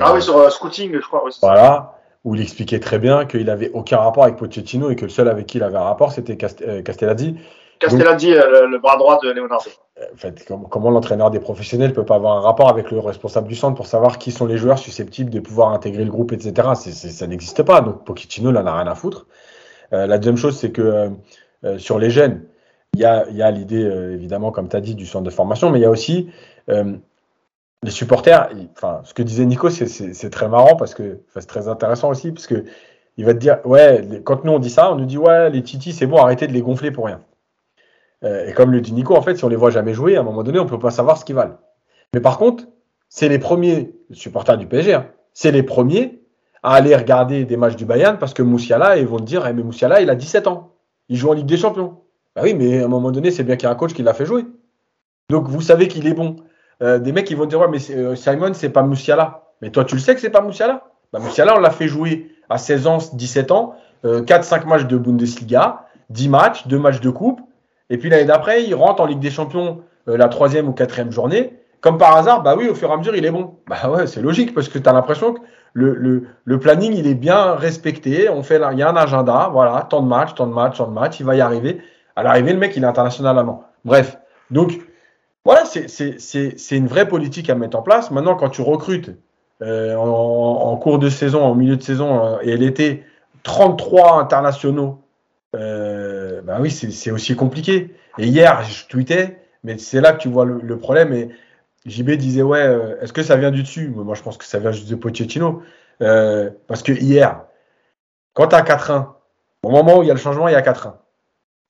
ah 0.00 0.14
oui, 0.14 0.22
sur 0.22 0.50
Scouting, 0.50 0.94
je 0.94 1.06
crois. 1.06 1.24
voilà 1.40 1.94
où 2.24 2.36
il 2.36 2.40
expliquait 2.40 2.78
très 2.78 3.00
bien 3.00 3.24
qu'il 3.24 3.46
n'avait 3.46 3.72
aucun 3.72 3.96
rapport 3.96 4.22
avec 4.22 4.36
Pochettino 4.36 4.90
et 4.90 4.94
que 4.94 5.06
le 5.06 5.10
seul 5.10 5.28
avec 5.28 5.46
qui 5.46 5.58
il 5.58 5.64
avait 5.64 5.76
un 5.76 5.82
rapport, 5.82 6.12
c'était 6.12 6.36
Castellazzi. 6.36 7.36
Castellazzi, 7.80 8.30
le, 8.30 8.78
bras 8.78 8.96
droit 8.96 9.18
de 9.20 9.28
Leonardo. 9.30 9.68
En 10.00 10.16
fait, 10.16 10.48
comment, 10.70 10.90
l'entraîneur 10.90 11.32
des 11.32 11.40
professionnels 11.40 11.90
ne 11.90 11.94
peut 11.96 12.04
pas 12.04 12.14
avoir 12.14 12.36
un 12.36 12.40
rapport 12.40 12.68
avec 12.68 12.92
le 12.92 13.00
responsable 13.00 13.48
du 13.48 13.56
centre 13.56 13.74
pour 13.74 13.86
savoir 13.88 14.18
qui 14.18 14.30
sont 14.30 14.46
les 14.46 14.56
joueurs 14.56 14.78
susceptibles 14.78 15.30
de 15.30 15.40
pouvoir 15.40 15.72
intégrer 15.72 16.04
le 16.04 16.12
groupe, 16.12 16.30
etc. 16.30 16.68
ça 16.76 17.26
n'existe 17.26 17.64
pas. 17.64 17.80
Donc 17.80 18.04
Pochettino, 18.04 18.52
là, 18.52 18.62
n'a 18.62 18.76
rien 18.76 18.86
à 18.86 18.94
foutre. 18.94 19.26
la 19.90 20.16
deuxième 20.18 20.36
chose, 20.36 20.56
c'est 20.56 20.70
que 20.70 21.10
sur 21.78 21.98
les 21.98 22.10
jeunes, 22.10 22.42
il 22.94 23.00
y 23.00 23.04
a, 23.04 23.28
y 23.30 23.42
a 23.42 23.50
l'idée, 23.50 23.84
euh, 23.84 24.14
évidemment, 24.14 24.52
comme 24.52 24.68
tu 24.68 24.76
as 24.76 24.80
dit, 24.80 24.94
du 24.94 25.06
centre 25.06 25.24
de 25.24 25.30
formation, 25.30 25.70
mais 25.70 25.78
il 25.78 25.82
y 25.82 25.86
a 25.86 25.90
aussi 25.90 26.30
euh, 26.68 26.96
les 27.82 27.90
supporters. 27.90 28.50
Enfin, 28.76 29.00
ce 29.04 29.14
que 29.14 29.22
disait 29.22 29.46
Nico, 29.46 29.70
c'est 29.70 30.30
très 30.30 30.48
marrant 30.48 30.76
parce 30.76 30.94
que 30.94 31.20
c'est 31.34 31.46
très 31.46 31.68
intéressant 31.68 32.10
aussi, 32.10 32.32
parce 32.32 32.46
que 32.46 32.64
il 33.16 33.24
va 33.24 33.34
te 33.34 33.38
dire, 33.38 33.58
ouais, 33.64 34.22
quand 34.24 34.44
nous 34.44 34.52
on 34.52 34.58
dit 34.58 34.70
ça, 34.70 34.92
on 34.92 34.96
nous 34.96 35.04
dit, 35.04 35.18
ouais, 35.18 35.50
les 35.50 35.62
titis, 35.62 35.92
c'est 35.92 36.06
bon, 36.06 36.16
arrêtez 36.18 36.46
de 36.46 36.52
les 36.52 36.62
gonfler 36.62 36.90
pour 36.90 37.06
rien. 37.06 37.20
Euh, 38.24 38.48
et 38.48 38.52
comme 38.52 38.70
le 38.70 38.80
dit 38.80 38.92
Nico, 38.92 39.16
en 39.16 39.22
fait, 39.22 39.36
si 39.36 39.44
on 39.44 39.48
les 39.48 39.56
voit 39.56 39.70
jamais 39.70 39.94
jouer, 39.94 40.16
à 40.16 40.20
un 40.20 40.22
moment 40.22 40.42
donné, 40.42 40.58
on 40.58 40.66
peut 40.66 40.78
pas 40.78 40.90
savoir 40.90 41.18
ce 41.18 41.24
qu'ils 41.24 41.34
valent. 41.34 41.58
Mais 42.14 42.20
par 42.20 42.38
contre, 42.38 42.64
c'est 43.08 43.28
les 43.28 43.38
premiers 43.38 43.94
supporters 44.12 44.56
du 44.56 44.66
PSG, 44.66 44.94
hein, 44.94 45.06
c'est 45.34 45.50
les 45.50 45.62
premiers 45.62 46.22
à 46.62 46.74
aller 46.74 46.94
regarder 46.94 47.44
des 47.44 47.56
matchs 47.56 47.76
du 47.76 47.84
Bayern 47.84 48.18
parce 48.18 48.34
que 48.34 48.42
Moussiala, 48.42 48.98
ils 48.98 49.06
vont 49.06 49.18
te 49.18 49.24
dire, 49.24 49.46
eh, 49.46 49.52
mais 49.52 49.62
Moussiala, 49.62 50.00
il 50.00 50.10
a 50.10 50.14
17 50.14 50.46
ans. 50.46 50.74
Il 51.08 51.16
joue 51.16 51.30
en 51.30 51.32
Ligue 51.32 51.46
des 51.46 51.56
Champions. 51.56 52.01
Bah 52.34 52.42
oui, 52.44 52.54
mais 52.54 52.80
à 52.80 52.86
un 52.86 52.88
moment 52.88 53.10
donné, 53.10 53.30
c'est 53.30 53.44
bien 53.44 53.56
qu'il 53.56 53.68
y 53.68 53.70
ait 53.70 53.74
un 53.74 53.76
coach 53.76 53.92
qui 53.92 54.02
l'a 54.02 54.14
fait 54.14 54.26
jouer. 54.26 54.46
Donc 55.28 55.48
vous 55.48 55.60
savez 55.60 55.88
qu'il 55.88 56.06
est 56.06 56.14
bon. 56.14 56.36
Euh, 56.82 56.98
des 56.98 57.12
mecs 57.12 57.26
qui 57.26 57.34
vont 57.34 57.46
dire, 57.46 57.60
ouais, 57.60 57.68
mais 57.70 57.78
euh, 57.90 58.14
Simon, 58.16 58.54
c'est 58.54 58.70
pas 58.70 58.82
Moussiala. 58.82 59.42
Mais 59.60 59.70
toi, 59.70 59.84
tu 59.84 59.94
le 59.94 60.00
sais 60.00 60.14
que 60.14 60.20
c'est 60.20 60.30
pas 60.30 60.40
Moussiala 60.40 60.84
bah, 61.12 61.18
Moussiala, 61.18 61.54
on 61.56 61.60
l'a 61.60 61.70
fait 61.70 61.88
jouer 61.88 62.30
à 62.48 62.58
16 62.58 62.86
ans, 62.86 62.98
17 63.12 63.50
ans, 63.50 63.74
4-5 64.04 64.66
matchs 64.66 64.86
de 64.86 64.96
Bundesliga, 64.96 65.86
10 66.10 66.28
matchs, 66.28 66.66
2 66.66 66.78
matchs 66.78 67.00
de 67.00 67.10
coupe. 67.10 67.40
Et 67.88 67.98
puis 67.98 68.08
l'année 68.08 68.24
d'après, 68.24 68.64
il 68.64 68.74
rentre 68.74 69.02
en 69.02 69.06
Ligue 69.06 69.20
des 69.20 69.30
Champions 69.30 69.82
la 70.06 70.28
troisième 70.28 70.68
ou 70.68 70.72
quatrième 70.72 71.12
journée. 71.12 71.58
Comme 71.82 71.98
par 71.98 72.16
hasard, 72.16 72.42
bah 72.42 72.54
oui, 72.56 72.68
au 72.68 72.74
fur 72.74 72.90
et 72.90 72.92
à 72.92 72.96
mesure, 72.96 73.14
il 73.16 73.24
est 73.24 73.30
bon. 73.30 73.56
Bah 73.68 73.90
ouais, 73.90 74.06
c'est 74.06 74.22
logique 74.22 74.54
parce 74.54 74.68
que 74.68 74.78
tu 74.78 74.88
as 74.88 74.92
l'impression 74.92 75.34
que 75.34 75.40
le, 75.72 75.94
le, 75.94 76.28
le, 76.44 76.58
planning, 76.58 76.92
il 76.94 77.06
est 77.06 77.14
bien 77.14 77.54
respecté. 77.54 78.28
On 78.28 78.42
fait, 78.42 78.60
il 78.72 78.78
y 78.78 78.82
a 78.82 78.88
un 78.88 78.96
agenda, 78.96 79.50
voilà, 79.52 79.86
tant 79.88 80.00
de 80.00 80.06
matchs, 80.06 80.34
tant 80.34 80.46
de 80.46 80.52
matchs, 80.52 80.78
tant 80.78 80.86
de 80.86 80.92
matchs, 80.92 81.18
il 81.20 81.26
va 81.26 81.34
y 81.34 81.40
arriver. 81.40 81.80
À 82.16 82.22
l'arrivée, 82.22 82.52
le 82.52 82.58
mec, 82.58 82.76
il 82.76 82.84
est 82.84 82.86
international 82.86 83.38
allemand. 83.38 83.64
Bref. 83.84 84.18
Donc, 84.50 84.72
voilà, 85.44 85.64
c'est 85.64 86.76
une 86.76 86.86
vraie 86.86 87.08
politique 87.08 87.50
à 87.50 87.54
mettre 87.54 87.76
en 87.78 87.82
place. 87.82 88.10
Maintenant, 88.10 88.36
quand 88.36 88.50
tu 88.50 88.62
recrutes 88.62 89.10
euh, 89.62 89.96
en, 89.96 90.76
cours 90.76 90.98
de 90.98 91.08
saison, 91.08 91.42
en 91.42 91.54
milieu 91.54 91.76
de 91.76 91.82
saison 91.82 92.24
euh, 92.24 92.38
et 92.42 92.56
l'été, 92.56 93.04
33 93.42 94.20
internationaux, 94.20 95.00
euh, 95.54 96.40
bah 96.42 96.58
oui, 96.60 96.70
c'est 96.70 97.10
aussi 97.10 97.34
compliqué. 97.36 97.94
Et 98.18 98.26
hier, 98.26 98.62
je 98.62 98.86
tweetais, 98.86 99.38
mais 99.64 99.78
c'est 99.78 100.00
là 100.00 100.12
que 100.12 100.18
tu 100.18 100.28
vois 100.28 100.44
le, 100.44 100.60
le 100.62 100.78
problème. 100.78 101.12
Et 101.12 101.30
JB 101.86 102.12
disait, 102.12 102.42
ouais, 102.42 102.62
euh, 102.62 103.00
est-ce 103.00 103.12
que 103.12 103.22
ça 103.22 103.36
vient 103.36 103.50
du 103.50 103.62
dessus? 103.62 103.88
Moi, 103.88 104.14
je 104.14 104.22
pense 104.22 104.36
que 104.36 104.44
ça 104.44 104.58
vient 104.58 104.72
juste 104.72 104.88
de 104.88 104.94
Pochettino. 104.94 105.62
Euh, 106.00 106.50
parce 106.66 106.82
que 106.82 106.92
hier, 106.92 107.44
quand 108.34 108.48
tu 108.48 108.56
as 108.56 108.62
4-1, 108.62 109.08
au 109.62 109.70
moment 109.70 109.98
où 109.98 110.02
il 110.02 110.08
y 110.08 110.10
a 110.10 110.14
le 110.14 110.20
changement, 110.20 110.48
il 110.48 110.52
y 110.52 110.56
a 110.56 110.62
4-1, 110.62 110.94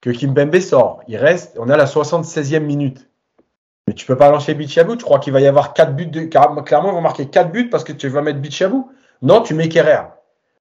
que 0.03 0.11
Kimpembe 0.11 0.59
sort, 0.61 1.01
il 1.09 1.17
reste, 1.17 1.57
on 1.59 1.71
est 1.71 1.73
à 1.73 1.79
la 1.79 1.87
76e 1.87 2.61
minute. 2.61 3.09
Mais 3.87 3.95
tu 3.95 4.05
peux 4.05 4.17
pas 4.17 4.31
lancer 4.31 4.53
Bichabou, 4.53 4.97
tu 4.97 5.05
crois 5.05 5.19
qu'il 5.19 5.33
va 5.33 5.41
y 5.41 5.47
avoir 5.47 5.73
4 5.73 5.95
buts 5.95 6.07
de. 6.07 6.21
Clairement, 6.25 6.91
ils 6.91 6.95
vont 6.95 7.01
marquer 7.01 7.27
4 7.27 7.51
buts 7.51 7.71
parce 7.71 7.85
que 7.85 7.93
tu 7.93 8.09
vas 8.09 8.21
mettre 8.21 8.41
Bichabou. 8.41 8.91
Non, 9.23 9.41
tu 9.41 9.55
mets 9.55 9.69
Kerrer. 9.69 10.03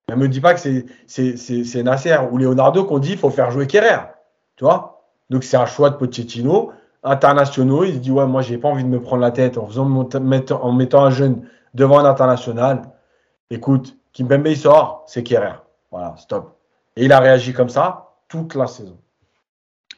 Ne 0.09 0.15
me 0.15 0.27
dis 0.27 0.41
pas 0.41 0.53
que 0.53 0.59
c'est 1.07 1.83
Nasser 1.83 2.17
ou 2.31 2.37
Leonardo 2.37 2.85
qu'on 2.85 2.99
dit 2.99 3.09
qu'il 3.09 3.17
faut 3.19 3.29
faire 3.29 3.51
jouer 3.51 3.67
Kerrer. 3.67 3.99
Tu 4.55 4.63
vois? 4.63 5.03
Donc 5.29 5.43
c'est 5.43 5.57
un 5.57 5.65
choix 5.65 5.89
de 5.89 5.95
Pochettino 5.95 6.71
internationaux. 7.03 7.83
Il 7.83 7.93
se 7.93 7.99
dit 7.99 8.11
ouais, 8.11 8.25
moi 8.25 8.41
j'ai 8.41 8.57
pas 8.57 8.67
envie 8.67 8.83
de 8.83 8.89
me 8.89 9.01
prendre 9.01 9.21
la 9.21 9.31
tête 9.31 9.57
en 9.57 9.67
faisant 9.67 9.85
en 9.85 10.71
mettant 10.71 11.03
un 11.03 11.11
jeune 11.11 11.47
devant 11.73 11.99
un 11.99 12.05
international. 12.05 12.81
Écoute, 13.49 13.97
Kimpembe 14.13 14.47
il 14.47 14.57
sort, 14.57 15.03
c'est 15.07 15.23
Kerrer. 15.23 15.55
Voilà, 15.91 16.15
stop. 16.17 16.57
Et 16.95 17.05
il 17.05 17.13
a 17.13 17.19
réagi 17.19 17.53
comme 17.53 17.69
ça 17.69 18.09
toute 18.27 18.55
la 18.55 18.67
saison. 18.67 18.97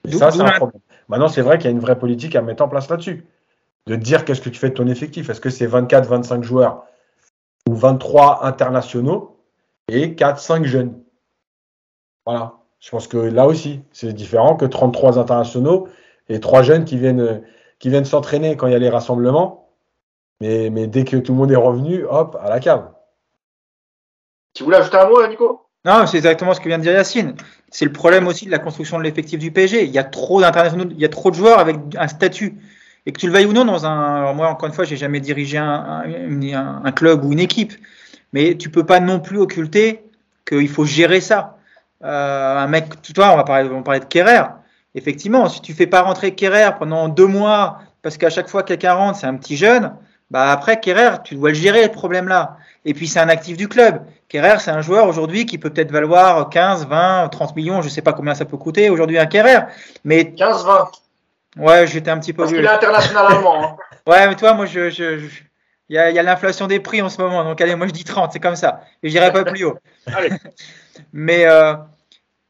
Et 0.08 0.12
ça, 0.12 0.32
c'est 0.32 0.42
un 0.42 0.52
problème. 0.52 0.82
Maintenant, 1.08 1.28
c'est 1.28 1.42
vrai 1.42 1.58
qu'il 1.58 1.66
y 1.66 1.68
a 1.68 1.72
une 1.72 1.80
vraie 1.80 1.98
politique 1.98 2.36
à 2.36 2.42
mettre 2.42 2.64
en 2.64 2.68
place 2.68 2.90
là-dessus. 2.90 3.26
De 3.86 3.96
dire 3.96 4.26
qu'est-ce 4.26 4.42
que 4.42 4.50
tu 4.50 4.60
fais 4.60 4.70
de 4.70 4.74
ton 4.74 4.88
effectif. 4.88 5.30
Est-ce 5.30 5.42
que 5.42 5.50
c'est 5.50 5.66
24, 5.66 6.08
25 6.08 6.44
joueurs 6.44 6.86
ou 7.70 7.76
23 7.76 8.46
internationaux 8.46 9.38
et 9.90 10.16
4, 10.16 10.40
5 10.40 10.66
jeunes? 10.66 11.04
Voilà. 12.26 12.54
Je 12.80 12.90
pense 12.90 13.08
que 13.08 13.18
là 13.18 13.48
aussi, 13.48 13.82
c'est 13.92 14.14
différent 14.14 14.56
que 14.56 14.66
33 14.66 15.20
internationaux 15.20 15.88
et 16.30 16.40
trois 16.40 16.64
jeunes 16.64 16.86
qui 16.86 16.98
viennent, 16.98 17.44
qui 17.80 17.90
viennent 17.90 18.06
s'entraîner 18.06 18.58
quand 18.58 18.68
il 18.68 18.74
y 18.74 18.76
a 18.76 18.80
les 18.80 18.90
rassemblements. 18.90 19.70
Mais, 20.42 20.70
mais 20.70 20.88
dès 20.88 21.06
que 21.06 21.18
tout 21.18 21.32
le 21.32 21.38
monde 21.38 21.52
est 21.52 21.58
revenu, 21.58 22.06
hop, 22.06 22.38
à 22.42 22.50
la 22.50 22.60
cave. 22.60 22.92
Tu 24.54 24.64
voulais 24.64 24.78
ajouter 24.78 24.98
un 24.98 25.08
mot, 25.08 25.26
Nico? 25.28 25.63
Non, 25.86 26.08
c'est 26.08 26.18
exactement 26.18 26.54
ce 26.54 26.62
que 26.62 26.68
vient 26.68 26.78
de 26.78 26.84
dire 26.84 26.94
Yacine. 26.94 27.36
C'est 27.70 27.86
le 27.86 27.92
problème 27.92 28.28
aussi 28.28 28.46
de 28.46 28.52
la 28.52 28.60
construction 28.60 28.98
de 28.98 29.04
l'effectif 29.04 29.40
du 29.40 29.52
PSG. 29.52 29.84
Il 29.84 29.92
y 29.92 29.98
a 29.98 30.04
trop 30.04 30.40
d'internationaux, 30.40 30.86
il 30.92 31.00
y 31.00 31.06
a 31.06 31.10
trop 31.10 31.30
de 31.30 31.36
joueurs 31.36 31.60
avec 31.60 31.78
un 31.98 32.08
statut. 32.08 32.56
Et 33.06 33.12
que 33.12 33.20
tu 33.20 33.28
le 33.28 33.34
veuilles 33.34 33.48
ou 33.48 33.54
non, 33.54 33.66
dans 33.66 33.86
un. 33.86 34.16
Alors 34.16 34.34
moi, 34.34 34.48
encore 34.48 34.68
une 34.68 34.74
fois, 34.74 34.86
j'ai 34.86 34.96
jamais 34.96 35.20
dirigé 35.20 35.58
un, 35.58 36.04
un, 36.06 36.82
un, 36.86 36.92
club 36.94 37.26
ou 37.26 37.34
une 37.34 37.40
équipe. 37.40 37.74
Mais 38.32 38.56
tu 38.56 38.70
peux 38.70 38.86
pas 38.86 39.02
non 39.02 39.20
plus 39.20 39.40
occulter 39.40 40.04
qu'il 40.48 40.70
faut 40.70 40.86
gérer 40.86 41.20
ça. 41.20 41.58
Euh, 42.04 42.58
un 42.58 42.68
mec, 42.68 43.02
tu 43.02 43.12
vois, 43.14 43.34
on 43.34 43.36
va 43.36 43.44
parler, 43.44 43.70
on 43.70 43.78
va 43.78 43.82
parler 43.82 44.00
de 44.00 44.06
Kerrer 44.06 44.44
effectivement, 44.96 45.50
si 45.50 45.62
tu 45.62 45.74
fais 45.74 45.88
pas 45.88 46.02
rentrer 46.02 46.36
Kerrer 46.36 46.72
pendant 46.78 47.08
deux 47.08 47.28
mois, 47.28 47.80
parce 48.02 48.18
qu'à 48.18 48.30
chaque 48.30 48.50
fois 48.50 48.64
quelqu'un 48.64 48.94
rentre, 48.94 49.20
c'est 49.20 49.28
un 49.28 49.36
petit 49.36 49.58
jeune, 49.58 49.94
bah 50.32 50.52
après 50.52 50.80
Kerrer, 50.80 51.18
tu 51.24 51.36
dois 51.36 51.50
le 51.50 51.56
gérer 51.56 51.84
le 51.84 51.92
problème 51.92 52.28
là. 52.28 52.58
Et 52.86 52.94
puis 52.94 53.08
c'est 53.08 53.20
un 53.20 53.30
actif 53.30 53.58
du 53.58 53.68
club. 53.68 54.06
Kerrer, 54.28 54.60
c'est 54.60 54.72
un 54.72 54.82
joueur 54.82 55.08
aujourd'hui 55.08 55.46
qui 55.46 55.58
peut 55.58 55.70
peut-être 55.70 55.92
valoir 55.92 56.50
15, 56.50 56.88
20, 56.88 57.30
30 57.30 57.56
millions, 57.56 57.82
je 57.82 57.90
sais 57.90 58.02
pas 58.02 58.14
combien 58.14 58.36
ça 58.36 58.46
peut 58.46 58.58
coûter 58.58 58.90
aujourd'hui 58.90 59.18
un 59.18 59.26
Kerrer. 59.26 59.60
Mais 60.04 60.34
15, 60.34 60.66
20. 60.66 60.92
Ouais, 61.58 61.88
j'étais 61.88 62.12
un 62.12 62.20
petit 62.20 62.34
peu. 62.34 62.44
Parce 62.44 62.54
qu'il 62.54 62.64
est 62.64 62.68
international 62.68 63.26
allemand. 63.32 63.64
Hein. 63.64 63.76
ouais, 64.12 64.28
mais 64.28 64.36
toi, 64.36 64.54
moi, 64.54 64.66
je, 64.66 64.90
je, 64.90 65.20
il 65.90 65.96
y 65.96 66.00
a, 66.00 66.10
y 66.12 66.20
a 66.20 66.24
l'inflation 66.24 66.68
des 66.68 66.80
prix 66.80 67.02
en 67.02 67.10
ce 67.10 67.22
moment, 67.22 67.44
donc 67.44 67.62
allez, 67.62 67.76
moi 67.76 67.88
je 67.88 67.92
dis 67.92 68.04
30, 68.04 68.32
c'est 68.34 68.40
comme 68.40 68.56
ça. 68.56 68.82
Et 69.04 69.10
j'irai 69.10 69.32
pas 69.32 69.44
plus 69.44 69.66
haut. 69.66 69.78
allez. 70.08 70.32
Mais 71.14 71.46
euh, 71.46 71.76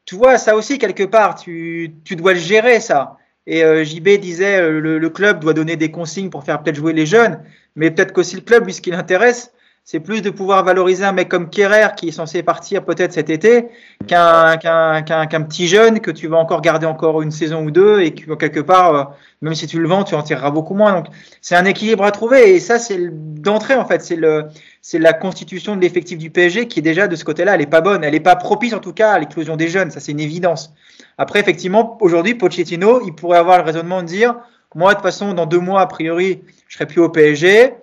tu 0.06 0.16
vois, 0.16 0.38
ça 0.38 0.56
aussi, 0.56 0.78
quelque 0.78 1.04
part, 1.04 1.34
tu, 1.34 1.94
tu 2.04 2.16
dois 2.16 2.34
le 2.34 2.38
gérer, 2.38 2.80
ça. 2.80 3.16
Et 3.46 3.62
euh, 3.62 3.84
JB 3.84 4.08
disait, 4.20 4.60
euh, 4.60 4.80
le, 4.80 4.98
le, 4.98 5.10
club 5.10 5.40
doit 5.40 5.52
donner 5.52 5.76
des 5.76 5.90
consignes 5.90 6.30
pour 6.30 6.44
faire 6.44 6.62
peut-être 6.62 6.76
jouer 6.76 6.94
les 6.94 7.04
jeunes, 7.04 7.42
mais 7.76 7.90
peut-être 7.90 8.12
qu'aussi 8.12 8.36
le 8.36 8.42
club, 8.42 8.64
lui, 8.64 8.72
ce 8.72 8.80
qui 8.80 8.90
l'intéresse, 8.90 9.52
c'est 9.86 10.00
plus 10.00 10.22
de 10.22 10.30
pouvoir 10.30 10.64
valoriser 10.64 11.04
un 11.04 11.12
mec 11.12 11.28
comme 11.28 11.50
Kerrer 11.50 11.88
qui 11.94 12.08
est 12.08 12.12
censé 12.12 12.42
partir 12.42 12.86
peut-être 12.86 13.12
cet 13.12 13.28
été 13.28 13.68
qu'un 14.06 14.56
qu'un 14.56 15.02
qu'un 15.02 15.42
petit 15.42 15.68
jeune 15.68 16.00
que 16.00 16.10
tu 16.10 16.26
vas 16.26 16.38
encore 16.38 16.62
garder 16.62 16.86
encore 16.86 17.20
une 17.20 17.30
saison 17.30 17.62
ou 17.62 17.70
deux 17.70 18.00
et 18.00 18.14
que 18.14 18.34
quelque 18.34 18.60
part, 18.60 18.94
euh, 18.94 19.04
même 19.42 19.54
si 19.54 19.66
tu 19.66 19.78
le 19.78 19.86
vends, 19.86 20.02
tu 20.02 20.14
en 20.14 20.22
tireras 20.22 20.50
beaucoup 20.50 20.72
moins. 20.72 20.94
Donc 20.94 21.06
c'est 21.42 21.54
un 21.54 21.66
équilibre 21.66 22.02
à 22.04 22.12
trouver. 22.12 22.54
Et 22.54 22.60
ça 22.60 22.78
c'est 22.78 22.98
d'entrée 23.12 23.74
en 23.74 23.84
fait, 23.84 24.00
c'est 24.00 24.16
le 24.16 24.46
c'est 24.80 24.98
la 24.98 25.12
constitution 25.12 25.76
de 25.76 25.82
l'effectif 25.82 26.16
du 26.16 26.30
PSG 26.30 26.66
qui 26.66 26.78
est 26.78 26.82
déjà 26.82 27.06
de 27.06 27.14
ce 27.14 27.24
côté-là, 27.26 27.54
elle 27.54 27.60
est 27.60 27.66
pas 27.66 27.82
bonne, 27.82 28.04
elle 28.04 28.14
est 28.14 28.20
pas 28.20 28.36
propice 28.36 28.72
en 28.72 28.80
tout 28.80 28.94
cas 28.94 29.12
à 29.12 29.18
l'éclosion 29.18 29.56
des 29.56 29.68
jeunes, 29.68 29.90
ça 29.90 30.00
c'est 30.00 30.12
une 30.12 30.20
évidence. 30.20 30.72
Après 31.18 31.40
effectivement, 31.40 31.98
aujourd'hui 32.00 32.34
Pochettino, 32.34 33.02
il 33.04 33.14
pourrait 33.14 33.38
avoir 33.38 33.58
le 33.58 33.64
raisonnement 33.64 34.00
de 34.00 34.06
dire 34.06 34.36
moi 34.74 34.92
de 34.92 34.94
toute 34.94 35.04
façon 35.04 35.34
dans 35.34 35.44
deux 35.44 35.60
mois 35.60 35.82
a 35.82 35.86
priori, 35.86 36.40
je 36.68 36.76
serai 36.76 36.86
plus 36.86 37.02
au 37.02 37.10
PSG 37.10 37.74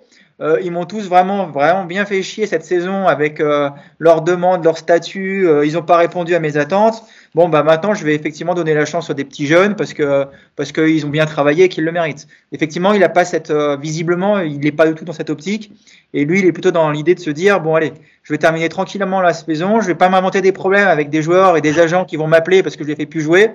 euh, 0.42 0.58
ils 0.60 0.72
m'ont 0.72 0.86
tous 0.86 1.08
vraiment, 1.08 1.46
vraiment 1.46 1.84
bien 1.84 2.04
fait 2.04 2.20
chier 2.22 2.46
cette 2.46 2.64
saison 2.64 3.06
avec 3.06 3.38
euh, 3.40 3.70
leurs 4.00 4.22
demandes, 4.22 4.64
leurs 4.64 4.76
statuts. 4.76 5.46
Euh, 5.46 5.64
ils 5.64 5.74
n'ont 5.74 5.82
pas 5.82 5.96
répondu 5.96 6.34
à 6.34 6.40
mes 6.40 6.56
attentes. 6.56 7.04
Bon, 7.36 7.48
bah 7.48 7.62
maintenant, 7.62 7.94
je 7.94 8.04
vais 8.04 8.14
effectivement 8.16 8.54
donner 8.54 8.74
la 8.74 8.84
chance 8.84 9.08
à 9.08 9.14
des 9.14 9.24
petits 9.24 9.46
jeunes 9.46 9.76
parce 9.76 9.94
que 9.94 10.26
parce 10.56 10.72
qu'ils 10.72 11.06
ont 11.06 11.10
bien 11.10 11.26
travaillé 11.26 11.64
et 11.64 11.68
qu'ils 11.68 11.84
le 11.84 11.92
méritent. 11.92 12.26
Effectivement, 12.50 12.92
il 12.92 13.04
a 13.04 13.08
pas 13.08 13.24
cette, 13.24 13.52
visiblement, 13.80 14.40
il 14.40 14.58
n'est 14.58 14.72
pas 14.72 14.88
du 14.88 14.94
tout 14.94 15.04
dans 15.04 15.12
cette 15.12 15.30
optique. 15.30 15.72
Et 16.12 16.24
lui, 16.24 16.40
il 16.40 16.46
est 16.46 16.52
plutôt 16.52 16.72
dans 16.72 16.90
l'idée 16.90 17.14
de 17.14 17.20
se 17.20 17.30
dire 17.30 17.60
bon, 17.60 17.76
allez, 17.76 17.92
je 18.24 18.32
vais 18.32 18.38
terminer 18.38 18.68
tranquillement 18.68 19.20
la 19.20 19.34
saison. 19.34 19.80
Je 19.80 19.86
vais 19.86 19.94
pas 19.94 20.08
m'inventer 20.08 20.40
des 20.40 20.52
problèmes 20.52 20.88
avec 20.88 21.08
des 21.08 21.22
joueurs 21.22 21.56
et 21.56 21.60
des 21.60 21.78
agents 21.78 22.04
qui 22.04 22.16
vont 22.16 22.26
m'appeler 22.26 22.64
parce 22.64 22.76
que 22.76 22.82
je 22.82 22.88
les 22.88 22.96
fais 22.96 23.06
plus 23.06 23.20
jouer. 23.20 23.52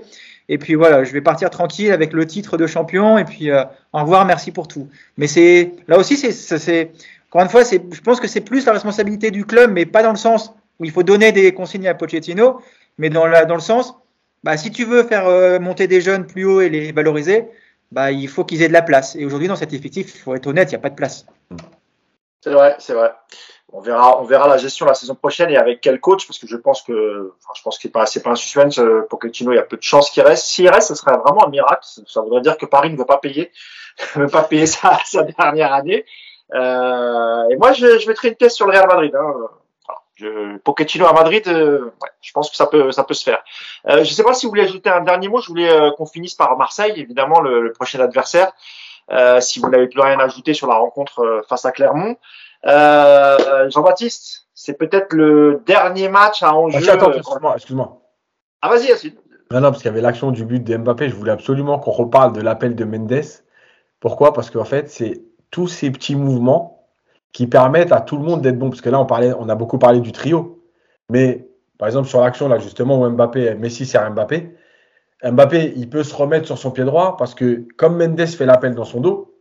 Et 0.50 0.58
puis 0.58 0.76
voilà, 0.76 1.04
je 1.04 1.12
vais 1.12 1.22
partir 1.22 1.50
tranquille 1.50 1.92
avec 1.92 2.14
le 2.14 2.26
titre 2.26 2.58
de 2.58 2.68
champion. 2.68 3.18
Et 3.18 3.26
puis 3.26 3.52
euh, 3.52 3.64
au 3.94 4.00
revoir, 4.00 4.26
merci 4.26 4.52
pour 4.52 4.68
tout. 4.68 4.88
Mais 5.18 5.28
c'est 5.28 5.74
là 5.88 5.98
aussi, 5.98 6.18
c'est 6.18 6.92
encore 7.30 7.42
une 7.42 7.50
fois, 7.50 7.64
je 7.64 8.02
pense 8.02 8.20
que 8.20 8.28
c'est 8.28 8.42
plus 8.42 8.66
la 8.66 8.74
responsabilité 8.74 9.32
du 9.32 9.46
club, 9.46 9.72
mais 9.72 9.86
pas 9.86 10.02
dans 10.02 10.12
le 10.12 10.18
sens 10.18 10.54
où 10.80 10.86
il 10.86 10.92
faut 10.92 11.04
donner 11.04 11.32
des 11.32 11.54
consignes 11.54 11.88
à 11.88 11.94
Pochettino, 11.94 12.62
mais 12.98 13.10
dans 13.10 13.26
le 13.26 13.60
sens, 13.60 13.96
bah, 14.44 14.56
si 14.56 14.72
tu 14.72 14.86
veux 14.86 15.04
faire 15.04 15.28
euh, 15.28 15.60
monter 15.60 15.88
des 15.88 16.00
jeunes 16.00 16.26
plus 16.26 16.46
haut 16.46 16.62
et 16.62 16.70
les 16.70 16.92
valoriser, 16.92 17.46
bah, 17.92 18.12
il 18.12 18.28
faut 18.28 18.46
qu'ils 18.46 18.62
aient 18.62 18.68
de 18.68 18.74
la 18.74 18.82
place. 18.82 19.16
Et 19.16 19.26
aujourd'hui, 19.26 19.48
dans 19.48 19.56
cet 19.56 19.74
effectif, 19.74 20.14
il 20.16 20.20
faut 20.20 20.36
être 20.36 20.48
honnête, 20.48 20.72
il 20.72 20.76
n'y 20.76 20.80
a 20.80 20.82
pas 20.82 20.90
de 20.90 20.96
place. 20.96 21.26
C'est 22.42 22.52
vrai, 22.52 22.76
c'est 22.80 22.94
vrai 22.94 23.12
on 23.74 23.82
verra, 23.82 24.22
on 24.22 24.24
verra 24.24 24.48
la 24.48 24.58
gestion 24.58 24.86
la 24.86 24.94
saison 24.94 25.16
prochaine 25.16 25.50
et 25.50 25.58
avec 25.58 25.82
quel 25.82 26.00
coach, 26.00 26.26
parce 26.26 26.40
que 26.40 26.48
je 26.48 26.56
pense 26.56 26.82
que, 26.82 27.34
enfin, 27.38 27.54
je 27.56 27.62
pense 27.62 27.78
qu'il 27.78 27.92
pas, 27.92 28.06
c'est 28.06 28.24
pas 28.24 28.32
un 28.32 28.36
suspense. 28.36 28.80
Euh, 28.80 29.08
il 29.32 29.54
y 29.54 29.58
a 29.58 29.64
peu 29.64 29.78
de 29.78 29.84
chances 29.84 30.10
qu'il 30.10 30.24
reste. 30.24 30.46
S'il 30.46 30.70
reste, 30.70 30.88
ce 30.88 30.96
serait 30.96 31.18
vraiment 31.18 31.46
un 31.46 31.50
miracle. 31.50 31.82
Ça 31.84 32.22
voudrait 32.22 32.42
dire 32.42 32.58
que 32.58 32.66
Paris 32.66 32.92
ne 32.92 32.98
veut 32.98 33.06
pas 33.06 33.18
payer, 33.18 33.52
ne 34.16 34.22
veut 34.24 34.30
pas 34.30 34.44
payer 34.44 34.66
sa, 34.66 34.98
sa 35.06 35.24
dernière 35.24 35.74
année. 35.74 36.06
Euh, 36.54 37.50
et 37.50 37.58
moi, 37.58 37.74
je, 37.74 38.00
je 38.00 38.08
mettrais 38.08 38.30
une 38.30 38.36
pièce 38.36 38.56
sur 38.56 38.68
le 38.68 38.72
Real 38.72 38.88
Madrid. 38.88 39.14
Hein. 39.16 39.34
Je, 40.18 40.58
Pochettino 40.58 41.06
à 41.06 41.14
Madrid, 41.14 41.48
euh, 41.48 41.94
ouais, 42.02 42.10
je 42.22 42.32
pense 42.32 42.50
que 42.50 42.56
ça 42.56 42.66
peut, 42.66 42.92
ça 42.92 43.04
peut 43.04 43.14
se 43.14 43.24
faire. 43.24 43.44
Euh, 43.88 43.98
je 43.98 44.10
ne 44.10 44.16
sais 44.16 44.24
pas 44.24 44.34
si 44.34 44.48
vous 44.48 44.50
voulez 44.50 44.64
ajouter 44.64 44.90
un 44.90 45.02
dernier 45.02 45.28
mot. 45.28 45.40
Je 45.42 45.48
voulais 45.48 45.70
euh, 45.70 45.92
qu'on 45.92 46.08
finisse 46.08 46.34
par 46.34 46.58
Marseille, 46.58 46.94
évidemment, 46.96 47.40
le, 47.40 47.62
le 47.62 47.72
prochain 47.72 48.00
adversaire. 48.00 48.52
si 49.40 49.60
vous 49.60 49.70
n'avez 49.70 49.88
plus 49.88 50.02
rien 50.02 50.20
ajouté 50.20 50.56
sur 50.56 50.68
la 50.68 50.76
rencontre 50.76 51.44
face 51.48 51.66
à 51.66 51.72
Clermont. 51.72 52.18
Euh, 52.66 53.70
Jean-Baptiste, 53.70 54.48
c'est 54.54 54.74
peut-être 54.74 55.14
le 55.14 55.62
dernier 55.66 56.10
match 56.10 56.44
à 56.44 56.56
enjeu. 56.56 56.90
Attends, 56.90 57.12
excuse-moi, 57.12 57.54
excuse-moi. 57.56 58.02
Ah, 58.62 58.70
vas-y, 58.70 58.88
Yacine. 58.88 59.14
Non, 59.52 59.62
non, 59.62 59.70
parce 59.70 59.78
qu'il 59.78 59.90
y 59.90 59.94
avait 59.94 60.02
l'action 60.02 60.32
du 60.32 60.44
but 60.44 60.64
de 60.64 60.76
Mbappé. 60.76 61.10
Je 61.10 61.16
voulais 61.16 61.32
absolument 61.32 61.80
qu'on 61.80 61.92
reparle 61.92 62.34
de 62.34 62.42
l'appel 62.42 62.76
de 62.76 62.84
Mendes. 62.84 63.24
Pourquoi? 64.00 64.34
Parce 64.34 64.50
qu'en 64.50 64.66
fait, 64.66 64.90
c'est 64.90 65.22
tous 65.52 65.68
ces 65.68 65.90
petits 65.92 66.16
mouvements 66.16 66.88
qui 67.32 67.48
permettent 67.48 67.92
à 67.92 68.02
tout 68.02 68.18
le 68.18 68.24
monde 68.24 68.42
d'être 68.42 68.60
bon. 68.60 68.70
Parce 68.70 68.82
que 68.82 68.90
là, 68.90 69.00
on, 69.00 69.06
parlait, 69.06 69.32
on 69.40 69.48
a 69.48 69.56
beaucoup 69.56 69.78
parlé 69.78 70.02
du 70.02 70.12
trio. 70.12 70.62
Mais 71.10 71.48
par 71.78 71.88
exemple, 71.88 72.10
sur 72.10 72.20
l'action, 72.20 72.50
là, 72.50 72.58
justement, 72.60 73.00
où 73.00 73.10
Mbappé, 73.10 73.56
Messi 73.56 73.86
sert 73.86 74.12
Mbappé, 74.12 74.54
Mbappé, 75.24 75.74
il 75.76 75.90
peut 75.90 76.04
se 76.04 76.14
remettre 76.14 76.46
sur 76.46 76.58
son 76.58 76.72
pied 76.72 76.84
droit 76.84 77.16
parce 77.18 77.34
que 77.34 77.66
comme 77.78 77.98
Mendes 77.98 78.28
fait 78.28 78.46
l'appel 78.46 78.76
dans 78.76 78.86
son 78.86 79.00
dos, 79.00 79.37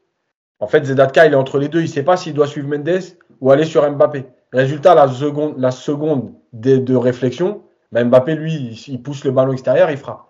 en 0.60 0.66
fait, 0.66 0.84
Zedatka, 0.84 1.26
il 1.26 1.32
est 1.32 1.36
entre 1.36 1.58
les 1.58 1.68
deux. 1.68 1.80
Il 1.80 1.84
ne 1.84 1.88
sait 1.88 2.02
pas 2.02 2.16
s'il 2.16 2.34
doit 2.34 2.46
suivre 2.46 2.68
Mendes 2.68 3.00
ou 3.40 3.50
aller 3.50 3.64
sur 3.64 3.88
Mbappé. 3.88 4.26
Résultat, 4.52 4.94
la 4.94 5.08
seconde, 5.08 5.54
la 5.58 5.70
seconde 5.70 6.32
de, 6.52 6.94
réflexion, 6.94 7.62
ben 7.92 8.08
Mbappé, 8.08 8.34
lui, 8.34 8.84
il 8.88 9.02
pousse 9.02 9.24
le 9.24 9.30
ballon 9.30 9.52
extérieur, 9.52 9.90
il 9.90 9.98
frappe. 9.98 10.24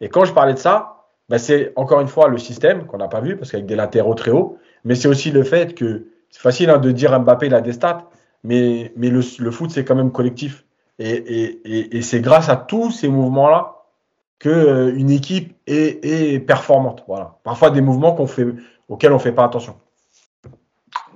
Et 0.00 0.08
quand 0.08 0.24
je 0.24 0.32
parlais 0.32 0.54
de 0.54 0.58
ça, 0.58 1.06
ben 1.28 1.38
c'est 1.38 1.72
encore 1.76 2.00
une 2.00 2.08
fois 2.08 2.28
le 2.28 2.38
système 2.38 2.86
qu'on 2.86 2.98
n'a 2.98 3.08
pas 3.08 3.20
vu 3.20 3.36
parce 3.36 3.52
qu'avec 3.52 3.66
des 3.66 3.76
latéraux 3.76 4.14
très 4.14 4.32
hauts, 4.32 4.58
mais 4.84 4.96
c'est 4.96 5.08
aussi 5.08 5.30
le 5.30 5.44
fait 5.44 5.74
que 5.74 6.06
c'est 6.30 6.40
facile 6.40 6.70
hein, 6.70 6.78
de 6.78 6.90
dire 6.90 7.18
Mbappé, 7.20 7.46
il 7.46 7.54
a 7.54 7.60
des 7.60 7.72
stats, 7.72 8.08
mais, 8.42 8.92
mais 8.96 9.10
le, 9.10 9.22
foot, 9.22 9.70
c'est 9.70 9.84
quand 9.84 9.94
même 9.94 10.10
collectif. 10.10 10.64
Et, 10.98 12.00
c'est 12.02 12.20
grâce 12.20 12.48
à 12.48 12.56
tous 12.56 12.90
ces 12.90 13.08
mouvements-là 13.08 13.76
que 14.38 14.48
euh, 14.48 15.08
équipe 15.08 15.56
est, 15.66 16.04
est, 16.04 16.40
performante. 16.40 17.04
Voilà. 17.06 17.38
Parfois 17.44 17.70
des 17.70 17.80
mouvements 17.80 18.12
qu'on 18.12 18.26
fait, 18.26 18.46
auxquels 18.88 19.12
on 19.12 19.16
ne 19.16 19.20
fait 19.20 19.32
pas 19.32 19.44
attention. 19.44 19.78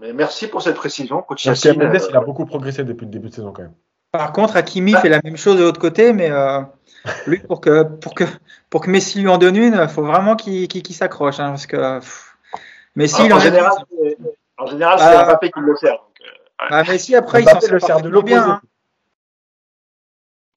Mais 0.01 0.12
merci 0.12 0.47
pour 0.47 0.62
cette 0.62 0.77
précision, 0.77 1.23
coach 1.23 1.47
Merci 1.47 1.69
Mendes, 1.69 1.95
euh, 1.95 2.07
il 2.11 2.17
a 2.17 2.21
beaucoup 2.21 2.45
progressé 2.45 2.85
depuis 2.85 3.07
le 3.07 3.11
début 3.11 3.31
de 3.31 3.35
saison 3.35 3.53
quand 3.53 3.62
même. 3.62 3.75
Par 4.12 4.33
contre, 4.33 4.57
Hakimi 4.57 4.95
fait 4.95 5.09
la 5.09 5.21
même 5.23 5.37
chose 5.37 5.59
de 5.59 5.62
l'autre 5.62 5.81
côté, 5.81 6.12
mais 6.12 6.31
euh, 6.31 6.61
lui, 7.27 7.39
pour 7.39 7.61
que, 7.61 7.83
pour, 7.83 8.14
que, 8.14 8.25
pour 8.71 8.81
que 8.83 8.91
Messi 8.91 9.21
lui 9.21 9.29
en 9.29 9.39
donne 9.39 9.57
une, 9.57 9.79
il 9.81 9.89
faut 9.89 10.03
vraiment 10.03 10.37
qu'il 10.37 10.95
s'accroche. 10.95 11.41
Hein, 11.41 11.51
parce 11.51 11.67
que 11.67 12.01
Messi, 12.95 13.31
en, 13.33 13.39
général, 13.39 13.73
en 14.57 14.67
général, 14.67 14.99
c'est 14.99 15.19
euh, 15.19 15.25
Mbappé 15.25 15.51
qui 15.51 15.61
le 15.61 15.77
sert. 15.77 15.93
Donc, 15.93 16.21
euh, 16.23 16.67
ah, 16.71 16.83
Messi, 16.85 17.14
après, 17.14 17.43
il 17.43 17.49
s'en 17.49 17.59
le 17.71 17.81
sert 17.81 18.01
de 18.01 18.23
bien. 18.23 18.43
Hein. 18.43 18.61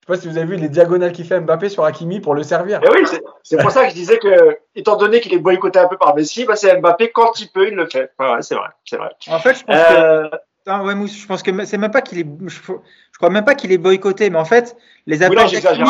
Je 0.10 0.16
sais 0.16 0.18
pas 0.18 0.22
si 0.24 0.28
vous 0.28 0.38
avez 0.40 0.56
vu 0.56 0.60
les 0.60 0.70
diagonales 0.70 1.12
qu'il 1.12 1.26
fait 1.26 1.40
Mbappé 1.40 1.70
sur 1.70 1.86
Hakimi 1.86 2.20
pour 2.20 2.34
le 2.34 2.42
servir. 2.42 2.82
oui, 2.92 3.06
c'est 3.44 3.58
pour 3.58 3.70
ça 3.70 3.84
que 3.84 3.92
je 3.92 3.96
disais 3.96 4.18
que, 4.18 4.58
étant 4.76 4.96
donné 4.96 5.20
qu'il 5.20 5.34
est 5.36 5.40
boycotté 5.40 5.78
un 5.78 5.88
peu 5.88 5.98
par 5.98 6.16
Messi, 6.16 6.46
bah, 6.46 6.56
c'est 6.56 6.80
Mbappé 6.80 7.12
quand 7.12 7.40
il 7.40 7.50
peut, 7.50 7.68
il 7.68 7.76
le 7.76 7.88
fait. 7.88 8.12
Ouais, 8.18 8.42
c'est 8.42 8.56
vrai, 8.56 8.70
c'est 8.86 8.98
vrai. 8.98 9.12
En 9.28 9.38
fait, 9.38 9.60
je 9.60 9.64
pense 9.64 9.76
euh... 9.76 10.28
que. 10.66 10.84
ouais, 10.84 10.96
Mousse, 10.96 11.16
je 11.16 11.28
pense 11.28 11.44
que 11.44 11.64
c'est 11.66 11.78
même 11.78 11.92
pas 11.92 12.02
qu'il 12.02 12.18
est. 12.18 12.26
Je, 12.48 12.60
crois 13.18 13.30
même 13.30 13.46
pas 13.46 13.54
qu'il 13.54 13.72
est 13.72 13.78
boycotté, 13.78 14.32
mais 14.32 14.40
en 14.40 14.46
fait, 14.46 14.76
les 15.06 15.22
appels 15.22 15.38
d'Akimi, 15.38 15.90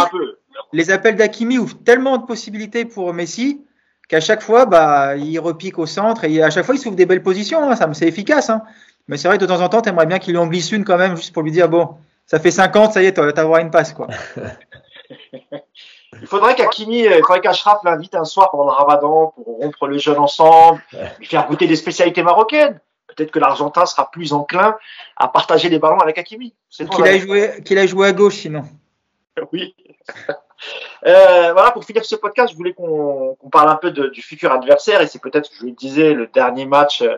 les 0.73 0.91
appels 0.91 1.15
d'Akimi 1.15 1.57
ouvrent 1.57 1.81
tellement 1.85 2.17
de 2.17 2.25
possibilités 2.25 2.83
pour 2.83 3.13
Messi 3.13 3.63
qu'à 4.09 4.19
chaque 4.19 4.41
fois, 4.41 4.65
bah, 4.65 5.15
il 5.15 5.39
repique 5.39 5.79
au 5.79 5.85
centre 5.85 6.25
et 6.25 6.43
à 6.43 6.49
chaque 6.49 6.65
fois, 6.65 6.75
il 6.75 6.79
s'ouvre 6.79 6.97
des 6.97 7.05
belles 7.05 7.23
positions. 7.23 7.69
Hein, 7.69 7.75
ça, 7.77 7.89
c'est 7.93 8.07
efficace. 8.07 8.49
Hein. 8.49 8.63
Mais 9.07 9.15
c'est 9.15 9.29
vrai 9.29 9.37
que 9.37 9.43
de 9.43 9.47
temps 9.47 9.61
en 9.61 9.69
temps, 9.69 9.81
tu 9.81 9.87
aimerais 9.87 10.07
bien 10.07 10.19
qu'il 10.19 10.33
lui 10.33 10.39
en 10.39 10.47
glisse 10.47 10.73
une 10.73 10.83
quand 10.83 10.97
même, 10.97 11.15
juste 11.15 11.33
pour 11.33 11.43
lui 11.43 11.51
dire 11.51 11.69
bon, 11.69 11.95
ça 12.29 12.39
fait 12.39 12.51
50, 12.51 12.93
ça 12.93 13.01
y 13.01 13.07
est, 13.07 13.13
tu 13.13 13.21
vas 13.21 13.41
avoir 13.41 13.59
une 13.59 13.71
passe. 13.71 13.91
Quoi. 13.91 14.07
il 16.21 16.27
faudrait 16.27 16.53
qu'Akimi, 16.53 16.99
il 16.99 17.21
faudrait 17.21 17.41
qu'Ashraf 17.41 17.79
l'invite 17.83 18.13
un 18.13 18.23
soir 18.23 18.51
pendant 18.51 18.65
le 18.65 18.71
ramadan 18.71 19.33
pour 19.35 19.57
rompre 19.57 19.87
le 19.87 19.97
jeûne 19.97 20.19
ensemble, 20.19 20.79
lui 21.17 21.25
faire 21.25 21.47
goûter 21.47 21.65
des 21.65 21.75
spécialités 21.75 22.21
marocaines. 22.21 22.79
Peut-être 23.07 23.31
que 23.31 23.39
l'Argentin 23.39 23.87
sera 23.87 24.11
plus 24.11 24.31
enclin 24.31 24.77
à 25.17 25.27
partager 25.27 25.69
des 25.69 25.79
ballons 25.79 25.97
avec 25.97 26.19
Hakimi. 26.19 26.53
Qu'il 26.69 27.03
a, 27.03 27.17
joué, 27.17 27.63
qu'il 27.65 27.79
a 27.79 27.87
joué 27.87 28.07
à 28.07 28.11
gauche 28.13 28.35
sinon. 28.35 28.63
Oui. 29.53 29.73
Euh, 31.07 31.53
voilà, 31.53 31.71
pour 31.71 31.85
finir 31.85 32.03
ce 32.03 32.17
podcast, 32.17 32.51
je 32.51 32.57
voulais 32.57 32.73
qu'on 32.73 33.37
parle 33.49 33.69
un 33.69 33.77
peu 33.77 33.89
de, 33.89 34.09
du 34.09 34.21
futur 34.21 34.51
adversaire 34.51 35.01
et 35.01 35.07
c'est 35.07 35.21
peut-être, 35.21 35.49
je 35.57 35.67
le 35.67 35.71
disais, 35.71 36.13
le 36.13 36.27
dernier 36.27 36.65
match 36.65 37.01
euh, 37.01 37.15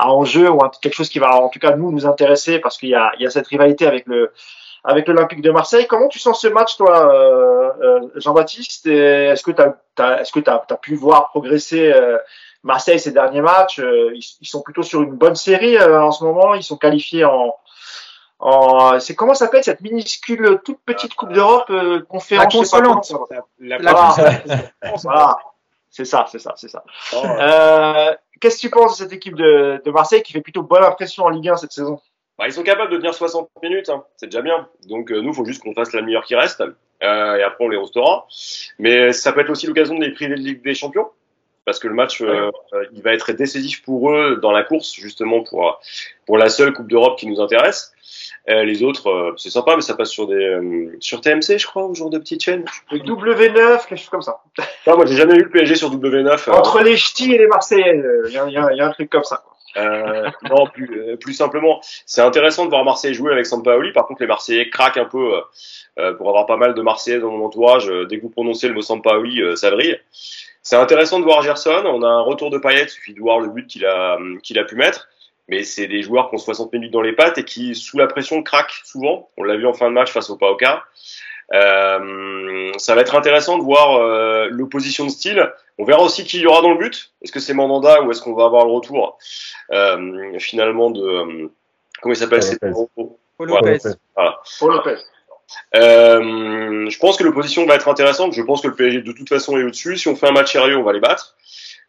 à 0.00 0.12
enjeu 0.12 0.50
ou 0.50 0.58
quelque 0.80 0.94
chose 0.94 1.08
qui 1.08 1.18
va 1.18 1.36
en 1.36 1.48
tout 1.48 1.58
cas 1.58 1.76
nous 1.76 1.90
nous 1.90 2.06
intéresser 2.06 2.58
parce 2.58 2.78
qu'il 2.78 2.90
y 2.90 2.94
a, 2.94 3.12
il 3.18 3.22
y 3.22 3.26
a 3.26 3.30
cette 3.30 3.46
rivalité 3.46 3.86
avec 3.86 4.06
le 4.06 4.32
avec 4.82 5.08
l'Olympique 5.08 5.42
de 5.42 5.50
Marseille. 5.50 5.86
Comment 5.86 6.08
tu 6.08 6.18
sens 6.18 6.40
ce 6.40 6.48
match, 6.48 6.78
toi, 6.78 7.14
euh, 7.14 7.70
euh 7.82 8.00
Jean-Baptiste? 8.16 8.86
Est-ce 8.86 9.42
que 9.42 9.50
tu 9.50 9.60
as, 9.60 10.20
est-ce 10.20 10.32
que 10.32 10.40
tu 10.40 10.48
as, 10.48 10.58
pu 10.80 10.94
voir 10.94 11.28
progresser 11.28 11.92
euh, 11.92 12.16
Marseille 12.62 12.98
ces 12.98 13.12
derniers 13.12 13.42
matchs? 13.42 13.78
Ils, 13.78 14.22
ils, 14.40 14.46
sont 14.46 14.62
plutôt 14.62 14.82
sur 14.82 15.02
une 15.02 15.16
bonne 15.16 15.34
série 15.34 15.78
en 15.78 16.12
ce 16.12 16.24
moment. 16.24 16.54
Ils 16.54 16.62
sont 16.62 16.78
qualifiés 16.78 17.26
en, 17.26 17.54
en 18.40 18.98
c'est 19.00 19.14
comment 19.14 19.34
s'appelle 19.34 19.62
cette 19.62 19.82
minuscule 19.82 20.60
toute 20.64 20.80
petite 20.80 21.14
Coupe 21.14 21.32
d'Europe 21.32 21.68
euh, 21.70 22.00
conférence? 22.08 22.72
La, 23.60 23.78
la, 23.78 24.14
voilà. 25.02 25.38
C'est 25.90 26.04
ça, 26.04 26.26
c'est 26.30 26.38
ça, 26.38 26.54
c'est 26.56 26.68
ça. 26.68 26.84
Oh, 27.12 27.22
euh, 27.24 28.14
Qu'est-ce 28.40 28.56
que 28.56 28.60
tu 28.60 28.70
penses 28.70 28.98
de 28.98 29.04
cette 29.04 29.12
équipe 29.12 29.34
de, 29.34 29.82
de, 29.84 29.90
Marseille 29.90 30.22
qui 30.22 30.32
fait 30.32 30.40
plutôt 30.40 30.62
bonne 30.62 30.84
impression 30.84 31.24
en 31.24 31.28
Ligue 31.28 31.48
1 31.48 31.56
cette 31.56 31.72
saison? 31.72 32.00
Bah, 32.38 32.46
Ils 32.46 32.52
sont 32.52 32.62
capables 32.62 32.90
de 32.90 32.96
tenir 32.96 33.12
60 33.12 33.50
minutes, 33.62 33.90
hein. 33.90 34.04
c'est 34.16 34.26
déjà 34.26 34.40
bien. 34.40 34.68
Donc 34.88 35.10
euh, 35.10 35.20
nous, 35.20 35.30
il 35.30 35.34
faut 35.34 35.44
juste 35.44 35.62
qu'on 35.62 35.74
fasse 35.74 35.92
la 35.92 36.00
meilleure 36.00 36.24
qui 36.24 36.36
reste, 36.36 36.62
euh, 36.62 37.36
et 37.36 37.42
après 37.42 37.64
on 37.64 37.68
les 37.68 37.76
restera. 37.76 38.26
Mais 38.78 39.12
ça 39.12 39.32
peut 39.32 39.40
être 39.40 39.50
aussi 39.50 39.66
l'occasion 39.66 39.94
de 39.94 40.00
les 40.00 40.12
priver 40.12 40.36
de 40.36 40.40
Ligue 40.40 40.62
des 40.62 40.74
Champions, 40.74 41.10
parce 41.70 41.78
que 41.78 41.86
le 41.86 41.94
match, 41.94 42.20
euh, 42.20 42.50
il 42.92 43.00
va 43.00 43.12
être 43.12 43.30
décisif 43.30 43.82
pour 43.82 44.10
eux 44.10 44.40
dans 44.42 44.50
la 44.50 44.64
course, 44.64 44.92
justement 44.92 45.44
pour 45.44 45.80
pour 46.26 46.36
la 46.36 46.48
seule 46.48 46.72
Coupe 46.72 46.88
d'Europe 46.88 47.16
qui 47.16 47.28
nous 47.28 47.40
intéresse. 47.40 47.92
Euh, 48.48 48.64
les 48.64 48.82
autres, 48.82 49.08
euh, 49.08 49.34
c'est 49.36 49.50
sympa, 49.50 49.76
mais 49.76 49.82
ça 49.82 49.94
passe 49.94 50.10
sur 50.10 50.26
des 50.26 50.34
euh, 50.34 50.96
sur 50.98 51.20
TMC, 51.20 51.58
je 51.58 51.66
crois, 51.66 51.84
au 51.84 51.94
jour 51.94 52.10
de 52.10 52.18
petite 52.18 52.42
chaîne. 52.42 52.64
W9, 52.90 53.86
quelque 53.86 53.96
chose 53.96 54.08
comme 54.08 54.22
ça. 54.22 54.40
Non, 54.86 54.96
moi, 54.96 55.06
j'ai 55.06 55.14
jamais 55.14 55.34
eu 55.34 55.42
le 55.42 55.50
PSG 55.50 55.76
sur 55.76 55.94
W9. 55.94 56.50
Entre 56.50 56.82
les 56.82 56.96
ch'tis 56.96 57.32
et 57.34 57.38
les 57.38 57.46
Marseillais, 57.46 58.02
il 58.26 58.32
y, 58.32 58.38
a, 58.38 58.48
y, 58.48 58.80
a, 58.80 58.86
un 58.86 58.90
truc 58.90 59.10
comme 59.10 59.24
ça. 59.24 59.44
Euh, 59.76 60.28
non, 60.50 60.66
plus, 60.66 61.16
plus 61.18 61.34
simplement, 61.34 61.80
c'est 62.06 62.22
intéressant 62.22 62.64
de 62.64 62.70
voir 62.70 62.84
Marseille 62.84 63.14
jouer 63.14 63.30
avec 63.30 63.46
Sampaoli. 63.46 63.92
Par 63.92 64.06
contre, 64.06 64.22
les 64.22 64.26
Marseillais 64.26 64.68
craquent 64.68 64.96
un 64.96 65.04
peu 65.04 65.34
euh, 65.98 66.14
pour 66.14 66.28
avoir 66.28 66.46
pas 66.46 66.56
mal 66.56 66.74
de 66.74 66.82
Marseillais 66.82 67.20
dans 67.20 67.30
mon 67.30 67.44
entourage. 67.44 67.92
Dès 68.08 68.16
que 68.16 68.22
vous 68.22 68.30
prononcez 68.30 68.68
le 68.68 68.74
mot 68.74 68.82
Sampaoli, 68.82 69.42
ça 69.54 69.70
brille. 69.70 70.00
C'est 70.62 70.76
intéressant 70.76 71.18
de 71.18 71.24
voir 71.24 71.42
Gerson. 71.42 71.82
On 71.86 72.02
a 72.02 72.08
un 72.08 72.20
retour 72.20 72.50
de 72.50 72.58
Payet, 72.58 72.84
il 72.84 72.88
suffit 72.88 73.14
de 73.14 73.20
voir 73.20 73.40
le 73.40 73.48
but 73.48 73.66
qu'il 73.66 73.86
a 73.86 74.18
qu'il 74.42 74.58
a 74.58 74.64
pu 74.64 74.76
mettre 74.76 75.08
mais 75.50 75.64
c'est 75.64 75.88
des 75.88 76.02
joueurs 76.02 76.30
qui 76.30 76.36
ont 76.36 76.38
60 76.38 76.72
minutes 76.72 76.92
dans 76.92 77.02
les 77.02 77.12
pattes 77.12 77.36
et 77.36 77.44
qui, 77.44 77.74
sous 77.74 77.98
la 77.98 78.06
pression, 78.06 78.42
craquent 78.42 78.80
souvent. 78.84 79.28
On 79.36 79.42
l'a 79.42 79.56
vu 79.56 79.66
en 79.66 79.74
fin 79.74 79.88
de 79.88 79.94
match 79.94 80.12
face 80.12 80.30
au 80.30 80.36
Paoka. 80.36 80.84
Euh, 81.52 82.70
ça 82.78 82.94
va 82.94 83.00
être 83.00 83.16
intéressant 83.16 83.58
de 83.58 83.64
voir 83.64 83.96
euh, 83.96 84.46
l'opposition 84.48 85.04
de 85.04 85.10
style. 85.10 85.52
On 85.78 85.84
verra 85.84 86.02
aussi 86.02 86.24
qui 86.24 86.38
y 86.38 86.46
aura 86.46 86.62
dans 86.62 86.70
le 86.70 86.78
but. 86.78 87.12
Est-ce 87.20 87.32
que 87.32 87.40
c'est 87.40 87.52
Mandanda 87.52 88.02
ou 88.02 88.12
est-ce 88.12 88.22
qu'on 88.22 88.34
va 88.34 88.44
avoir 88.44 88.64
le 88.64 88.70
retour 88.70 89.18
euh, 89.72 90.38
finalement 90.38 90.90
de 90.90 91.02
euh, 91.02 91.48
comment 92.00 92.14
il 92.14 92.16
s'appelle? 92.16 92.44
C'est 92.44 92.60
Paul 92.60 93.48
Lopez. 93.48 93.78
Voilà. 94.14 94.40
Paul 94.60 94.72
Lopez. 94.74 94.98
Euh, 95.74 96.88
je 96.88 96.98
pense 96.98 97.16
que 97.16 97.24
l'opposition 97.24 97.66
va 97.66 97.74
être 97.74 97.88
intéressante. 97.88 98.34
Je 98.34 98.42
pense 98.42 98.60
que 98.60 98.68
le 98.68 98.74
PSG 98.74 99.02
de 99.02 99.12
toute 99.12 99.28
façon 99.28 99.58
est 99.58 99.62
au-dessus. 99.62 99.96
Si 99.96 100.08
on 100.08 100.16
fait 100.16 100.28
un 100.28 100.32
match 100.32 100.52
sérieux, 100.52 100.76
on 100.76 100.82
va 100.82 100.92
les 100.92 101.00
battre. 101.00 101.36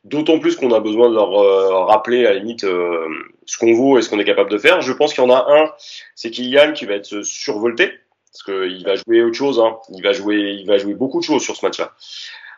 D'autant 0.04 0.40
plus 0.40 0.56
qu'on 0.56 0.72
a 0.72 0.80
besoin 0.80 1.10
de 1.10 1.16
leur 1.16 1.40
euh, 1.40 1.86
rappeler 1.86 2.26
à 2.26 2.34
la 2.34 2.40
limite 2.40 2.64
euh, 2.64 3.08
ce 3.46 3.58
qu'on 3.58 3.74
vaut 3.74 4.00
et 4.00 4.02
ce 4.02 4.10
qu'on 4.10 4.20
est 4.20 4.26
capable 4.26 4.50
de 4.50 4.58
faire. 4.58 4.82
Je 4.82 4.94
pense 4.94 5.14
qu'il 5.14 5.24
y 5.24 5.28
en 5.28 5.30
a 5.30 5.46
un, 5.48 5.72
c'est 6.16 6.32
Kylian 6.32 6.74
qui 6.74 6.86
va 6.86 6.96
être 6.96 7.22
survolté 7.24 7.92
parce 8.32 8.44
qu'il 8.44 8.84
va 8.84 8.96
jouer 8.96 9.22
autre 9.22 9.36
chose. 9.36 9.60
Hein. 9.60 9.78
Il 9.90 10.02
va 10.02 10.12
jouer, 10.12 10.58
il 10.60 10.66
va 10.66 10.78
jouer 10.78 10.96
beaucoup 10.96 11.20
de 11.20 11.26
choses 11.26 11.44
sur 11.44 11.56
ce 11.56 11.66
match-là. 11.66 11.92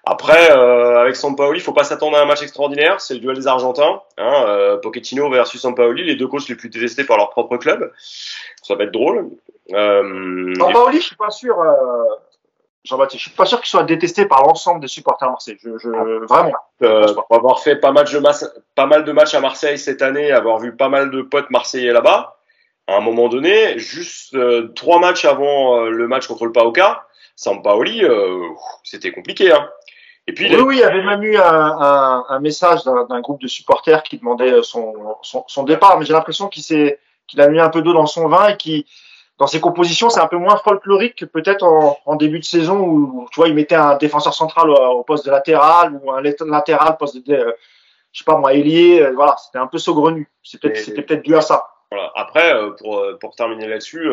Après, 0.05 0.51
euh, 0.51 0.99
avec 0.99 1.15
Sampaoli, 1.15 1.59
il 1.59 1.63
faut 1.63 1.71
pas 1.71 1.85
s'attendre 1.85 2.17
à 2.17 2.21
un 2.21 2.25
match 2.25 2.41
extraordinaire. 2.41 2.99
C'est 2.99 3.13
le 3.13 3.19
duel 3.21 3.35
des 3.37 3.47
Argentins, 3.47 4.01
hein, 4.17 4.45
euh, 4.47 4.77
Pochettino 4.77 5.29
versus 5.29 5.61
Sampaoli, 5.61 6.03
les 6.03 6.15
deux 6.15 6.27
coachs 6.27 6.49
les 6.49 6.55
plus 6.55 6.69
détestés 6.69 7.05
par 7.05 7.17
leur 7.17 7.29
propre 7.29 7.57
club. 7.57 7.91
Ça 8.61 8.75
va 8.75 8.83
être 8.83 8.91
drôle. 8.91 9.29
Euh, 9.71 10.53
Sampaoli, 10.55 10.99
je 10.99 11.05
suis 11.05 11.15
pas 11.15 11.29
sûr. 11.29 11.59
Euh, 11.59 12.03
Jean-Baptiste. 12.83 13.23
Je 13.23 13.29
suis 13.29 13.37
pas 13.37 13.45
sûr 13.45 13.59
qu'il 13.59 13.69
soit 13.69 13.83
détesté 13.83 14.25
par 14.25 14.41
l'ensemble 14.41 14.81
des 14.81 14.87
supporters 14.87 15.29
marseillais. 15.29 15.57
Je, 15.61 15.77
je, 15.77 15.89
vraiment. 16.25 16.51
Euh, 16.81 17.13
pour 17.13 17.37
avoir 17.37 17.61
fait 17.61 17.77
pas 17.77 17.91
mal, 17.91 18.05
de 18.05 18.21
pas 18.75 18.85
mal 18.85 19.05
de 19.05 19.11
matchs 19.13 19.33
à 19.35 19.39
Marseille 19.39 19.77
cette 19.77 20.01
année, 20.01 20.31
avoir 20.31 20.59
vu 20.59 20.75
pas 20.75 20.89
mal 20.89 21.09
de 21.09 21.21
potes 21.21 21.49
marseillais 21.49 21.93
là-bas, 21.93 22.37
à 22.87 22.97
un 22.97 22.99
moment 22.99 23.29
donné, 23.29 23.77
juste 23.79 24.35
euh, 24.35 24.67
trois 24.75 24.99
matchs 24.99 25.23
avant 25.23 25.77
euh, 25.77 25.89
le 25.89 26.07
match 26.07 26.27
contre 26.27 26.45
le 26.45 26.51
Paoka, 26.51 27.07
Sampaoli, 27.35 28.03
euh, 28.03 28.49
c'était 28.83 29.11
compliqué. 29.11 29.51
Hein. 29.51 29.69
Et 30.27 30.33
puis, 30.33 30.55
oui, 30.55 30.61
oui, 30.61 30.75
il 30.77 30.79
y 30.79 30.83
avait 30.83 31.03
même 31.03 31.21
eu 31.23 31.35
un, 31.35 31.43
un, 31.43 32.25
un 32.29 32.39
message 32.39 32.83
d'un 32.85 33.21
groupe 33.21 33.41
de 33.41 33.47
supporters 33.47 34.03
qui 34.03 34.17
demandait 34.17 34.63
son, 34.63 35.17
son, 35.21 35.43
son 35.47 35.63
départ, 35.63 35.99
mais 35.99 36.05
j'ai 36.05 36.13
l'impression 36.13 36.47
qu'il 36.47 36.63
s'est 36.63 36.99
qu'il 37.27 37.41
a 37.41 37.47
mis 37.47 37.59
un 37.59 37.69
peu 37.69 37.81
d'eau 37.81 37.93
dans 37.93 38.05
son 38.05 38.27
vin 38.27 38.49
et 38.49 38.57
qu'il 38.57 38.85
dans 39.39 39.47
ses 39.47 39.59
compositions, 39.59 40.09
c'est 40.09 40.19
un 40.19 40.27
peu 40.27 40.37
moins 40.37 40.57
folklorique 40.57 41.15
que 41.15 41.25
peut-être 41.25 41.63
en, 41.63 41.97
en, 42.05 42.15
début 42.15 42.39
de 42.39 42.45
saison 42.45 42.79
où 42.79 43.27
tu 43.31 43.39
vois, 43.39 43.47
il 43.47 43.55
mettait 43.55 43.75
un 43.75 43.97
défenseur 43.97 44.33
central 44.33 44.69
au, 44.69 45.03
poste 45.03 45.25
de 45.25 45.31
latéral 45.31 45.99
ou 46.01 46.11
un 46.11 46.21
latéral 46.21 46.97
poste 46.97 47.25
de, 47.27 47.33
euh, 47.33 47.51
je 48.11 48.19
sais 48.19 48.25
pas 48.25 48.37
moi, 48.37 48.53
ailier. 48.53 49.01
Euh, 49.01 49.11
voilà, 49.13 49.35
c'était 49.43 49.57
un 49.57 49.67
peu 49.67 49.79
saugrenu. 49.79 50.29
C'était 50.43 50.69
peut-être, 50.69 50.83
c'était 50.83 51.01
peut-être 51.01 51.23
dû 51.23 51.35
à 51.35 51.41
ça. 51.41 51.67
Voilà. 51.91 52.11
Après, 52.15 52.53
euh, 52.53 52.71
pour, 52.71 53.03
pour 53.19 53.35
terminer 53.35 53.67
là-dessus, 53.67 54.07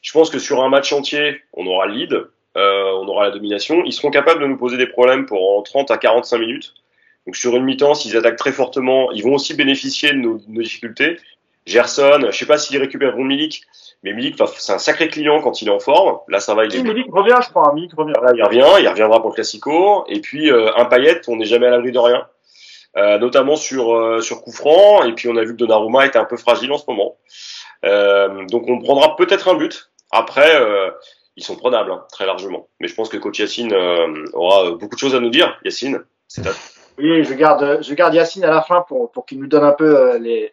je 0.00 0.12
pense 0.12 0.30
que 0.30 0.38
sur 0.38 0.62
un 0.62 0.68
match 0.68 0.92
entier, 0.92 1.42
on 1.52 1.66
aura 1.66 1.86
le 1.86 1.92
lead, 1.92 2.26
on 2.56 3.08
aura 3.08 3.24
la 3.24 3.30
domination. 3.30 3.82
Ils 3.84 3.92
seront 3.92 4.10
capables 4.10 4.40
de 4.40 4.46
nous 4.46 4.56
poser 4.56 4.76
des 4.76 4.86
problèmes 4.86 5.26
pour 5.26 5.58
en 5.58 5.62
30 5.62 5.90
à 5.90 5.98
45 5.98 6.38
minutes. 6.38 6.74
Donc 7.26 7.36
sur 7.36 7.56
une 7.56 7.64
mi-temps, 7.64 7.94
s'ils 7.94 8.16
attaquent 8.16 8.36
très 8.36 8.52
fortement, 8.52 9.10
ils 9.12 9.22
vont 9.22 9.34
aussi 9.34 9.54
bénéficier 9.54 10.10
de 10.10 10.18
nos, 10.18 10.38
de 10.38 10.44
nos 10.48 10.62
difficultés. 10.62 11.16
Gerson, 11.66 12.26
je 12.30 12.36
sais 12.36 12.46
pas 12.46 12.58
s'ils 12.58 12.78
récupéreront 12.78 13.24
Milik, 13.24 13.62
mais 14.02 14.12
Milik, 14.12 14.36
c'est 14.58 14.72
un 14.72 14.78
sacré 14.78 15.08
client 15.08 15.40
quand 15.40 15.62
il 15.62 15.68
est 15.68 15.70
en 15.70 15.78
forme. 15.78 16.18
Là, 16.28 16.38
ça 16.38 16.54
va. 16.54 16.66
Il 16.66 16.74
est... 16.74 16.82
Milik 16.82 17.06
revient, 17.10 17.36
je 17.42 17.48
crois. 17.48 17.72
Milik 17.74 17.92
revient. 17.94 18.12
il 18.36 18.42
revient, 18.42 18.82
il 18.82 18.88
reviendra 18.88 19.20
pour 19.20 19.30
le 19.30 19.34
Classico. 19.34 20.04
Et 20.08 20.20
puis 20.20 20.50
euh, 20.50 20.70
un 20.76 20.84
paillette, 20.84 21.24
on 21.28 21.36
n'est 21.36 21.46
jamais 21.46 21.66
à 21.66 21.70
l'abri 21.70 21.90
de 21.90 21.98
rien, 21.98 22.26
euh, 22.98 23.18
notamment 23.18 23.56
sur 23.56 23.94
euh, 23.94 24.20
sur 24.20 24.42
coup 24.42 24.52
franc. 24.52 25.04
Et 25.04 25.14
puis 25.14 25.28
on 25.28 25.36
a 25.36 25.44
vu 25.44 25.52
que 25.52 25.56
Donnarumma 25.56 26.04
était 26.04 26.18
un 26.18 26.26
peu 26.26 26.36
fragile 26.36 26.70
en 26.72 26.78
ce 26.78 26.84
moment. 26.86 27.16
Euh, 27.86 28.44
donc 28.46 28.68
on 28.68 28.78
prendra 28.80 29.16
peut-être 29.16 29.48
un 29.48 29.54
but. 29.54 29.90
Après, 30.10 30.60
euh, 30.60 30.90
ils 31.36 31.44
sont 31.44 31.56
prenables 31.56 31.92
hein, 31.92 32.04
très 32.12 32.26
largement. 32.26 32.68
Mais 32.80 32.88
je 32.88 32.94
pense 32.94 33.08
que 33.08 33.16
coach 33.16 33.38
Yacine 33.38 33.72
euh, 33.72 34.24
aura 34.32 34.72
beaucoup 34.72 34.94
de 34.94 35.00
choses 35.00 35.14
à 35.14 35.20
nous 35.20 35.30
dire. 35.30 35.58
Yacine, 35.64 36.04
c'est 36.28 36.46
à 36.46 36.52
Oui, 36.98 37.24
je 37.24 37.34
garde, 37.34 37.80
je 37.82 37.94
garde 37.94 38.14
Yacine 38.14 38.44
à 38.44 38.50
la 38.50 38.62
fin 38.62 38.82
pour, 38.82 39.10
pour 39.10 39.26
qu'il 39.26 39.40
nous 39.40 39.46
donne 39.46 39.64
un 39.64 39.72
peu 39.72 40.16
les, 40.18 40.52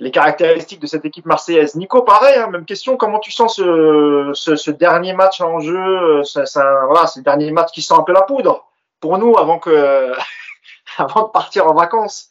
les 0.00 0.10
caractéristiques 0.10 0.80
de 0.80 0.86
cette 0.86 1.04
équipe 1.04 1.26
marseillaise. 1.26 1.74
Nico, 1.76 2.02
pareil, 2.02 2.36
hein, 2.38 2.48
même 2.48 2.64
question. 2.64 2.96
Comment 2.96 3.18
tu 3.18 3.30
sens 3.30 3.56
ce, 3.56 4.30
ce, 4.34 4.56
ce 4.56 4.70
dernier 4.70 5.12
match 5.14 5.40
en 5.40 5.60
jeu 5.60 6.22
C'est 6.24 6.44
voilà, 6.54 7.06
le 7.16 7.22
dernier 7.22 7.50
match 7.50 7.70
qui 7.72 7.82
sent 7.82 7.94
un 7.94 8.02
peu 8.02 8.12
la 8.12 8.22
poudre 8.22 8.66
pour 9.00 9.18
nous 9.18 9.36
avant 9.36 9.58
que 9.58 10.12
avant 10.98 11.22
de 11.22 11.30
partir 11.30 11.66
en 11.66 11.74
vacances? 11.74 12.30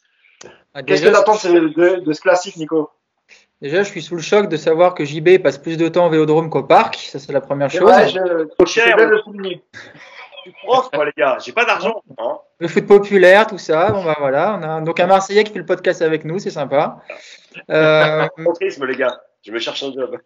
Ah, 0.74 0.84
Qu'est-ce 0.84 1.04
que 1.04 1.10
tu 1.10 1.16
attends 1.16 1.36
de, 1.36 2.00
de, 2.00 2.14
ce 2.14 2.22
classique, 2.22 2.58
Nico? 2.58 2.90
Déjà, 3.64 3.82
je 3.82 3.90
suis 3.90 4.02
sous 4.02 4.18
le 4.18 4.22
choc 4.22 4.50
de 4.50 4.58
savoir 4.58 4.94
que 4.94 5.06
JB 5.06 5.42
passe 5.42 5.58
plus 5.58 5.78
de 5.78 5.88
temps 5.88 6.08
au 6.08 6.10
vélodrome 6.10 6.50
qu'au 6.50 6.64
parc. 6.64 6.98
Ça, 6.98 7.18
c'est 7.18 7.32
la 7.32 7.40
première 7.40 7.70
chose. 7.70 7.84
Ouais, 7.84 8.10
je, 8.10 8.20
je, 8.60 8.66
cher, 8.66 8.98
le 8.98 9.22
souligner. 9.22 9.64
Je 9.72 10.42
suis 10.42 10.54
prof, 10.66 10.90
moi, 10.94 11.06
les 11.06 11.14
gars. 11.16 11.38
J'ai 11.40 11.54
pas 11.54 11.64
d'argent. 11.64 12.04
Hein. 12.18 12.40
Le 12.60 12.68
foot 12.68 12.86
populaire, 12.86 13.48
tout 13.48 13.58
ça. 13.58 13.90
Bon, 13.92 14.04
bah 14.04 14.18
voilà. 14.20 14.60
On 14.60 14.64
a 14.64 14.82
donc 14.82 15.00
un 15.00 15.08
Marseillais 15.08 15.46
qui 15.46 15.54
fait 15.54 15.60
le 15.60 15.66
podcast 15.66 16.02
avec 16.02 16.26
nous. 16.26 16.40
C'est 16.40 16.50
sympa. 16.50 17.04
Euh... 17.70 18.28
les 18.86 18.96
gars. 18.98 19.22
Je 19.46 19.54
me 19.54 19.60
cherche 19.60 19.82
un 19.84 19.94
job. 19.94 20.18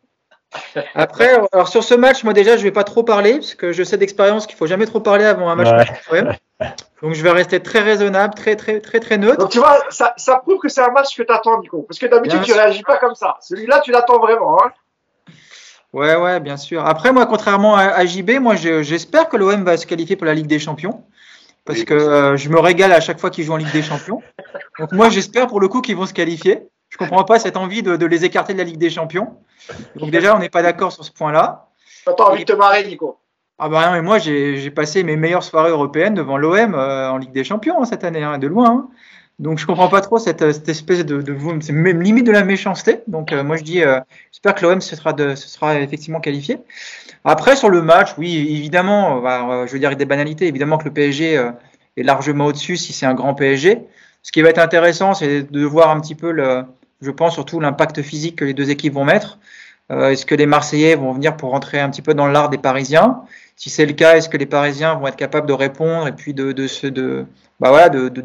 Après, 0.95 1.39
alors 1.51 1.67
sur 1.67 1.83
ce 1.83 1.93
match, 1.93 2.23
moi 2.23 2.33
déjà, 2.33 2.57
je 2.57 2.63
vais 2.63 2.71
pas 2.71 2.83
trop 2.83 3.03
parler 3.03 3.33
parce 3.33 3.55
que 3.55 3.71
je 3.71 3.83
sais 3.83 3.97
d'expérience 3.97 4.47
qu'il 4.47 4.55
faut 4.55 4.67
jamais 4.67 4.85
trop 4.85 4.99
parler 4.99 5.25
avant 5.25 5.49
un 5.49 5.55
match. 5.55 5.89
Ouais. 6.11 6.23
Donc 7.01 7.13
je 7.13 7.21
vais 7.21 7.31
rester 7.31 7.61
très 7.61 7.81
raisonnable, 7.81 8.33
très 8.33 8.55
très 8.55 8.79
très 8.79 8.99
très 8.99 9.17
neutre. 9.17 9.37
Donc 9.37 9.51
tu 9.51 9.59
vois, 9.59 9.79
ça, 9.89 10.13
ça 10.17 10.37
prouve 10.37 10.59
que 10.59 10.69
c'est 10.69 10.81
un 10.81 10.91
match 10.91 11.15
que 11.15 11.23
tu 11.23 11.31
attends, 11.31 11.59
Nico. 11.59 11.83
Parce 11.87 11.99
que 11.99 12.07
d'habitude, 12.07 12.41
tu 12.41 12.53
réagis 12.53 12.83
pas 12.83 12.97
comme 12.97 13.15
ça. 13.15 13.37
Celui-là, 13.41 13.81
tu 13.81 13.91
l'attends 13.91 14.19
vraiment. 14.19 14.57
Hein 14.63 14.71
ouais, 15.93 16.15
ouais, 16.15 16.39
bien 16.39 16.57
sûr. 16.57 16.85
Après, 16.85 17.11
moi, 17.11 17.25
contrairement 17.25 17.75
à, 17.75 18.05
JB, 18.05 18.39
moi, 18.39 18.55
j'espère 18.55 19.29
que 19.29 19.37
l'OM 19.37 19.63
va 19.63 19.77
se 19.77 19.85
qualifier 19.85 20.15
pour 20.15 20.25
la 20.25 20.33
Ligue 20.33 20.47
des 20.47 20.59
Champions. 20.59 21.03
Parce 21.65 21.83
que 21.83 21.93
euh, 21.93 22.37
je 22.37 22.47
me 22.47 22.59
régale 22.59 22.93
à 22.93 23.01
chaque 23.01 23.19
fois 23.19 23.29
qu'ils 23.29 23.43
jouent 23.43 23.53
en 23.53 23.57
Ligue 23.57 23.73
des 23.73 23.83
Champions. 23.83 24.23
Donc 24.79 24.93
moi, 24.93 25.09
j'espère 25.09 25.47
pour 25.47 25.59
le 25.59 25.67
coup 25.67 25.81
qu'ils 25.81 25.97
vont 25.97 26.05
se 26.05 26.13
qualifier. 26.13 26.69
Je 26.89 26.97
comprends 26.97 27.23
pas 27.23 27.39
cette 27.39 27.57
envie 27.57 27.83
de, 27.83 27.95
de, 27.95 28.05
les 28.05 28.25
écarter 28.25 28.53
de 28.53 28.57
la 28.57 28.63
Ligue 28.63 28.77
des 28.77 28.89
Champions. 28.89 29.37
Donc 29.95 30.11
déjà, 30.11 30.35
on 30.35 30.39
n'est 30.39 30.49
pas 30.49 30.61
d'accord 30.61 30.91
sur 30.91 31.03
ce 31.03 31.11
point-là. 31.11 31.69
T'as 32.05 32.13
pas 32.13 32.31
envie 32.31 32.45
de 32.45 32.53
te 32.53 32.57
marrer, 32.57 32.85
Nico 32.85 33.19
ah 33.59 33.69
bah 33.69 33.87
non, 33.87 33.93
mais 33.93 34.01
moi 34.03 34.19
j'ai 34.19 34.69
passé 34.69 35.01
mes 35.03 35.15
meilleures 35.15 35.43
soirées 35.43 35.71
européennes 35.71 36.13
devant 36.13 36.37
l'OM 36.37 36.75
euh, 36.75 37.09
en 37.09 37.17
Ligue 37.17 37.31
des 37.31 37.43
Champions 37.43 37.81
hein, 37.81 37.85
cette 37.85 38.03
année, 38.03 38.21
hein, 38.21 38.37
de 38.37 38.45
loin. 38.45 38.69
Hein. 38.69 38.89
Donc 39.39 39.57
je 39.57 39.65
comprends 39.65 39.87
pas 39.87 40.01
trop 40.01 40.19
cette, 40.19 40.51
cette 40.51 40.69
espèce 40.69 41.03
de, 41.05 41.23
de 41.23 41.35
c'est 41.61 41.73
même 41.73 42.01
limite 42.01 42.27
de 42.27 42.31
la 42.31 42.43
méchanceté. 42.43 43.01
Donc 43.07 43.31
euh, 43.31 43.43
moi 43.43 43.57
je 43.57 43.63
dis, 43.63 43.81
euh, 43.81 43.99
j'espère 44.31 44.53
que 44.53 44.63
l'OM 44.63 44.79
se 44.79 44.95
sera, 44.95 45.13
de, 45.13 45.33
se 45.33 45.47
sera 45.47 45.79
effectivement 45.79 46.19
qualifié. 46.19 46.59
Après 47.23 47.55
sur 47.55 47.69
le 47.69 47.81
match, 47.81 48.11
oui 48.19 48.37
évidemment, 48.37 49.21
bah, 49.21 49.65
je 49.65 49.71
veux 49.71 49.79
dire 49.79 49.95
des 49.95 50.05
banalités, 50.05 50.47
évidemment 50.47 50.77
que 50.77 50.85
le 50.85 50.93
PSG 50.93 51.33
est 51.97 52.03
largement 52.03 52.45
au-dessus 52.45 52.77
si 52.77 52.93
c'est 52.93 53.07
un 53.07 53.15
grand 53.15 53.33
PSG. 53.33 53.79
Ce 54.21 54.31
qui 54.31 54.43
va 54.43 54.49
être 54.49 54.59
intéressant, 54.59 55.15
c'est 55.15 55.51
de 55.51 55.65
voir 55.65 55.89
un 55.89 55.99
petit 55.99 56.15
peu 56.15 56.31
le, 56.31 56.63
je 57.01 57.11
pense 57.11 57.33
surtout 57.33 57.59
l'impact 57.59 58.01
physique 58.01 58.37
que 58.37 58.45
les 58.45 58.53
deux 58.53 58.69
équipes 58.69 58.93
vont 58.93 59.05
mettre. 59.05 59.39
Est-ce 59.89 60.25
que 60.25 60.35
les 60.35 60.47
Marseillais 60.47 60.95
vont 60.95 61.13
venir 61.13 61.37
pour 61.37 61.51
rentrer 61.51 61.79
un 61.79 61.89
petit 61.89 62.01
peu 62.01 62.13
dans 62.13 62.27
l'art 62.27 62.49
des 62.49 62.57
Parisiens? 62.57 63.21
Si 63.55 63.69
c'est 63.69 63.85
le 63.85 63.93
cas, 63.93 64.17
est-ce 64.17 64.29
que 64.29 64.37
les 64.37 64.45
Parisiens 64.45 64.95
vont 64.95 65.07
être 65.07 65.15
capables 65.15 65.47
de 65.47 65.53
répondre 65.53 66.07
et 66.07 66.11
puis 66.11 66.33
de, 66.33 66.51
de, 66.51 66.89
de, 66.89 67.25
bah 67.59 67.69
voilà, 67.69 67.89
de, 67.89 68.09
de, 68.09 68.23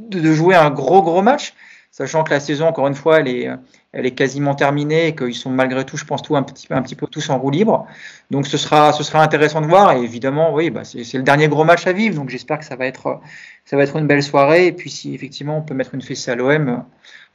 de, 0.00 0.32
jouer 0.32 0.54
un 0.56 0.70
gros 0.70 1.02
gros 1.02 1.22
match, 1.22 1.54
sachant 1.92 2.24
que 2.24 2.30
la 2.30 2.40
saison, 2.40 2.66
encore 2.66 2.88
une 2.88 2.94
fois, 2.94 3.20
elle 3.20 3.28
est, 3.28 3.48
elle 3.92 4.06
est 4.06 4.10
quasiment 4.10 4.56
terminée 4.56 5.06
et 5.06 5.14
qu'ils 5.14 5.34
sont 5.34 5.50
malgré 5.50 5.84
tout, 5.84 5.96
je 5.96 6.04
pense, 6.04 6.22
tout 6.22 6.34
un 6.34 6.42
petit, 6.42 6.66
un 6.70 6.82
petit 6.82 6.96
peu 6.96 7.06
tous 7.06 7.30
en 7.30 7.38
roue 7.38 7.50
libre. 7.50 7.86
Donc 8.32 8.48
ce 8.48 8.58
sera, 8.58 8.92
ce 8.92 9.04
sera 9.04 9.22
intéressant 9.22 9.60
de 9.60 9.66
voir. 9.66 9.92
Et 9.92 10.00
évidemment, 10.00 10.52
oui, 10.52 10.70
bah 10.70 10.82
c'est 10.82 11.04
le 11.14 11.22
dernier 11.22 11.46
gros 11.46 11.62
match 11.64 11.86
à 11.86 11.92
vivre, 11.92 12.16
donc 12.16 12.30
j'espère 12.30 12.58
que 12.58 12.64
ça 12.64 12.74
va 12.74 12.86
être, 12.86 13.20
ça 13.64 13.76
va 13.76 13.84
être 13.84 13.96
une 13.96 14.08
belle 14.08 14.24
soirée. 14.24 14.66
Et 14.66 14.72
puis 14.72 14.90
si 14.90 15.14
effectivement 15.14 15.58
on 15.58 15.62
peut 15.62 15.74
mettre 15.74 15.94
une 15.94 16.02
fessée 16.02 16.32
à 16.32 16.34
l'OM, 16.34 16.82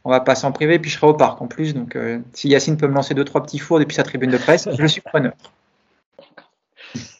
on 0.05 0.09
va 0.09 0.21
pas 0.21 0.35
s'en 0.35 0.51
priver. 0.51 0.79
Puis 0.79 0.89
je 0.89 0.97
serai 0.97 1.07
au 1.07 1.13
parc 1.13 1.41
en 1.41 1.47
plus, 1.47 1.73
donc 1.73 1.95
euh, 1.95 2.19
si 2.33 2.49
Yacine 2.49 2.77
peut 2.77 2.87
me 2.87 2.93
lancer 2.93 3.13
deux 3.13 3.25
trois 3.25 3.43
petits 3.43 3.59
fours 3.59 3.79
depuis 3.79 3.95
sa 3.95 4.03
tribune 4.03 4.31
de 4.31 4.37
presse, 4.37 4.67
je 4.77 4.85
suis 4.87 5.01
preneur. 5.01 5.33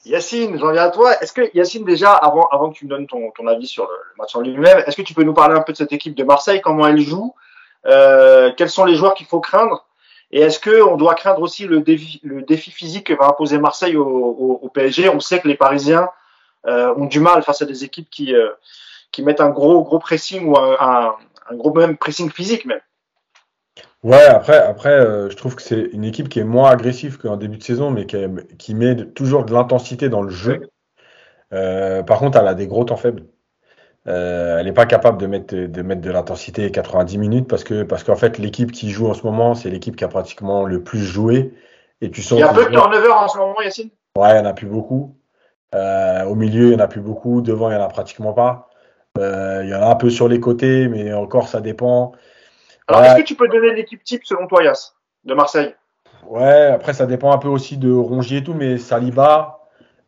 Yacine, 0.06 0.58
j'en 0.58 0.72
viens 0.72 0.86
à 0.86 0.90
toi. 0.90 1.22
Est-ce 1.22 1.34
que 1.34 1.56
Yacine, 1.56 1.86
déjà, 1.86 2.14
avant, 2.14 2.48
avant 2.52 2.72
que 2.72 2.76
tu 2.76 2.86
me 2.86 2.90
donnes 2.90 3.06
ton, 3.06 3.48
avis 3.48 3.68
sur 3.68 3.84
le, 3.84 4.18
match 4.18 4.36
en 4.36 4.42
lui-même, 4.42 4.84
est-ce 4.88 4.96
que 4.96 5.02
tu 5.04 5.14
peux 5.14 5.24
nous 5.24 5.34
parler 5.34 5.56
un 5.56 5.62
peu 5.62 5.72
de 5.72 5.78
cette 5.78 5.94
équipe 5.94 6.16
de 6.16 6.24
Marseille, 6.24 6.62
comment 6.62 6.88
elle 6.88 7.00
joue, 7.00 7.36
euh, 7.86 8.52
quels 8.58 8.70
sont 8.70 8.86
les 8.86 8.96
joueurs 8.96 9.14
qu'il 9.14 9.28
faut 9.28 9.40
craindre, 9.40 9.86
et 10.32 10.42
est-ce 10.42 10.60
que 10.60 10.82
on 10.82 10.96
doit 10.96 11.16
craindre 11.16 11.42
aussi 11.42 11.66
le 11.66 11.82
défi, 11.82 12.72
physique 12.72 13.08
que 13.08 13.14
va 13.14 13.28
imposer 13.28 13.58
Marseille 13.58 13.96
au, 13.96 14.70
PSG 14.74 15.10
On 15.10 15.20
sait 15.20 15.40
que 15.40 15.48
les 15.48 15.56
Parisiens 15.56 16.10
euh, 16.68 16.94
ont 16.96 17.06
du 17.06 17.20
mal 17.20 17.42
face 17.44 17.62
à 17.62 17.66
des 17.66 17.84
équipes 17.84 18.10
qui 18.10 18.34
mettent 19.24 19.42
un 19.42 19.50
gros 19.50 20.00
pressing 20.00 20.48
ou 20.48 20.58
un, 20.58 21.16
un 21.50 21.56
gros 21.56 21.74
même 21.74 21.98
pressing 21.98 22.32
physique 22.32 22.66
même. 22.66 22.80
Ouais, 24.04 24.26
après, 24.26 24.58
après 24.58 24.92
euh, 24.94 25.30
je 25.30 25.36
trouve 25.36 25.56
que 25.56 25.62
c'est 25.62 25.90
une 25.92 26.06
équipe 26.06 26.30
qui 26.30 26.40
est 26.40 26.46
moins 26.46 26.70
agressive 26.70 27.18
qu'en 27.18 27.36
début 27.36 27.58
de 27.58 27.64
saison, 27.64 27.92
mais 27.92 28.06
qui, 28.06 28.18
qui 28.58 28.74
met 28.74 28.96
toujours 28.96 29.44
de 29.44 29.54
l'intensité 29.54 30.08
dans 30.08 30.22
le 30.22 30.30
jeu. 30.30 30.70
Euh, 31.52 32.02
par 32.04 32.20
contre, 32.20 32.38
elle 32.38 32.48
a 32.48 32.54
des 32.54 32.68
gros 32.68 32.86
temps 32.86 32.96
faibles. 32.96 33.26
Euh, 34.08 34.58
elle 34.58 34.66
n'est 34.66 34.74
pas 34.74 34.86
capable 34.86 35.18
de 35.18 35.28
mettre 35.28 35.54
de, 35.54 35.82
mettre 35.82 36.02
de 36.02 36.10
l'intensité 36.10 36.72
90 36.72 37.18
minutes 37.18 37.48
parce 37.50 37.66
que 37.66 37.84
parce 37.84 38.06
qu'en 38.06 38.16
fait 38.16 38.38
l'équipe 38.38 38.72
qui 38.72 38.92
joue 38.92 39.10
en 39.10 39.14
ce 39.14 39.24
moment 39.24 39.56
c'est 39.56 39.70
l'équipe 39.70 39.98
qui 39.98 40.06
a 40.06 40.08
pratiquement 40.08 40.64
le 40.64 40.82
plus 40.82 41.04
joué 41.04 41.54
et 42.00 42.10
tu 42.10 42.22
sens 42.22 42.40
il 42.40 42.42
y 42.42 42.44
a 42.44 42.50
un 42.50 42.54
peu 42.54 42.64
de 42.64 42.72
turnover 42.72 43.10
en 43.10 43.28
ce 43.28 43.38
moment 43.38 43.62
Yacine? 43.62 43.90
Ouais 44.16 44.30
il 44.30 44.34
n'y 44.36 44.40
en 44.40 44.46
a 44.46 44.54
plus 44.54 44.68
beaucoup 44.68 45.18
au 45.74 46.36
milieu 46.36 46.68
il 46.68 46.70
n'y 46.70 46.76
en 46.76 46.80
a 46.80 46.88
plus 46.88 47.02
beaucoup 47.02 47.42
devant 47.42 47.70
il 47.70 47.76
n'y 47.76 47.82
en 47.82 47.86
a 47.86 47.90
pratiquement 47.90 48.32
pas 48.32 48.69
il 49.20 49.70
y 49.70 49.76
en 49.76 49.82
a 49.82 49.88
un 49.88 49.96
peu 49.96 50.10
sur 50.10 50.28
les 50.28 50.40
côtés 50.40 50.88
mais 50.88 51.14
encore 51.14 51.48
ça 51.48 51.62
dépend 51.62 52.14
alors, 52.90 53.04
est-ce 53.04 53.16
que 53.18 53.28
tu 53.28 53.36
peux 53.36 53.48
donner 53.48 53.74
l'équipe 53.76 54.04
type 54.04 54.26
selon 54.26 54.48
toi, 54.48 54.64
Yass, 54.64 54.96
de 55.24 55.36
Marseille? 55.36 55.76
Ouais, 56.28 56.66
après, 56.66 56.94
ça 56.94 57.06
dépend 57.06 57.32
un 57.32 57.38
peu 57.38 57.48
aussi 57.48 57.78
de 57.78 57.92
Rongier 57.92 58.40
et 58.40 58.44
tout, 58.44 58.56
mais 58.56 58.78
Saliba, 58.78 59.60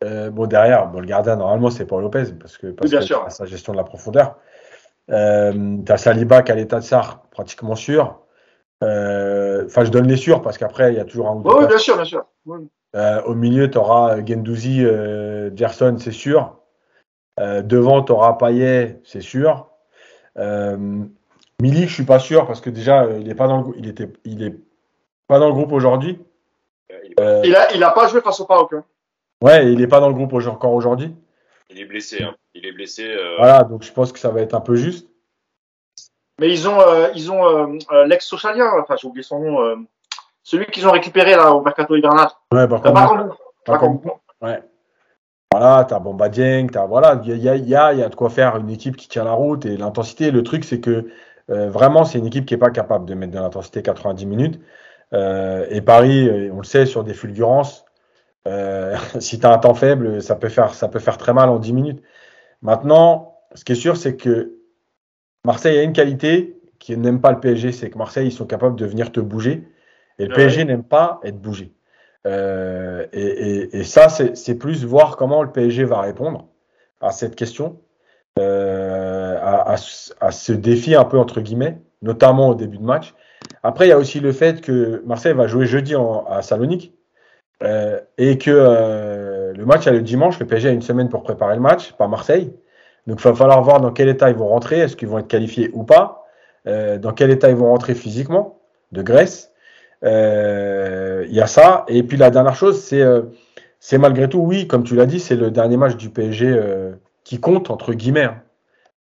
euh, 0.03 0.31
bon, 0.31 0.47
derrière, 0.47 0.87
bon, 0.87 0.99
le 0.99 1.05
gardien, 1.05 1.35
normalement, 1.35 1.69
c'est 1.69 1.85
Paul 1.85 2.01
Lopez, 2.01 2.33
parce 2.39 2.57
que, 2.57 2.67
parce 2.67 2.89
bien 2.89 3.01
sûr. 3.01 3.23
sa 3.29 3.45
gestion 3.45 3.73
de 3.73 3.77
la 3.77 3.83
profondeur. 3.83 4.35
Euh, 5.11 5.77
tu 5.85 5.91
as 5.91 5.97
Saliba 5.97 6.41
qui 6.41 6.51
a 6.51 6.55
l'état 6.55 6.79
de 6.79 6.83
Sar, 6.83 7.21
pratiquement 7.29 7.75
sûr. 7.75 8.19
Euh, 8.83 9.65
enfin, 9.67 9.83
je 9.83 9.91
donne 9.91 10.07
les 10.07 10.17
sûrs, 10.17 10.41
parce 10.41 10.57
qu'après, 10.57 10.91
il 10.91 10.97
y 10.97 10.99
a 10.99 11.05
toujours 11.05 11.27
un 11.27 11.35
ou 11.35 11.43
Oui, 11.45 11.67
bien 11.67 11.77
sûr, 11.77 11.95
bien 11.95 12.05
sûr. 12.05 12.25
Euh, 12.95 13.21
au 13.23 13.35
milieu, 13.35 13.69
tu 13.69 13.77
auras 13.77 14.17
Gendouzi, 14.25 14.83
Gerson, 15.55 15.97
c'est 15.99 16.11
sûr. 16.11 16.60
Devant, 17.37 18.03
tu 18.03 18.11
auras 18.11 18.33
Payet, 18.33 19.01
c'est 19.03 19.21
sûr. 19.21 19.69
Milik, 21.61 21.89
je 21.89 21.93
suis 21.93 22.05
pas 22.05 22.17
sûr 22.17 22.47
parce 22.47 22.59
que 22.59 22.71
déjà 22.71 23.03
euh, 23.03 23.19
il 23.19 23.29
est 23.29 23.35
pas 23.35 23.47
dans 23.47 23.61
le, 23.61 23.73
il 23.77 23.87
était, 23.87 24.11
il 24.25 24.41
est 24.41 24.55
pas 25.27 25.37
dans 25.37 25.45
le 25.45 25.53
groupe 25.53 25.71
aujourd'hui. 25.71 26.19
Euh, 27.19 27.41
il 27.45 27.55
a, 27.55 27.71
il 27.73 27.83
a 27.83 27.91
pas 27.91 28.07
joué 28.07 28.19
face 28.21 28.39
au 28.39 28.45
PAOK. 28.45 28.73
Hein. 28.73 28.83
Ouais, 29.43 29.71
il 29.71 29.79
est 29.79 29.87
pas 29.87 29.99
dans 29.99 30.07
le 30.07 30.15
groupe 30.15 30.33
encore 30.33 30.73
aujourd'hui. 30.73 31.15
Il 31.69 31.79
est 31.79 31.85
blessé, 31.85 32.23
hein. 32.23 32.33
il 32.55 32.65
est 32.65 32.71
blessé. 32.71 33.05
Euh... 33.05 33.35
Voilà, 33.37 33.63
donc 33.63 33.83
je 33.83 33.93
pense 33.93 34.11
que 34.11 34.17
ça 34.17 34.29
va 34.29 34.41
être 34.41 34.55
un 34.55 34.59
peu 34.59 34.75
juste. 34.75 35.07
Mais 36.39 36.49
ils 36.49 36.67
ont, 36.67 36.81
euh, 36.81 37.09
ils 37.13 37.31
ont 37.31 37.77
l'ex 38.05 38.25
socialien, 38.25 38.71
enfin 38.81 38.95
j'ai 38.99 39.07
oublié 39.07 39.21
son 39.21 39.39
nom, 39.39 39.85
celui 40.41 40.65
qu'ils 40.65 40.87
ont 40.87 40.91
récupéré 40.91 41.35
là 41.35 41.53
au 41.53 41.61
mercato 41.61 41.95
hivernal. 41.95 42.29
Ouais, 42.51 42.67
par 42.67 42.81
contre. 42.81 43.37
Par 43.65 43.79
contre. 43.79 44.19
Ouais. 44.41 44.63
Voilà, 45.51 45.85
t'as 45.87 45.99
Bomba 45.99 46.29
Dieng, 46.29 46.67
t'as 46.71 46.85
voilà, 46.85 47.21
il 47.25 47.37
y 47.37 47.49
a, 47.49 47.55
y, 47.57 47.75
a, 47.75 47.93
y 47.93 48.03
a 48.03 48.07
de 48.07 48.15
quoi 48.15 48.29
faire 48.29 48.55
une 48.55 48.69
équipe 48.69 48.95
qui 48.95 49.09
tient 49.09 49.25
la 49.25 49.33
route 49.33 49.65
et 49.65 49.75
l'intensité. 49.75 50.31
Le 50.31 50.43
truc, 50.43 50.63
c'est 50.63 50.79
que 50.79 51.09
euh, 51.49 51.69
vraiment, 51.69 52.05
c'est 52.05 52.19
une 52.19 52.27
équipe 52.27 52.45
qui 52.45 52.53
n'est 52.53 52.59
pas 52.59 52.71
capable 52.71 53.05
de 53.05 53.13
mettre 53.13 53.33
de 53.33 53.39
l'intensité 53.39 53.81
90 53.81 54.25
minutes. 54.25 54.61
Euh, 55.13 55.65
et 55.69 55.81
Paris, 55.81 56.29
euh, 56.29 56.51
on 56.53 56.59
le 56.59 56.63
sait, 56.63 56.85
sur 56.85 57.03
des 57.03 57.13
fulgurances, 57.13 57.85
si 59.19 59.39
tu 59.39 59.45
as 59.45 59.51
un 59.51 59.57
temps 59.57 59.73
faible, 59.73 60.21
ça 60.21 60.35
peut, 60.35 60.49
faire, 60.49 60.73
ça 60.73 60.87
peut 60.87 60.99
faire 60.99 61.17
très 61.17 61.33
mal 61.33 61.49
en 61.49 61.59
10 61.59 61.73
minutes. 61.73 62.01
Maintenant, 62.61 63.39
ce 63.53 63.65
qui 63.65 63.73
est 63.73 63.75
sûr, 63.75 63.97
c'est 63.97 64.15
que 64.15 64.55
Marseille 65.43 65.77
a 65.77 65.83
une 65.83 65.93
qualité 65.93 66.59
qui 66.79 66.95
n'aime 66.97 67.21
pas 67.21 67.31
le 67.31 67.39
PSG, 67.39 67.71
c'est 67.71 67.89
que 67.89 67.97
Marseille, 67.97 68.27
ils 68.27 68.31
sont 68.31 68.45
capables 68.45 68.75
de 68.75 68.85
venir 68.85 69.11
te 69.11 69.19
bouger. 69.19 69.67
Et 70.17 70.25
le 70.25 70.33
PSG 70.33 70.65
n'aime 70.65 70.83
pas 70.83 71.19
être 71.23 71.39
bougé. 71.39 71.73
Euh, 72.27 73.07
et, 73.13 73.25
et, 73.25 73.79
et, 73.79 73.83
ça, 73.83 74.09
c'est 74.09 74.55
plus 74.55 74.85
voir 74.85 75.17
comment 75.17 75.41
le 75.41 75.51
PSG 75.51 75.85
va 75.85 76.01
répondre 76.01 76.47
à 76.99 77.11
cette 77.11 77.35
question 77.35 77.79
euh, 78.39 79.37
à, 79.41 79.73
à, 79.73 79.75
à, 80.21 80.31
ce 80.31 80.53
défi 80.53 80.95
un 80.95 81.03
peu 81.03 81.17
entre 81.17 81.41
guillemets, 81.41 81.81
notamment 82.01 82.49
au 82.49 82.55
début 82.55 82.77
de 82.77 82.83
match. 82.83 83.15
Après, 83.63 83.87
il 83.87 83.89
y 83.89 83.93
a 83.93 83.97
aussi 83.97 84.19
le 84.19 84.31
fait 84.31 84.61
que 84.61 85.03
Marseille 85.05 85.33
va 85.33 85.47
jouer 85.47 85.65
jeudi 85.65 85.95
à 86.27 86.41
Salonique 86.41 86.93
euh, 87.63 87.99
et 88.17 88.37
que 88.37 88.51
euh, 88.51 89.53
le 89.53 89.65
match 89.65 89.87
a 89.87 89.91
le 89.91 90.01
dimanche. 90.01 90.39
Le 90.39 90.47
PSG 90.47 90.69
a 90.69 90.71
une 90.71 90.81
semaine 90.81 91.09
pour 91.09 91.23
préparer 91.23 91.55
le 91.55 91.61
match, 91.61 91.93
pas 91.93 92.07
Marseille. 92.07 92.53
Donc, 93.07 93.19
il 93.19 93.23
va 93.23 93.33
falloir 93.33 93.61
voir 93.63 93.81
dans 93.81 93.91
quel 93.91 94.09
état 94.09 94.29
ils 94.29 94.35
vont 94.35 94.47
rentrer. 94.47 94.79
Est-ce 94.79 94.95
qu'ils 94.95 95.07
vont 95.07 95.19
être 95.19 95.27
qualifiés 95.27 95.69
ou 95.73 95.83
pas 95.83 96.25
euh, 96.67 96.97
Dans 96.97 97.13
quel 97.13 97.31
état 97.31 97.49
ils 97.49 97.55
vont 97.55 97.69
rentrer 97.69 97.95
physiquement 97.95 98.59
de 98.91 99.01
Grèce 99.01 99.50
Il 100.03 101.33
y 101.33 101.41
a 101.41 101.47
ça. 101.47 101.85
Et 101.87 102.03
puis, 102.03 102.17
la 102.17 102.29
dernière 102.29 102.55
chose, 102.55 102.81
c'est 102.81 103.03
c'est 103.79 103.97
malgré 103.97 104.29
tout, 104.29 104.39
oui, 104.39 104.67
comme 104.67 104.83
tu 104.83 104.95
l'as 104.95 105.07
dit, 105.07 105.19
c'est 105.19 105.35
le 105.35 105.49
dernier 105.49 105.77
match 105.77 105.95
du 105.95 106.09
PSG 106.09 106.59
qui 107.23 107.39
compte, 107.39 107.71
entre 107.71 107.93
guillemets. 107.93 108.25
Hein. 108.25 108.41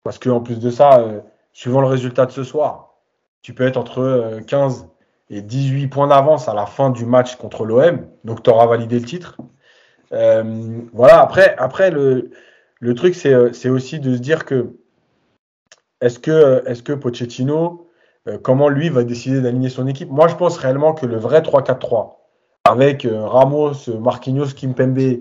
Parce 0.03 0.17
qu'en 0.17 0.41
plus 0.41 0.59
de 0.59 0.71
ça, 0.71 1.05
suivant 1.53 1.81
le 1.81 1.87
résultat 1.87 2.25
de 2.25 2.31
ce 2.31 2.43
soir, 2.43 2.95
tu 3.41 3.53
peux 3.53 3.65
être 3.65 3.77
entre 3.77 4.39
15 4.47 4.87
et 5.29 5.41
18 5.41 5.87
points 5.87 6.07
d'avance 6.07 6.49
à 6.49 6.53
la 6.53 6.65
fin 6.65 6.89
du 6.89 7.05
match 7.05 7.35
contre 7.35 7.65
l'OM. 7.65 8.07
Donc, 8.23 8.43
tu 8.43 8.49
auras 8.49 8.65
validé 8.67 8.99
le 8.99 9.05
titre. 9.05 9.37
Euh, 10.13 10.81
voilà, 10.93 11.21
après, 11.21 11.55
après 11.57 11.89
le, 11.89 12.31
le 12.79 12.95
truc, 12.95 13.15
c'est 13.15 13.69
aussi 13.69 13.99
de 13.99 14.15
se 14.15 14.19
dire 14.19 14.45
que 14.45 14.75
est-ce 16.01 16.19
que, 16.19 16.63
est 16.65 16.83
que 16.83 16.93
Pochettino, 16.93 17.80
euh, 18.27 18.37
comment 18.41 18.69
lui 18.69 18.89
va 18.89 19.03
décider 19.03 19.41
d'aligner 19.41 19.69
son 19.69 19.87
équipe 19.87 20.09
Moi, 20.09 20.27
je 20.27 20.35
pense 20.35 20.57
réellement 20.57 20.93
que 20.93 21.05
le 21.05 21.17
vrai 21.17 21.41
3-4-3, 21.41 22.15
avec 22.69 23.05
euh, 23.05 23.25
Ramos, 23.25 23.73
Marquinhos, 23.99 24.53
Kimpembe 24.55 25.19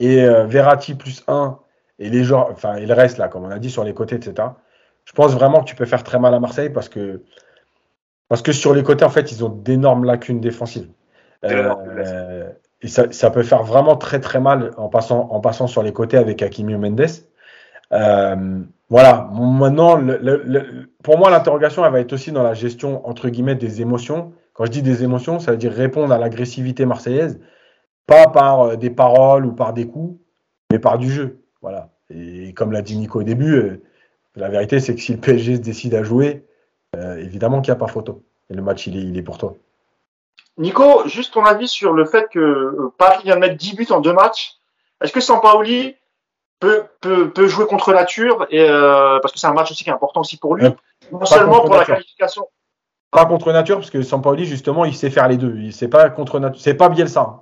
et 0.00 0.26
Verratti 0.46 0.94
plus 0.94 1.22
1, 1.28 1.58
et 1.98 2.10
les 2.10 2.24
gens, 2.24 2.48
enfin, 2.50 2.78
il 2.78 2.92
reste 2.92 3.18
là, 3.18 3.28
comme 3.28 3.44
on 3.44 3.50
a 3.50 3.58
dit, 3.58 3.70
sur 3.70 3.84
les 3.84 3.94
côtés, 3.94 4.16
etc. 4.16 4.48
Je 5.04 5.12
pense 5.12 5.32
vraiment 5.32 5.60
que 5.60 5.66
tu 5.66 5.76
peux 5.76 5.84
faire 5.84 6.02
très 6.02 6.18
mal 6.18 6.34
à 6.34 6.40
Marseille 6.40 6.70
parce 6.70 6.88
que 6.88 7.22
parce 8.28 8.40
que 8.40 8.52
sur 8.52 8.72
les 8.72 8.82
côtés, 8.82 9.04
en 9.04 9.10
fait, 9.10 9.30
ils 9.30 9.44
ont 9.44 9.50
d'énormes 9.50 10.04
lacunes 10.04 10.40
défensives. 10.40 10.88
Euh, 11.44 12.48
et 12.80 12.88
ça, 12.88 13.30
peut 13.30 13.42
faire 13.42 13.62
vraiment 13.62 13.96
très 13.96 14.20
très 14.20 14.40
mal 14.40 14.70
en 14.78 14.88
passant, 14.88 15.28
en 15.30 15.40
passant 15.40 15.66
sur 15.66 15.82
les 15.82 15.92
côtés 15.92 16.16
avec 16.16 16.40
Hakimi 16.40 16.74
Mendes. 16.76 17.06
Euh, 17.92 18.60
voilà, 18.92 19.30
maintenant, 19.32 19.98
pour 21.02 21.16
moi, 21.16 21.30
l'interrogation, 21.30 21.82
elle 21.82 21.92
va 21.92 22.00
être 22.00 22.12
aussi 22.12 22.30
dans 22.30 22.42
la 22.42 22.52
gestion, 22.52 23.08
entre 23.08 23.30
guillemets, 23.30 23.54
des 23.54 23.80
émotions. 23.80 24.34
Quand 24.52 24.66
je 24.66 24.70
dis 24.70 24.82
des 24.82 25.02
émotions, 25.02 25.38
ça 25.38 25.52
veut 25.52 25.56
dire 25.56 25.72
répondre 25.72 26.12
à 26.12 26.18
l'agressivité 26.18 26.84
marseillaise, 26.84 27.40
pas 28.06 28.26
par 28.26 28.60
euh, 28.60 28.76
des 28.76 28.90
paroles 28.90 29.46
ou 29.46 29.52
par 29.52 29.72
des 29.72 29.86
coups, 29.86 30.20
mais 30.70 30.78
par 30.78 30.98
du 30.98 31.10
jeu. 31.10 31.42
Voilà. 31.62 31.88
Et 32.10 32.52
comme 32.52 32.70
l'a 32.70 32.82
dit 32.82 32.98
Nico 32.98 33.20
au 33.20 33.22
début, 33.22 33.80
la 34.36 34.50
vérité, 34.50 34.78
c'est 34.78 34.94
que 34.94 35.00
si 35.00 35.12
le 35.12 35.20
PSG 35.20 35.56
se 35.56 35.60
décide 35.62 35.94
à 35.94 36.02
jouer, 36.02 36.44
euh, 36.94 37.16
évidemment 37.16 37.62
qu'il 37.62 37.72
n'y 37.72 37.78
a 37.78 37.80
pas 37.80 37.86
photo. 37.86 38.22
Et 38.50 38.54
le 38.54 38.60
match, 38.60 38.88
il 38.88 39.16
est, 39.16 39.22
pour 39.22 39.38
toi. 39.38 39.56
Nico, 40.58 41.08
juste 41.08 41.32
ton 41.32 41.46
avis 41.46 41.66
sur 41.66 41.94
le 41.94 42.04
fait 42.04 42.28
que 42.30 42.38
euh, 42.38 42.92
Paris 42.98 43.22
vient 43.24 43.36
de 43.36 43.40
mettre 43.40 43.56
10 43.56 43.74
buts 43.74 43.86
en 43.88 44.00
deux 44.00 44.12
matchs. 44.12 44.58
Est-ce 45.02 45.14
que 45.14 45.20
Sampaoli 45.22 45.96
peut, 46.62 46.84
peut, 47.00 47.30
peut 47.30 47.48
jouer 47.48 47.66
contre 47.66 47.92
nature 47.92 48.46
et 48.48 48.60
euh, 48.60 49.18
parce 49.20 49.34
que 49.34 49.40
c'est 49.40 49.48
un 49.48 49.52
match 49.52 49.72
aussi 49.72 49.82
qui 49.82 49.90
est 49.90 49.92
important 49.92 50.20
aussi 50.20 50.36
pour 50.36 50.54
lui, 50.54 50.68
non 51.10 51.26
seulement 51.26 51.60
pour 51.60 51.74
la 51.74 51.84
qualification. 51.84 52.46
Pas 53.10 53.26
contre 53.26 53.52
nature 53.52 53.78
parce 53.78 53.90
que 53.90 54.00
Sampaoli 54.00 54.46
justement 54.46 54.84
il 54.84 54.94
sait 54.94 55.10
faire 55.10 55.26
les 55.26 55.36
deux. 55.36 55.72
C'est 55.72 55.88
pas 55.88 56.08
contre 56.08 56.38
nature, 56.38 56.60
c'est 56.60 56.74
pas 56.74 56.88
Bielsa. 56.88 57.40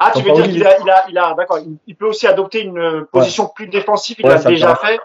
Ah, 0.00 0.10
tu 0.14 0.22
veux 0.22 0.32
dire 0.32 0.48
qu'il 0.48 0.66
a, 0.66 0.76
il 0.80 0.90
a, 0.90 1.04
il 1.08 1.16
a 1.16 1.34
d'accord. 1.34 1.58
Il 1.86 1.96
peut 1.96 2.06
aussi 2.06 2.26
adopter 2.26 2.62
une 2.62 3.06
position 3.12 3.46
plus 3.46 3.68
défensive. 3.68 4.16
Il 4.18 4.26
l'a 4.26 4.42
déjà 4.42 4.74
fait. 4.74 4.98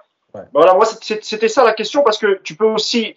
Voilà, 0.51 0.73
moi 0.73 0.85
c'était 0.85 1.47
ça 1.47 1.63
la 1.63 1.73
question 1.73 2.01
parce 2.03 2.17
que 2.17 2.41
tu 2.41 2.55
peux 2.55 2.65
aussi, 2.65 3.13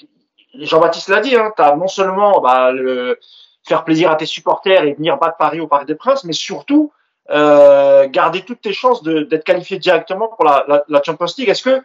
Jean-Baptiste 0.54 1.08
l'a 1.08 1.20
dit, 1.20 1.34
hein, 1.34 1.50
tu 1.56 1.62
as 1.62 1.76
non 1.76 1.88
seulement 1.88 2.42
bah, 2.42 2.72
le, 2.72 3.18
faire 3.66 3.84
plaisir 3.84 4.10
à 4.10 4.16
tes 4.16 4.26
supporters 4.26 4.84
et 4.84 4.92
venir 4.92 5.16
battre 5.16 5.38
Paris 5.38 5.60
au 5.60 5.66
Parc 5.66 5.86
des 5.86 5.94
Princes, 5.94 6.24
mais 6.24 6.34
surtout 6.34 6.92
euh, 7.30 8.06
garder 8.08 8.42
toutes 8.42 8.60
tes 8.60 8.72
chances 8.72 9.02
d'être 9.02 9.44
qualifié 9.44 9.78
directement 9.78 10.28
pour 10.28 10.44
la, 10.44 10.64
la, 10.68 10.84
la 10.88 11.02
Champions 11.02 11.26
League. 11.38 11.48
Est-ce 11.48 11.62
que, 11.62 11.82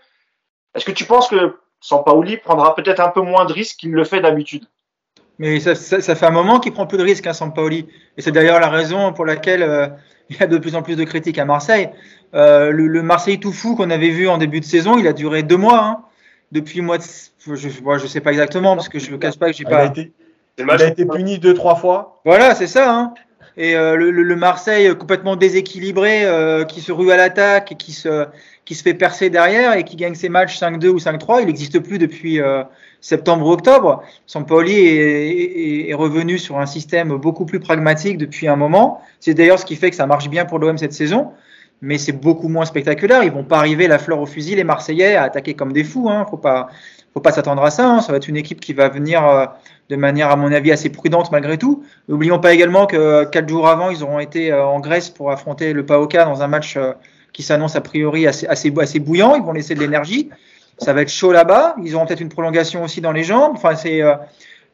est-ce 0.76 0.86
que 0.86 0.92
tu 0.92 1.06
penses 1.06 1.30
que 1.30 1.58
Sampaoli 1.80 2.38
prendra 2.38 2.76
peut-être 2.76 3.00
un 3.00 3.10
peu 3.10 3.22
moins 3.22 3.46
de 3.46 3.54
risques 3.54 3.78
qu'il 3.78 3.92
le 3.92 4.04
fait 4.04 4.22
d'habitude? 4.22 4.66
Mais 5.38 5.62
ça, 5.62 5.74
ça, 5.74 6.02
ça, 6.02 6.16
fait 6.16 6.26
un 6.26 6.32
moment 6.32 6.60
qu'il 6.60 6.74
prend 6.74 6.86
plus 6.86 6.98
de 6.98 7.04
risques, 7.04 7.26
hein, 7.26 7.34
Sampaoli. 7.34 7.88
Et 8.18 8.22
c'est 8.22 8.34
d'ailleurs 8.34 8.60
la 8.60 8.70
raison 8.70 9.14
pour 9.14 9.26
laquelle 9.26 9.64
euh, 9.64 9.88
il 10.30 10.38
y 10.38 10.44
a 10.44 10.48
de 10.48 10.58
plus 10.58 10.76
en 10.76 10.82
plus 10.82 10.98
de 10.98 11.06
critiques 11.06 11.40
à 11.40 11.46
Marseille. 11.46 11.90
Euh, 12.34 12.72
le, 12.72 12.88
le, 12.88 13.02
Marseille 13.02 13.40
tout 13.40 13.54
fou 13.54 13.76
qu'on 13.76 13.90
avait 13.90 14.10
vu 14.10 14.28
en 14.28 14.38
début 14.38 14.60
de 14.60 14.66
saison, 14.66 14.98
il 14.98 15.08
a 15.08 15.14
duré 15.14 15.44
deux 15.44 15.58
mois. 15.58 15.84
Hein. 15.84 16.04
Depuis 16.52 16.82
mois 16.82 16.98
de, 16.98 17.04
je, 17.04 17.56
je, 17.56 18.08
sais 18.08 18.22
pas 18.22 18.32
exactement 18.32 18.76
parce 18.76 18.90
que 18.90 18.98
je 18.98 19.12
ne 19.12 19.18
cache 19.18 19.38
pas 19.38 19.48
que 19.48 19.56
j'ai 19.56 19.66
pas. 19.66 19.94
Il 20.58 20.70
a 20.70 20.88
été 20.88 21.06
puni 21.06 21.38
deux, 21.38 21.54
trois 21.54 21.76
fois. 21.76 22.22
Voilà, 22.26 22.56
c'est 22.56 22.68
ça. 22.68 22.92
Hein. 22.92 23.14
Et 23.58 23.76
euh, 23.76 23.96
le, 23.96 24.12
le, 24.12 24.36
Marseille 24.36 24.96
complètement 24.98 25.36
déséquilibré, 25.36 26.24
euh, 26.26 26.66
qui 26.66 26.82
se 26.82 26.92
rue 26.92 27.12
à 27.12 27.18
l'attaque 27.18 27.72
et 27.72 27.76
qui 27.76 27.92
se, 27.92 28.26
qui 28.66 28.76
se 28.76 28.84
fait 28.84 28.94
percer 28.94 29.30
derrière 29.30 29.74
et 29.74 29.84
qui 29.84 29.96
gagne 29.96 30.16
ses 30.16 30.30
matchs 30.30 30.60
5-2 30.60 30.88
ou 30.88 30.98
5-3, 30.98 31.42
il 31.42 31.48
n'existe 31.48 31.80
plus 31.80 31.98
depuis 31.98 32.40
euh, 32.40 32.64
septembre-octobre. 33.02 34.04
Sampaoli 34.28 34.74
est, 34.74 35.88
est, 35.88 35.90
est, 35.90 35.94
revenu 35.94 36.38
sur 36.38 36.60
un 36.60 36.66
système 36.66 37.16
beaucoup 37.18 37.46
plus 37.46 37.60
pragmatique 37.60 38.18
depuis 38.18 38.48
un 38.48 38.56
moment. 38.56 39.02
C'est 39.20 39.34
d'ailleurs 39.34 39.60
ce 39.60 39.66
qui 39.66 39.76
fait 39.76 39.90
que 39.90 39.96
ça 39.96 40.06
marche 40.06 40.30
bien 40.30 40.46
pour 40.46 40.60
l'OM 40.60 40.78
cette 40.78 40.94
saison. 40.94 41.32
Mais 41.82 41.98
c'est 41.98 42.12
beaucoup 42.12 42.50
moins 42.50 42.66
spectaculaire. 42.66 43.24
Ils 43.24 43.32
vont 43.32 43.46
pas 43.46 43.58
arriver 43.58 43.88
la 43.88 44.00
fleur 44.00 44.20
au 44.20 44.26
fusil, 44.26 44.56
les 44.56 44.66
Marseillais, 44.66 45.16
à 45.16 45.24
attaquer 45.24 45.54
comme 45.54 45.72
des 45.72 45.86
fous. 45.86 46.10
Hein. 46.10 46.26
Faut 46.30 46.38
pas, 46.38 46.68
faut 47.14 47.22
pas 47.22 47.32
s'attendre 47.32 47.64
à 47.64 47.72
ça. 47.72 47.90
Hein. 47.90 48.02
Ça 48.02 48.12
va 48.12 48.18
être 48.18 48.28
une 48.28 48.36
équipe 48.36 48.60
qui 48.60 48.74
va 48.74 48.90
venir 48.90 49.50
de 49.90 49.96
manière, 49.96 50.30
à 50.30 50.36
mon 50.36 50.52
avis, 50.52 50.72
assez 50.72 50.90
prudente 50.90 51.32
malgré 51.32 51.58
tout. 51.58 51.84
N'oublions 52.08 52.40
pas 52.40 52.54
également 52.54 52.86
que 52.86 53.26
quatre 53.26 53.50
jours 53.50 53.68
avant, 53.68 53.90
ils 53.90 54.04
auront 54.04 54.20
été 54.20 54.52
euh, 54.52 54.64
en 54.64 54.80
Grèce 54.80 55.10
pour 55.10 55.32
affronter 55.32 55.74
le 55.74 55.86
PAOK 55.86 56.14
dans 56.14 56.44
un 56.44 56.48
match 56.48 56.78
euh, 56.78 56.94
qui 57.34 57.42
s'annonce 57.42 57.76
a 57.76 57.82
priori 57.82 58.28
assez, 58.28 58.46
assez, 58.46 58.72
assez 58.80 59.00
bouillant. 59.00 59.36
Ils 59.36 59.42
vont 59.42 59.52
laisser 59.52 59.74
de 59.74 59.80
l'énergie. 59.80 60.30
Ça 60.78 60.94
va 60.94 61.02
être 61.02 61.10
chaud 61.10 61.32
là-bas. 61.32 61.76
Ils 61.84 61.96
auront 61.96 62.06
peut-être 62.06 62.22
une 62.22 62.30
prolongation 62.30 62.84
aussi 62.84 63.02
dans 63.02 63.12
les 63.12 63.24
jambes. 63.24 63.54
Enfin, 63.56 63.76
c'est 63.76 64.02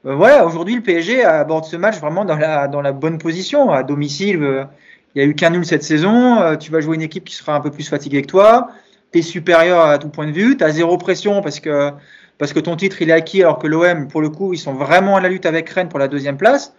voilà. 0.03 0.45
Aujourd'hui, 0.45 0.75
le 0.75 0.81
PSG 0.81 1.23
aborde 1.23 1.65
ce 1.65 1.77
match 1.77 1.97
vraiment 1.97 2.25
dans 2.25 2.35
la 2.35 2.67
dans 2.67 2.81
la 2.81 2.91
bonne 2.91 3.17
position 3.17 3.71
à 3.71 3.81
domicile. 3.81 4.67
il 5.15 5.19
y 5.19 5.25
a 5.25 5.27
eu 5.27 5.33
qu'un 5.33 5.49
nul 5.49 5.65
cette 5.65 5.81
saison. 5.81 6.55
tu 6.57 6.71
vas 6.71 6.79
jouer 6.79 6.95
une 6.95 7.01
équipe 7.01 7.23
qui 7.23 7.33
sera 7.33 7.55
un 7.55 7.59
peu 7.59 7.71
plus 7.71 7.89
fatiguée 7.89 8.21
que 8.21 8.27
toi. 8.27 8.67
Tu 9.11 9.19
es 9.19 9.21
supérieur 9.23 9.83
à 9.83 9.97
tout 9.97 10.09
point 10.09 10.27
de 10.27 10.31
vue. 10.31 10.55
Tu 10.55 10.63
as 10.63 10.69
zéro 10.69 10.99
pression 10.99 11.41
parce 11.41 11.59
que 11.59 11.91
parce 12.37 12.53
que 12.53 12.59
ton 12.59 12.75
titre 12.75 13.01
il 13.01 13.09
est 13.09 13.13
acquis 13.13 13.41
alors 13.41 13.59
que 13.59 13.67
l'OM 13.67 14.07
pour 14.07 14.21
le 14.21 14.29
coup 14.29 14.53
ils 14.53 14.57
sont 14.57 14.73
vraiment 14.73 15.15
à 15.15 15.21
la 15.21 15.29
lutte 15.29 15.45
avec 15.45 15.69
Rennes 15.69 15.89
pour 15.89 15.99
la 15.99 16.07
deuxième 16.07 16.37
place. 16.37 16.73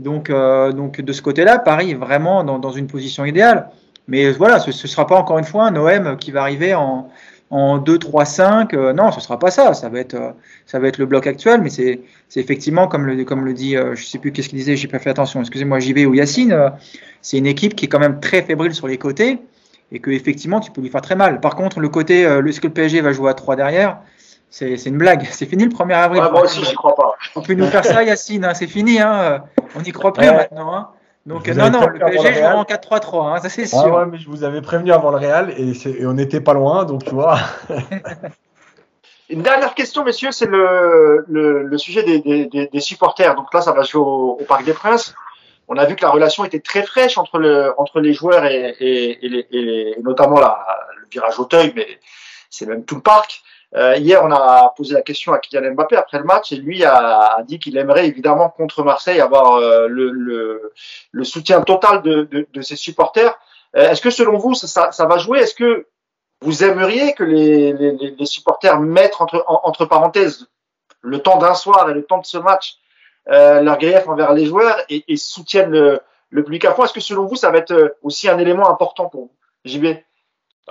Donc, 0.00 0.28
euh, 0.28 0.72
donc 0.72 1.00
de 1.00 1.12
ce 1.12 1.22
côté-là, 1.22 1.58
Paris 1.60 1.92
est 1.92 1.94
vraiment 1.94 2.42
dans, 2.42 2.58
dans, 2.58 2.72
une 2.72 2.88
position 2.88 3.24
idéale. 3.24 3.70
Mais 4.08 4.32
voilà, 4.32 4.58
ce 4.58 4.70
ne 4.70 4.72
sera 4.72 5.06
pas 5.06 5.16
encore 5.16 5.38
une 5.38 5.44
fois 5.44 5.66
un 5.66 5.76
OM 5.76 6.16
qui 6.16 6.32
va 6.32 6.42
arriver 6.42 6.74
en, 6.74 7.08
en 7.50 7.78
2, 7.78 7.98
3, 7.98 8.24
5. 8.24 8.72
non, 8.72 9.12
ce 9.12 9.20
sera 9.20 9.38
pas 9.38 9.52
ça. 9.52 9.72
Ça 9.72 9.88
va 9.88 10.00
être, 10.00 10.14
euh, 10.14 10.32
ça 10.66 10.78
va 10.78 10.88
être 10.88 10.98
le 10.98 11.06
bloc 11.06 11.26
actuel, 11.26 11.60
mais 11.62 11.70
c'est 11.70 12.00
effectivement, 12.36 12.88
comme 12.88 13.06
le, 13.06 13.24
comme 13.24 13.44
le 13.44 13.52
dit, 13.52 13.76
euh, 13.76 13.94
je 13.94 14.04
sais 14.04 14.18
plus 14.18 14.32
qu'est-ce 14.32 14.48
qu'il 14.48 14.58
disait, 14.58 14.76
j'ai 14.76 14.88
pas 14.88 14.98
fait 14.98 15.10
attention, 15.10 15.40
excusez-moi, 15.40 15.78
JB 15.78 15.98
ou 16.06 16.14
Yacine, 16.14 16.52
euh, 16.52 16.70
c'est 17.22 17.38
une 17.38 17.46
équipe 17.46 17.74
qui 17.74 17.84
est 17.84 17.88
quand 17.88 17.98
même 17.98 18.20
très 18.20 18.42
fébrile 18.42 18.74
sur 18.74 18.88
les 18.88 18.98
côtés 18.98 19.38
et 19.92 20.00
que 20.00 20.10
effectivement 20.10 20.60
tu 20.60 20.70
peux 20.70 20.80
lui 20.80 20.88
faire 20.88 21.02
très 21.02 21.16
mal. 21.16 21.40
Par 21.40 21.54
contre, 21.54 21.80
le 21.80 21.88
côté, 21.88 22.26
euh, 22.26 22.44
est-ce 22.44 22.60
que 22.60 22.66
le 22.66 22.72
PSG 22.72 23.00
va 23.00 23.12
jouer 23.12 23.30
à 23.30 23.34
3 23.34 23.56
derrière 23.56 23.98
c'est 24.54 24.86
une 24.86 24.98
blague. 24.98 25.26
C'est 25.32 25.46
fini 25.46 25.64
le 25.64 25.70
1er 25.70 25.94
avril. 25.94 26.22
moi 26.30 26.42
aussi, 26.42 26.64
j'y 26.64 26.74
crois 26.74 26.94
pas. 26.94 27.16
On 27.34 27.42
peut 27.42 27.54
nous 27.54 27.66
faire 27.66 27.84
ça, 27.84 28.04
Yacine. 28.04 28.44
Hein, 28.44 28.54
c'est 28.54 28.68
fini. 28.68 29.00
Hein. 29.00 29.42
On 29.74 29.80
n'y 29.80 29.90
croit 29.90 30.12
plus 30.12 30.28
ouais. 30.28 30.32
maintenant. 30.32 30.74
Hein. 30.74 30.88
Donc, 31.26 31.48
non, 31.48 31.70
non, 31.70 31.86
le 31.86 31.98
PSG 31.98 32.34
jouera 32.34 32.56
en 32.56 32.62
4-3-3. 32.62 33.34
Hein, 33.34 33.40
ça, 33.40 33.48
c'est 33.48 33.66
sûr. 33.66 33.82
Ah 33.84 33.88
ouais, 33.88 34.06
mais 34.06 34.18
je 34.18 34.28
vous 34.28 34.44
avais 34.44 34.60
prévenu 34.60 34.92
avant 34.92 35.10
le 35.10 35.16
Real 35.16 35.52
et, 35.56 35.72
et 35.72 36.06
on 36.06 36.12
n'était 36.12 36.40
pas 36.40 36.52
loin. 36.52 36.84
Donc, 36.84 37.04
tu 37.04 37.10
vois. 37.10 37.38
Une 39.30 39.42
dernière 39.42 39.74
question, 39.74 40.04
messieurs, 40.04 40.30
c'est 40.30 40.46
le, 40.46 41.24
le, 41.28 41.62
le, 41.64 41.78
sujet 41.78 42.04
des, 42.04 42.20
des, 42.20 42.68
des, 42.68 42.80
supporters. 42.80 43.34
Donc 43.34 43.52
là, 43.52 43.60
ça 43.60 43.72
va 43.72 43.82
jouer 43.82 44.02
au, 44.02 44.36
au, 44.40 44.44
Parc 44.44 44.64
des 44.64 44.74
Princes. 44.74 45.14
On 45.66 45.78
a 45.78 45.86
vu 45.86 45.96
que 45.96 46.02
la 46.02 46.10
relation 46.10 46.44
était 46.44 46.60
très 46.60 46.84
fraîche 46.84 47.18
entre, 47.18 47.38
le, 47.38 47.72
entre 47.78 48.00
les 48.00 48.12
joueurs 48.12 48.44
et, 48.44 48.76
et, 48.78 49.26
et, 49.26 49.28
les, 49.28 49.46
et 49.50 49.96
notamment 50.02 50.38
la, 50.38 50.64
le 51.00 51.08
virage 51.10 51.40
au 51.40 51.46
teuil, 51.46 51.72
mais 51.74 51.86
c'est 52.50 52.66
même 52.66 52.84
tout 52.84 52.96
le 52.96 53.00
parc. 53.00 53.42
Euh, 53.76 53.96
hier, 53.96 54.22
on 54.24 54.30
a 54.30 54.72
posé 54.76 54.94
la 54.94 55.02
question 55.02 55.32
à 55.32 55.38
Kylian 55.40 55.72
Mbappé 55.74 55.96
après 55.96 56.18
le 56.18 56.24
match 56.24 56.52
et 56.52 56.56
lui 56.56 56.84
a, 56.84 56.94
a 57.38 57.42
dit 57.42 57.58
qu'il 57.58 57.76
aimerait 57.76 58.06
évidemment 58.06 58.48
contre 58.48 58.84
Marseille 58.84 59.20
avoir 59.20 59.56
euh, 59.56 59.88
le, 59.88 60.10
le, 60.10 60.72
le, 61.10 61.24
soutien 61.24 61.60
total 61.62 62.02
de, 62.02 62.22
de, 62.22 62.46
de 62.52 62.62
ses 62.62 62.76
supporters. 62.76 63.36
Euh, 63.76 63.90
Est-ce 63.90 64.00
que 64.00 64.10
selon 64.10 64.38
vous, 64.38 64.54
ça, 64.54 64.92
ça 64.92 65.06
va 65.06 65.18
jouer? 65.18 65.40
Est-ce 65.40 65.56
que 65.56 65.88
vous 66.40 66.62
aimeriez 66.62 67.14
que 67.14 67.24
les, 67.24 67.72
les, 67.72 68.14
les 68.16 68.26
supporters 68.26 68.78
mettent 68.78 69.20
entre, 69.20 69.44
entre 69.48 69.86
parenthèses 69.86 70.46
le 71.02 71.18
temps 71.18 71.38
d'un 71.38 71.54
soir 71.54 71.90
et 71.90 71.94
le 71.94 72.04
temps 72.04 72.18
de 72.18 72.26
ce 72.26 72.38
match 72.38 72.76
euh, 73.28 73.60
leur 73.60 73.78
grief 73.78 74.06
envers 74.06 74.34
les 74.34 74.46
joueurs 74.46 74.76
et, 74.88 75.04
et 75.08 75.16
soutiennent 75.16 75.70
le, 75.70 76.00
le 76.30 76.44
public 76.44 76.64
à 76.64 76.74
fond? 76.74 76.84
Est-ce 76.84 76.92
que 76.92 77.00
selon 77.00 77.26
vous, 77.26 77.34
ça 77.34 77.50
va 77.50 77.58
être 77.58 77.96
aussi 78.02 78.28
un 78.28 78.38
élément 78.38 78.70
important 78.70 79.08
pour 79.08 79.22
vous 79.22 79.32
JB 79.64 79.96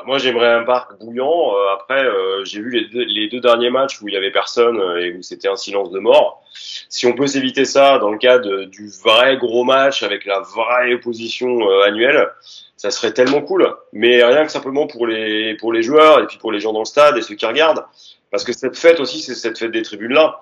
moi, 0.05 0.17
j'aimerais 0.17 0.51
un 0.51 0.63
parc 0.63 0.99
bouillant. 0.99 1.53
Euh, 1.55 1.73
après, 1.73 2.03
euh, 2.03 2.43
j'ai 2.43 2.59
vu 2.61 2.71
les 2.91 3.27
deux, 3.27 3.39
derniers 3.39 3.69
matchs 3.69 4.01
où 4.01 4.07
il 4.07 4.13
y 4.13 4.17
avait 4.17 4.31
personne 4.31 4.79
euh, 4.79 5.05
et 5.05 5.13
où 5.13 5.21
c'était 5.21 5.47
un 5.47 5.55
silence 5.55 5.91
de 5.91 5.99
mort. 5.99 6.43
Si 6.89 7.05
on 7.05 7.13
peut 7.13 7.27
s'éviter 7.27 7.63
ça 7.63 7.99
dans 7.99 8.09
le 8.09 8.17
cadre 8.17 8.63
du 8.65 8.89
vrai 8.89 9.37
gros 9.37 9.63
match 9.63 10.01
avec 10.01 10.25
la 10.25 10.39
vraie 10.39 10.95
opposition 10.95 11.67
annuelle, 11.81 12.29
ça 12.75 12.91
serait 12.91 13.13
tellement 13.13 13.41
cool. 13.41 13.75
Mais 13.91 14.23
rien 14.23 14.45
que 14.45 14.51
simplement 14.51 14.87
pour 14.87 15.07
les 15.07 15.55
pour 15.55 15.73
les 15.73 15.81
joueurs 15.81 16.21
et 16.21 16.27
puis 16.27 16.37
pour 16.37 16.51
les 16.51 16.59
gens 16.59 16.73
dans 16.73 16.79
le 16.79 16.85
stade 16.85 17.17
et 17.17 17.21
ceux 17.21 17.35
qui 17.35 17.45
regardent, 17.45 17.85
parce 18.29 18.43
que 18.43 18.53
cette 18.53 18.77
fête 18.77 18.99
aussi, 18.99 19.19
c'est 19.19 19.33
cette 19.33 19.57
fête 19.57 19.71
des 19.71 19.81
tribunes 19.81 20.13
là. 20.13 20.41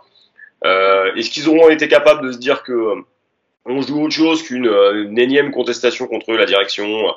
Est-ce 1.15 1.29
qu'ils 1.29 1.47
auront 1.47 1.69
été 1.69 1.87
capables 1.87 2.27
de 2.27 2.33
se 2.33 2.37
dire 2.37 2.63
que 2.63 2.95
on 3.65 3.81
joue 3.81 4.03
autre 4.03 4.13
chose 4.13 4.43
qu'une 4.43 5.17
énième 5.17 5.51
contestation 5.51 6.07
contre 6.07 6.33
la 6.33 6.45
direction, 6.45 7.13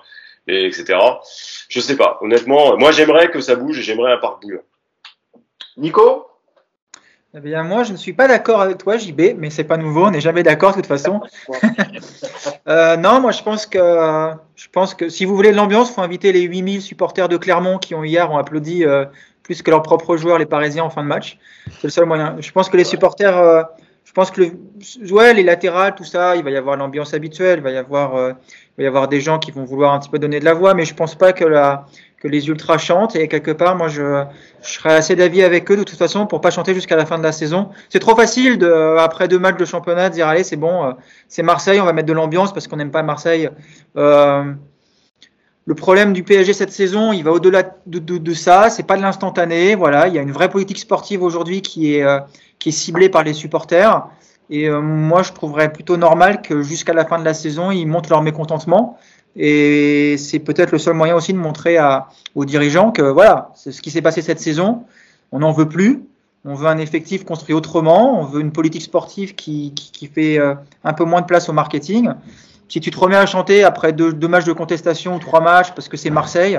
et 0.47 0.67
etc. 0.67 0.99
Je 1.69 1.81
sais 1.81 1.97
pas. 1.97 2.19
Honnêtement, 2.21 2.77
moi 2.77 2.93
j'aimerais 2.93 3.31
que 3.31 3.41
ça 3.41 3.57
bouge 3.57 3.79
et 3.79 3.83
j'aimerais 3.83 4.13
un 4.13 4.19
parc 4.19 4.43
bouillant. 4.43 4.63
Nico? 5.77 6.27
Eh 7.37 7.41
bien, 7.41 7.65
moi, 7.65 7.83
je 7.83 7.91
ne 7.91 7.97
suis 7.97 8.13
pas 8.13 8.29
d'accord 8.29 8.61
avec 8.61 8.79
toi, 8.79 8.97
JB, 8.97 9.37
mais 9.37 9.51
c'est 9.51 9.65
pas 9.65 9.77
nouveau, 9.77 10.07
on 10.07 10.13
n'est 10.13 10.21
jamais 10.21 10.45
d'accord 10.45 10.71
de 10.71 10.77
toute 10.77 10.87
façon. 10.87 11.21
euh, 12.69 12.97
non, 12.97 13.21
moi, 13.21 13.33
je 13.33 13.43
pense 13.43 13.67
que, 13.67 14.31
je 14.55 14.69
pense 14.69 14.95
que 14.95 15.09
si 15.09 15.25
vous 15.25 15.35
voulez 15.35 15.51
de 15.51 15.57
l'ambiance, 15.57 15.91
faut 15.91 16.01
inviter 16.01 16.31
les 16.31 16.43
8000 16.43 16.81
supporters 16.81 17.29
de 17.29 17.37
Clermont 17.37 17.79
qui 17.79 17.97
ont 17.97 18.05
hier 18.05 18.31
ont 18.31 18.39
applaudi 18.39 18.85
euh, 18.85 19.05
plus 19.43 19.63
que 19.63 19.71
leurs 19.73 19.83
propres 19.83 20.17
joueurs, 20.17 20.39
les 20.39 20.47
Parisiens, 20.47 20.85
en 20.85 20.91
fin 20.91 21.03
de 21.03 21.09
match. 21.09 21.39
C'est 21.73 21.85
le 21.85 21.91
seul 21.91 22.05
moyen. 22.05 22.37
Je 22.39 22.53
pense 22.53 22.69
que 22.69 22.77
les 22.77 22.85
supporters, 22.85 23.37
euh, 23.37 23.65
pense 24.15 24.31
que 24.31 24.41
le, 24.41 25.13
ouais, 25.13 25.35
les 25.35 25.43
latérales, 25.43 25.95
tout 25.95 26.05
ça, 26.05 26.37
il 26.37 26.45
va 26.45 26.51
y 26.51 26.57
avoir 26.57 26.77
l'ambiance 26.77 27.15
habituelle, 27.15 27.59
il 27.59 27.63
va 27.63 27.71
y 27.73 27.77
avoir, 27.77 28.15
euh, 28.15 28.31
il 28.31 28.79
va 28.79 28.85
y 28.85 28.87
avoir 28.87 29.09
des 29.09 29.21
gens 29.21 29.39
qui 29.39 29.51
vont 29.51 29.65
vouloir 29.65 29.93
un 29.93 29.99
petit 29.99 30.09
peu 30.09 30.19
donner 30.19 30.41
de 30.41 30.45
la 30.45 30.55
voix, 30.55 30.75
mais 30.75 30.85
je 30.85 30.95
pense 30.95 31.15
pas 31.15 31.33
que 31.33 31.45
la, 31.45 31.87
que 32.25 32.29
les 32.29 32.49
ultras 32.49 32.79
chantent 32.79 33.17
et 33.17 33.29
quelque 33.29 33.51
part, 33.51 33.77
moi, 33.77 33.89
je, 33.89 34.25
je 34.63 34.73
serais 34.73 34.95
assez 34.95 35.15
d'avis 35.15 35.43
avec 35.43 35.71
eux 35.71 35.77
de 35.77 35.83
toute 35.83 35.99
façon 35.99 36.27
pour 36.27 36.41
pas 36.41 36.51
chanter 36.51 36.73
jusqu'à 36.73 36.97
la 36.97 37.05
fin 37.05 37.19
de 37.19 37.23
la 37.23 37.33
saison. 37.33 37.69
C'est 37.91 37.99
trop 37.99 38.17
facile 38.17 38.57
de, 38.57 38.97
après 38.99 39.29
deux 39.29 39.39
matchs 39.39 39.59
de 39.59 39.65
championnat, 39.67 40.09
de 40.09 40.15
dire 40.15 40.27
allez, 40.27 40.43
c'est 40.43 40.57
bon, 40.57 40.85
euh, 40.85 40.93
c'est 41.29 41.43
Marseille, 41.43 41.81
on 41.81 41.85
va 41.85 41.93
mettre 41.93 42.09
de 42.09 42.15
l'ambiance 42.15 42.55
parce 42.55 42.67
qu'on 42.67 42.77
n'aime 42.77 42.91
pas 42.91 43.03
Marseille. 43.03 43.51
Euh, 43.99 44.45
le 45.67 45.75
problème 45.75 46.13
du 46.13 46.23
PSG 46.23 46.53
cette 46.53 46.73
saison, 46.73 47.13
il 47.13 47.25
va 47.25 47.33
au-delà 47.33 47.63
de, 47.87 47.99
de, 47.99 48.19
de, 48.19 48.35
ça. 48.35 48.71
C'est 48.71 48.83
pas 48.83 48.97
de 48.97 49.03
l'instantané. 49.03 49.75
Voilà, 49.75 50.09
il 50.09 50.15
y 50.15 50.19
a 50.19 50.23
une 50.23 50.33
vraie 50.33 50.49
politique 50.49 50.79
sportive 50.79 51.23
aujourd'hui 51.23 51.63
qui 51.63 51.95
est 51.95 52.05
euh, 52.05 52.21
qui 52.65 52.71
est 52.71 52.73
ciblée 52.73 53.11
par 53.11 53.25
les 53.25 53.35
supporters. 53.35 54.07
Et 54.49 54.71
euh, 54.71 54.81
moi, 54.81 55.23
je 55.23 55.33
trouverais 55.33 55.71
plutôt 55.71 55.99
normal 55.99 56.41
que 56.41 56.63
jusqu'à 56.63 56.95
la 56.95 57.05
fin 57.05 57.19
de 57.19 57.25
la 57.25 57.35
saison, 57.35 57.71
ils 57.71 57.85
montrent 57.85 58.09
leur 58.09 58.23
mécontentement. 58.23 58.99
Et 59.37 60.17
c'est 60.17 60.39
peut-être 60.39 60.73
le 60.73 60.79
seul 60.79 60.95
moyen 60.95 61.15
aussi 61.15 61.35
de 61.35 61.39
montrer 61.39 61.77
aux 62.35 62.47
dirigeants 62.47 62.91
que 62.91 63.03
voilà, 63.03 63.51
c'est 63.55 63.71
ce 63.71 63.83
qui 63.83 63.91
s'est 63.91 64.01
passé 64.01 64.23
cette 64.23 64.41
saison. 64.41 64.85
On 65.31 65.41
n'en 65.41 65.53
veut 65.53 65.69
plus. 65.69 66.05
On 66.47 66.55
veut 66.55 66.67
un 66.69 66.79
effectif 66.79 67.27
construit 67.27 67.55
autrement. 67.55 68.19
On 68.19 68.25
veut 68.25 68.41
une 68.41 68.53
politique 68.53 68.83
sportive 68.83 69.35
qui, 69.35 69.75
qui, 69.75 69.93
qui 69.93 70.07
fait 70.07 70.39
euh, 70.39 70.55
un 70.85 70.95
peu 70.95 71.05
moins 71.05 71.21
de 71.21 71.27
place 71.27 71.51
au 71.51 71.53
marketing 71.53 72.09
si 72.69 72.81
tu 72.81 72.91
te 72.91 72.99
remets 72.99 73.17
à 73.17 73.27
chanter 73.27 73.63
après 73.63 73.93
deux, 73.93 74.15
deux 74.15 74.29
matchs 74.29 74.47
de 74.47 74.55
contestation 74.55 75.17
ou 75.17 75.19
trois 75.19 75.43
matchs 75.43 75.73
parce 75.75 75.89
que 75.89 75.99
c'est 75.99 76.09
Marseille, 76.09 76.59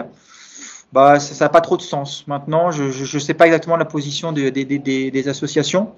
bah 0.95 1.19
ça 1.19 1.43
n'a 1.43 1.49
pas 1.49 1.59
trop 1.59 1.75
de 1.75 1.81
sens. 1.81 2.25
Maintenant, 2.25 2.71
je 2.71 2.85
ne 2.85 3.19
sais 3.19 3.33
pas 3.33 3.45
exactement 3.45 3.75
la 3.75 3.83
position 3.83 4.31
des, 4.31 4.49
des, 4.49 4.63
des, 4.63 5.11
des 5.11 5.27
associations, 5.27 5.91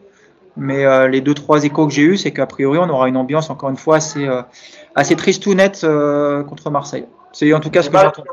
mais 0.55 0.85
euh, 0.85 1.07
les 1.07 1.21
deux 1.21 1.35
trois 1.35 1.63
échos 1.63 1.85
que 1.85 1.93
j'ai 1.93 2.01
eus, 2.01 2.17
c'est 2.17 2.31
qu'a 2.33 2.47
priori 2.47 2.79
on 2.79 2.89
aura 2.89 3.07
une 3.07 3.15
ambiance 3.15 3.51
encore 3.51 3.69
une 3.69 3.77
fois 3.77 3.97
assez 3.97 4.27
euh, 4.27 4.41
assez 4.95 5.15
triste 5.15 5.45
ou 5.45 5.53
nette 5.53 5.83
euh, 5.83 6.43
contre 6.43 6.71
Marseille. 6.71 7.05
C'est 7.31 7.53
en 7.53 7.59
tout 7.59 7.69
cas 7.69 7.83
ce 7.83 7.91
que 7.91 7.97
j'entends. 7.99 8.23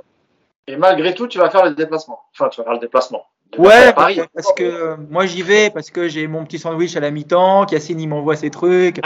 Et 0.66 0.78
malgré 0.78 1.12
tout, 1.12 1.28
tu 1.28 1.36
vas 1.36 1.50
faire 1.50 1.66
le 1.66 1.74
déplacement. 1.74 2.18
Enfin, 2.32 2.48
tu 2.48 2.62
vas 2.62 2.64
faire 2.64 2.72
le 2.72 2.80
déplacement. 2.80 3.26
Ouais, 3.58 3.92
Paris. 3.92 4.20
parce 4.34 4.52
que 4.54 4.96
moi 5.10 5.26
j'y 5.26 5.42
vais 5.42 5.68
parce 5.68 5.90
que 5.90 6.08
j'ai 6.08 6.26
mon 6.26 6.44
petit 6.46 6.58
sandwich 6.58 6.96
à 6.96 7.00
la 7.00 7.10
mi-temps, 7.10 7.66
Cassine 7.66 8.00
il 8.00 8.08
m'envoie 8.08 8.36
ses 8.36 8.48
trucs. 8.50 9.02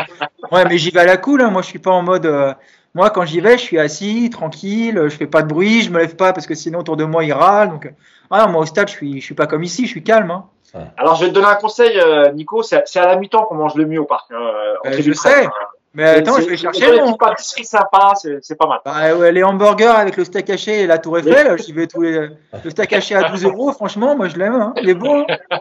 Ouais, 0.53 0.65
mais 0.65 0.79
j'y 0.79 0.91
vais 0.91 1.01
à 1.01 1.07
la 1.07 1.17
cool, 1.17 1.43
hein. 1.43 1.51
moi 1.51 1.63
je 1.63 1.67
suis 1.67 1.81
pas 1.81 1.91
en 1.91 2.03
mode 2.03 2.25
euh, 2.25 2.55
moi 2.95 3.11
quand 3.11 3.25
j'y 3.25 3.41
vais, 3.41 3.59
je 3.59 3.63
suis 3.63 3.79
assis, 3.79 4.31
tranquille, 4.31 5.01
je 5.05 5.17
fais 5.17 5.27
pas 5.27 5.43
de 5.43 5.49
bruit, 5.49 5.83
je 5.83 5.91
me 5.91 5.99
lève 5.99 6.17
pas 6.17 6.33
parce 6.33 6.47
que 6.47 6.55
sinon 6.55 6.81
autour 6.81 6.97
de 6.97 7.05
moi 7.05 7.25
il 7.25 7.33
râle 7.33 7.71
donc 7.71 7.93
ah 8.31 8.45
non, 8.45 8.53
moi 8.53 8.63
au 8.63 8.67
stade, 8.67 8.89
je 8.89 8.95
suis 8.95 9.21
je 9.21 9.25
suis 9.25 9.35
pas 9.35 9.47
comme 9.47 9.63
ici, 9.63 9.87
je 9.87 9.91
suis 9.91 10.03
calme 10.03 10.31
hein. 10.31 10.45
Alors 10.97 11.17
je 11.17 11.25
vais 11.25 11.31
te 11.31 11.35
donner 11.35 11.47
un 11.47 11.55
conseil 11.55 11.99
euh, 11.99 12.31
Nico, 12.33 12.63
c'est 12.63 12.97
à 12.97 13.07
la 13.07 13.17
mi-temps 13.17 13.45
qu'on 13.45 13.55
mange 13.55 13.75
le 13.75 13.87
mieux 13.87 14.01
au 14.01 14.05
parc 14.05 14.31
hein, 14.31 14.37
euh, 14.85 14.93
je 15.01 15.13
sais. 15.13 15.49
Mais 15.95 16.05
attends, 16.05 16.39
je 16.39 16.49
vais 16.49 16.57
chercher 16.57 17.01
mon. 17.01 17.15
pâtisserie 17.15 17.65
sympa, 17.65 18.13
c'est 18.15 18.57
pas 18.57 18.67
mal. 18.67 18.81
Bah, 18.85 19.17
ouais, 19.17 19.33
les 19.33 19.43
hamburgers 19.43 19.87
avec 19.87 20.17
le 20.17 20.25
steak 20.25 20.51
haché 20.51 20.83
et 20.83 20.87
la 20.87 20.99
tour 20.99 21.19
Eiffel, 21.19 21.59
j'y 21.61 21.73
vais 21.73 21.87
tous 21.87 22.03
les. 22.03 22.29
Le 22.63 22.71
steak 22.71 22.93
haché 22.93 23.15
à 23.15 23.31
12 23.31 23.45
euros, 23.45 23.73
franchement, 23.73 24.15
moi 24.15 24.29
je 24.29 24.37
l'aime, 24.37 24.55
hein. 24.55 24.75
il 24.77 24.91
est 24.91 24.95
bon. 24.95 25.27
Hein. 25.29 25.61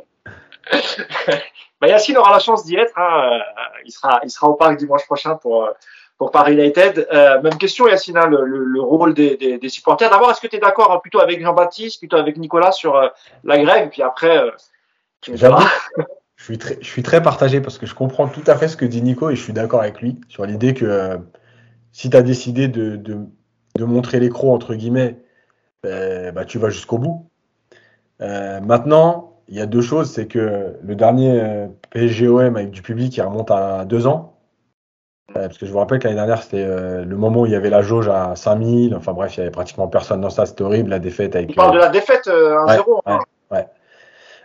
bah, 1.81 1.87
Yacine 1.87 2.17
aura 2.17 2.31
la 2.31 2.39
chance 2.39 2.65
d'y 2.65 2.75
être. 2.75 2.93
Hein. 2.97 3.39
Il, 3.85 3.91
sera, 3.91 4.19
il 4.23 4.29
sera 4.29 4.47
au 4.47 4.55
parc 4.55 4.77
dimanche 4.77 5.05
prochain 5.05 5.35
pour, 5.35 5.69
pour 6.18 6.31
Paris 6.31 6.53
United. 6.53 7.07
Euh, 7.11 7.41
même 7.41 7.57
question, 7.57 7.88
Yacine, 7.88 8.18
hein, 8.18 8.27
le, 8.27 8.44
le, 8.44 8.64
le, 8.64 8.81
rôle 8.81 9.14
des, 9.14 9.60
supporters. 9.69 10.10
D'abord, 10.10 10.31
est-ce 10.31 10.41
que 10.41 10.48
tu 10.48 10.56
es 10.56 10.60
d'accord 10.60 10.91
hein, 10.91 10.99
plutôt 10.99 11.19
avec 11.19 11.41
Jean-Baptiste, 11.41 11.99
plutôt 11.99 12.18
avec 12.18 12.38
Nicolas 12.38 12.72
sur 12.72 12.95
euh, 12.95 13.07
la 13.44 13.64
grève? 13.64 13.89
Puis 13.89 14.02
après, 14.02 14.38
euh, 14.38 14.52
tu 15.22 15.31
me. 15.31 15.38
Je 15.38 16.44
suis, 16.44 16.60
très, 16.60 16.77
je 16.81 16.88
suis 16.88 17.02
très 17.02 17.23
partagé 17.23 17.61
parce 17.61 17.80
que 17.80 17.88
je 17.88 17.95
comprends 17.95 18.27
tout 18.27 18.44
à 18.45 18.56
fait 18.56 18.68
ce 18.68 18.77
que 18.77 18.85
dit 18.85 19.02
Nico 19.02 19.31
et 19.31 19.35
je 19.35 19.41
suis 19.41 19.53
d'accord 19.53 19.81
avec 19.81 20.02
lui 20.02 20.22
sur 20.30 20.45
l'idée 20.45 20.76
que 20.76 21.18
si 21.91 22.11
tu 22.11 22.15
as 22.15 22.22
décidé 22.22 22.68
de, 22.68 22.95
de, 22.95 23.84
montrer 23.84 24.19
les 24.19 24.30
entre 24.31 24.76
guillemets, 24.76 25.18
ben, 25.81 26.31
bah, 26.35 26.45
tu 26.45 26.60
vas 26.60 26.69
jusqu'au 26.69 26.99
bout. 26.99 27.27
Maintenant, 28.19 29.41
il 29.48 29.56
y 29.56 29.61
a 29.61 29.65
deux 29.65 29.81
choses. 29.81 30.11
C'est 30.11 30.27
que 30.27 30.77
le 30.80 30.95
dernier 30.95 31.68
PSGOM 31.89 32.56
avec 32.56 32.69
du 32.69 32.84
public, 32.84 33.18
il 33.18 33.22
remonte 33.23 33.49
à 33.49 33.84
deux 33.85 34.06
ans. 34.06 34.36
Euh, 35.35 35.47
parce 35.47 35.57
que 35.57 35.65
je 35.65 35.71
vous 35.71 35.79
rappelle 35.79 35.99
que 35.99 36.05
l'année 36.05 36.15
dernière, 36.15 36.41
c'était 36.41 36.63
euh, 36.63 37.03
le 37.03 37.17
moment 37.17 37.41
où 37.41 37.45
il 37.45 37.51
y 37.51 37.55
avait 37.55 37.69
la 37.69 37.81
jauge 37.81 38.07
à 38.07 38.35
5000. 38.35 38.95
Enfin 38.95 39.13
bref, 39.13 39.35
il 39.35 39.39
y 39.39 39.41
avait 39.41 39.51
pratiquement 39.51 39.87
personne 39.87 40.21
dans 40.21 40.29
ça. 40.29 40.45
C'était 40.45 40.63
horrible, 40.63 40.89
la 40.89 40.99
défaite 40.99 41.35
avec. 41.35 41.49
Il 41.49 41.55
parle 41.55 41.73
de 41.73 41.79
la 41.79 41.89
défaite 41.89 42.27
1-0. 42.27 43.01
Ouais, 43.05 43.13
ouais, 43.13 43.17
ouais. 43.51 43.67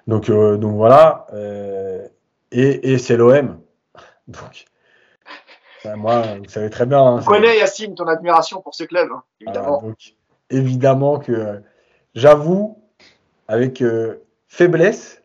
Donc, 0.06 0.28
euh, 0.28 0.56
donc 0.56 0.76
voilà. 0.76 1.26
Euh, 1.32 2.06
et 2.50 2.92
et 2.92 2.98
c'est 2.98 3.16
l'OM. 3.16 3.60
Donc, 4.28 4.64
ben 5.84 5.96
moi, 5.96 6.22
vous 6.38 6.48
savez 6.48 6.70
très 6.70 6.86
bien. 6.86 7.00
Hein, 7.00 7.20
On 7.20 7.24
connaît, 7.24 7.58
Yacine, 7.58 7.94
ton 7.94 8.06
admiration 8.06 8.60
pour 8.60 8.74
ce 8.74 8.84
club, 8.84 9.08
hein, 9.12 9.22
évidemment. 9.40 9.82
Donc, 9.82 10.14
évidemment 10.48 11.18
que 11.18 11.60
j'avoue, 12.14 12.78
avec 13.48 13.82
euh, 13.82 14.22
faiblesse, 14.46 15.21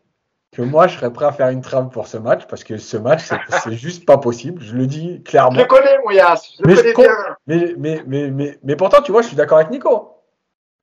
que 0.52 0.62
moi, 0.62 0.86
je 0.86 0.96
serais 0.96 1.12
prêt 1.12 1.26
à 1.26 1.32
faire 1.32 1.48
une 1.48 1.60
trame 1.60 1.90
pour 1.90 2.06
ce 2.06 2.16
match, 2.16 2.46
parce 2.48 2.64
que 2.64 2.78
ce 2.78 2.96
match, 2.96 3.28
c'est 3.62 3.72
juste 3.72 4.06
pas 4.06 4.18
possible. 4.18 4.62
Je 4.62 4.74
le 4.74 4.86
dis 4.86 5.22
clairement. 5.22 5.56
Je 5.56 5.60
le 5.60 5.66
connais, 5.66 5.98
mon 6.04 6.10
Yass. 6.10 6.54
Je 6.58 6.62
le 6.64 6.74
mais, 6.74 6.92
connais 6.92 7.08
je 7.08 7.12
bien. 7.12 7.36
mais, 7.46 7.74
mais, 7.76 8.02
mais, 8.06 8.30
mais, 8.30 8.58
mais 8.62 8.76
pourtant, 8.76 9.02
tu 9.02 9.12
vois, 9.12 9.22
je 9.22 9.28
suis 9.28 9.36
d'accord 9.36 9.58
avec 9.58 9.70
Nico. 9.70 10.14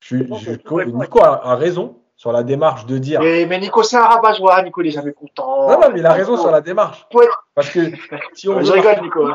Je. 0.02 0.18
Nico 0.18 1.24
a, 1.24 1.52
a 1.52 1.56
raison 1.56 1.98
sur 2.16 2.32
la 2.32 2.44
démarche 2.44 2.86
de 2.86 2.98
dire. 2.98 3.20
Mais, 3.22 3.46
mais 3.46 3.60
Nico, 3.60 3.84
c'est 3.84 3.98
un 3.98 4.06
rabat-joie. 4.06 4.62
Nico, 4.62 4.82
il 4.82 4.88
est 4.88 4.92
jamais 4.92 5.14
content. 5.14 5.70
Non, 5.70 5.80
non, 5.80 5.90
mais 5.92 6.00
il 6.00 6.06
a 6.06 6.14
raison 6.14 6.38
sur 6.38 6.52
la 6.52 6.62
démarche. 6.62 7.08
Parce 7.56 7.70
que 7.70 7.92
si 8.34 8.48
on, 8.48 8.60
Je 8.62 8.66
veut 8.68 8.72
rigole, 8.74 8.86
marquer, 8.86 9.02
Nico. 9.02 9.30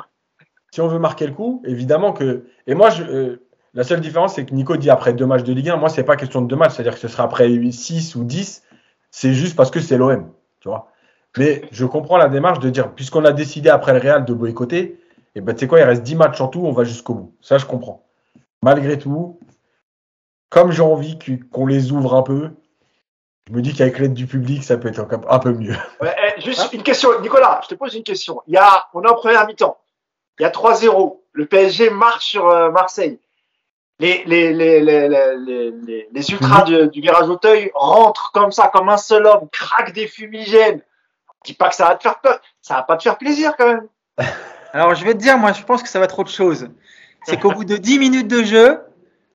si 0.70 0.80
on 0.80 0.88
veut 0.88 0.98
marquer 0.98 1.26
le 1.26 1.32
coup, 1.32 1.62
évidemment 1.66 2.12
que. 2.12 2.46
Et 2.66 2.74
moi, 2.74 2.90
je, 2.90 3.02
euh, 3.02 3.46
la 3.74 3.84
seule 3.84 4.00
différence, 4.00 4.34
c'est 4.34 4.46
que 4.46 4.54
Nico 4.54 4.76
dit 4.76 4.90
après 4.90 5.12
deux 5.12 5.26
matchs 5.26 5.44
de 5.44 5.52
Ligue 5.52 5.70
1. 5.70 5.76
Moi, 5.76 5.88
c'est 5.88 6.04
pas 6.04 6.16
question 6.16 6.40
de 6.40 6.46
deux 6.46 6.56
matchs, 6.56 6.74
c'est-à-dire 6.74 6.94
que 6.94 7.00
ce 7.00 7.08
sera 7.08 7.24
après 7.24 7.48
6 7.48 8.14
ou 8.16 8.24
10. 8.24 8.62
C'est 9.10 9.34
juste 9.34 9.56
parce 9.56 9.70
que 9.70 9.80
c'est 9.80 9.96
l'OM, 9.96 10.32
tu 10.60 10.68
vois. 10.68 10.88
Mais 11.36 11.62
je 11.70 11.84
comprends 11.84 12.16
la 12.16 12.28
démarche 12.28 12.58
de 12.58 12.70
dire, 12.70 12.92
puisqu'on 12.92 13.24
a 13.24 13.32
décidé 13.32 13.70
après 13.70 13.92
le 13.92 13.98
Real 14.00 14.24
de 14.24 14.34
boycotter, 14.34 15.00
et 15.34 15.40
ben 15.40 15.54
tu 15.54 15.60
sais 15.60 15.68
quoi, 15.68 15.78
il 15.78 15.84
reste 15.84 16.02
10 16.02 16.16
matchs 16.16 16.40
en 16.40 16.48
tout, 16.48 16.62
on 16.64 16.72
va 16.72 16.84
jusqu'au 16.84 17.14
bout. 17.14 17.34
Ça, 17.40 17.58
je 17.58 17.66
comprends. 17.66 18.04
Malgré 18.62 18.98
tout, 18.98 19.38
comme 20.48 20.72
j'ai 20.72 20.82
envie 20.82 21.18
qu'on 21.52 21.66
les 21.66 21.92
ouvre 21.92 22.14
un 22.14 22.22
peu, 22.22 22.50
je 23.48 23.54
me 23.54 23.62
dis 23.62 23.72
qu'avec 23.72 23.98
l'aide 23.98 24.14
du 24.14 24.26
public, 24.26 24.62
ça 24.64 24.76
peut 24.76 24.88
être 24.88 25.06
un 25.28 25.38
peu 25.38 25.52
mieux. 25.52 25.74
Eh, 26.02 26.40
juste 26.40 26.72
une 26.72 26.82
question. 26.82 27.20
Nicolas, 27.20 27.60
je 27.64 27.68
te 27.68 27.74
pose 27.74 27.94
une 27.94 28.02
question. 28.02 28.42
Il 28.46 28.54
y 28.54 28.56
a, 28.56 28.88
on 28.94 29.02
est 29.02 29.08
en 29.08 29.14
première 29.14 29.46
mi-temps. 29.46 29.78
Il 30.38 30.42
y 30.42 30.46
a 30.46 30.50
3-0. 30.50 31.18
Le 31.32 31.46
PSG 31.46 31.90
marche 31.90 32.26
sur 32.26 32.48
euh, 32.48 32.70
Marseille. 32.70 33.18
Les, 34.00 34.24
les, 34.26 34.52
les, 34.52 34.80
les, 34.80 35.08
les, 35.08 35.36
les, 35.36 35.70
les- 35.86 36.08
les 36.12 36.30
ultras 36.30 36.62
du, 36.62 36.88
du 36.88 37.00
virage 37.00 37.28
Auteuil 37.28 37.70
rentrent 37.74 38.32
comme 38.32 38.50
ça, 38.50 38.68
comme 38.72 38.88
un 38.88 38.96
seul 38.96 39.26
homme, 39.26 39.48
craquent 39.52 39.92
des 39.92 40.08
fumigènes. 40.08 40.80
Dis 41.44 41.52
pas 41.54 41.68
que 41.68 41.74
ça 41.74 41.86
va 41.86 41.94
te 41.96 42.02
faire 42.02 42.18
peur. 42.20 42.40
Ça 42.62 42.74
va 42.76 42.82
pas 42.82 42.96
te 42.96 43.02
faire 43.02 43.18
plaisir 43.18 43.54
quand 43.56 43.66
même. 43.66 43.86
Alors 44.72 44.94
je 44.94 45.04
vais 45.04 45.12
te 45.14 45.18
dire, 45.18 45.36
moi 45.38 45.52
je 45.52 45.62
pense 45.62 45.82
que 45.82 45.88
ça 45.88 45.98
va 45.98 46.06
être 46.06 46.18
autre 46.18 46.30
chose. 46.30 46.68
C'est 47.24 47.38
qu'au 47.38 47.50
bout 47.52 47.64
de 47.64 47.76
10 47.76 47.98
minutes 47.98 48.28
de 48.28 48.42
jeu, 48.42 48.80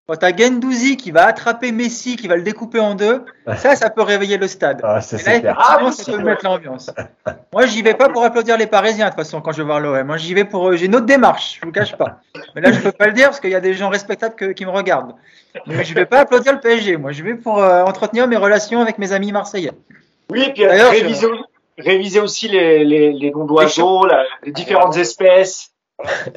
Quand 0.08 0.16
t'as 0.18 0.36
Gendouzi 0.38 0.98
qui 0.98 1.10
va 1.10 1.26
attraper 1.26 1.72
Messi, 1.72 2.16
qui 2.16 2.28
va 2.28 2.36
le 2.36 2.44
découper 2.44 2.80
en 2.80 2.94
deux, 2.94 3.24
ça, 3.58 3.76
ça 3.76 3.90
peut 3.90 4.04
réveiller 4.04 4.38
le 4.38 4.48
stade. 4.48 4.80
Ah, 4.84 5.02
ça, 5.02 5.18
Et 5.36 5.42
là, 5.42 5.56
Ah, 5.58 5.92
ça 5.92 6.12
peut 6.12 6.20
mettre 6.20 6.46
l'ambiance. 6.46 6.92
Moi, 7.52 7.66
j'y 7.66 7.82
vais 7.82 7.96
pas 7.96 8.10
pour 8.10 8.24
applaudir 8.24 8.56
les 8.56 8.68
Parisiens, 8.68 9.06
de 9.06 9.10
toute 9.12 9.18
façon, 9.20 9.42
quand 9.42 9.52
je 9.52 9.58
vais 9.58 9.64
voir 9.64 9.80
l'OM. 9.80 10.04
Moi, 10.06 10.18
j'y 10.18 10.36
vais 10.36 10.44
pour. 10.46 10.68
euh, 10.70 10.76
J'ai 10.76 10.86
une 10.86 10.96
autre 10.96 11.08
démarche, 11.08 11.58
je 11.60 11.66
vous 11.66 11.72
cache 11.72 11.96
pas. 11.98 12.20
Mais 12.54 12.62
là, 12.62 12.72
je 12.72 12.80
peux 12.82 12.92
pas 12.92 13.08
le 13.08 13.14
dire 13.14 13.30
parce 13.30 13.40
qu'il 13.40 13.50
y 13.50 13.56
a 13.56 13.60
des 13.62 13.74
gens 13.74 13.90
respectables 13.90 14.36
que- 14.36 14.52
qui 14.52 14.64
me 14.66 14.70
regardent. 14.72 15.16
Mais 15.66 15.84
je 15.84 15.96
vais 15.96 16.06
pas 16.06 16.20
applaudir 16.20 16.54
le 16.54 16.60
PSG. 16.60 16.98
Moi, 16.98 17.12
je 17.12 17.24
vais 17.24 17.34
pour 17.34 17.58
euh, 17.64 17.84
entretenir 17.84 18.28
mes 18.28 18.38
relations 18.38 18.82
avec 18.82 19.00
mes 19.00 19.12
amis 19.12 19.32
marseillais. 19.32 19.72
Oui, 20.30 20.44
et 20.44 20.54
puis 20.54 20.66
D'ailleurs, 20.66 20.92
réviser, 20.92 21.28
réviser 21.80 22.20
aussi 22.20 22.48
les, 22.48 22.84
les, 22.86 23.12
les 23.12 23.32
noms 23.32 23.46
d'oiseaux, 23.46 24.06
la- 24.06 24.24
les 24.44 24.52
différentes 24.52 24.98
espèces. 24.98 25.72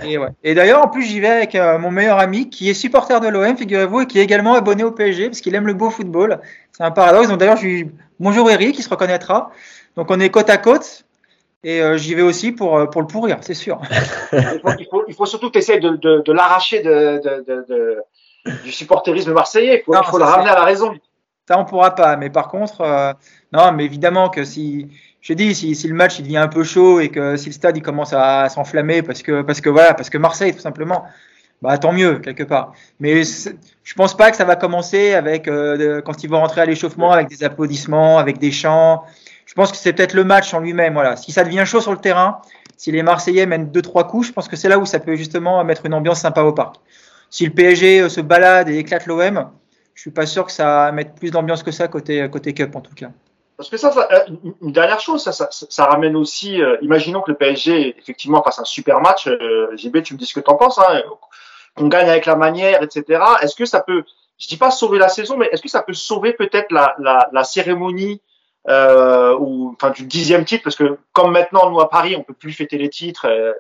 Et, 0.05 0.19
ouais. 0.19 0.29
et 0.45 0.55
d'ailleurs, 0.55 0.83
en 0.83 0.89
plus, 0.89 1.03
j'y 1.03 1.21
vais 1.21 1.29
avec 1.29 1.55
euh, 1.55 1.79
mon 1.79 1.91
meilleur 1.91 2.19
ami 2.19 2.49
qui 2.49 2.71
est 2.71 2.75
supporter 2.75 3.21
de 3.21 3.29
l'OM, 3.29 3.57
figurez-vous, 3.57 4.03
et 4.03 4.07
qui 4.07 4.19
est 4.21 4.23
également 4.23 4.55
abonné 4.55 4.85
au 4.85 4.93
PSG 4.93 5.27
parce 5.27 5.41
qu'il 5.41 5.55
aime 5.55 5.67
le 5.67 5.75
beau 5.75 5.91
football. 5.91 6.41
C'est 6.73 6.85
un 6.85 6.91
paradoxe. 6.91 7.29
Donc 7.29 7.39
d'ailleurs, 7.39 7.57
je 7.57 7.67
lui 7.67 7.91
bonjour 8.21 8.51
Eric, 8.51 8.79
il 8.79 8.83
se 8.83 8.89
reconnaîtra. 8.89 9.51
Donc 9.97 10.11
on 10.11 10.21
est 10.21 10.31
côte 10.31 10.51
à 10.51 10.59
côte. 10.59 11.05
Et 11.65 11.83
euh, 11.83 11.97
j'y 11.97 12.15
vais 12.15 12.23
aussi 12.23 12.53
pour, 12.53 12.77
euh, 12.77 12.87
pour 12.87 13.01
le 13.01 13.09
pourrir, 13.09 13.39
c'est 13.41 13.55
sûr. 13.55 13.81
Il 14.33 14.61
faut, 14.61 14.71
il 14.79 14.87
faut, 14.89 15.05
il 15.09 15.15
faut 15.15 15.27
surtout 15.27 15.51
que 15.51 15.59
tu 15.59 15.81
de, 15.81 15.97
de, 15.97 16.23
de 16.25 16.33
l'arracher 16.33 16.83
de, 16.83 18.01
du 18.63 18.71
supporterisme 18.71 19.33
marseillais. 19.33 19.81
Il 19.81 19.85
faut, 19.85 19.93
Non, 19.93 20.03
il 20.05 20.07
faut 20.07 20.21
ça, 20.21 20.25
le 20.25 20.31
ramener 20.31 20.51
à 20.51 20.55
la 20.55 20.65
raison. 20.65 20.95
Ça, 21.49 21.59
on 21.59 21.65
pourra 21.65 21.97
pas. 21.97 22.17
Mais 22.17 22.31
par 22.31 22.49
contre, 22.49 22.83
euh, 22.83 23.13
non, 23.53 23.73
mais 23.73 23.85
évidemment 23.85 24.29
que 24.29 24.45
si, 24.45 24.89
je 25.29 25.35
dis, 25.35 25.55
si, 25.55 25.89
le 25.89 25.95
match 25.95 26.19
il 26.19 26.23
devient 26.23 26.39
un 26.39 26.49
peu 26.49 26.65
chaud 26.65 27.01
et 27.01 27.11
que 27.11 27.37
si 27.37 27.51
le 27.51 27.53
stade 27.53 27.77
il 27.77 27.83
commence 27.83 28.15
à, 28.15 28.49
s'enflammer 28.49 29.03
parce 29.03 29.23
que, 29.23 29.43
parce 29.43 29.61
parce 29.61 30.09
que 30.09 30.17
Marseille 30.17 30.55
tout 30.55 30.61
simplement, 30.61 31.05
bah 31.61 31.77
tant 31.77 31.93
mieux 31.93 32.19
quelque 32.21 32.45
part. 32.45 32.73
Mais 32.99 33.25
je 33.25 33.95
pense 33.95 34.17
pas 34.17 34.31
que 34.31 34.39
ça 34.39 34.47
va 34.47 34.57
commencer 34.57 35.13
avec 35.13 35.47
euh, 35.47 36.01
quand 36.01 36.25
ils 36.25 36.31
vont 36.31 36.41
rentrer 36.41 36.63
à 36.63 36.65
l'échauffement 36.65 37.13
avec 37.13 37.29
des 37.29 37.45
applaudissements, 37.45 38.17
avec 38.19 38.39
des 38.39 38.51
chants. 38.51 39.05
Je 39.45 39.53
pense 39.53 39.71
que 39.71 39.77
c'est 39.77 39.93
peut-être 39.93 40.15
le 40.15 40.25
match 40.25 40.55
en 40.55 40.61
lui-même. 40.61 40.95
Voilà. 40.95 41.17
Si 41.17 41.31
ça 41.31 41.45
devient 41.45 41.65
chaud 41.67 41.83
sur 41.83 41.93
le 41.93 41.99
terrain, 41.99 42.41
si 42.79 42.91
les 42.91 43.03
Marseillais 43.03 43.45
mènent 43.45 43.71
deux 43.71 43.83
trois 43.83 44.09
coups, 44.09 44.29
je 44.29 44.33
pense 44.33 44.49
que 44.49 44.57
c'est 44.57 44.71
là 44.71 44.79
où 44.79 44.87
ça 44.87 44.99
peut 44.99 45.15
justement 45.15 45.63
mettre 45.63 45.85
une 45.85 45.93
ambiance 45.93 46.21
sympa 46.21 46.41
au 46.41 46.55
parc. 46.55 46.77
Si 47.29 47.45
le 47.45 47.53
PSG 47.53 48.01
euh, 48.01 48.09
se 48.09 48.23
balade 48.23 48.71
et 48.71 48.79
éclate 48.79 49.05
l'OM, 49.05 49.51
je 49.95 50.01
suis 50.01 50.11
pas 50.11 50.25
sûr 50.25 50.47
que 50.47 50.53
ça 50.53 50.65
va 50.65 50.93
mettre 50.93 51.13
plus 51.13 51.31
d'ambiance 51.31 51.63
que 51.63 51.71
ça 51.71 51.87
côté 51.87 52.27
côté 52.31 52.55
Cup 52.55 52.75
en 52.75 52.81
tout 52.81 52.95
cas. 52.95 53.11
Parce 53.59 53.69
que 53.69 53.77
ça, 53.77 53.93
ça, 53.93 54.09
euh, 54.13 54.37
une 54.63 54.73
dernière 54.73 55.01
chose, 55.01 55.23
ça, 55.23 55.33
ça, 55.33 55.49
ça 55.51 55.85
ramène 55.85 56.17
aussi. 56.17 56.63
euh, 56.63 56.79
imaginons 56.81 57.21
que 57.21 57.31
le 57.33 57.37
PSG 57.37 57.97
effectivement 57.99 58.43
fasse 58.43 58.61
un 58.61 58.65
super 58.65 59.01
match. 59.01 59.27
Euh, 59.27 59.77
JB, 59.77 60.03
tu 60.03 60.15
me 60.15 60.19
dis 60.19 60.27
ce 60.27 60.33
que 60.35 60.41
tu 60.41 60.51
en 60.51 60.55
penses. 60.57 60.79
Hein, 60.79 61.03
qu'on 61.77 61.89
gagne 61.89 62.09
avec 62.09 62.27
la 62.27 62.37
manière, 62.37 62.83
etc. 62.83 63.23
Est-ce 63.43 63.55
que 63.57 63.65
ça 63.65 63.81
peut, 63.81 64.05
je 64.39 64.49
dis 64.49 64.57
pas 64.57 64.71
sauver 64.71 64.99
la 64.99 65.09
saison, 65.09 65.37
mais 65.37 65.49
est-ce 65.53 65.63
que 65.63 65.69
ça 65.69 65.83
peut 65.83 65.93
sauver 65.93 66.33
peut-être 66.33 66.73
la, 66.73 66.95
la, 66.99 67.29
la 67.33 67.45
cérémonie 67.45 68.21
euh, 68.69 69.37
ou 69.39 69.75
enfin 69.75 69.91
du 69.91 70.05
dixième 70.05 70.45
titre? 70.45 70.65
Parce 70.65 70.77
que 70.77 70.99
comme 71.13 71.33
maintenant 71.33 71.71
nous 71.71 71.81
à 71.81 71.89
Paris, 71.91 72.17
on 72.17 72.23
peut 72.25 72.35
plus 72.35 72.53
fêter 72.53 72.79
les 72.79 72.91
titres. 72.91 73.27
euh, 73.29 73.53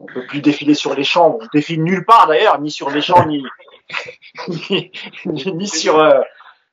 on 0.00 0.06
peut 0.06 0.26
plus 0.26 0.40
défiler 0.40 0.74
sur 0.74 0.94
les 0.94 1.04
champs. 1.04 1.38
On 1.40 1.46
défile 1.52 1.82
nulle 1.82 2.04
part 2.06 2.26
d'ailleurs, 2.26 2.58
ni 2.60 2.70
sur 2.70 2.90
les 2.90 3.02
champs, 3.02 3.26
ni 3.26 3.42
ni, 4.66 4.90
ni, 5.26 5.68
sur 5.68 5.98
euh, 5.98 6.20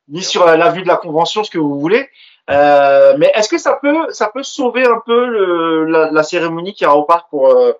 ni 0.07 0.23
sur 0.23 0.45
la 0.45 0.69
vue 0.69 0.81
de 0.83 0.87
la 0.87 0.97
convention, 0.97 1.43
ce 1.43 1.51
que 1.51 1.57
vous 1.57 1.79
voulez. 1.79 2.09
Euh, 2.49 3.15
mais 3.17 3.31
est-ce 3.35 3.47
que 3.47 3.57
ça 3.57 3.73
peut, 3.81 4.11
ça 4.11 4.29
peut 4.33 4.43
sauver 4.43 4.85
un 4.85 5.01
peu 5.05 5.27
le, 5.27 5.85
la, 5.85 6.11
la, 6.11 6.23
cérémonie 6.23 6.73
qui 6.73 6.83
y 6.83 6.87
aura 6.87 6.97
au 6.97 7.03
parc 7.03 7.29
pour, 7.29 7.47
euh, 7.47 7.73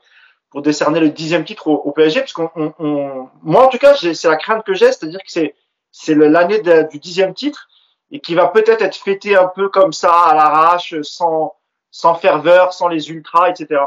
pour 0.52 0.62
décerner 0.62 1.00
le 1.00 1.10
dixième 1.10 1.44
titre 1.44 1.68
au, 1.68 1.76
au 1.76 1.92
PSG 1.92 2.20
Parce 2.20 2.34
qu'on, 2.34 2.52
on, 2.56 2.74
on, 2.78 3.30
moi, 3.42 3.66
en 3.66 3.70
tout 3.70 3.80
cas, 3.80 3.96
c'est 3.96 4.28
la 4.28 4.36
crainte 4.36 4.64
que 4.64 4.74
j'ai, 4.74 4.92
c'est-à-dire 4.92 5.20
que 5.20 5.32
c'est, 5.32 5.56
c'est 5.92 6.14
l'année 6.14 6.62
du 6.92 7.00
dixième 7.00 7.34
titre 7.34 7.68
et 8.12 8.20
qui 8.20 8.36
va 8.36 8.48
peut-être 8.48 8.82
être 8.82 8.96
fêté 8.96 9.36
un 9.36 9.48
peu 9.48 9.70
comme 9.70 9.94
ça, 9.94 10.14
à 10.14 10.36
l'arrache, 10.36 10.96
sans, 11.02 11.56
sans 11.90 12.16
ferveur, 12.16 12.74
sans 12.74 12.88
les 12.88 13.10
ultras, 13.10 13.50
etc. 13.50 13.82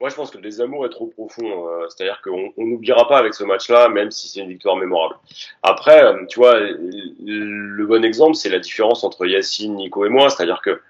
Moi, 0.00 0.10
je 0.10 0.14
pense 0.14 0.30
que 0.30 0.36
le 0.36 0.44
désamour 0.44 0.86
est 0.86 0.90
trop 0.90 1.06
profond. 1.06 1.68
Euh, 1.68 1.88
C'est-à-dire 1.88 2.20
qu'on 2.22 2.52
n'oubliera 2.56 3.08
pas 3.08 3.18
avec 3.18 3.34
ce 3.34 3.42
match-là, 3.42 3.88
même 3.88 4.10
si 4.10 4.28
c'est 4.28 4.40
une 4.40 4.48
victoire 4.48 4.76
mémorable. 4.76 5.16
Après, 5.62 6.04
euh, 6.04 6.24
tu 6.26 6.38
vois, 6.38 6.60
le 6.60 7.84
bon 7.84 8.04
exemple, 8.04 8.34
c'est 8.34 8.48
la 8.48 8.60
différence 8.60 9.02
entre 9.02 9.26
Yacine, 9.26 9.74
Nico 9.74 10.04
et 10.04 10.08
moi. 10.08 10.30
C'est-à-dire 10.30 10.60
que 10.62 10.80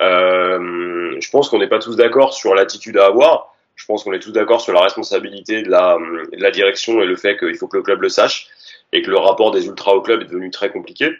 euh, 0.00 1.16
je 1.20 1.30
pense 1.30 1.48
qu'on 1.50 1.58
n'est 1.58 1.68
pas 1.68 1.78
tous 1.78 1.96
d'accord 1.96 2.32
sur 2.32 2.54
l'attitude 2.54 2.96
à 2.96 3.06
avoir. 3.06 3.54
Je 3.74 3.84
pense 3.84 4.04
qu'on 4.04 4.14
est 4.14 4.20
tous 4.20 4.32
d'accord 4.32 4.62
sur 4.62 4.72
la 4.72 4.80
responsabilité 4.80 5.62
de 5.62 5.70
la, 5.70 5.98
de 6.32 6.40
la 6.40 6.50
direction 6.50 7.02
et 7.02 7.06
le 7.06 7.16
fait 7.16 7.36
qu'il 7.36 7.56
faut 7.56 7.68
que 7.68 7.76
le 7.76 7.82
club 7.82 8.00
le 8.00 8.08
sache 8.08 8.48
et 8.92 9.02
que 9.02 9.10
le 9.10 9.18
rapport 9.18 9.50
des 9.50 9.66
ultras 9.66 9.92
au 9.92 10.00
club 10.00 10.22
est 10.22 10.26
devenu 10.26 10.50
très 10.50 10.70
compliqué. 10.70 11.10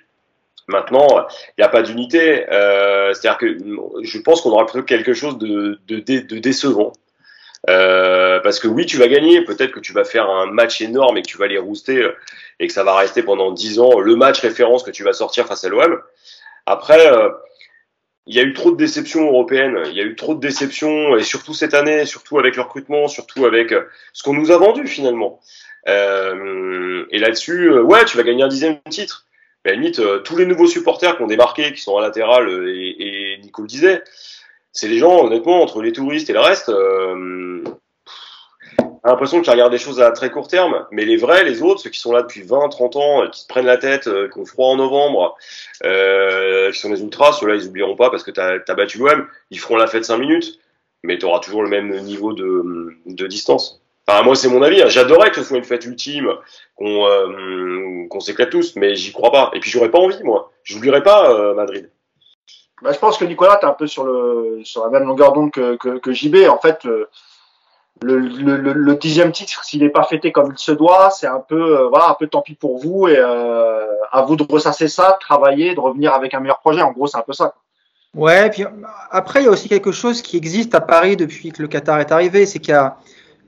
Maintenant, 0.69 1.07
il 1.51 1.61
n'y 1.61 1.65
a 1.65 1.69
pas 1.69 1.83
d'unité. 1.83 2.51
Euh, 2.51 3.13
C'est-à-dire 3.13 3.39
que 3.39 3.59
je 4.03 4.19
pense 4.21 4.41
qu'on 4.41 4.51
aura 4.51 4.65
plutôt 4.65 4.85
quelque 4.85 5.13
chose 5.13 5.37
de, 5.37 5.79
de, 5.87 6.01
de 6.01 6.39
décevant. 6.39 6.93
Euh, 7.69 8.39
parce 8.41 8.61
que 8.61 8.69
oui, 8.69 8.87
tu 8.87 8.97
vas 8.97 9.09
gagner. 9.09 9.43
Peut-être 9.43 9.73
que 9.73 9.81
tu 9.81 9.93
vas 9.93 10.05
faire 10.05 10.31
un 10.31 10.47
match 10.47 10.81
énorme 10.81 11.17
et 11.19 11.23
que 11.23 11.27
tu 11.27 11.39
vas 11.39 11.47
les 11.47 11.59
rouster 11.59 12.09
et 12.61 12.67
que 12.67 12.73
ça 12.73 12.85
va 12.85 12.97
rester 12.97 13.23
pendant 13.23 13.51
dix 13.53 13.81
ans 13.81 14.01
le 14.01 14.17
match 14.17 14.41
référence 14.41 14.83
que 14.83 14.91
tu 14.91 15.03
vas 15.03 15.13
sortir 15.13 15.47
face 15.47 15.65
à 15.65 15.69
l'OM. 15.69 16.01
Après, 16.67 17.07
euh, 17.13 17.31
il 18.27 18.35
y 18.35 18.41
a 18.41 18.43
eu 18.43 18.53
trop 18.53 18.71
de 18.71 18.77
déceptions 18.77 19.27
européennes. 19.27 19.79
Il 19.87 19.95
y 19.95 20.01
a 20.01 20.05
eu 20.05 20.17
trop 20.17 20.35
de 20.35 20.41
déceptions 20.41 21.17
et 21.17 21.23
surtout 21.23 21.55
cette 21.55 21.75
année, 21.75 22.07
surtout 22.07 22.39
avec 22.39 22.57
le 22.57 22.63
recrutement, 22.63 23.09
surtout 23.09 23.47
avec 23.47 23.75
ce 24.13 24.23
qu'on 24.23 24.35
nous 24.35 24.51
a 24.51 24.59
vendu 24.59 24.87
finalement. 24.87 25.41
Euh, 25.89 27.05
et 27.11 27.19
là-dessus, 27.19 27.73
ouais, 27.73 28.05
tu 28.05 28.17
vas 28.17 28.23
gagner 28.23 28.43
un 28.43 28.49
dixième 28.49 28.81
titre. 28.91 29.27
Mais 29.65 29.73
à 29.73 29.75
limite, 29.75 30.01
tous 30.23 30.37
les 30.37 30.47
nouveaux 30.47 30.69
supporters 30.69 31.17
qui 31.17 31.23
ont 31.23 31.27
débarqué, 31.27 31.73
qui 31.73 31.81
sont 31.81 31.97
à 31.97 32.01
latéral, 32.01 32.49
et, 32.69 33.35
et 33.35 33.39
Nico 33.39 33.63
le 33.63 33.69
disait, 33.69 34.03
c'est 34.77 34.89
les 34.89 34.99
gens, 34.99 35.25
honnêtement, 35.25 35.63
entre 35.63 35.81
les 35.81 35.91
touristes 35.91 36.29
et 36.29 36.35
le 36.35 36.41
reste, 36.41 36.69
euh, 36.69 37.65
j'ai 38.79 39.11
l'impression 39.11 39.41
qu'ils 39.41 39.53
regardent 39.53 39.73
des 39.73 39.79
choses 39.79 40.01
à 40.01 40.11
très 40.11 40.31
court 40.31 40.49
terme. 40.49 40.87
Mais 40.91 41.07
les 41.07 41.17
vrais, 41.17 41.45
les 41.45 41.63
autres, 41.63 41.81
ceux 41.81 41.89
qui 41.89 41.99
sont 41.99 42.13
là 42.13 42.21
depuis 42.23 42.43
20, 42.43 42.69
30 42.69 42.97
ans, 42.97 43.31
qui 43.31 43.41
se 43.41 43.47
prennent 43.47 43.65
la 43.65 43.79
tête, 43.79 44.07
euh, 44.07 44.29
qui 44.29 44.39
ont 44.39 44.45
froid 44.45 44.69
en 44.69 44.77
novembre, 44.77 45.35
euh, 45.85 46.71
qui 46.73 46.79
sont 46.79 46.91
des 46.91 47.01
ultras, 47.01 47.33
ceux-là, 47.33 47.55
ils 47.55 47.69
oublieront 47.69 47.97
pas 47.97 48.11
parce 48.11 48.23
que 48.23 48.31
t'as 48.31 48.59
as 48.67 48.75
battu 48.75 48.99
l'OM. 48.99 49.27
Ils 49.51 49.59
feront 49.59 49.77
la 49.77 49.87
fête 49.87 50.05
5 50.05 50.19
minutes, 50.19 50.59
mais 51.03 51.17
tu 51.17 51.25
auras 51.25 51.39
toujours 51.39 51.63
le 51.63 51.71
même 51.71 51.99
niveau 52.01 52.35
de, 52.35 53.27
distance. 53.29 53.81
Enfin, 54.07 54.23
moi, 54.25 54.37
c'est 54.37 54.49
mon 54.49 54.61
avis. 54.61 54.83
Hein. 54.83 54.89
J'adorerais 54.89 55.31
que 55.31 55.37
ce 55.37 55.45
soit 55.45 55.57
une 55.57 55.65
fête 55.65 55.87
ultime, 55.87 56.35
qu'on 56.75 57.07
euh, 57.07 58.21
s'éclate 58.21 58.51
tous, 58.51 58.77
mais 58.77 58.95
j'y 58.95 59.13
crois 59.13 59.33
pas. 59.33 59.51
Et 59.55 59.61
puis, 59.61 59.71
j'aurais 59.71 59.91
pas 59.91 59.99
envie, 59.99 60.23
moi. 60.23 60.53
J'oublierai 60.65 61.03
pas 61.03 61.33
euh, 61.33 61.55
Madrid. 61.55 61.89
Bah, 62.83 62.93
je 62.93 62.99
pense 62.99 63.17
que 63.17 63.25
Nicolas, 63.25 63.57
tu 63.59 63.67
es 63.67 63.69
un 63.69 63.73
peu 63.73 63.87
sur, 63.87 64.05
le, 64.05 64.61
sur 64.65 64.85
la 64.85 64.91
même 64.91 65.09
longueur 65.09 65.33
d'onde 65.33 65.51
que, 65.51 65.77
que, 65.77 65.99
que, 65.99 66.13
JB. 66.13 66.49
En 66.49 66.59
fait, 66.59 66.85
le, 66.85 67.09
le, 68.03 68.19
le, 68.19 68.73
le 68.73 68.95
dixième 68.97 69.33
titre, 69.33 69.65
s'il 69.65 69.83
n'est 69.83 69.89
pas 69.89 70.05
fêté 70.05 70.33
comme 70.33 70.53
il 70.53 70.59
se 70.59 70.73
doit, 70.73 71.11
c'est 71.11 71.27
un 71.27 71.41
peu, 71.41 71.79
euh, 71.79 71.89
voilà, 71.89 72.11
un 72.11 72.15
peu 72.15 72.27
tant 72.27 72.43
pis 72.43 72.55
pour 72.55 72.79
vous 72.79 73.09
et 73.09 73.17
euh, 73.17 73.87
à 74.13 74.23
vous 74.23 74.37
de 74.37 74.45
ressasser 74.49 74.89
ça, 74.89 75.13
de 75.13 75.19
travailler, 75.19 75.75
de 75.75 75.81
revenir 75.81 76.13
avec 76.13 76.35
un 76.35 76.41
meilleur 76.41 76.61
projet. 76.61 76.83
En 76.83 76.93
gros, 76.93 77.07
c'est 77.07 77.17
un 77.17 77.23
peu 77.23 77.33
ça. 77.33 77.55
Ouais, 78.15 78.51
puis 78.51 78.65
après, 79.11 79.43
il 79.43 79.45
y 79.45 79.49
a 79.49 79.51
aussi 79.51 79.69
quelque 79.69 79.93
chose 79.93 80.23
qui 80.23 80.37
existe 80.37 80.75
à 80.75 80.81
Paris 80.81 81.17
depuis 81.17 81.53
que 81.53 81.63
le 81.63 81.69
Qatar 81.69 82.01
est 82.01 82.13
arrivé, 82.13 82.47
c'est 82.47 82.59
qu'il 82.59 82.73
y 82.73 82.77
a, 82.77 82.97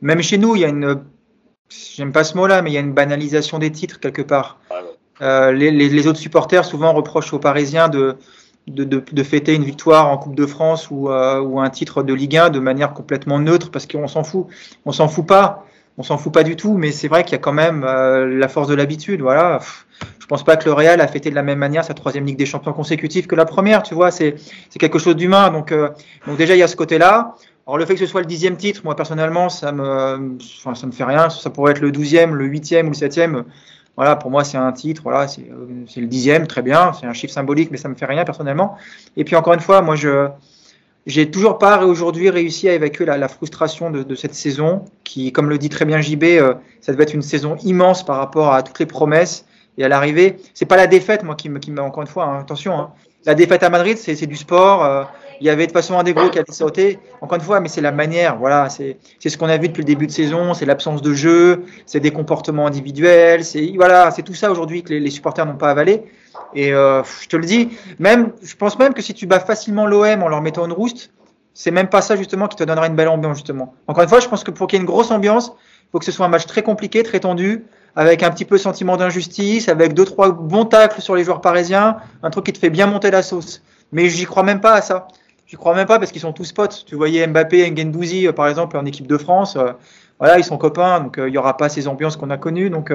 même 0.01 0.23
chez 0.23 0.39
nous, 0.39 0.57
il 0.57 0.63
y 0.63 0.65
a 0.65 0.69
une, 0.69 1.03
j'aime 1.69 2.13
pas 2.13 2.25
ce 2.25 2.37
mot-là, 2.37 2.61
mais 2.63 2.71
il 2.71 2.75
y 2.75 2.77
a 2.77 2.81
une 2.81 2.93
banalisation 2.93 3.59
des 3.59 3.73
titres 3.73 3.99
quelque 4.01 4.23
part. 4.23 4.59
Ouais. 4.71 4.77
euh, 5.23 5.53
les, 5.53 5.71
les, 5.71 5.89
les, 5.89 6.07
autres 6.07 6.19
supporters 6.19 6.65
souvent 6.67 6.93
reprochent 6.93 7.33
aux 7.33 7.39
Parisiens 7.39 7.89
de, 7.89 8.17
de, 8.71 8.85
de, 8.85 9.03
de, 9.11 9.23
fêter 9.23 9.55
une 9.55 9.65
victoire 9.65 10.09
en 10.09 10.19
Coupe 10.19 10.35
de 10.35 10.47
France 10.47 10.89
ou, 10.91 11.11
euh, 11.11 11.41
ou, 11.41 11.61
un 11.61 11.71
titre 11.71 12.03
de 12.03 12.15
Ligue 12.15 12.37
1 12.37 12.51
de 12.51 12.61
manière 12.61 12.93
complètement 12.93 13.39
neutre 13.39 13.71
parce 13.71 13.87
qu'on 13.87 14.09
s'en 14.09 14.25
fout. 14.25 14.47
On 14.85 14.93
s'en 14.93 15.09
fout 15.09 15.27
pas. 15.27 15.65
On 15.97 16.03
s'en 16.05 16.17
fout 16.17 16.33
pas 16.33 16.45
du 16.45 16.55
tout, 16.55 16.75
mais 16.75 16.93
c'est 16.93 17.09
vrai 17.09 17.25
qu'il 17.25 17.33
y 17.33 17.35
a 17.35 17.39
quand 17.41 17.53
même 17.53 17.85
euh, 17.85 18.39
la 18.39 18.47
force 18.47 18.69
de 18.69 18.75
l'habitude. 18.75 19.21
Voilà. 19.21 19.59
Je 20.21 20.27
pense 20.27 20.45
pas 20.45 20.57
que 20.57 20.65
le 20.67 20.73
Real 20.73 21.01
a 21.01 21.09
fêté 21.09 21.31
de 21.31 21.35
la 21.35 21.43
même 21.43 21.59
manière 21.59 21.85
sa 21.85 21.95
troisième 21.95 22.25
Ligue 22.25 22.39
des 22.39 22.47
Champions 22.47 22.73
consécutive 22.73 23.27
que 23.27 23.35
la 23.35 23.45
première. 23.45 23.83
Tu 23.83 23.95
vois, 23.95 24.11
c'est 24.13 24.37
quelque 24.79 24.99
chose 25.01 25.17
d'humain. 25.17 25.51
Donc, 25.51 25.73
euh, 25.73 25.89
donc 26.27 26.37
déjà 26.37 26.55
il 26.55 26.59
y 26.59 26.63
a 26.63 26.69
ce 26.69 26.77
côté-là. 26.77 27.35
Alors 27.67 27.79
le 27.79 27.85
fait 27.85 27.95
que 27.95 28.01
ce 28.01 28.07
soit 28.07 28.21
le 28.21 28.27
dixième 28.27 28.57
titre, 28.57 28.81
moi 28.85 28.95
personnellement, 28.95 29.49
ça 29.49 29.73
me, 29.73 30.37
enfin, 30.59 30.75
ça 30.75 30.87
me 30.87 30.93
fait 30.93 31.05
rien. 31.05 31.29
Ça 31.31 31.51
pourrait 31.51 31.73
être 31.73 31.81
le 31.81 31.91
douzième, 31.91 32.35
le 32.35 32.47
huitième 32.47 32.87
ou 32.87 32.91
le 32.91 32.97
septième. 32.97 33.45
Voilà, 33.99 34.15
pour 34.15 34.31
moi, 34.31 34.45
c'est 34.45 34.57
un 34.57 34.71
titre. 34.71 35.03
Voilà, 35.03 35.27
c'est 35.27 35.43
le 35.43 36.07
dixième, 36.07 36.47
très 36.47 36.63
bien. 36.63 36.93
C'est 36.93 37.07
un 37.07 37.13
chiffre 37.13 37.33
symbolique, 37.33 37.73
mais 37.73 37.79
ça 37.79 37.89
me 37.89 37.97
fait 37.97 38.07
rien 38.07 38.25
personnellement. 38.25 38.77
Et 39.17 39.25
puis 39.25 39.35
encore 39.35 39.55
une 39.55 39.61
fois, 39.61 39.83
moi, 39.83 39.97
je 39.97 40.29
j'ai 41.05 41.29
toujours 41.33 41.59
pas 41.59 41.85
aujourd'hui 41.85 42.31
réussi 42.31 42.69
à 42.69 42.75
évacuer 42.75 43.07
la, 43.07 43.27
frustration 43.27 43.91
de, 43.91 44.05
de, 44.05 44.15
cette 44.15 44.37
saison, 44.37 44.85
qui, 45.03 45.33
comme 45.33 45.49
le 45.49 45.59
dit 45.59 45.69
très 45.69 45.85
bien 45.85 46.01
JB, 46.01 46.23
euh, 46.23 46.55
ça 46.81 46.93
devait 46.93 47.03
être 47.03 47.15
une 47.15 47.23
saison 47.23 47.57
immense 47.65 48.05
par 48.05 48.19
rapport 48.19 48.53
à 48.53 48.63
toutes 48.63 48.79
les 48.79 48.87
promesses 48.87 49.45
et 49.79 49.85
à 49.85 49.89
l'arrivée. 49.89 50.37
C'est 50.55 50.67
pas 50.67 50.77
la 50.77 50.87
défaite, 50.87 51.25
moi, 51.25 51.35
qui 51.35 51.49
me, 51.49 51.59
qui 51.59 51.73
me 51.73 51.81
encore 51.81 52.03
une 52.03 52.09
fois, 52.09 52.27
hein, 52.27 52.39
attention. 52.39 52.79
Hein. 52.79 52.93
La 53.27 53.35
défaite 53.35 53.65
à 53.65 53.71
Madrid, 53.71 53.99
c'est 53.99 54.27
du 54.27 54.37
sport. 54.37 54.85
Euh, 54.85 55.03
il 55.41 55.47
y 55.47 55.51
avait 55.51 55.67
de 55.67 55.71
toute 55.71 55.77
façon 55.77 55.99
un 55.99 56.03
des 56.03 56.15
gros 56.15 56.29
qui 56.31 56.39
allait 56.39 56.53
sauter. 56.53 56.99
Encore 57.21 57.37
une 57.37 57.45
fois, 57.45 57.61
mais 57.61 57.69
c'est 57.69 57.81
la 57.81 57.93
manière. 57.93 58.37
Voilà, 58.39 58.69
c'est 58.69 58.99
ce 59.25 59.39
qu'on 59.39 59.49
a 59.49 59.57
vu 59.57 59.69
depuis 59.69 59.83
le 59.83 59.87
début 59.87 60.07
de 60.07 60.13
saison. 60.13 60.55
C'est 60.55 60.67
l'absence 60.67 61.03
de 61.03 61.13
jeu, 61.13 61.65
c'est 61.87 62.01
des 62.01 62.11
comportements 62.11 62.67
individuels. 62.67 63.45
C'est 63.45 63.73
voilà, 63.77 64.11
c'est 64.11 64.23
tout 64.23 64.35
ça 64.35 64.51
aujourd'hui 64.51 64.83
que 64.83 64.91
les, 64.91 65.01
les 65.01 65.11
supporters 65.11 65.47
n'ont 65.47 65.57
pas 65.57 65.71
avalé. 65.71 66.05
Et 66.55 66.73
euh, 66.73 67.03
je 67.21 67.29
te 67.29 67.37
le 67.37 67.45
dis, 67.45 67.71
même, 67.99 68.33
je 68.43 68.55
pense 68.55 68.79
même 68.79 68.95
que 68.95 69.03
si 69.03 69.15
tu 69.15 69.27
bats 69.27 69.41
facilement 69.41 69.87
l'OM 69.87 70.23
en 70.23 70.29
leur 70.29 70.41
mettant 70.41 70.65
une 70.65 70.73
rouste, 70.73 71.11
c'est 71.55 71.71
même 71.71 71.89
pas 71.89 72.03
ça 72.03 72.17
justement 72.17 72.47
qui 72.49 72.57
te 72.57 72.65
donnera 72.65 72.87
une 72.87 72.95
belle 72.95 73.09
ambiance 73.09 73.37
justement. 73.37 73.75
Encore 73.87 74.03
une 74.03 74.09
fois, 74.09 74.21
je 74.21 74.29
pense 74.29 74.45
que 74.45 74.51
pour 74.51 74.67
qu'il 74.67 74.77
y 74.77 74.81
ait 74.81 74.83
une 74.83 74.87
grosse 74.87 75.11
ambiance, 75.11 75.53
il 75.57 75.91
faut 75.93 75.99
que 75.99 76.05
ce 76.05 76.13
soit 76.13 76.27
un 76.27 76.29
match 76.29 76.47
très 76.47 76.63
compliqué, 76.63 77.03
très 77.03 77.21
tendu, 77.21 77.65
avec 77.97 78.23
un 78.23 78.31
petit 78.31 78.45
peu 78.45 78.59
sentiment 78.59 78.97
d'injustice, 78.97 79.69
avec 79.69 79.93
deux 79.93 80.05
trois 80.05 80.31
bons 80.31 80.67
tacles 80.67 81.01
sur 81.01 81.17
les 81.17 81.25
joueurs 81.25 81.41
parisiens, 81.41 81.97
un 82.23 82.31
truc 82.31 82.47
qui 82.47 82.53
te 82.53 82.59
fait 82.59 82.71
bien 82.71 82.87
monter 82.87 83.11
la 83.11 83.23
sauce. 83.23 83.63
Mais 83.91 84.09
j'y 84.09 84.25
crois 84.25 84.43
même 84.43 84.61
pas 84.61 84.75
à 84.75 84.83
ça. 84.83 85.09
J'y 85.49 85.57
crois 85.57 85.75
même 85.75 85.87
pas 85.87 85.99
parce 85.99 86.13
qu'ils 86.13 86.21
sont 86.21 86.35
tous 86.35 86.53
potes. 86.53 86.85
Tu 86.87 86.95
voyais 86.95 87.27
Mbappé 87.27 87.61
et 87.61 87.71
Ngendouzi 87.71 88.27
euh, 88.27 88.33
par 88.33 88.49
exemple 88.49 88.77
en 88.77 88.85
équipe 88.85 89.07
de 89.07 89.17
France. 89.17 89.57
Euh, 89.57 89.73
voilà, 90.19 90.37
ils 90.37 90.45
sont 90.45 90.59
copains, 90.59 91.01
donc 91.01 91.17
euh, 91.17 91.29
il 91.29 91.35
y 91.35 91.39
aura 91.39 91.57
pas 91.57 91.71
ces 91.71 91.89
ambiances 91.89 92.17
qu'on 92.17 92.29
a 92.29 92.37
connues. 92.37 92.69
Donc 92.69 92.93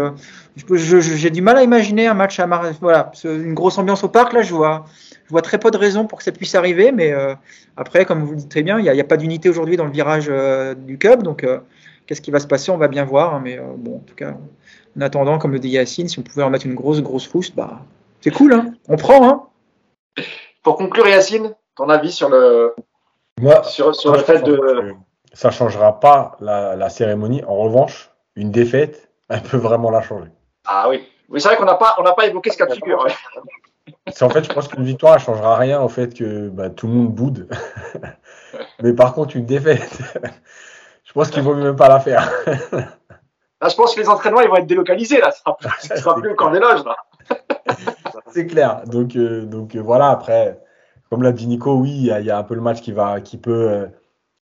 j'ai 0.55 1.29
du 1.31 1.41
mal 1.41 1.57
à 1.57 1.63
imaginer 1.63 2.05
un 2.05 2.13
match 2.13 2.39
à 2.39 2.45
Mar 2.45 2.65
voilà, 2.79 3.11
une 3.23 3.55
grosse 3.55 3.77
ambiance 3.79 4.03
au 4.03 4.09
parc. 4.09 4.33
Là, 4.33 4.43
je 4.43 4.53
vois, 4.53 4.85
je 5.25 5.31
vois 5.31 5.41
très 5.41 5.57
peu 5.57 5.71
de 5.71 5.77
raisons 5.77 6.05
pour 6.05 6.19
que 6.19 6.23
ça 6.23 6.31
puisse 6.31 6.53
arriver. 6.53 6.91
Mais 6.91 7.13
après, 7.75 8.05
comme 8.05 8.23
vous 8.23 8.31
le 8.31 8.37
dites 8.37 8.49
très 8.49 8.61
bien, 8.61 8.77
il 8.77 8.83
n'y 8.83 8.99
a, 8.99 9.03
pas 9.05 9.17
d'unité 9.17 9.49
aujourd'hui 9.49 9.77
dans 9.77 9.85
le 9.85 9.91
virage 9.91 10.29
du 10.77 10.97
Cup. 10.97 11.23
Donc 11.23 11.47
qu'est-ce 12.05 12.21
qui 12.21 12.29
va 12.29 12.41
se 12.41 12.47
passer 12.47 12.71
On 12.71 12.77
va 12.77 12.89
bien 12.89 13.05
voir. 13.05 13.33
Hein, 13.33 13.41
mais 13.41 13.57
bon, 13.77 13.95
en 13.95 14.03
tout 14.05 14.15
cas, 14.15 14.35
en 14.97 15.01
attendant, 15.01 15.39
comme 15.39 15.53
le 15.53 15.59
dit 15.59 15.69
Yacine, 15.69 16.09
si 16.09 16.19
on 16.19 16.23
pouvait 16.23 16.43
en 16.43 16.49
mettre 16.49 16.65
une 16.65 16.75
grosse, 16.75 17.01
grosse 17.01 17.27
rousse, 17.27 17.51
bah, 17.55 17.85
c'est 18.19 18.31
cool. 18.31 18.51
Hein 18.51 18.73
on 18.89 18.97
prend. 18.97 19.29
Hein 19.29 19.43
pour 20.61 20.75
conclure, 20.75 21.07
Yacine, 21.07 21.55
ton 21.75 21.89
avis 21.89 22.11
sur 22.11 22.29
le, 22.29 22.75
Moi, 23.39 23.63
sur, 23.63 23.95
sur 23.95 24.13
le 24.13 24.19
fait 24.19 24.41
de. 24.41 24.93
Ça 25.33 25.49
changera 25.49 25.99
pas 25.99 26.37
la, 26.39 26.75
la, 26.75 26.89
cérémonie. 26.89 27.43
En 27.45 27.55
revanche, 27.55 28.11
une 28.35 28.51
défaite, 28.51 29.09
elle 29.29 29.41
peut 29.41 29.57
vraiment 29.57 29.89
la 29.89 30.01
changer. 30.01 30.29
Ah 30.67 30.87
oui. 30.89 31.07
Oui, 31.29 31.41
c'est 31.41 31.47
vrai 31.47 31.57
qu'on 31.57 31.65
n'a 31.65 31.75
pas, 31.75 31.95
on 31.97 32.03
n'a 32.03 32.13
pas 32.13 32.27
évoqué 32.27 32.51
ce 32.51 32.57
cas 32.57 32.67
de 32.67 32.73
figure. 32.73 33.07
En 34.21 34.29
fait, 34.29 34.43
je 34.43 34.53
pense 34.53 34.67
qu'une 34.67 34.83
victoire, 34.83 35.15
elle 35.15 35.21
changera 35.21 35.55
rien 35.57 35.81
au 35.81 35.89
fait 35.89 36.13
que 36.13 36.49
bah, 36.49 36.69
tout 36.69 36.87
le 36.87 36.93
monde 36.93 37.13
boude. 37.13 37.47
Mais 38.81 38.93
par 38.93 39.13
contre, 39.13 39.35
une 39.35 39.45
défaite, 39.45 39.97
je 41.03 41.13
pense 41.13 41.29
qu'il 41.29 41.41
vaut 41.41 41.55
même 41.55 41.75
pas 41.75 41.89
la 41.89 41.99
faire. 41.99 42.29
Là, 43.61 43.69
je 43.69 43.75
pense 43.75 43.95
que 43.95 44.01
les 44.01 44.09
entraînements, 44.09 44.41
ils 44.41 44.49
vont 44.49 44.57
être 44.57 44.67
délocalisés. 44.67 45.21
Là, 45.21 45.31
ça 45.31 45.39
sera, 45.39 45.97
sera 45.97 46.15
plus 46.15 46.29
le 46.29 46.35
camp 46.35 46.51
des 46.51 46.59
loges. 46.59 46.83
C'est 48.27 48.45
clair. 48.45 48.83
Donc, 48.85 49.15
euh, 49.15 49.45
donc 49.45 49.75
euh, 49.75 49.79
voilà, 49.79 50.09
après, 50.09 50.59
comme 51.13 51.21
l'a 51.21 51.31
dit 51.31 51.45
Nico, 51.45 51.75
oui, 51.75 51.91
il 51.91 52.25
y, 52.25 52.31
a 52.31 52.37
un 52.39 52.41
peu 52.41 52.55
le 52.55 52.61
match 52.61 52.81
qui, 52.81 52.91
va, 52.91 53.21
qui 53.21 53.37
peut 53.37 53.69
euh, 53.69 53.85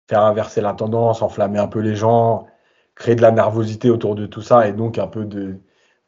faire 0.06 0.22
inverser 0.22 0.60
la 0.60 0.74
tendance, 0.74 1.22
enflammer 1.22 1.58
un 1.58 1.66
peu 1.66 1.78
les 1.78 1.96
gens, 1.96 2.44
créer 2.94 3.14
de 3.14 3.22
la 3.22 3.30
nervosité 3.30 3.88
autour 3.88 4.14
de 4.14 4.26
tout 4.26 4.42
ça 4.42 4.68
et 4.68 4.74
donc 4.74 4.98
un 4.98 5.06
peu 5.06 5.26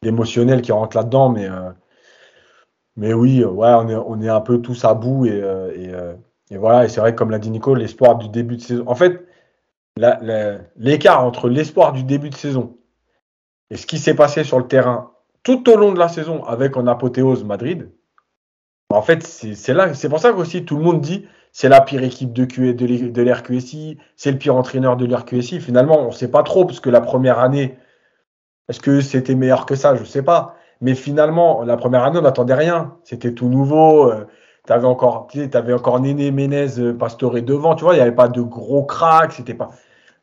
d'émotionnel 0.03 0.61
qui 0.61 0.71
rentre 0.71 0.99
là-dedans. 0.99 1.31
Mais, 1.31 1.49
mais 2.95 3.15
oui, 3.15 3.43
ouais, 3.43 3.73
on 3.73 4.21
est, 4.21 4.29
un 4.29 4.41
peu 4.43 4.61
tous 4.61 4.85
à 4.85 4.93
bout 4.93 5.25
et, 5.25 5.43
et, 6.51 6.59
voilà. 6.59 6.85
Et 6.85 6.91
c'est 6.91 7.01
vrai 7.01 7.13
que, 7.13 7.17
comme 7.17 7.31
l'a 7.31 7.39
dit 7.39 7.51
Nico, 7.51 7.75
l'espoir 7.75 8.19
du 8.19 8.29
début 8.29 8.59
de 8.59 8.61
saison. 8.61 8.85
En 8.87 8.95
fait, 8.95 9.25
l'écart 10.77 11.25
entre 11.25 11.49
l'espoir 11.49 11.95
du 11.95 12.05
début 12.05 12.29
de 12.29 12.35
saison 12.35 12.77
et 13.71 13.79
ce 13.79 13.87
qui 13.87 13.97
s'est 13.97 14.13
passé 14.13 14.45
sur 14.45 14.59
le 14.59 14.67
terrain 14.67 15.13
tout 15.43 15.71
au 15.71 15.77
long 15.77 15.93
de 15.93 15.99
la 15.99 16.11
saison 16.11 16.45
avec 16.45 16.77
en 16.77 16.87
apothéose 16.87 17.45
Madrid. 17.45 17.91
En 18.91 19.03
fait, 19.03 19.23
c'est 19.25 19.73
là, 19.73 19.95
c'est 19.95 20.09
pour 20.09 20.19
ça 20.19 20.33
qu'aussi 20.33 20.65
tout 20.65 20.77
le 20.77 20.83
monde 20.83 21.01
dit 21.01 21.27
c'est 21.53 21.69
la 21.69 21.81
pire 21.81 22.03
équipe 22.03 22.33
de, 22.33 22.45
Q, 22.45 22.75
de 22.75 23.23
l'RQSI, 23.23 23.99
c'est 24.17 24.31
le 24.31 24.39
pire 24.39 24.57
entraîneur 24.57 24.97
de 24.97 25.07
l'RQSI. 25.07 25.61
Finalement, 25.61 26.01
on 26.01 26.07
ne 26.09 26.13
sait 26.13 26.31
pas 26.31 26.43
trop 26.43 26.65
parce 26.65 26.81
que 26.81 26.91
la 26.91 27.01
première 27.01 27.39
année, 27.41 27.77
est-ce 28.69 28.81
que 28.81 29.01
c'était 29.01 29.35
meilleur 29.35 29.67
que 29.67 29.75
ça? 29.75 29.97
Je 29.97 30.01
ne 30.01 30.07
sais 30.07 30.23
pas. 30.23 30.57
Mais 30.81 30.95
finalement, 30.95 31.63
la 31.63 31.77
première 31.77 32.05
année, 32.05 32.19
on 32.19 32.23
n'attendait 32.23 32.55
rien. 32.55 32.97
C'était 33.05 33.35
tout 33.35 33.49
nouveau. 33.49 34.11
Euh, 34.11 34.27
tu 34.67 34.73
avais 34.73 34.87
encore, 34.87 35.29
encore 35.75 36.01
Néné, 36.01 36.31
Ménez, 36.31 36.79
euh, 36.79 36.93
Pastore 36.93 37.43
devant. 37.43 37.75
Tu 37.75 37.85
vois, 37.85 37.95
il 37.95 37.97
n'y 37.97 38.03
avait 38.03 38.13
pas 38.15 38.29
de 38.29 38.41
gros 38.43 38.85
cracks. 38.85 39.33
C'était 39.33 39.55
pas. 39.55 39.71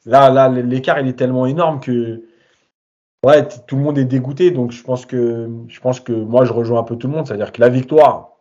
Là, 0.06 0.30
là, 0.30 0.48
l'écart, 0.50 1.00
il 1.00 1.08
est 1.08 1.14
tellement 1.18 1.46
énorme 1.46 1.80
que 1.82 2.24
ouais, 3.26 3.48
tout 3.68 3.76
le 3.76 3.82
monde 3.84 3.98
est 3.98 4.06
dégoûté. 4.06 4.52
Donc 4.52 4.72
je 4.72 4.84
pense 4.84 5.06
que 5.06 5.50
je 5.68 5.80
pense 5.82 6.00
que 6.00 6.14
moi 6.14 6.46
je 6.46 6.54
rejoins 6.54 6.80
un 6.80 6.84
peu 6.84 6.96
tout 6.96 7.08
le 7.08 7.14
monde. 7.14 7.28
C'est-à-dire 7.28 7.52
que 7.52 7.62
la 7.62 7.70
victoire, 7.70 8.37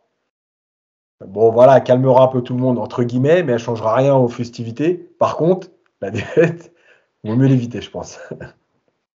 bon 1.25 1.51
voilà, 1.51 1.81
calmera 1.81 2.25
un 2.25 2.29
peu 2.29 2.43
tout 2.43 2.55
le 2.55 2.61
monde 2.61 2.79
entre 2.79 3.03
guillemets, 3.03 3.43
mais 3.43 3.55
elle 3.55 3.59
changera 3.59 3.95
rien 3.95 4.15
aux 4.15 4.29
festivités. 4.29 4.95
Par 5.19 5.37
contre, 5.37 5.69
la 6.01 6.11
défaite, 6.11 6.73
vaut 7.25 7.37
mieux 7.37 7.47
l'éviter, 7.47 7.81
je 7.81 7.91
pense. 7.91 8.19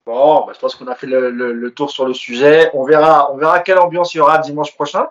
Bon, 0.05 0.45
bah, 0.45 0.53
je 0.55 0.59
pense 0.59 0.75
qu'on 0.75 0.87
a 0.87 0.95
fait 0.95 1.07
le, 1.07 1.69
tour 1.71 1.91
sur 1.91 2.05
le 2.05 2.13
sujet. 2.13 2.71
On 2.73 2.85
verra, 2.85 3.29
on 3.33 3.37
verra 3.37 3.59
quelle 3.59 3.79
ambiance 3.79 4.13
il 4.13 4.19
y 4.19 4.21
aura 4.21 4.37
dimanche 4.37 4.73
prochain. 4.73 5.09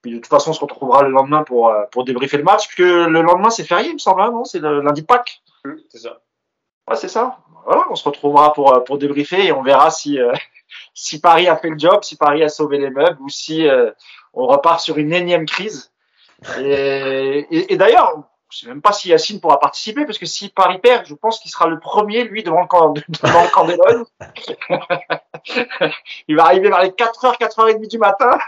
Puis 0.00 0.12
de 0.12 0.16
toute 0.16 0.28
façon, 0.28 0.50
on 0.50 0.54
se 0.54 0.60
retrouvera 0.60 1.02
le 1.02 1.10
lendemain 1.10 1.42
pour, 1.42 1.68
euh, 1.68 1.84
pour 1.92 2.04
débriefer 2.04 2.38
le 2.38 2.44
match, 2.44 2.66
puisque 2.66 2.88
le 2.88 3.20
lendemain 3.20 3.50
c'est 3.50 3.64
férié, 3.64 3.90
il 3.90 3.94
me 3.94 3.98
semble, 3.98 4.22
hein, 4.22 4.30
non? 4.30 4.44
C'est 4.44 4.60
le 4.60 4.80
lundi 4.80 5.02
de 5.02 5.06
Pâques. 5.06 5.42
C'est 5.90 5.98
ça. 5.98 6.22
Ouais, 6.88 6.96
c'est 6.96 7.08
ça 7.08 7.36
voilà, 7.64 7.84
on 7.90 7.94
se 7.94 8.04
retrouvera 8.04 8.52
pour, 8.52 8.74
euh, 8.74 8.80
pour 8.80 8.98
débriefer 8.98 9.46
et 9.46 9.52
on 9.52 9.62
verra 9.62 9.90
si, 9.90 10.18
euh, 10.18 10.32
si 10.94 11.20
Paris 11.20 11.48
a 11.48 11.56
fait 11.56 11.70
le 11.70 11.78
job, 11.78 12.02
si 12.02 12.16
Paris 12.16 12.42
a 12.42 12.48
sauvé 12.48 12.78
les 12.78 12.90
meubles 12.90 13.18
ou 13.20 13.28
si 13.28 13.68
euh, 13.68 13.90
on 14.32 14.46
repart 14.46 14.80
sur 14.80 14.98
une 14.98 15.12
énième 15.12 15.46
crise. 15.46 15.89
Et, 16.58 17.72
et, 17.72 17.76
d'ailleurs, 17.76 18.22
je 18.50 18.58
sais 18.58 18.66
même 18.66 18.82
pas 18.82 18.92
si 18.92 19.08
Yacine 19.08 19.40
pourra 19.40 19.60
participer 19.60 20.04
parce 20.04 20.18
que 20.18 20.26
si 20.26 20.48
Paris 20.48 20.78
perd, 20.78 21.06
je 21.06 21.14
pense 21.14 21.38
qu'il 21.38 21.50
sera 21.50 21.68
le 21.68 21.78
premier, 21.78 22.24
lui, 22.24 22.42
devant 22.42 22.62
le 22.62 22.66
camp, 22.66 22.94
devant 22.94 23.42
le 23.42 23.50
camp 23.50 23.66
Il 26.28 26.36
va 26.36 26.44
arriver 26.44 26.68
vers 26.68 26.82
les 26.82 26.90
4h, 26.90 27.38
4h30 27.38 27.88
du 27.88 27.98
matin. 27.98 28.38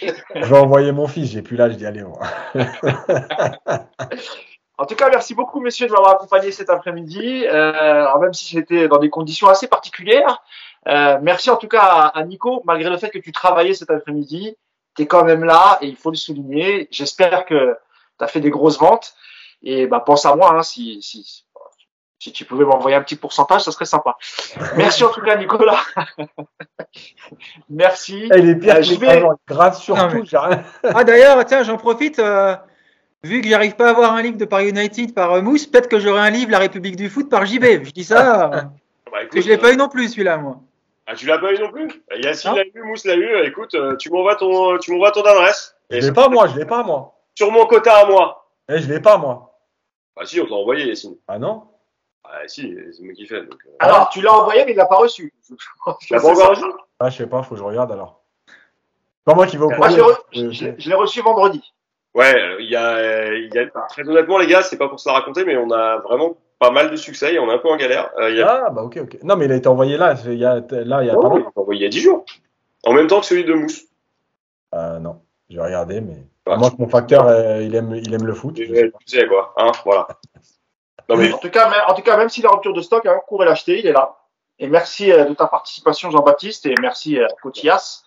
Je 0.00 0.44
vais 0.44 0.58
envoyer 0.58 0.92
mon 0.92 1.06
fils, 1.06 1.30
j'ai 1.30 1.42
plus 1.42 1.56
l'âge 1.56 1.76
d'y 1.76 1.86
aller. 1.86 2.02
Moi. 2.02 2.20
En 4.78 4.86
tout 4.86 4.96
cas, 4.96 5.08
merci 5.10 5.34
beaucoup, 5.34 5.60
messieurs, 5.60 5.86
de 5.86 5.92
m'avoir 5.92 6.14
accompagné 6.14 6.50
cet 6.50 6.68
après-midi. 6.68 7.44
Euh, 7.46 8.18
même 8.18 8.32
si 8.32 8.48
j'étais 8.48 8.88
dans 8.88 8.98
des 8.98 9.10
conditions 9.10 9.46
assez 9.46 9.68
particulières. 9.68 10.42
Euh, 10.88 11.18
merci 11.22 11.50
en 11.50 11.56
tout 11.56 11.68
cas 11.68 12.10
à, 12.12 12.24
Nico, 12.24 12.62
malgré 12.64 12.90
le 12.90 12.96
fait 12.96 13.10
que 13.10 13.20
tu 13.20 13.30
travaillais 13.30 13.74
cet 13.74 13.90
après-midi. 13.90 14.56
Tu 14.96 15.02
es 15.02 15.06
quand 15.06 15.24
même 15.24 15.44
là 15.44 15.78
et 15.80 15.86
il 15.86 15.96
faut 15.96 16.10
le 16.10 16.16
souligner. 16.16 16.88
J'espère 16.90 17.44
que 17.44 17.76
tu 18.18 18.24
as 18.24 18.28
fait 18.28 18.40
des 18.40 18.50
grosses 18.50 18.78
ventes. 18.78 19.14
Et 19.62 19.86
bah, 19.86 20.00
pense 20.00 20.26
à 20.26 20.34
moi, 20.34 20.54
hein, 20.54 20.62
si, 20.62 21.00
si, 21.02 21.44
si 22.18 22.32
tu 22.32 22.44
pouvais 22.44 22.64
m'envoyer 22.64 22.96
un 22.96 23.02
petit 23.02 23.16
pourcentage, 23.16 23.62
ça 23.62 23.72
serait 23.72 23.84
sympa. 23.84 24.16
Merci 24.76 25.04
en 25.04 25.10
tout 25.10 25.22
cas, 25.22 25.36
Nicolas. 25.36 25.80
Merci. 27.70 28.28
Elle 28.30 28.48
est 28.48 28.54
bien, 28.54 28.76
euh, 28.76 28.82
je 28.82 28.94
vais... 28.94 29.22
grâce 29.46 29.82
surtout. 29.82 30.24
ah 30.82 31.04
d'ailleurs, 31.04 31.44
tiens, 31.44 31.62
j'en 31.62 31.76
profite. 31.76 32.18
Euh, 32.18 32.56
vu 33.24 33.40
que 33.40 33.48
j'arrive 33.48 33.76
pas 33.76 33.86
à 33.86 33.90
avoir 33.90 34.14
un 34.14 34.22
livre 34.22 34.36
de 34.36 34.44
Paris 34.44 34.70
United 34.70 35.14
par 35.14 35.32
euh, 35.32 35.42
Mousse, 35.42 35.66
peut-être 35.66 35.88
que 35.88 35.98
j'aurai 35.98 36.20
un 36.20 36.30
livre 36.30 36.50
La 36.50 36.58
République 36.58 36.96
du 36.96 37.08
foot 37.08 37.28
par 37.28 37.46
JB. 37.46 37.84
Je 37.84 37.90
dis 37.90 38.04
ça, 38.04 38.52
euh, 38.52 38.60
bah, 39.12 39.26
que 39.30 39.40
je 39.40 39.48
l'ai 39.48 39.58
pas 39.58 39.72
eu 39.72 39.76
non 39.76 39.88
plus 39.88 40.08
celui-là, 40.08 40.38
moi. 40.38 40.60
Ah, 41.06 41.14
tu 41.14 41.26
l'as 41.26 41.38
pas 41.38 41.52
eu 41.52 41.58
non 41.58 41.70
plus? 41.70 41.88
Bah, 42.08 42.16
Yacine 42.16 42.54
l'a 42.54 42.64
eu, 42.64 42.82
Mousse 42.82 43.04
l'a 43.04 43.16
eu. 43.16 43.44
Écoute, 43.44 43.74
euh, 43.74 43.96
tu 43.96 44.10
m'envoies 44.10 44.36
ton, 44.36 44.78
tu 44.78 44.92
m'envoies 44.92 45.10
ton 45.10 45.22
adresse. 45.22 45.76
Je 45.90 45.98
l'ai 45.98 46.12
pas 46.12 46.28
moi, 46.28 46.46
je 46.46 46.56
l'ai 46.56 46.64
pas 46.64 46.82
moi. 46.82 47.18
Sur 47.34 47.50
mon 47.50 47.66
quota 47.66 47.98
à 47.98 48.06
moi. 48.06 48.48
Eh, 48.68 48.78
je 48.78 48.88
l'ai 48.88 49.00
pas 49.00 49.16
moi. 49.18 49.58
Ah 50.16 50.24
si, 50.24 50.40
on 50.40 50.46
t'a 50.46 50.54
envoyé 50.54 50.86
Yacine. 50.86 51.16
Ah 51.26 51.38
non? 51.38 51.64
Ah 52.24 52.46
si, 52.46 52.76
c'est 52.92 53.02
moi 53.02 53.14
qui 53.14 53.26
fais. 53.26 53.42
Donc, 53.42 53.58
Alors, 53.80 54.08
tu 54.10 54.20
l'as 54.20 54.32
envoyé, 54.32 54.64
mais 54.64 54.72
il 54.72 54.76
l'a 54.76 54.86
pas 54.86 54.96
reçu. 54.96 55.32
Tu 56.00 56.12
l'as 56.12 56.20
pas 56.20 56.28
encore 56.28 56.50
reçu? 56.50 56.64
Ah, 57.00 57.10
je 57.10 57.16
sais 57.18 57.26
pas, 57.26 57.42
faut 57.42 57.54
que 57.54 57.60
je 57.60 57.64
regarde 57.64 57.90
alors. 57.90 58.22
Pas 59.24 59.34
moi 59.34 59.46
qui 59.46 59.56
vais 59.56 59.64
au 59.64 59.70
Moi, 59.70 59.88
je 59.90 60.88
l'ai 60.88 60.94
reçu 60.94 61.20
vendredi. 61.20 61.72
Ouais, 62.14 62.56
il 62.60 62.68
y 62.70 62.76
a, 62.76 63.32
il 63.32 63.52
y 63.52 63.58
a 63.58 63.66
très 63.88 64.06
honnêtement 64.06 64.38
les 64.38 64.46
gars, 64.46 64.62
c'est 64.62 64.76
pas 64.76 64.88
pour 64.88 65.00
se 65.00 65.08
la 65.08 65.14
raconter, 65.14 65.44
mais 65.44 65.56
on 65.56 65.70
a 65.70 65.96
vraiment 65.98 66.36
pas 66.62 66.70
mal 66.70 66.92
de 66.92 66.96
succès 66.96 67.34
et 67.34 67.40
on 67.40 67.50
est 67.50 67.54
un 67.54 67.58
peu 67.58 67.68
en 67.68 67.76
galère. 67.76 68.10
Euh, 68.18 68.44
a... 68.44 68.66
Ah 68.66 68.70
bah 68.70 68.82
ok 68.82 68.98
ok. 69.02 69.18
Non 69.24 69.34
mais 69.34 69.46
il 69.46 69.52
a 69.52 69.56
été 69.56 69.66
envoyé 69.66 69.96
là, 69.96 70.14
il 70.26 70.34
y 70.34 70.44
a 70.44 70.62
là 70.70 71.02
il 71.02 71.08
y 71.08 71.10
a 71.10 71.18
oh, 71.18 71.20
pas 71.20 71.28
longtemps. 71.28 71.36
Il 71.36 71.44
a 71.44 71.48
été 71.48 71.58
envoyé 71.58 71.80
il 71.80 71.82
y 71.82 71.86
a 71.86 71.90
10 71.90 72.00
jours, 72.00 72.24
en 72.84 72.92
même 72.92 73.08
temps 73.08 73.18
que 73.18 73.26
celui 73.26 73.44
de 73.44 73.52
Mousse. 73.52 73.82
Euh, 74.74 75.00
non, 75.00 75.20
j'ai 75.50 75.60
regardé 75.60 76.00
mais 76.00 76.24
bah, 76.46 76.56
moi 76.56 76.70
mon 76.78 76.88
facteur 76.88 77.26
euh, 77.26 77.60
il 77.62 77.74
aime 77.74 77.96
il 77.96 78.14
aime 78.14 78.24
le 78.24 78.32
foot. 78.32 78.54
Tu 78.54 78.92
sais 79.06 79.26
quoi, 79.26 79.54
hein, 79.58 79.72
voilà. 79.84 80.06
Non, 81.08 81.16
mais... 81.16 81.32
en 81.32 81.38
tout 81.38 81.50
cas, 81.50 81.68
en 81.88 81.94
tout 81.94 82.02
cas, 82.02 82.16
même 82.16 82.28
s'il 82.28 82.44
est 82.44 82.48
en 82.48 82.52
rupture 82.52 82.72
de 82.72 82.80
stock, 82.80 83.04
hein, 83.06 83.18
courez 83.26 83.44
l'acheter, 83.44 83.80
il 83.80 83.86
est 83.88 83.92
là. 83.92 84.16
Et 84.60 84.68
merci 84.68 85.10
euh, 85.10 85.24
de 85.24 85.34
ta 85.34 85.46
participation 85.46 86.12
Jean-Baptiste 86.12 86.64
et 86.66 86.74
merci 86.80 87.18
à 87.18 87.26
Cotillas 87.42 88.04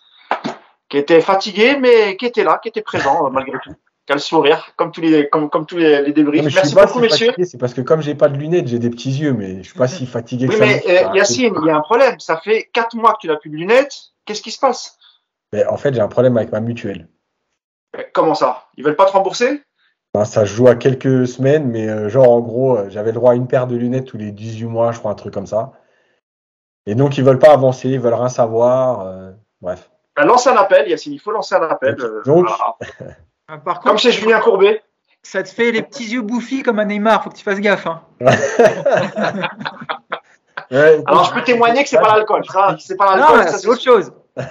qui 0.88 0.96
était 0.96 1.20
fatigué 1.20 1.76
mais 1.76 2.16
qui 2.16 2.24
était 2.24 2.42
là, 2.42 2.58
qui 2.60 2.68
était 2.68 2.80
présent 2.80 3.30
malgré 3.30 3.58
tout 3.62 3.74
quel 4.06 4.20
sourire, 4.20 4.72
comme 4.76 4.92
tous 4.92 5.00
les, 5.00 5.28
comme, 5.28 5.50
comme 5.50 5.66
tous 5.66 5.76
les, 5.78 6.02
les 6.02 6.12
débriefs. 6.12 6.54
Merci 6.54 6.74
beaucoup, 6.74 7.00
messieurs. 7.00 7.32
C'est 7.44 7.58
parce 7.58 7.74
que 7.74 7.80
comme 7.80 8.00
j'ai 8.02 8.14
pas 8.14 8.28
de 8.28 8.36
lunettes, 8.36 8.68
j'ai 8.68 8.78
des 8.78 8.90
petits 8.90 9.10
yeux, 9.10 9.32
mais 9.32 9.62
je 9.62 9.68
suis 9.70 9.78
pas 9.78 9.88
si 9.88 10.06
fatigué. 10.06 10.46
Oui, 10.48 10.54
que 10.54 10.60
mais 10.60 10.82
euh, 10.86 11.12
Yacine, 11.14 11.54
il 11.60 11.66
y 11.66 11.70
a 11.70 11.76
un 11.76 11.80
problème. 11.80 12.18
Ça 12.20 12.36
fait 12.38 12.70
quatre 12.72 12.94
mois 12.96 13.12
que 13.14 13.18
tu 13.22 13.26
n'as 13.28 13.36
plus 13.36 13.50
de 13.50 13.56
lunettes. 13.56 13.96
Qu'est-ce 14.24 14.42
qui 14.42 14.50
se 14.52 14.58
passe? 14.60 14.96
Mais 15.52 15.64
En 15.66 15.76
fait, 15.76 15.92
j'ai 15.94 16.00
un 16.00 16.08
problème 16.08 16.36
avec 16.36 16.52
ma 16.52 16.60
mutuelle. 16.60 17.08
comment 18.12 18.34
ça? 18.34 18.64
Ils 18.76 18.84
veulent 18.84 18.96
pas 18.96 19.06
te 19.06 19.12
rembourser? 19.12 19.62
Ben, 20.14 20.24
ça 20.24 20.46
se 20.46 20.54
joue 20.54 20.68
à 20.68 20.76
quelques 20.76 21.26
semaines, 21.26 21.66
mais 21.68 21.88
euh, 21.88 22.08
genre 22.08 22.30
en 22.30 22.40
gros, 22.40 22.76
euh, 22.78 22.88
j'avais 22.88 23.10
le 23.10 23.16
droit 23.16 23.32
à 23.32 23.34
une 23.34 23.48
paire 23.48 23.66
de 23.66 23.76
lunettes 23.76 24.06
tous 24.06 24.16
les 24.16 24.30
18 24.32 24.64
mois, 24.66 24.92
je 24.92 24.98
crois, 24.98 25.10
un 25.10 25.14
truc 25.14 25.34
comme 25.34 25.46
ça. 25.46 25.72
Et 26.86 26.94
donc 26.94 27.18
ils 27.18 27.24
veulent 27.24 27.38
pas 27.40 27.52
avancer, 27.52 27.88
ils 27.90 28.00
veulent 28.00 28.14
rien 28.14 28.28
savoir. 28.28 29.00
euh, 29.06 29.32
bref. 29.60 29.90
Ben, 30.16 30.24
lance 30.24 30.46
un 30.46 30.56
appel, 30.56 30.88
Yacine, 30.88 31.12
il 31.12 31.18
faut 31.18 31.32
lancer 31.32 31.54
un 31.56 31.62
appel. 31.68 31.96
euh, 32.00 32.22
Donc-. 32.24 32.48
Ah, 33.48 33.58
Par 33.58 33.80
Comme 33.80 33.92
contre, 33.92 34.02
chez 34.02 34.12
Julien 34.12 34.40
Courbet. 34.40 34.82
ça 35.22 35.42
te 35.42 35.48
fait 35.48 35.70
les 35.72 35.82
petits 35.82 36.06
yeux 36.06 36.22
bouffis 36.22 36.62
comme 36.62 36.78
un 36.78 36.84
Neymar, 36.84 37.22
faut 37.22 37.30
que 37.30 37.36
tu 37.36 37.44
fasses 37.44 37.60
gaffe. 37.60 37.86
Hein. 37.86 38.02
Ouais, 40.70 41.02
Alors 41.06 41.24
je 41.24 41.32
peux 41.32 41.42
témoigner 41.44 41.82
que 41.84 41.88
c'est 41.88 42.00
pas 42.00 42.16
l'alcool. 42.16 42.42
C'est 42.78 42.96
pas 42.96 43.16
l'alcool. 43.16 43.44
c'est 43.48 43.68
autre 43.68 43.82
chose. 43.82 44.12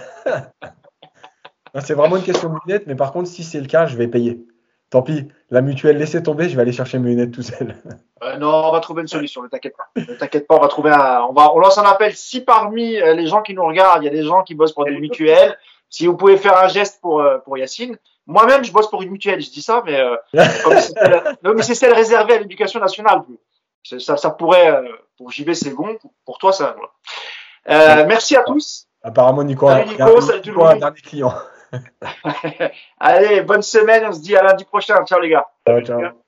C'est 1.81 1.93
vraiment 1.93 2.15
une 2.15 2.23
question 2.23 2.47
de 2.47 2.55
lunettes, 2.65 2.87
mais 2.87 2.95
par 2.95 3.11
contre, 3.11 3.27
si 3.27 3.43
c'est 3.43 3.59
le 3.59 3.67
cas, 3.67 3.85
je 3.85 3.97
vais 3.97 4.07
payer. 4.07 4.45
Tant 4.89 5.01
pis, 5.01 5.27
la 5.49 5.59
mutuelle, 5.59 5.97
laissez 5.97 6.23
tomber, 6.23 6.47
je 6.47 6.55
vais 6.55 6.61
aller 6.61 6.71
chercher 6.71 6.99
mes 6.99 7.09
lunettes 7.09 7.31
tout 7.31 7.41
seul. 7.41 7.75
Euh, 8.23 8.37
non, 8.37 8.67
on 8.67 8.71
va 8.71 8.79
trouver 8.79 9.01
une 9.01 9.09
solution. 9.09 9.43
Ne 9.43 9.49
t'inquiète 9.49 9.75
pas. 9.75 9.89
Ne 9.97 10.15
t'inquiète 10.15 10.47
pas, 10.47 10.55
on 10.55 10.61
va 10.61 10.69
trouver 10.69 10.91
un. 10.91 11.23
On 11.29 11.33
va, 11.33 11.53
on 11.53 11.59
lance 11.59 11.77
un 11.77 11.83
appel. 11.83 12.15
Si 12.15 12.39
parmi 12.39 12.95
euh, 12.95 13.13
les 13.13 13.27
gens 13.27 13.41
qui 13.41 13.53
nous 13.53 13.65
regardent, 13.65 14.03
il 14.03 14.05
y 14.05 14.09
a 14.09 14.11
des 14.13 14.23
gens 14.23 14.43
qui 14.43 14.55
bossent 14.55 14.71
pour 14.71 14.85
des 14.85 14.97
mutuelles, 14.97 15.57
si 15.89 16.07
vous 16.07 16.15
pouvez 16.15 16.37
faire 16.37 16.57
un 16.57 16.69
geste 16.69 17.01
pour 17.01 17.19
euh, 17.19 17.39
pour 17.39 17.57
Yacine. 17.57 17.97
Moi-même, 18.27 18.63
je 18.63 18.71
bosse 18.71 18.89
pour 18.89 19.01
une 19.03 19.11
mutuelle. 19.11 19.41
Je 19.41 19.49
dis 19.51 19.61
ça, 19.61 19.83
mais 19.85 19.99
euh, 19.99 20.15
c'est 20.33 20.81
celle- 20.93 21.37
non, 21.43 21.53
mais 21.53 21.61
c'est 21.63 21.75
celle 21.75 21.93
réservée 21.93 22.33
à 22.35 22.39
l'éducation 22.39 22.79
nationale. 22.79 23.21
Ça, 23.99 24.17
ça 24.17 24.29
pourrait. 24.31 24.71
euh, 24.71 24.89
pour 25.17 25.31
JB, 25.31 25.53
c'est 25.53 25.69
bon. 25.69 25.95
Pour 26.25 26.37
toi, 26.39 26.51
ça. 26.51 26.75
voilà. 26.75 27.99
Euh, 28.01 28.05
merci 28.07 28.35
à 28.35 28.43
tous. 28.43 28.87
Apparemment, 29.03 29.43
Nico, 29.43 29.67
Salut, 29.69 29.89
Nico, 29.91 30.21
salut 30.21 30.41
tout 30.41 30.49
le 30.51 30.55
monde. 30.57 30.79
dernier 30.79 31.01
client. 31.01 31.33
Allez, 32.99 33.41
bonne 33.41 33.61
semaine. 33.61 34.05
On 34.07 34.13
se 34.13 34.19
dit 34.21 34.35
à 34.35 34.43
lundi 34.43 34.65
prochain. 34.65 35.03
Ciao 35.05 35.19
les 35.19 35.29
gars. 35.29 35.45
Ciao, 35.67 35.81
ciao. 35.81 36.24